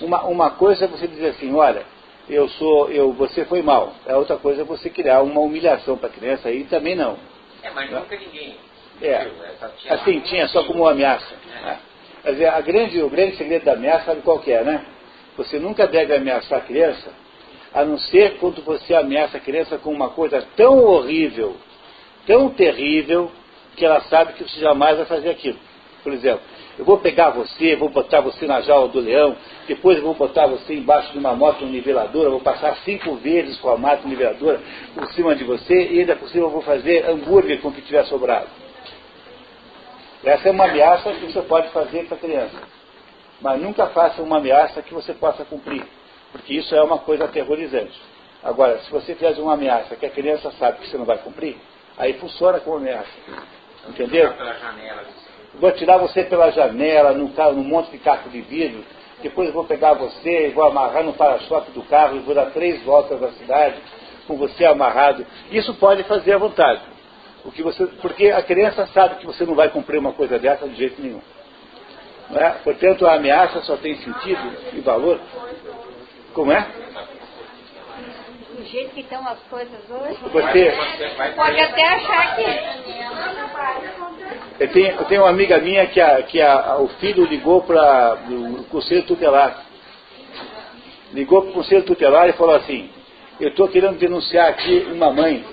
Uma, 0.00 0.24
uma 0.24 0.50
coisa 0.50 0.84
é 0.84 0.88
você 0.88 1.06
dizer 1.06 1.28
assim, 1.28 1.54
olha, 1.54 1.84
eu 2.28 2.48
sou, 2.48 2.90
eu, 2.90 3.12
você 3.12 3.44
foi 3.44 3.62
mal. 3.62 3.94
A 4.06 4.16
outra 4.16 4.36
coisa 4.36 4.62
é 4.62 4.64
você 4.64 4.90
criar 4.90 5.22
uma 5.22 5.40
humilhação 5.40 5.96
para 5.96 6.08
a 6.08 6.12
criança 6.12 6.48
aí 6.48 6.64
também 6.64 6.94
não. 6.94 7.16
É, 7.62 7.70
mas 7.70 7.90
nunca 7.90 8.16
ninguém 8.16 8.56
é. 9.02 9.28
Assim, 9.88 10.20
tinha 10.20 10.48
só 10.48 10.64
como 10.64 10.82
uma 10.82 10.92
ameaça. 10.92 11.34
Né? 11.62 11.78
Quer 12.22 12.32
dizer, 12.32 12.46
a 12.46 12.60
grande, 12.60 13.02
o 13.02 13.08
grande 13.08 13.36
segredo 13.36 13.64
da 13.64 13.72
ameaça, 13.72 14.06
sabe 14.06 14.22
qual 14.22 14.38
que 14.40 14.52
é, 14.52 14.62
né? 14.62 14.84
Você 15.36 15.58
nunca 15.58 15.86
deve 15.86 16.14
ameaçar 16.14 16.58
a 16.58 16.62
criança, 16.62 17.10
a 17.72 17.84
não 17.84 17.98
ser 17.98 18.38
quando 18.38 18.62
você 18.62 18.94
ameaça 18.94 19.36
a 19.36 19.40
criança 19.40 19.78
com 19.78 19.90
uma 19.92 20.10
coisa 20.10 20.44
tão 20.56 20.84
horrível, 20.84 21.56
tão 22.26 22.50
terrível, 22.50 23.30
que 23.76 23.84
ela 23.84 24.00
sabe 24.02 24.32
que 24.32 24.42
você 24.42 24.60
jamais 24.60 24.96
vai 24.96 25.06
fazer 25.06 25.30
aquilo. 25.30 25.58
Por 26.02 26.12
exemplo, 26.12 26.40
eu 26.78 26.84
vou 26.84 26.98
pegar 26.98 27.30
você, 27.30 27.76
vou 27.76 27.88
botar 27.88 28.20
você 28.20 28.46
na 28.46 28.60
jaula 28.60 28.88
do 28.88 29.00
leão, 29.00 29.36
depois 29.66 30.00
vou 30.00 30.14
botar 30.14 30.46
você 30.46 30.74
embaixo 30.74 31.12
de 31.12 31.18
uma 31.18 31.34
moto 31.34 31.64
niveladora, 31.64 32.30
vou 32.30 32.40
passar 32.40 32.76
cinco 32.84 33.14
vezes 33.16 33.58
com 33.58 33.68
a 33.68 33.76
moto 33.76 34.06
niveladora 34.06 34.60
por 34.94 35.06
cima 35.12 35.34
de 35.34 35.44
você 35.44 35.88
e 35.90 36.00
ainda 36.00 36.16
por 36.16 36.28
cima 36.28 36.46
eu 36.46 36.50
vou 36.50 36.62
fazer 36.62 37.08
hambúrguer 37.08 37.60
com 37.60 37.68
o 37.68 37.72
que 37.72 37.82
tiver 37.82 38.04
sobrado. 38.04 38.48
Essa 40.24 40.48
é 40.48 40.52
uma 40.52 40.64
ameaça 40.64 41.12
que 41.12 41.26
você 41.26 41.42
pode 41.42 41.68
fazer 41.70 42.06
para 42.06 42.16
a 42.16 42.20
criança. 42.20 42.56
Mas 43.40 43.60
nunca 43.60 43.86
faça 43.88 44.20
uma 44.20 44.38
ameaça 44.38 44.82
que 44.82 44.92
você 44.92 45.14
possa 45.14 45.44
cumprir, 45.44 45.84
porque 46.32 46.54
isso 46.54 46.74
é 46.74 46.82
uma 46.82 46.98
coisa 46.98 47.24
aterrorizante. 47.24 47.98
Agora, 48.42 48.78
se 48.80 48.90
você 48.90 49.14
faz 49.14 49.38
uma 49.38 49.54
ameaça 49.54 49.96
que 49.96 50.06
a 50.06 50.10
criança 50.10 50.50
sabe 50.58 50.78
que 50.78 50.88
você 50.88 50.98
não 50.98 51.04
vai 51.04 51.18
cumprir, 51.18 51.56
aí 51.96 52.14
funciona 52.14 52.60
como 52.60 52.76
ameaça. 52.76 53.10
Entendeu? 53.88 54.32
Vou 55.54 55.72
tirar 55.72 55.98
você 55.98 56.24
pela 56.24 56.50
janela, 56.50 57.12
num, 57.12 57.32
carro, 57.32 57.52
num 57.52 57.64
monte 57.64 57.90
de 57.90 57.98
caco 57.98 58.28
de 58.28 58.40
vidro, 58.42 58.84
depois 59.22 59.52
vou 59.52 59.64
pegar 59.64 59.94
você, 59.94 60.50
vou 60.54 60.64
amarrar 60.64 61.02
no 61.02 61.12
para-choque 61.12 61.72
do 61.72 61.82
carro 61.82 62.16
e 62.16 62.20
vou 62.20 62.34
dar 62.34 62.50
três 62.50 62.82
voltas 62.84 63.20
da 63.20 63.32
cidade 63.32 63.76
com 64.26 64.36
você 64.36 64.64
amarrado. 64.64 65.26
Isso 65.50 65.74
pode 65.74 66.04
fazer 66.04 66.34
à 66.34 66.38
vontade. 66.38 66.82
O 67.44 67.52
que 67.52 67.62
você, 67.62 67.86
porque 68.02 68.30
a 68.30 68.42
criança 68.42 68.86
sabe 68.88 69.16
que 69.16 69.26
você 69.26 69.44
não 69.44 69.54
vai 69.54 69.68
cumprir 69.70 69.98
uma 69.98 70.12
coisa 70.12 70.38
dessa 70.38 70.68
de 70.68 70.74
jeito 70.74 71.00
nenhum. 71.00 71.20
É? 72.34 72.50
Portanto, 72.62 73.06
a 73.06 73.14
ameaça 73.14 73.62
só 73.62 73.76
tem 73.76 73.96
sentido 73.96 74.52
e 74.74 74.80
valor. 74.80 75.18
Como 76.34 76.52
é? 76.52 76.66
Do 78.54 78.64
jeito 78.64 78.90
que 78.90 79.00
estão 79.00 79.26
as 79.26 79.38
coisas 79.44 79.80
hoje, 79.88 80.18
você, 80.30 80.74
pode 81.34 81.60
até 81.60 81.86
achar 81.86 82.36
que. 82.36 82.42
Eu 84.60 84.72
tenho, 84.72 84.88
eu 84.88 85.04
tenho 85.06 85.22
uma 85.22 85.30
amiga 85.30 85.58
minha 85.58 85.86
que, 85.86 86.00
a, 86.00 86.22
que 86.22 86.42
a, 86.42 86.76
o 86.78 86.88
filho 87.00 87.24
ligou 87.24 87.62
para 87.62 88.18
o 88.28 88.64
conselho 88.64 89.04
tutelar. 89.04 89.64
Ligou 91.12 91.42
para 91.42 91.50
o 91.50 91.54
conselho 91.54 91.84
tutelar 91.84 92.28
e 92.28 92.32
falou 92.32 92.56
assim: 92.56 92.90
Eu 93.40 93.50
estou 93.50 93.68
querendo 93.68 93.96
denunciar 93.96 94.50
aqui 94.50 94.86
uma 94.92 95.10
mãe 95.10 95.46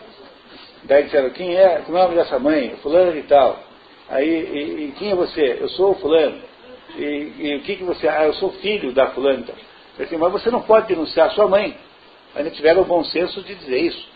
Daí 0.86 1.04
disseram, 1.04 1.30
quem 1.32 1.56
é, 1.56 1.82
como 1.86 1.98
é 1.98 2.02
o 2.02 2.04
nome 2.06 2.16
dessa 2.16 2.40
mãe? 2.40 2.76
Fulano 2.82 3.18
e 3.18 3.24
tal. 3.24 3.60
Aí, 4.10 4.30
e, 4.30 4.86
e 4.86 4.92
quem 4.98 5.12
é 5.12 5.16
você? 5.16 5.58
Eu 5.60 5.70
sou 5.70 5.92
o 5.92 5.96
fulano. 5.96 6.38
E, 6.96 7.34
e, 7.40 7.56
o 7.58 7.62
que, 7.62 7.76
que 7.76 7.84
você. 7.84 8.08
Ah, 8.08 8.26
eu 8.26 8.34
sou 8.34 8.52
filho 8.54 8.92
da 8.94 9.08
fulana. 9.08 9.40
Então. 9.40 9.56
Disse, 9.98 10.16
mas 10.18 10.32
você 10.32 10.52
não 10.52 10.62
pode 10.62 10.88
denunciar 10.88 11.32
sua 11.32 11.48
mãe. 11.48 11.76
Ainda 12.36 12.52
tiveram 12.52 12.82
o 12.82 12.86
bom 12.86 13.04
senso 13.06 13.42
de 13.42 13.56
dizer 13.56 13.80
isso. 13.80 14.08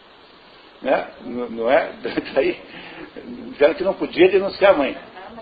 Né? 0.82 1.08
Não, 1.26 1.70
é? 1.70 1.92
Daí, 2.36 2.60
disseram 3.52 3.74
que 3.74 3.84
não 3.84 3.94
podia 3.94 4.30
denunciar 4.30 4.74
a 4.74 4.78
mãe. 4.78 4.98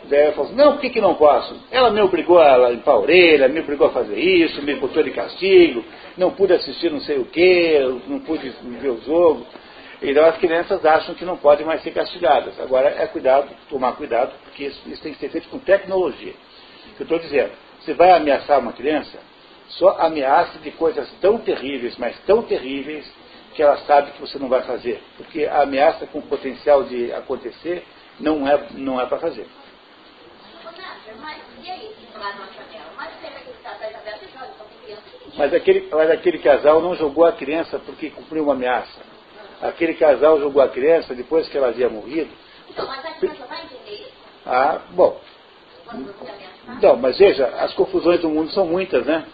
Daí 0.09 0.21
ela 0.21 0.31
falou 0.33 0.47
assim, 0.47 0.55
não, 0.55 0.73
por 0.73 0.81
que, 0.81 0.89
que 0.89 1.01
não 1.01 1.15
posso? 1.15 1.55
Ela 1.69 1.91
me 1.91 2.01
obrigou 2.01 2.39
a 2.39 2.69
limpar 2.69 2.93
a 2.93 2.99
orelha, 2.99 3.47
me 3.47 3.59
obrigou 3.59 3.87
a 3.87 3.91
fazer 3.91 4.17
isso, 4.17 4.61
me 4.61 4.75
botou 4.75 5.03
de 5.03 5.11
castigo, 5.11 5.83
não 6.17 6.31
pude 6.31 6.53
assistir 6.53 6.89
não 6.89 7.01
sei 7.01 7.17
o 7.17 7.25
quê, 7.25 7.79
não 8.07 8.19
pude 8.19 8.49
ver 8.79 8.89
o 8.89 9.01
jogo. 9.01 9.45
Então 10.01 10.25
as 10.25 10.37
crianças 10.37 10.85
acham 10.85 11.15
que 11.15 11.25
não 11.25 11.37
podem 11.37 11.65
mais 11.65 11.81
ser 11.81 11.91
castigadas. 11.91 12.59
Agora 12.59 12.89
é 12.89 13.07
cuidado, 13.07 13.49
tomar 13.69 13.93
cuidado, 13.93 14.33
porque 14.43 14.65
isso, 14.65 14.81
isso 14.87 15.01
tem 15.01 15.13
que 15.13 15.19
ser 15.19 15.29
feito 15.29 15.49
com 15.49 15.57
tecnologia. 15.59 16.33
Eu 16.99 17.03
estou 17.03 17.19
dizendo, 17.19 17.51
você 17.79 17.93
vai 17.93 18.11
ameaçar 18.11 18.59
uma 18.59 18.73
criança, 18.73 19.17
só 19.69 19.97
ameaça 19.99 20.59
de 20.59 20.71
coisas 20.71 21.09
tão 21.19 21.39
terríveis, 21.39 21.97
mas 21.97 22.17
tão 22.25 22.43
terríveis, 22.43 23.11
que 23.57 23.63
ela 23.63 23.77
sabe 23.87 24.11
que 24.11 24.21
você 24.21 24.37
não 24.37 24.47
vai 24.47 24.61
fazer. 24.61 25.01
Porque 25.17 25.45
a 25.45 25.63
ameaça 25.63 26.05
com 26.05 26.21
potencial 26.21 26.83
de 26.83 27.11
acontecer 27.11 27.83
não 28.19 28.47
é, 28.47 28.67
não 28.73 29.01
é 29.01 29.05
para 29.07 29.17
fazer. 29.17 29.47
Mas 35.35 35.53
aquele, 35.53 35.89
mas 35.91 36.11
aquele 36.11 36.39
casal 36.39 36.81
não 36.81 36.95
jogou 36.95 37.25
a 37.25 37.31
criança 37.31 37.79
porque 37.79 38.11
cumpriu 38.11 38.43
uma 38.43 38.53
ameaça. 38.53 39.06
Aquele 39.61 39.95
casal 39.95 40.39
jogou 40.39 40.61
a 40.61 40.69
criança 40.69 41.15
depois 41.15 41.47
que 41.47 41.57
ela 41.57 41.69
havia 41.69 41.89
morrido. 41.89 42.29
Então, 42.69 42.85
mas 42.85 43.05
a 43.05 43.11
criança 43.11 43.45
vai 43.47 43.63
entender 43.63 44.01
isso? 44.01 44.11
Ah, 44.45 44.81
bom. 44.91 45.19
Não, 46.81 46.95
mas 46.97 47.17
veja, 47.17 47.45
as 47.59 47.73
confusões 47.73 48.19
do 48.21 48.29
mundo 48.29 48.51
são 48.51 48.65
muitas, 48.65 49.05
né? 49.05 49.25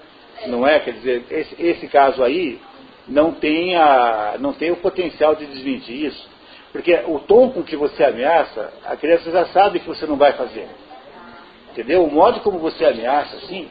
Não 0.48 0.68
é? 0.68 0.80
Quer 0.80 0.94
dizer, 0.94 1.26
esse, 1.30 1.62
esse 1.62 1.88
caso 1.88 2.24
aí 2.24 2.60
não 3.08 3.34
tem, 3.34 3.76
a, 3.76 4.36
não 4.40 4.54
tem 4.54 4.72
o 4.72 4.78
potencial 4.78 5.36
de 5.36 5.46
desmentir 5.46 6.06
isso. 6.06 6.30
Porque 6.72 6.94
o 7.08 7.20
tom 7.20 7.52
com 7.52 7.64
que 7.64 7.76
você 7.76 8.04
ameaça, 8.04 8.74
a 8.86 8.96
criança 8.96 9.32
já 9.32 9.46
sabe 9.48 9.80
que 9.80 9.88
você 9.88 10.06
não 10.06 10.16
vai 10.16 10.34
fazer. 10.34 10.68
Entendeu? 11.72 12.04
O 12.04 12.12
modo 12.12 12.40
como 12.42 12.60
você 12.60 12.86
ameaça, 12.86 13.36
assim, 13.38 13.70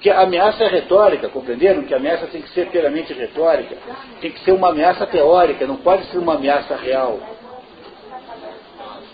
porque 0.00 0.08
a 0.08 0.22
ameaça 0.22 0.64
é 0.64 0.68
retórica, 0.68 1.28
compreenderam? 1.28 1.82
Que 1.82 1.92
a 1.92 1.98
ameaça 1.98 2.26
tem 2.28 2.40
que 2.40 2.48
ser 2.54 2.70
puramente 2.70 3.12
retórica, 3.12 3.76
tem 4.22 4.30
que 4.30 4.40
ser 4.40 4.52
uma 4.52 4.70
ameaça 4.70 5.06
teórica, 5.06 5.66
não 5.66 5.76
pode 5.76 6.06
ser 6.06 6.16
uma 6.16 6.36
ameaça 6.36 6.74
real. 6.74 7.20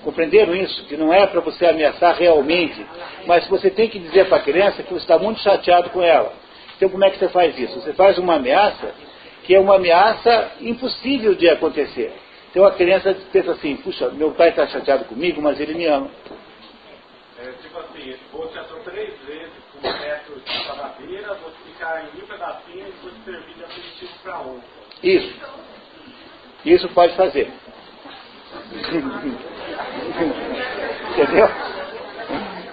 Compreenderam 0.04 0.54
isso? 0.54 0.86
Que 0.86 0.96
não 0.96 1.12
é 1.12 1.26
para 1.26 1.40
você 1.40 1.66
ameaçar 1.66 2.14
realmente, 2.14 2.86
mas 3.26 3.48
você 3.48 3.68
tem 3.68 3.88
que 3.88 3.98
dizer 3.98 4.28
para 4.28 4.36
a 4.36 4.42
criança 4.42 4.84
que 4.84 4.94
você 4.94 5.02
está 5.02 5.18
muito 5.18 5.40
chateado 5.40 5.90
com 5.90 6.00
ela. 6.00 6.32
Então 6.76 6.88
como 6.88 7.04
é 7.04 7.10
que 7.10 7.18
você 7.18 7.30
faz 7.30 7.58
isso? 7.58 7.80
Você 7.80 7.92
faz 7.92 8.16
uma 8.16 8.36
ameaça 8.36 8.94
que 9.42 9.56
é 9.56 9.58
uma 9.58 9.74
ameaça 9.74 10.52
impossível 10.60 11.34
de 11.34 11.48
acontecer. 11.48 12.12
Então 12.48 12.64
a 12.64 12.70
criança 12.70 13.12
pensa 13.32 13.50
assim, 13.50 13.76
puxa, 13.78 14.08
meu 14.10 14.30
pai 14.34 14.50
está 14.50 14.68
chateado 14.68 15.06
comigo, 15.06 15.42
mas 15.42 15.58
ele 15.58 15.74
me 15.74 15.86
ama. 15.86 16.08
É, 17.40 17.50
tipo 17.60 17.76
assim, 17.76 18.14
achou 18.56 18.78
três 18.84 19.12
vezes 19.26 19.50
com 19.72 19.80
você 20.46 21.56
ficar 21.64 22.04
em 22.04 22.16
mil 22.16 22.26
pedacinhos 22.26 22.88
e 22.88 22.92
você 23.02 23.16
servir 23.24 23.54
de 23.54 23.64
aperitivo 23.64 24.12
para. 24.22 24.44
Isso. 25.02 25.34
Isso 26.64 26.88
pode 26.90 27.14
fazer. 27.14 27.52
Entendeu? 31.12 31.48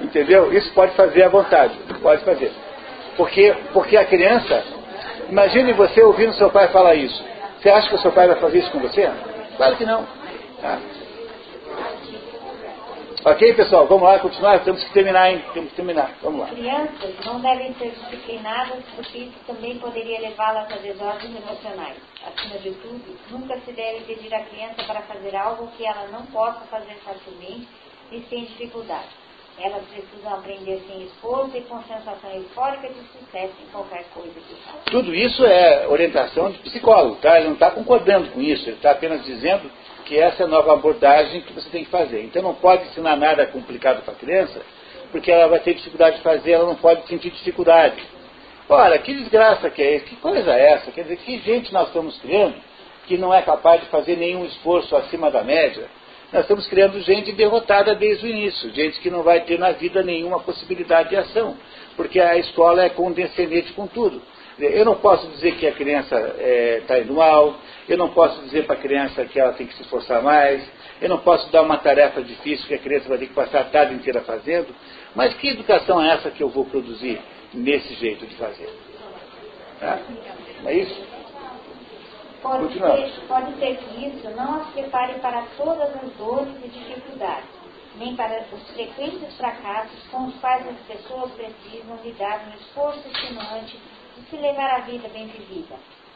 Entendeu? 0.01 0.53
Isso 0.53 0.73
pode 0.73 0.95
fazer 0.95 1.23
à 1.23 1.29
vontade. 1.29 1.77
Pode 2.01 2.23
fazer. 2.23 2.51
Porque, 3.15 3.55
porque 3.71 3.97
a 3.97 4.05
criança, 4.05 4.63
imagine 5.29 5.73
você 5.73 6.01
ouvindo 6.01 6.33
seu 6.33 6.49
pai 6.49 6.67
falar 6.69 6.95
isso. 6.95 7.23
Você 7.59 7.69
acha 7.69 7.89
que 7.89 7.95
o 7.95 7.99
seu 7.99 8.11
pai 8.11 8.27
vai 8.27 8.39
fazer 8.39 8.59
isso 8.59 8.71
com 8.71 8.79
você? 8.79 9.09
Claro 9.57 9.75
que 9.77 9.85
não. 9.85 10.05
Tá? 10.61 10.79
Ok, 13.25 13.53
pessoal, 13.53 13.87
vamos 13.87 14.03
lá, 14.03 14.19
continuar. 14.19 14.59
Temos 14.65 14.83
que 14.83 14.91
terminar, 14.91 15.31
hein? 15.31 15.41
Temos 15.53 15.69
que 15.69 15.77
terminar. 15.77 16.11
Vamos 16.21 16.41
lá. 16.41 16.47
Crianças 16.47 17.15
não 17.25 17.39
devem 17.39 17.73
ser 17.75 17.91
disciplinadas 17.91 18.83
porque 18.97 19.17
isso 19.19 19.37
também 19.47 19.77
poderia 19.79 20.19
levá-las 20.19 20.69
a 20.69 20.75
desordens 20.75 21.33
emocionais. 21.33 21.95
Acima 22.25 22.59
de 22.59 22.71
tudo, 22.71 23.17
nunca 23.31 23.57
se 23.61 23.71
deve 23.71 24.01
pedir 24.01 24.33
à 24.33 24.41
criança 24.43 24.83
para 24.85 25.03
fazer 25.03 25.33
algo 25.37 25.67
que 25.77 25.85
ela 25.85 26.09
não 26.11 26.25
possa 26.25 26.59
fazer 26.69 26.95
facilmente 26.95 27.69
e 28.11 28.19
sem 28.29 28.43
dificuldade. 28.43 29.07
Elas 29.57 29.85
precisam 29.85 30.33
aprender 30.33 30.83
sem 30.85 31.03
esforço 31.03 31.55
e 31.55 31.61
com 31.61 31.81
sensação 31.83 32.29
eufórica 32.29 32.89
de 32.89 32.99
sucesso 33.07 33.53
em 33.63 33.71
qualquer 33.71 34.03
coisa 34.13 34.33
que 34.33 34.55
façam. 34.65 34.81
Tudo 34.91 35.15
isso 35.15 35.45
é 35.45 35.87
orientação 35.87 36.51
de 36.51 36.57
psicólogo, 36.57 37.15
tá? 37.21 37.37
Ele 37.37 37.47
não 37.47 37.53
está 37.53 37.71
concordando 37.71 38.31
com 38.31 38.41
isso, 38.41 38.67
ele 38.67 38.75
está 38.75 38.91
apenas 38.91 39.23
dizendo 39.23 39.71
que 40.13 40.19
essa 40.19 40.43
é 40.43 40.45
a 40.45 40.49
nova 40.49 40.73
abordagem 40.73 41.41
que 41.41 41.53
você 41.53 41.67
tem 41.71 41.83
que 41.83 41.89
fazer. 41.89 42.21
Então 42.23 42.43
não 42.43 42.53
pode 42.53 42.83
ensinar 42.83 43.15
nada 43.15 43.47
complicado 43.47 44.03
para 44.03 44.13
a 44.13 44.17
criança, 44.17 44.61
porque 45.11 45.31
ela 45.31 45.47
vai 45.47 45.59
ter 45.59 45.73
dificuldade 45.73 46.17
de 46.17 46.21
fazer, 46.21 46.51
ela 46.51 46.67
não 46.67 46.75
pode 46.75 47.07
sentir 47.07 47.31
dificuldade. 47.31 47.95
Ora, 48.69 48.99
que 48.99 49.11
desgraça 49.11 49.71
que 49.71 49.81
é 49.81 49.95
isso? 49.95 50.05
Que 50.05 50.15
coisa 50.17 50.53
é 50.53 50.73
essa? 50.73 50.91
Quer 50.91 51.01
dizer, 51.01 51.17
que 51.17 51.39
gente 51.39 51.73
nós 51.73 51.87
estamos 51.87 52.15
criando 52.19 52.53
que 53.07 53.17
não 53.17 53.33
é 53.33 53.41
capaz 53.41 53.81
de 53.81 53.87
fazer 53.87 54.15
nenhum 54.15 54.45
esforço 54.45 54.95
acima 54.95 55.31
da 55.31 55.43
média? 55.43 55.87
Nós 56.31 56.43
estamos 56.43 56.67
criando 56.67 57.01
gente 57.01 57.31
derrotada 57.31 57.95
desde 57.95 58.27
o 58.27 58.29
início, 58.29 58.71
gente 58.71 58.99
que 58.99 59.09
não 59.09 59.23
vai 59.23 59.41
ter 59.41 59.57
na 59.57 59.71
vida 59.71 60.03
nenhuma 60.03 60.39
possibilidade 60.41 61.09
de 61.09 61.15
ação, 61.15 61.57
porque 61.97 62.19
a 62.19 62.37
escola 62.37 62.85
é 62.85 62.89
condescendente 62.89 63.73
com 63.73 63.87
tudo. 63.87 64.21
Eu 64.59 64.85
não 64.85 64.95
posso 64.95 65.27
dizer 65.29 65.55
que 65.55 65.65
a 65.65 65.71
criança 65.71 66.15
está 66.81 66.97
é, 66.97 67.01
indo 67.01 67.15
mal, 67.15 67.55
eu 67.87 67.97
não 67.97 68.09
posso 68.09 68.41
dizer 68.43 68.65
para 68.65 68.75
a 68.75 68.81
criança 68.81 69.25
que 69.25 69.39
ela 69.39 69.53
tem 69.53 69.67
que 69.67 69.73
se 69.75 69.81
esforçar 69.81 70.21
mais, 70.21 70.63
eu 71.01 71.09
não 71.09 71.19
posso 71.19 71.51
dar 71.51 71.61
uma 71.61 71.77
tarefa 71.77 72.21
difícil 72.21 72.67
que 72.67 72.75
a 72.75 72.79
criança 72.79 73.09
vai 73.09 73.17
ter 73.17 73.27
que 73.27 73.33
passar 73.33 73.61
a 73.61 73.65
tarde 73.65 73.93
inteira 73.93 74.21
fazendo, 74.21 74.73
mas 75.15 75.33
que 75.35 75.49
educação 75.49 76.01
é 76.01 76.13
essa 76.13 76.31
que 76.31 76.41
eu 76.41 76.49
vou 76.49 76.65
produzir 76.65 77.21
nesse 77.53 77.93
jeito 77.95 78.25
de 78.25 78.35
fazer? 78.35 78.69
Tá? 79.79 79.99
É 80.65 80.73
isso? 80.73 81.13
Pode 82.41 82.73
ser, 82.73 83.27
pode 83.27 83.55
ser 83.57 83.77
que 83.77 84.05
isso 84.05 84.29
não 84.31 84.61
as 84.61 84.67
prepare 84.71 85.13
para 85.19 85.43
todas 85.55 85.95
as 85.95 86.11
dores 86.17 86.53
e 86.63 86.67
dificuldades, 86.67 87.49
nem 87.95 88.15
para 88.15 88.45
os 88.51 88.69
frequentes 88.71 89.37
fracassos 89.37 90.07
com 90.11 90.25
os 90.25 90.35
quais 90.41 90.67
as 90.67 90.77
pessoas 90.85 91.31
precisam 91.31 91.97
lidar 92.03 92.45
no 92.47 92.55
esforço 92.55 93.07
estimulante 93.07 93.79
de 94.17 94.29
se 94.29 94.35
levar 94.35 94.75
a 94.75 94.79
vida 94.79 95.07
bem 95.09 95.27
vivida. 95.27 95.75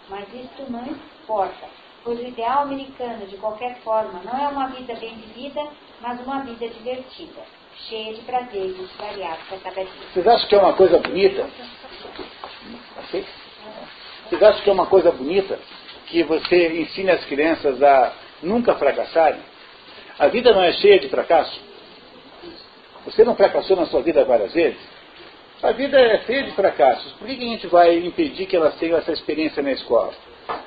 Mas 0.10 0.28
isto 0.34 0.70
não 0.70 0.86
importa, 1.28 1.68
pois 2.06 2.20
o 2.20 2.24
ideal 2.26 2.62
americano, 2.62 3.28
de 3.28 3.36
qualquer 3.36 3.76
forma, 3.80 4.22
não 4.24 4.40
é 4.40 4.48
uma 4.48 4.68
vida 4.68 4.96
bem 4.96 5.16
vivida, 5.16 5.62
mas 6.00 6.18
uma 6.22 6.40
vida 6.40 6.70
divertida, 6.70 7.42
cheia 7.90 8.14
de 8.14 8.22
prazeres 8.22 8.90
variados 8.98 9.44
a 9.52 9.58
cada 9.58 9.84
dia. 9.84 10.08
Vocês 10.14 10.26
acham 10.26 10.48
que 10.48 10.56
é 10.56 10.58
uma 10.58 10.74
coisa 10.74 11.00
bonita? 11.00 11.50
Assim? 12.98 13.26
Vocês 14.24 14.42
acham 14.42 14.64
que 14.64 14.70
é 14.70 14.74
uma 14.74 14.86
coisa 14.86 15.12
bonita 15.12 15.60
que 16.08 16.24
você 16.24 16.80
ensine 16.80 17.12
as 17.12 17.26
crianças 17.26 17.84
a 17.84 18.14
nunca 18.42 18.74
fracassarem? 18.76 19.42
A 20.18 20.28
vida 20.30 20.54
não 20.54 20.64
é 20.64 20.72
cheia 20.72 21.00
de 21.00 21.10
fracasso? 21.10 21.60
Você 23.04 23.26
não 23.26 23.36
fracassou 23.36 23.76
na 23.76 23.86
sua 23.86 24.02
vida 24.02 24.24
várias 24.24 24.54
vezes? 24.54 24.80
A 25.62 25.74
vida 25.74 26.00
é 26.00 26.22
cheia 26.22 26.44
de 26.44 26.52
fracassos. 26.52 27.12
Por 27.14 27.28
que 27.28 27.34
a 27.34 27.38
gente 27.38 27.68
vai 27.68 27.98
impedir 27.98 28.46
que 28.46 28.56
elas 28.56 28.76
tenham 28.76 28.98
essa 28.98 29.12
experiência 29.12 29.62
na 29.62 29.72
escola? 29.72 30.14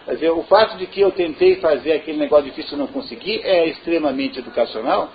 Quer 0.04 0.14
dizer, 0.14 0.30
o 0.30 0.42
fato 0.42 0.76
de 0.76 0.86
que 0.86 1.00
eu 1.00 1.10
tentei 1.10 1.56
fazer 1.56 1.92
aquele 1.92 2.18
negócio 2.18 2.46
difícil 2.46 2.76
e 2.76 2.80
não 2.80 2.86
consegui 2.86 3.40
é 3.42 3.68
extremamente 3.68 4.38
educacional? 4.38 5.10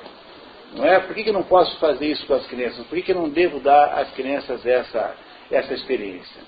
Não 0.75 0.85
é? 0.85 0.99
Por 0.99 1.15
que, 1.15 1.23
que 1.23 1.29
eu 1.29 1.33
não 1.33 1.43
posso 1.43 1.77
fazer 1.79 2.07
isso 2.07 2.25
com 2.25 2.33
as 2.33 2.45
crianças? 2.47 2.85
Por 2.87 2.95
que, 2.95 3.03
que 3.03 3.11
eu 3.11 3.15
não 3.15 3.29
devo 3.29 3.59
dar 3.59 3.99
às 3.99 4.11
crianças 4.11 4.65
essa, 4.65 5.15
essa 5.51 5.73
experiência? 5.73 6.41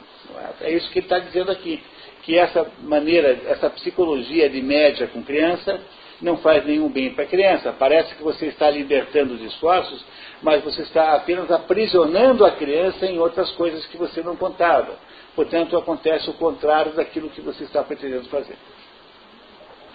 É? 0.61 0.69
é? 0.69 0.73
isso 0.73 0.89
que 0.91 0.99
ele 0.99 1.05
está 1.05 1.19
dizendo 1.19 1.51
aqui. 1.51 1.81
Que 2.23 2.37
essa 2.37 2.69
maneira, 2.81 3.39
essa 3.47 3.69
psicologia 3.69 4.49
de 4.49 4.61
média 4.61 5.07
com 5.07 5.23
criança 5.23 5.79
não 6.21 6.37
faz 6.37 6.65
nenhum 6.65 6.89
bem 6.89 7.13
para 7.13 7.23
a 7.23 7.27
criança. 7.27 7.73
Parece 7.77 8.15
que 8.15 8.23
você 8.23 8.47
está 8.47 8.69
libertando 8.69 9.35
os 9.35 9.41
esforços, 9.41 10.03
mas 10.41 10.63
você 10.63 10.81
está 10.81 11.13
apenas 11.13 11.49
aprisionando 11.51 12.45
a 12.45 12.51
criança 12.51 13.05
em 13.05 13.19
outras 13.19 13.51
coisas 13.51 13.85
que 13.85 13.97
você 13.97 14.21
não 14.21 14.35
contava. 14.35 14.97
Portanto, 15.37 15.77
acontece 15.77 16.27
o 16.31 16.33
contrário 16.33 16.93
daquilo 16.93 17.29
que 17.29 17.41
você 17.41 17.63
está 17.65 17.83
pretendendo 17.83 18.27
fazer. 18.27 18.57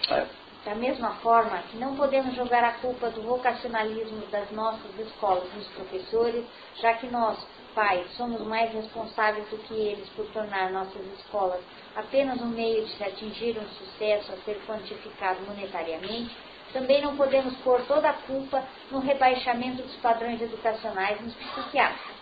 É. 0.09 0.25
Da 0.63 0.73
mesma 0.73 1.15
forma 1.15 1.57
que 1.69 1.75
não 1.75 1.97
podemos 1.97 2.33
jogar 2.33 2.63
a 2.63 2.71
culpa 2.75 3.09
do 3.09 3.21
vocacionalismo 3.23 4.25
das 4.31 4.49
nossas 4.51 4.97
escolas 4.97 5.53
nos 5.53 5.67
professores, 5.67 6.45
já 6.77 6.93
que 6.93 7.07
nós, 7.07 7.45
pais, 7.75 8.09
somos 8.15 8.39
mais 8.47 8.71
responsáveis 8.71 9.45
do 9.49 9.57
que 9.57 9.73
eles 9.73 10.07
por 10.15 10.25
tornar 10.27 10.71
nossas 10.71 11.05
escolas 11.19 11.59
apenas 11.93 12.39
um 12.39 12.47
meio 12.47 12.85
de 12.85 12.95
se 12.95 13.03
atingir 13.03 13.57
um 13.59 13.67
sucesso 13.67 14.31
a 14.31 14.37
ser 14.45 14.61
quantificado 14.65 15.41
monetariamente, 15.41 16.33
também 16.71 17.01
não 17.01 17.17
podemos 17.17 17.53
pôr 17.57 17.81
toda 17.81 18.09
a 18.09 18.13
culpa 18.13 18.63
no 18.89 18.99
rebaixamento 18.99 19.83
dos 19.83 19.95
padrões 19.97 20.41
educacionais 20.41 21.19
nos 21.19 21.33
psiquiátricos. 21.35 22.12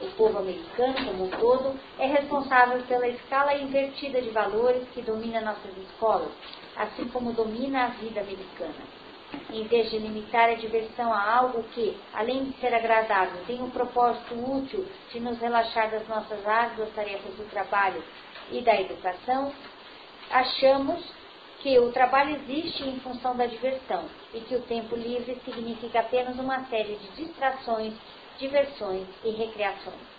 O 0.00 0.10
povo 0.10 0.38
americano, 0.38 0.94
como 1.06 1.24
um 1.24 1.30
todo, 1.30 1.78
é 1.98 2.06
responsável 2.06 2.82
pela 2.82 3.08
escala 3.08 3.54
invertida 3.54 4.20
de 4.20 4.28
valores 4.28 4.86
que 4.90 5.00
domina 5.00 5.40
nossas 5.40 5.76
escolas, 5.78 6.30
assim 6.76 7.08
como 7.08 7.32
domina 7.32 7.84
a 7.84 7.88
vida 7.88 8.20
americana. 8.20 8.74
Em 9.50 9.64
vez 9.64 9.90
de 9.90 9.98
limitar 9.98 10.50
a 10.50 10.54
diversão 10.54 11.12
a 11.12 11.36
algo 11.38 11.62
que, 11.74 11.96
além 12.12 12.44
de 12.44 12.60
ser 12.60 12.74
agradável, 12.74 13.42
tem 13.46 13.62
um 13.62 13.70
propósito 13.70 14.34
útil 14.34 14.86
de 15.10 15.18
nos 15.18 15.38
relaxar 15.38 15.90
das 15.90 16.06
nossas 16.06 16.46
árduas 16.46 16.92
tarefas 16.94 17.34
do 17.34 17.48
trabalho 17.50 18.02
e 18.50 18.60
da 18.60 18.78
educação, 18.78 19.52
achamos 20.30 21.02
que 21.60 21.78
o 21.78 21.90
trabalho 21.90 22.36
existe 22.36 22.86
em 22.86 23.00
função 23.00 23.34
da 23.34 23.46
diversão 23.46 24.04
e 24.34 24.40
que 24.40 24.54
o 24.54 24.62
tempo 24.62 24.94
livre 24.94 25.40
significa 25.44 26.00
apenas 26.00 26.38
uma 26.38 26.64
série 26.66 26.96
de 26.96 27.24
distrações 27.24 27.94
diversões 28.38 29.06
e 29.24 29.30
recreações. 29.30 30.16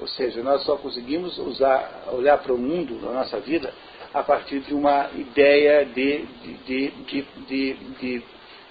Ou 0.00 0.08
seja, 0.08 0.42
nós 0.42 0.62
só 0.64 0.76
conseguimos 0.76 1.38
usar, 1.38 2.04
olhar 2.12 2.38
para 2.38 2.54
o 2.54 2.58
mundo, 2.58 2.94
na 3.02 3.12
nossa 3.12 3.38
vida, 3.40 3.72
a 4.14 4.22
partir 4.22 4.60
de 4.60 4.74
uma 4.74 5.10
ideia 5.14 5.84
de, 5.84 6.24
de, 6.64 6.90
de, 6.90 7.74
de, 7.74 8.22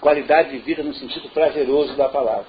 qualidade 0.01 0.51
de 0.51 0.57
vida 0.59 0.83
no 0.83 0.93
sentido 0.93 1.29
prazeroso 1.29 1.95
da 1.95 2.09
palavra. 2.09 2.47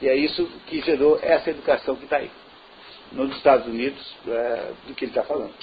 E 0.00 0.08
é 0.08 0.14
isso 0.14 0.46
que 0.66 0.80
gerou 0.82 1.18
essa 1.22 1.50
educação 1.50 1.96
que 1.96 2.04
está 2.04 2.18
aí, 2.18 2.30
nos 3.12 3.34
Estados 3.36 3.66
Unidos, 3.66 4.14
é, 4.26 4.72
do 4.86 4.94
que 4.94 5.04
ele 5.04 5.10
está 5.10 5.24
falando. 5.24 5.54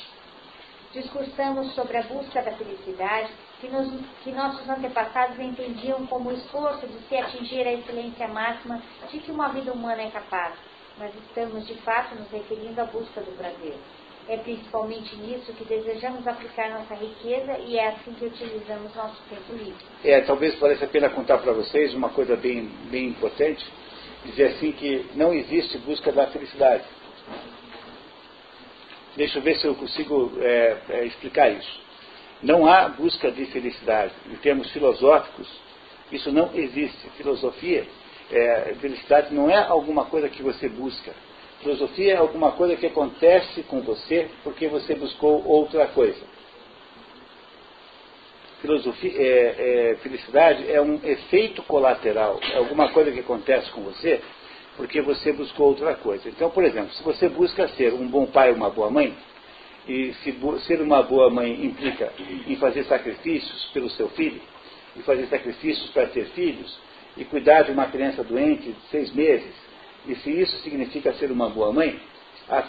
Discursamos 0.92 1.74
sobre 1.74 1.98
a 1.98 2.04
busca 2.04 2.42
da 2.42 2.52
felicidade 2.54 3.32
que, 3.64 3.70
nos, 3.70 3.88
que 4.24 4.32
nossos 4.32 4.70
antepassados 4.70 5.40
entendiam 5.40 6.06
como 6.08 6.34
esforço 6.34 6.86
de 6.86 7.00
se 7.08 7.16
atingir 7.16 7.66
a 7.66 7.72
excelência 7.72 8.28
máxima 8.28 8.82
de 9.10 9.20
que 9.20 9.32
uma 9.32 9.48
vida 9.50 9.72
humana 9.72 10.02
é 10.02 10.10
capaz, 10.10 10.54
mas 10.98 11.16
estamos 11.16 11.66
de 11.66 11.76
fato 11.76 12.14
nos 12.16 12.30
referindo 12.30 12.82
à 12.82 12.84
busca 12.86 13.22
do 13.22 13.32
prazer. 13.38 13.76
É 14.28 14.38
principalmente 14.38 15.16
nisso 15.16 15.54
que 15.54 15.64
desejamos 15.64 16.28
aplicar 16.28 16.72
nossa 16.72 16.96
riqueza 16.96 17.58
e 17.60 17.78
é 17.78 17.88
assim 17.88 18.14
que 18.14 18.26
utilizamos 18.26 18.94
nosso 18.96 19.22
tempo 19.30 19.54
livre. 19.54 19.86
É, 20.04 20.22
talvez 20.22 20.56
pareça 20.56 20.86
a 20.86 20.88
pena 20.90 21.10
contar 21.10 21.38
para 21.38 21.54
vocês 21.54 21.94
uma 21.94 22.10
coisa 22.10 22.36
bem, 22.36 22.66
bem 22.90 23.08
importante, 23.08 23.66
dizer 24.26 24.56
assim 24.56 24.74
que 24.74 25.10
não 25.16 25.34
existe 25.34 25.78
busca 25.80 26.12
da 26.12 26.28
felicidade. 26.28 26.84
Deixa 29.16 29.40
eu 29.40 29.44
ver 29.44 29.56
se 29.58 29.68
eu 29.68 29.76
consigo 29.76 30.34
é, 30.40 30.78
é, 30.90 31.06
explicar 31.06 31.50
isso. 31.50 31.83
Não 32.44 32.68
há 32.68 32.90
busca 32.90 33.32
de 33.32 33.46
felicidade. 33.46 34.14
Em 34.30 34.36
termos 34.36 34.70
filosóficos, 34.72 35.48
isso 36.12 36.32
não 36.32 36.52
existe. 36.54 37.10
Filosofia, 37.18 37.88
é, 38.30 38.76
felicidade 38.82 39.34
não 39.34 39.50
é 39.50 39.58
alguma 39.58 40.06
coisa 40.06 40.28
que 40.28 40.44
você 40.44 40.68
busca. 40.68 41.14
Filosofia 41.62 42.16
é 42.16 42.18
alguma 42.18 42.52
coisa 42.52 42.76
que 42.76 42.86
acontece 42.86 43.64
com 43.64 43.82
você 43.82 44.28
porque 44.44 44.68
você 44.68 44.94
buscou 44.94 45.42
outra 45.48 45.88
coisa. 45.88 46.20
Filosofia, 48.62 49.12
é, 49.16 49.92
é, 49.92 49.96
felicidade 50.02 50.70
é 50.70 50.82
um 50.82 51.00
efeito 51.04 51.64
colateral, 51.64 52.40
é 52.54 52.58
alguma 52.58 52.90
coisa 52.92 53.12
que 53.12 53.20
acontece 53.20 53.70
com 53.72 53.82
você 53.82 54.22
porque 54.76 55.02
você 55.02 55.32
buscou 55.32 55.68
outra 55.68 55.96
coisa. 55.96 56.28
Então, 56.28 56.50
por 56.50 56.64
exemplo, 56.64 56.92
se 56.94 57.04
você 57.04 57.30
busca 57.30 57.68
ser 57.70 57.94
um 57.94 58.08
bom 58.08 58.26
pai 58.26 58.50
ou 58.50 58.56
uma 58.56 58.70
boa 58.70 58.90
mãe, 58.90 59.16
e 59.88 60.14
se 60.24 60.36
ser 60.66 60.82
uma 60.82 61.04
boa 61.04 61.30
mãe 61.30 61.66
implica 61.66 62.12
em 62.48 62.56
fazer 62.56 62.84
sacrifícios 62.86 63.66
pelo 63.74 63.90
seu 63.90 64.10
filho, 64.10 64.42
e 64.96 65.02
fazer 65.02 65.26
sacrifícios 65.28 65.90
para 65.92 66.08
ter 66.08 66.26
filhos, 66.28 66.78
e 67.18 67.26
cuidar 67.26 67.64
de 67.64 67.72
uma 67.72 67.86
criança 67.88 68.24
doente 68.24 68.72
de 68.72 68.82
seis 68.90 69.12
meses, 69.14 69.54
e 70.08 70.16
se 70.16 70.32
isso 70.32 70.58
significa 70.60 71.14
ser 71.14 71.32
uma 71.32 71.50
boa 71.50 71.72
mãe, 71.72 72.00
a, 72.50 72.64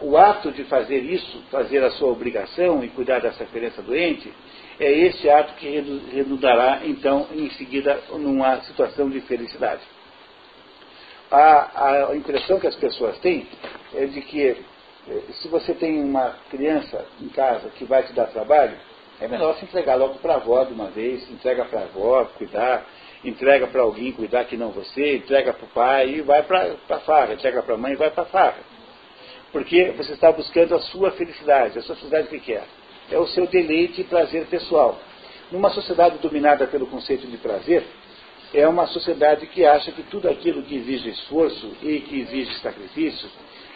o 0.00 0.16
ato 0.16 0.52
de 0.52 0.64
fazer 0.64 0.98
isso, 0.98 1.42
fazer 1.50 1.82
a 1.82 1.90
sua 1.92 2.08
obrigação 2.08 2.82
e 2.84 2.88
cuidar 2.88 3.20
dessa 3.20 3.44
criança 3.46 3.82
doente, 3.82 4.32
é 4.78 4.90
esse 4.90 5.28
ato 5.30 5.54
que 5.54 5.68
redundará, 6.12 6.82
então, 6.84 7.28
em 7.32 7.50
seguida, 7.50 8.02
numa 8.10 8.60
situação 8.62 9.08
de 9.08 9.20
felicidade. 9.22 9.82
A, 11.30 12.08
a 12.10 12.16
impressão 12.16 12.60
que 12.60 12.66
as 12.66 12.76
pessoas 12.76 13.18
têm 13.20 13.46
é 13.94 14.06
de 14.06 14.20
que 14.20 14.56
se 15.40 15.48
você 15.48 15.74
tem 15.74 16.02
uma 16.02 16.36
criança 16.50 17.04
em 17.20 17.28
casa 17.28 17.68
que 17.70 17.84
vai 17.84 18.04
te 18.04 18.12
dar 18.12 18.26
trabalho, 18.26 18.76
é 19.20 19.26
melhor 19.26 19.56
se 19.56 19.64
entregar 19.64 19.96
logo 19.96 20.18
para 20.18 20.34
a 20.34 20.36
avó 20.36 20.64
de 20.64 20.72
uma 20.72 20.90
vez, 20.90 21.28
entrega 21.30 21.64
para 21.64 21.80
a 21.80 21.84
avó 21.84 22.24
cuidar, 22.36 22.86
entrega 23.24 23.66
para 23.66 23.82
alguém 23.82 24.12
cuidar 24.12 24.44
que 24.44 24.56
não 24.56 24.70
você, 24.70 25.16
entrega 25.16 25.52
para 25.52 25.64
o 25.64 25.68
pai 25.68 26.08
e 26.10 26.20
vai 26.22 26.42
para 26.42 26.76
a 26.88 26.98
farra, 27.00 27.34
entrega 27.34 27.62
para 27.62 27.74
a 27.74 27.78
mãe 27.78 27.92
e 27.92 27.96
vai 27.96 28.10
para 28.10 28.22
a 28.22 28.26
farra. 28.26 28.58
Porque 29.50 29.92
você 29.96 30.12
está 30.12 30.32
buscando 30.32 30.74
a 30.74 30.80
sua 30.80 31.10
felicidade. 31.12 31.78
A 31.78 31.82
sua 31.82 31.94
felicidade 31.94 32.40
que 32.40 32.54
é? 32.54 32.64
É 33.10 33.18
o 33.18 33.26
seu 33.26 33.46
deleite 33.46 34.00
e 34.00 34.04
prazer 34.04 34.46
pessoal. 34.46 34.98
Numa 35.50 35.68
sociedade 35.70 36.16
dominada 36.18 36.66
pelo 36.66 36.86
conceito 36.86 37.26
de 37.26 37.36
prazer, 37.36 37.84
é 38.54 38.66
uma 38.66 38.86
sociedade 38.86 39.46
que 39.46 39.64
acha 39.64 39.92
que 39.92 40.02
tudo 40.04 40.28
aquilo 40.28 40.62
que 40.62 40.76
exige 40.76 41.10
esforço 41.10 41.76
e 41.82 42.00
que 42.00 42.20
exige 42.20 42.54
sacrifício 42.60 43.28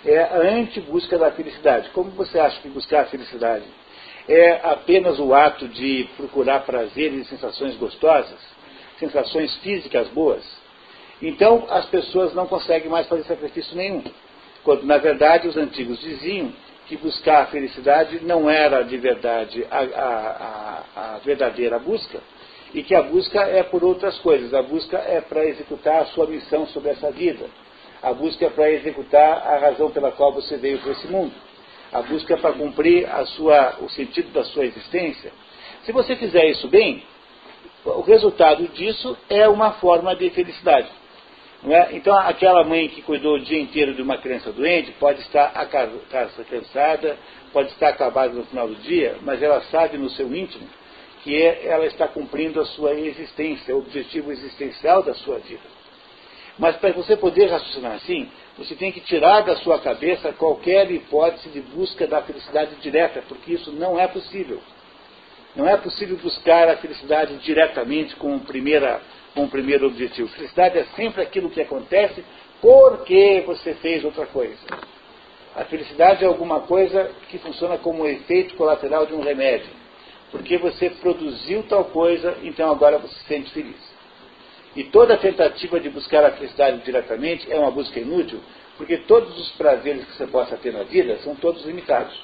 é 0.07 0.23
a 0.23 0.37
anti-busca 0.37 1.19
da 1.19 1.31
felicidade. 1.33 1.91
Como 1.91 2.11
você 2.11 2.39
acha 2.39 2.61
que 2.61 2.69
buscar 2.69 3.03
a 3.03 3.07
felicidade 3.07 3.65
é 4.29 4.61
apenas 4.63 5.19
o 5.19 5.35
ato 5.35 5.69
de 5.69 6.09
procurar 6.17 6.61
prazeres 6.61 7.27
e 7.27 7.29
sensações 7.29 7.77
gostosas, 7.77 8.39
sensações 8.99 9.55
físicas 9.57 10.09
boas? 10.09 10.45
Então 11.21 11.67
as 11.71 11.87
pessoas 11.87 12.35
não 12.35 12.47
conseguem 12.47 12.89
mais 12.89 13.07
fazer 13.07 13.25
sacrifício 13.25 13.77
nenhum. 13.77 14.05
Quando 14.63 14.85
na 14.85 14.99
verdade 14.99 15.49
os 15.49 15.57
antigos 15.57 15.99
diziam 16.01 16.53
que 16.87 16.97
buscar 16.97 17.43
a 17.43 17.47
felicidade 17.47 18.21
não 18.25 18.49
era 18.49 18.83
de 18.83 18.97
verdade 18.97 19.67
a, 19.71 19.79
a, 19.79 20.85
a, 20.95 21.15
a 21.15 21.19
verdadeira 21.19 21.79
busca, 21.79 22.21
e 22.73 22.83
que 22.83 22.95
a 22.95 23.03
busca 23.03 23.41
é 23.41 23.63
por 23.63 23.83
outras 23.83 24.19
coisas. 24.19 24.53
A 24.53 24.63
busca 24.63 24.99
é 24.99 25.21
para 25.21 25.45
executar 25.47 26.03
a 26.03 26.07
sua 26.07 26.27
missão 26.27 26.67
sobre 26.69 26.91
essa 26.91 27.11
vida. 27.11 27.47
A 28.03 28.13
busca 28.13 28.47
é 28.47 28.51
para 28.51 28.71
executar 28.71 29.47
a 29.47 29.59
razão 29.59 29.91
pela 29.91 30.13
qual 30.13 30.33
você 30.33 30.57
veio 30.57 30.79
para 30.79 30.93
esse 30.93 31.07
mundo. 31.07 31.33
A 31.93 32.03
busca 32.03 32.35
é 32.35 32.37
para 32.37 32.53
cumprir 32.53 33.09
sua, 33.37 33.77
o 33.81 33.89
sentido 33.89 34.33
da 34.33 34.45
sua 34.45 34.67
existência. 34.67 35.33
Se 35.85 35.93
você 35.93 36.17
fizer 36.17 36.45
isso 36.47 36.69
bem, 36.69 37.03
o 37.85 38.01
resultado 38.03 38.67
disso 38.69 39.17
é 39.31 39.49
uma 39.49 39.73
forma 39.73 40.15
de 40.15 40.29
felicidade. 40.31 40.89
É? 41.69 41.97
Então, 41.97 42.17
aquela 42.17 42.63
mãe 42.65 42.89
que 42.89 43.03
cuidou 43.03 43.37
o 43.37 43.41
dia 43.41 43.59
inteiro 43.59 43.95
de 43.95 44.03
uma 44.03 44.19
criança 44.19 44.53
doente 44.53 44.93
pode 44.93 45.21
estar 45.23 45.53
cansada, 46.49 47.17
pode 47.53 47.71
estar 47.71 47.89
acabada 47.89 48.33
no 48.35 48.45
final 48.45 48.69
do 48.69 48.75
dia, 48.77 49.17
mas 49.23 49.43
ela 49.43 49.61
sabe 49.63 49.97
no 49.97 50.11
seu 50.11 50.33
íntimo 50.35 50.69
que 51.25 51.43
ela 51.43 51.87
está 51.87 52.07
cumprindo 52.07 52.61
a 52.61 52.67
sua 52.67 52.95
existência, 52.95 53.75
o 53.75 53.81
objetivo 53.81 54.31
existencial 54.31 55.03
da 55.03 55.15
sua 55.15 55.39
vida. 55.39 55.76
Mas 56.59 56.77
para 56.77 56.93
você 56.93 57.17
poder 57.17 57.51
raciocinar 57.51 57.93
assim, 57.93 58.29
você 58.57 58.75
tem 58.75 58.91
que 58.91 59.01
tirar 59.01 59.43
da 59.43 59.57
sua 59.57 59.79
cabeça 59.79 60.33
qualquer 60.33 60.91
hipótese 60.91 61.51
de 61.51 61.61
busca 61.61 62.07
da 62.07 62.23
felicidade 62.23 62.75
direta, 62.77 63.23
porque 63.29 63.53
isso 63.53 63.71
não 63.73 64.01
é 64.01 64.07
possível. 64.09 64.61
Não 65.55 65.69
é 65.69 65.77
possível 65.77 66.17
buscar 66.17 66.69
a 66.69 66.77
felicidade 66.77 67.37
diretamente 67.39 68.17
com, 68.17 68.39
primeira, 68.39 69.01
com 69.35 69.45
o 69.45 69.49
primeiro 69.49 69.87
objetivo. 69.87 70.29
Felicidade 70.29 70.79
é 70.79 70.85
sempre 70.97 71.23
aquilo 71.23 71.51
que 71.51 71.61
acontece 71.61 72.25
porque 72.61 73.43
você 73.47 73.75
fez 73.75 74.05
outra 74.05 74.27
coisa. 74.27 74.59
A 75.55 75.65
felicidade 75.65 76.25
é 76.25 76.27
alguma 76.27 76.61
coisa 76.61 77.11
que 77.29 77.39
funciona 77.39 77.79
como 77.79 78.03
um 78.03 78.07
efeito 78.07 78.55
colateral 78.57 79.07
de 79.07 79.15
um 79.15 79.23
remédio. 79.23 79.71
Porque 80.31 80.59
você 80.59 80.91
produziu 80.91 81.63
tal 81.63 81.85
coisa, 81.87 82.37
então 82.43 82.71
agora 82.71 82.99
você 82.99 83.15
se 83.15 83.25
sente 83.25 83.51
feliz. 83.53 83.86
E 84.77 84.85
toda 84.85 85.17
tentativa 85.17 85.81
de 85.81 85.89
buscar 85.89 86.23
a 86.23 86.33
felicidade 86.33 86.85
diretamente 86.85 87.51
é 87.51 87.59
uma 87.59 87.71
busca 87.71 87.99
inútil, 87.99 88.41
porque 88.77 88.99
todos 88.99 89.39
os 89.39 89.51
prazeres 89.53 90.05
que 90.05 90.13
você 90.13 90.27
possa 90.27 90.55
ter 90.59 90.71
na 90.71 90.83
vida 90.83 91.17
são 91.25 91.35
todos 91.35 91.65
limitados. 91.65 92.15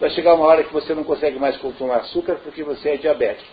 Vai 0.00 0.10
chegar 0.10 0.34
uma 0.34 0.46
hora 0.46 0.64
que 0.64 0.72
você 0.72 0.92
não 0.94 1.04
consegue 1.04 1.38
mais 1.38 1.56
tomar 1.78 1.98
açúcar 1.98 2.40
porque 2.42 2.64
você 2.64 2.90
é 2.90 2.96
diabético. 2.96 3.48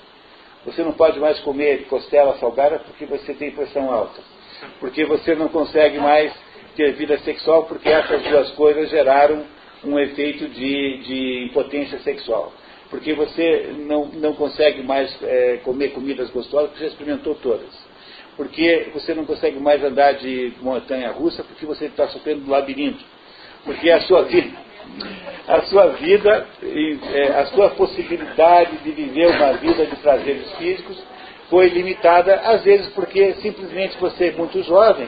Você 0.65 0.81
não 0.81 0.93
pode 0.93 1.19
mais 1.19 1.39
comer 1.41 1.85
costela 1.85 2.35
salgada 2.39 2.79
porque 2.79 3.05
você 3.05 3.35
tem 3.35 3.51
pressão 3.51 3.93
alta. 3.93 4.19
Porque 4.79 5.05
você 5.05 5.35
não 5.35 5.47
consegue 5.49 5.99
mais 5.99 6.33
ter 6.75 6.91
vida 6.93 7.19
sexual 7.19 7.65
porque 7.65 7.87
essas 7.87 8.23
duas 8.23 8.49
coisas 8.53 8.89
geraram 8.89 9.45
um 9.83 9.99
efeito 9.99 10.47
de, 10.49 10.97
de 11.03 11.45
impotência 11.51 11.99
sexual. 11.99 12.51
Porque 12.89 13.13
você 13.13 13.75
não, 13.77 14.05
não 14.05 14.33
consegue 14.33 14.81
mais 14.81 15.15
é, 15.21 15.57
comer 15.63 15.89
comidas 15.89 16.31
gostosas 16.31 16.71
porque 16.71 16.83
já 16.83 16.89
experimentou 16.89 17.35
todas 17.35 17.92
porque 18.35 18.89
você 18.93 19.13
não 19.13 19.25
consegue 19.25 19.59
mais 19.59 19.83
andar 19.83 20.13
de 20.13 20.53
montanha 20.61 21.11
russa 21.11 21.43
porque 21.43 21.65
você 21.65 21.85
está 21.85 22.07
sofrendo 22.07 22.41
do 22.41 22.51
labirinto. 22.51 23.03
Porque 23.63 23.89
a 23.89 24.01
sua 24.01 24.23
vida, 24.23 24.57
a 25.47 25.61
sua 25.63 25.87
vida, 25.89 26.47
é, 27.13 27.27
a 27.39 27.45
sua 27.47 27.69
possibilidade 27.71 28.77
de 28.77 28.91
viver 28.91 29.27
uma 29.27 29.53
vida 29.53 29.85
de 29.85 29.95
prazeres 29.97 30.51
físicos 30.53 31.01
foi 31.49 31.69
limitada, 31.69 32.35
às 32.35 32.63
vezes 32.63 32.87
porque 32.93 33.33
simplesmente 33.35 33.97
você 33.97 34.29
é 34.29 34.31
muito 34.31 34.61
jovem, 34.63 35.07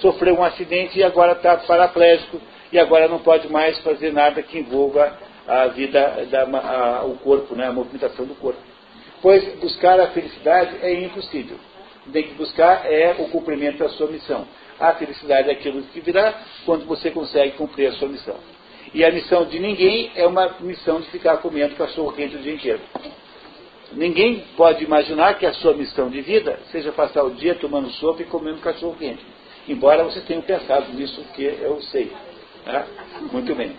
sofreu 0.00 0.34
um 0.34 0.42
acidente 0.42 0.98
e 0.98 1.04
agora 1.04 1.32
está 1.32 1.56
paraplégico 1.58 2.40
e 2.72 2.78
agora 2.78 3.08
não 3.08 3.18
pode 3.18 3.50
mais 3.52 3.78
fazer 3.80 4.12
nada 4.12 4.42
que 4.42 4.58
envolva 4.58 5.18
a 5.46 5.66
vida, 5.68 6.26
da, 6.30 6.42
a, 6.44 7.04
o 7.04 7.18
corpo, 7.18 7.54
né, 7.54 7.66
a 7.66 7.72
movimentação 7.72 8.24
do 8.24 8.34
corpo. 8.34 8.60
Pois 9.20 9.44
buscar 9.60 10.00
a 10.00 10.08
felicidade 10.08 10.76
é 10.82 10.92
impossível. 11.04 11.56
Tem 12.10 12.24
que 12.24 12.34
buscar 12.34 12.90
é 12.90 13.14
o 13.18 13.28
cumprimento 13.28 13.78
da 13.78 13.88
sua 13.90 14.08
missão. 14.08 14.46
A 14.80 14.94
felicidade 14.94 15.48
é 15.48 15.52
aquilo 15.52 15.82
que 15.82 16.00
virá 16.00 16.34
quando 16.64 16.84
você 16.86 17.10
consegue 17.10 17.52
cumprir 17.52 17.86
a 17.86 17.92
sua 17.92 18.08
missão. 18.08 18.36
E 18.94 19.04
a 19.04 19.10
missão 19.10 19.44
de 19.46 19.58
ninguém 19.58 20.10
é 20.16 20.26
uma 20.26 20.56
missão 20.60 21.00
de 21.00 21.08
ficar 21.08 21.36
comendo 21.38 21.76
cachorro 21.76 22.12
quente 22.12 22.36
o 22.36 22.40
dia 22.40 22.54
inteiro. 22.54 22.80
Ninguém 23.92 24.44
pode 24.56 24.84
imaginar 24.84 25.38
que 25.38 25.46
a 25.46 25.52
sua 25.52 25.74
missão 25.74 26.08
de 26.08 26.20
vida 26.20 26.58
seja 26.70 26.92
passar 26.92 27.22
o 27.24 27.30
dia 27.30 27.54
tomando 27.54 27.90
sopa 27.90 28.22
e 28.22 28.26
comendo 28.26 28.58
cachorro 28.60 28.96
quente. 28.98 29.24
Embora 29.68 30.02
você 30.02 30.20
tenha 30.22 30.42
pensado 30.42 30.92
nisso, 30.92 31.22
que 31.34 31.44
eu 31.44 31.80
sei. 31.82 32.12
Né? 32.66 32.86
Muito 33.30 33.54
bem. 33.54 33.76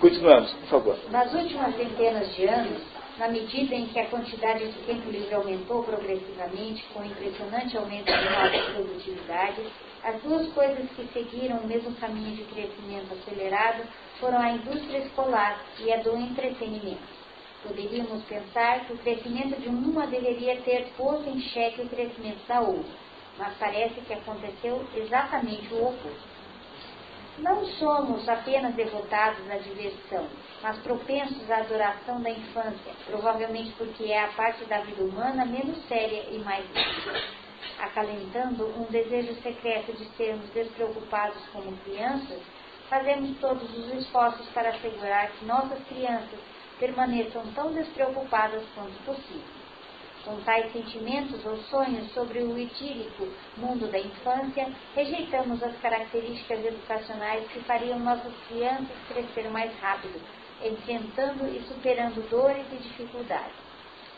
Continuamos, 0.00 0.50
por 0.52 0.68
favor. 0.68 0.98
Nas 1.10 1.32
últimas 1.32 1.74
centenas 1.76 2.34
de 2.34 2.44
anos, 2.46 2.82
na 3.18 3.28
medida 3.28 3.74
em 3.74 3.86
que 3.86 3.98
a 3.98 4.06
quantidade 4.06 4.70
de 4.70 4.78
tempo 4.80 5.10
livre 5.10 5.34
aumentou 5.34 5.82
progressivamente, 5.82 6.84
com 6.92 7.00
o 7.00 7.06
impressionante 7.06 7.76
aumento 7.76 8.04
de 8.04 8.24
nossa 8.24 8.72
produtividade, 8.72 9.62
as 10.04 10.20
duas 10.22 10.46
coisas 10.52 10.88
que 10.90 11.08
seguiram 11.12 11.58
o 11.58 11.66
mesmo 11.66 11.94
caminho 11.96 12.36
de 12.36 12.44
crescimento 12.44 13.14
acelerado 13.14 13.84
foram 14.20 14.38
a 14.38 14.50
indústria 14.50 14.98
escolar 14.98 15.64
e 15.80 15.92
a 15.92 15.96
do 15.96 16.16
entretenimento. 16.16 17.16
Poderíamos 17.62 18.22
pensar 18.24 18.86
que 18.86 18.92
o 18.92 18.98
crescimento 18.98 19.60
de 19.60 19.68
uma 19.68 20.06
deveria 20.06 20.60
ter 20.60 20.92
posto 20.96 21.28
em 21.28 21.40
xeque 21.40 21.82
o 21.82 21.88
crescimento 21.88 22.46
da 22.46 22.60
outra, 22.60 22.92
mas 23.38 23.56
parece 23.58 24.00
que 24.02 24.12
aconteceu 24.12 24.86
exatamente 24.94 25.72
o 25.72 25.88
oposto. 25.88 26.35
Não 27.38 27.66
somos 27.66 28.26
apenas 28.26 28.74
devotados 28.74 29.50
à 29.50 29.58
diversão, 29.58 30.26
mas 30.62 30.78
propensos 30.78 31.50
à 31.50 31.58
adoração 31.58 32.22
da 32.22 32.30
infância, 32.30 32.94
provavelmente 33.04 33.72
porque 33.72 34.04
é 34.04 34.24
a 34.24 34.32
parte 34.32 34.64
da 34.64 34.80
vida 34.80 35.04
humana 35.04 35.44
menos 35.44 35.86
séria 35.86 36.30
e 36.30 36.38
mais 36.38 36.64
livre, 36.68 37.22
acalentando 37.78 38.66
um 38.80 38.84
desejo 38.84 39.34
secreto 39.42 39.92
de 39.92 40.06
sermos 40.16 40.48
despreocupados 40.50 41.46
como 41.48 41.76
crianças, 41.78 42.40
fazemos 42.88 43.38
todos 43.38 43.70
os 43.76 43.92
esforços 43.92 44.48
para 44.54 44.70
assegurar 44.70 45.30
que 45.32 45.44
nossas 45.44 45.84
crianças 45.88 46.40
permaneçam 46.78 47.42
tão 47.52 47.70
despreocupadas 47.72 48.64
quanto 48.74 49.04
possível. 49.04 49.55
Com 50.26 50.40
tais 50.40 50.72
sentimentos 50.72 51.46
ou 51.46 51.56
sonhos 51.70 52.12
sobre 52.12 52.40
o 52.40 52.58
idílico 52.58 53.28
mundo 53.56 53.86
da 53.86 54.00
infância, 54.00 54.72
rejeitamos 54.96 55.62
as 55.62 55.78
características 55.78 56.64
educacionais 56.64 57.46
que 57.52 57.60
fariam 57.60 58.00
nossas 58.00 58.32
crianças 58.48 58.88
crescer 59.06 59.48
mais 59.50 59.72
rápido, 59.78 60.20
enfrentando 60.64 61.46
e 61.46 61.62
superando 61.68 62.28
dores 62.28 62.66
e 62.72 62.76
dificuldades. 62.76 63.54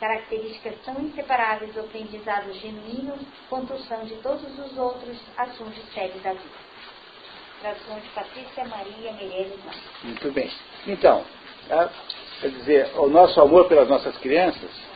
Características 0.00 0.76
tão 0.82 0.98
inseparáveis 0.98 1.74
do 1.74 1.80
aprendizado 1.80 2.54
genuíno 2.54 3.18
quanto 3.50 3.78
são 3.82 4.02
de 4.06 4.14
todos 4.22 4.58
os 4.58 4.78
outros 4.78 5.18
assuntos 5.36 5.92
sérios 5.92 6.22
da 6.22 6.32
vida. 6.32 6.68
Tradução 7.60 8.00
de 8.00 8.08
Patrícia 8.14 8.64
Maria 8.64 9.12
Meirelles 9.12 9.60
Muito 10.02 10.32
bem. 10.32 10.50
Então, 10.86 11.22
tá? 11.68 11.90
quer 12.40 12.48
dizer, 12.48 12.98
o 12.98 13.08
nosso 13.08 13.38
amor 13.42 13.68
pelas 13.68 13.90
nossas 13.90 14.16
crianças 14.18 14.87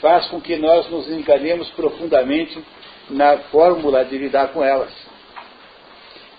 faz 0.00 0.26
com 0.26 0.40
que 0.40 0.56
nós 0.56 0.88
nos 0.90 1.10
enganemos 1.10 1.68
profundamente 1.70 2.62
na 3.10 3.38
fórmula 3.50 4.04
de 4.04 4.16
lidar 4.18 4.48
com 4.48 4.62
elas. 4.62 4.92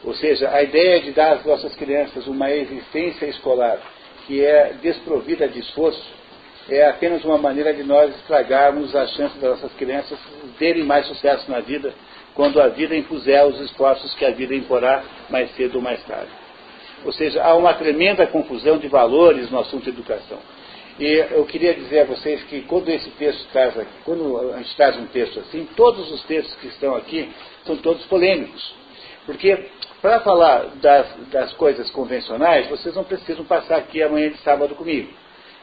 Ou 0.03 0.13
seja, 0.13 0.49
a 0.51 0.63
ideia 0.63 1.01
de 1.01 1.11
dar 1.11 1.33
às 1.33 1.45
nossas 1.45 1.75
crianças 1.75 2.25
uma 2.27 2.49
existência 2.51 3.25
escolar 3.25 3.79
que 4.25 4.43
é 4.45 4.73
desprovida 4.81 5.47
de 5.47 5.59
esforço 5.59 6.19
é 6.69 6.87
apenas 6.87 7.25
uma 7.25 7.37
maneira 7.37 7.73
de 7.73 7.83
nós 7.83 8.15
estragarmos 8.15 8.95
as 8.95 9.11
chances 9.13 9.41
das 9.41 9.51
nossas 9.51 9.73
crianças 9.73 10.17
terem 10.57 10.83
mais 10.83 11.07
sucesso 11.07 11.49
na 11.49 11.59
vida 11.59 11.93
quando 12.35 12.61
a 12.61 12.67
vida 12.67 12.95
impuser 12.95 13.45
os 13.45 13.59
esforços 13.59 14.13
que 14.13 14.23
a 14.23 14.31
vida 14.31 14.55
imporá 14.55 15.03
mais 15.29 15.53
cedo 15.55 15.75
ou 15.77 15.81
mais 15.81 16.01
tarde. 16.03 16.31
Ou 17.03 17.11
seja, 17.11 17.43
há 17.43 17.55
uma 17.55 17.73
tremenda 17.73 18.27
confusão 18.27 18.77
de 18.77 18.87
valores 18.87 19.49
no 19.49 19.59
assunto 19.59 19.83
de 19.83 19.89
educação. 19.89 20.37
E 20.99 21.25
eu 21.31 21.45
queria 21.45 21.73
dizer 21.73 22.01
a 22.01 22.05
vocês 22.05 22.43
que 22.43 22.61
quando 22.63 22.89
esse 22.89 23.09
texto 23.11 23.47
traz 23.53 23.77
aqui, 23.79 23.91
quando 24.03 24.51
a 24.53 24.57
gente 24.57 24.75
traz 24.75 24.97
um 24.97 25.05
texto 25.05 25.39
assim, 25.39 25.65
todos 25.73 26.11
os 26.11 26.21
textos 26.23 26.53
que 26.55 26.67
estão 26.67 26.93
aqui 26.93 27.29
são 27.65 27.77
todos 27.77 28.05
polêmicos. 28.07 28.75
Porque 29.25 29.69
para 30.01 30.19
falar 30.19 30.65
das, 30.81 31.07
das 31.29 31.53
coisas 31.53 31.89
convencionais, 31.91 32.67
vocês 32.67 32.93
não 32.95 33.05
precisam 33.05 33.45
passar 33.45 33.77
aqui 33.77 34.03
amanhã 34.03 34.29
de 34.29 34.39
sábado 34.39 34.75
comigo. 34.75 35.09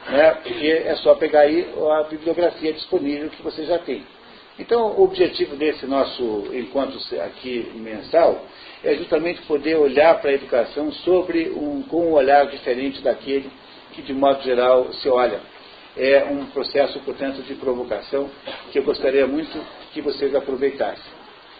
Né? 0.09 0.31
Porque 0.41 0.83
é 0.85 0.95
só 0.95 1.13
pegar 1.13 1.41
aí 1.41 1.67
a 1.99 2.03
bibliografia 2.03 2.73
disponível 2.73 3.29
que 3.29 3.43
você 3.43 3.63
já 3.65 3.77
tem. 3.77 4.03
Então, 4.57 4.87
o 4.93 5.03
objetivo 5.03 5.55
desse 5.55 5.85
nosso 5.85 6.49
encontro 6.51 6.99
aqui 7.23 7.71
mensal 7.75 8.43
é 8.83 8.95
justamente 8.95 9.43
poder 9.43 9.75
olhar 9.75 10.19
para 10.19 10.31
a 10.31 10.33
educação 10.33 10.91
sobre 10.91 11.49
um, 11.49 11.83
com 11.83 12.07
um 12.07 12.13
olhar 12.13 12.47
diferente 12.47 13.01
daquele 13.01 13.51
que, 13.97 14.03
de 14.03 14.13
modo 14.13 14.43
geral, 14.43 14.93
se 14.93 15.09
olha. 15.09 15.41
É 15.97 16.25
um 16.25 16.45
processo, 16.45 16.99
portanto, 16.99 17.41
de 17.41 17.55
provocação 17.55 18.29
que 18.71 18.77
eu 18.77 18.83
gostaria 18.83 19.25
muito 19.25 19.59
que 19.91 19.99
vocês 19.99 20.35
aproveitassem. 20.35 21.16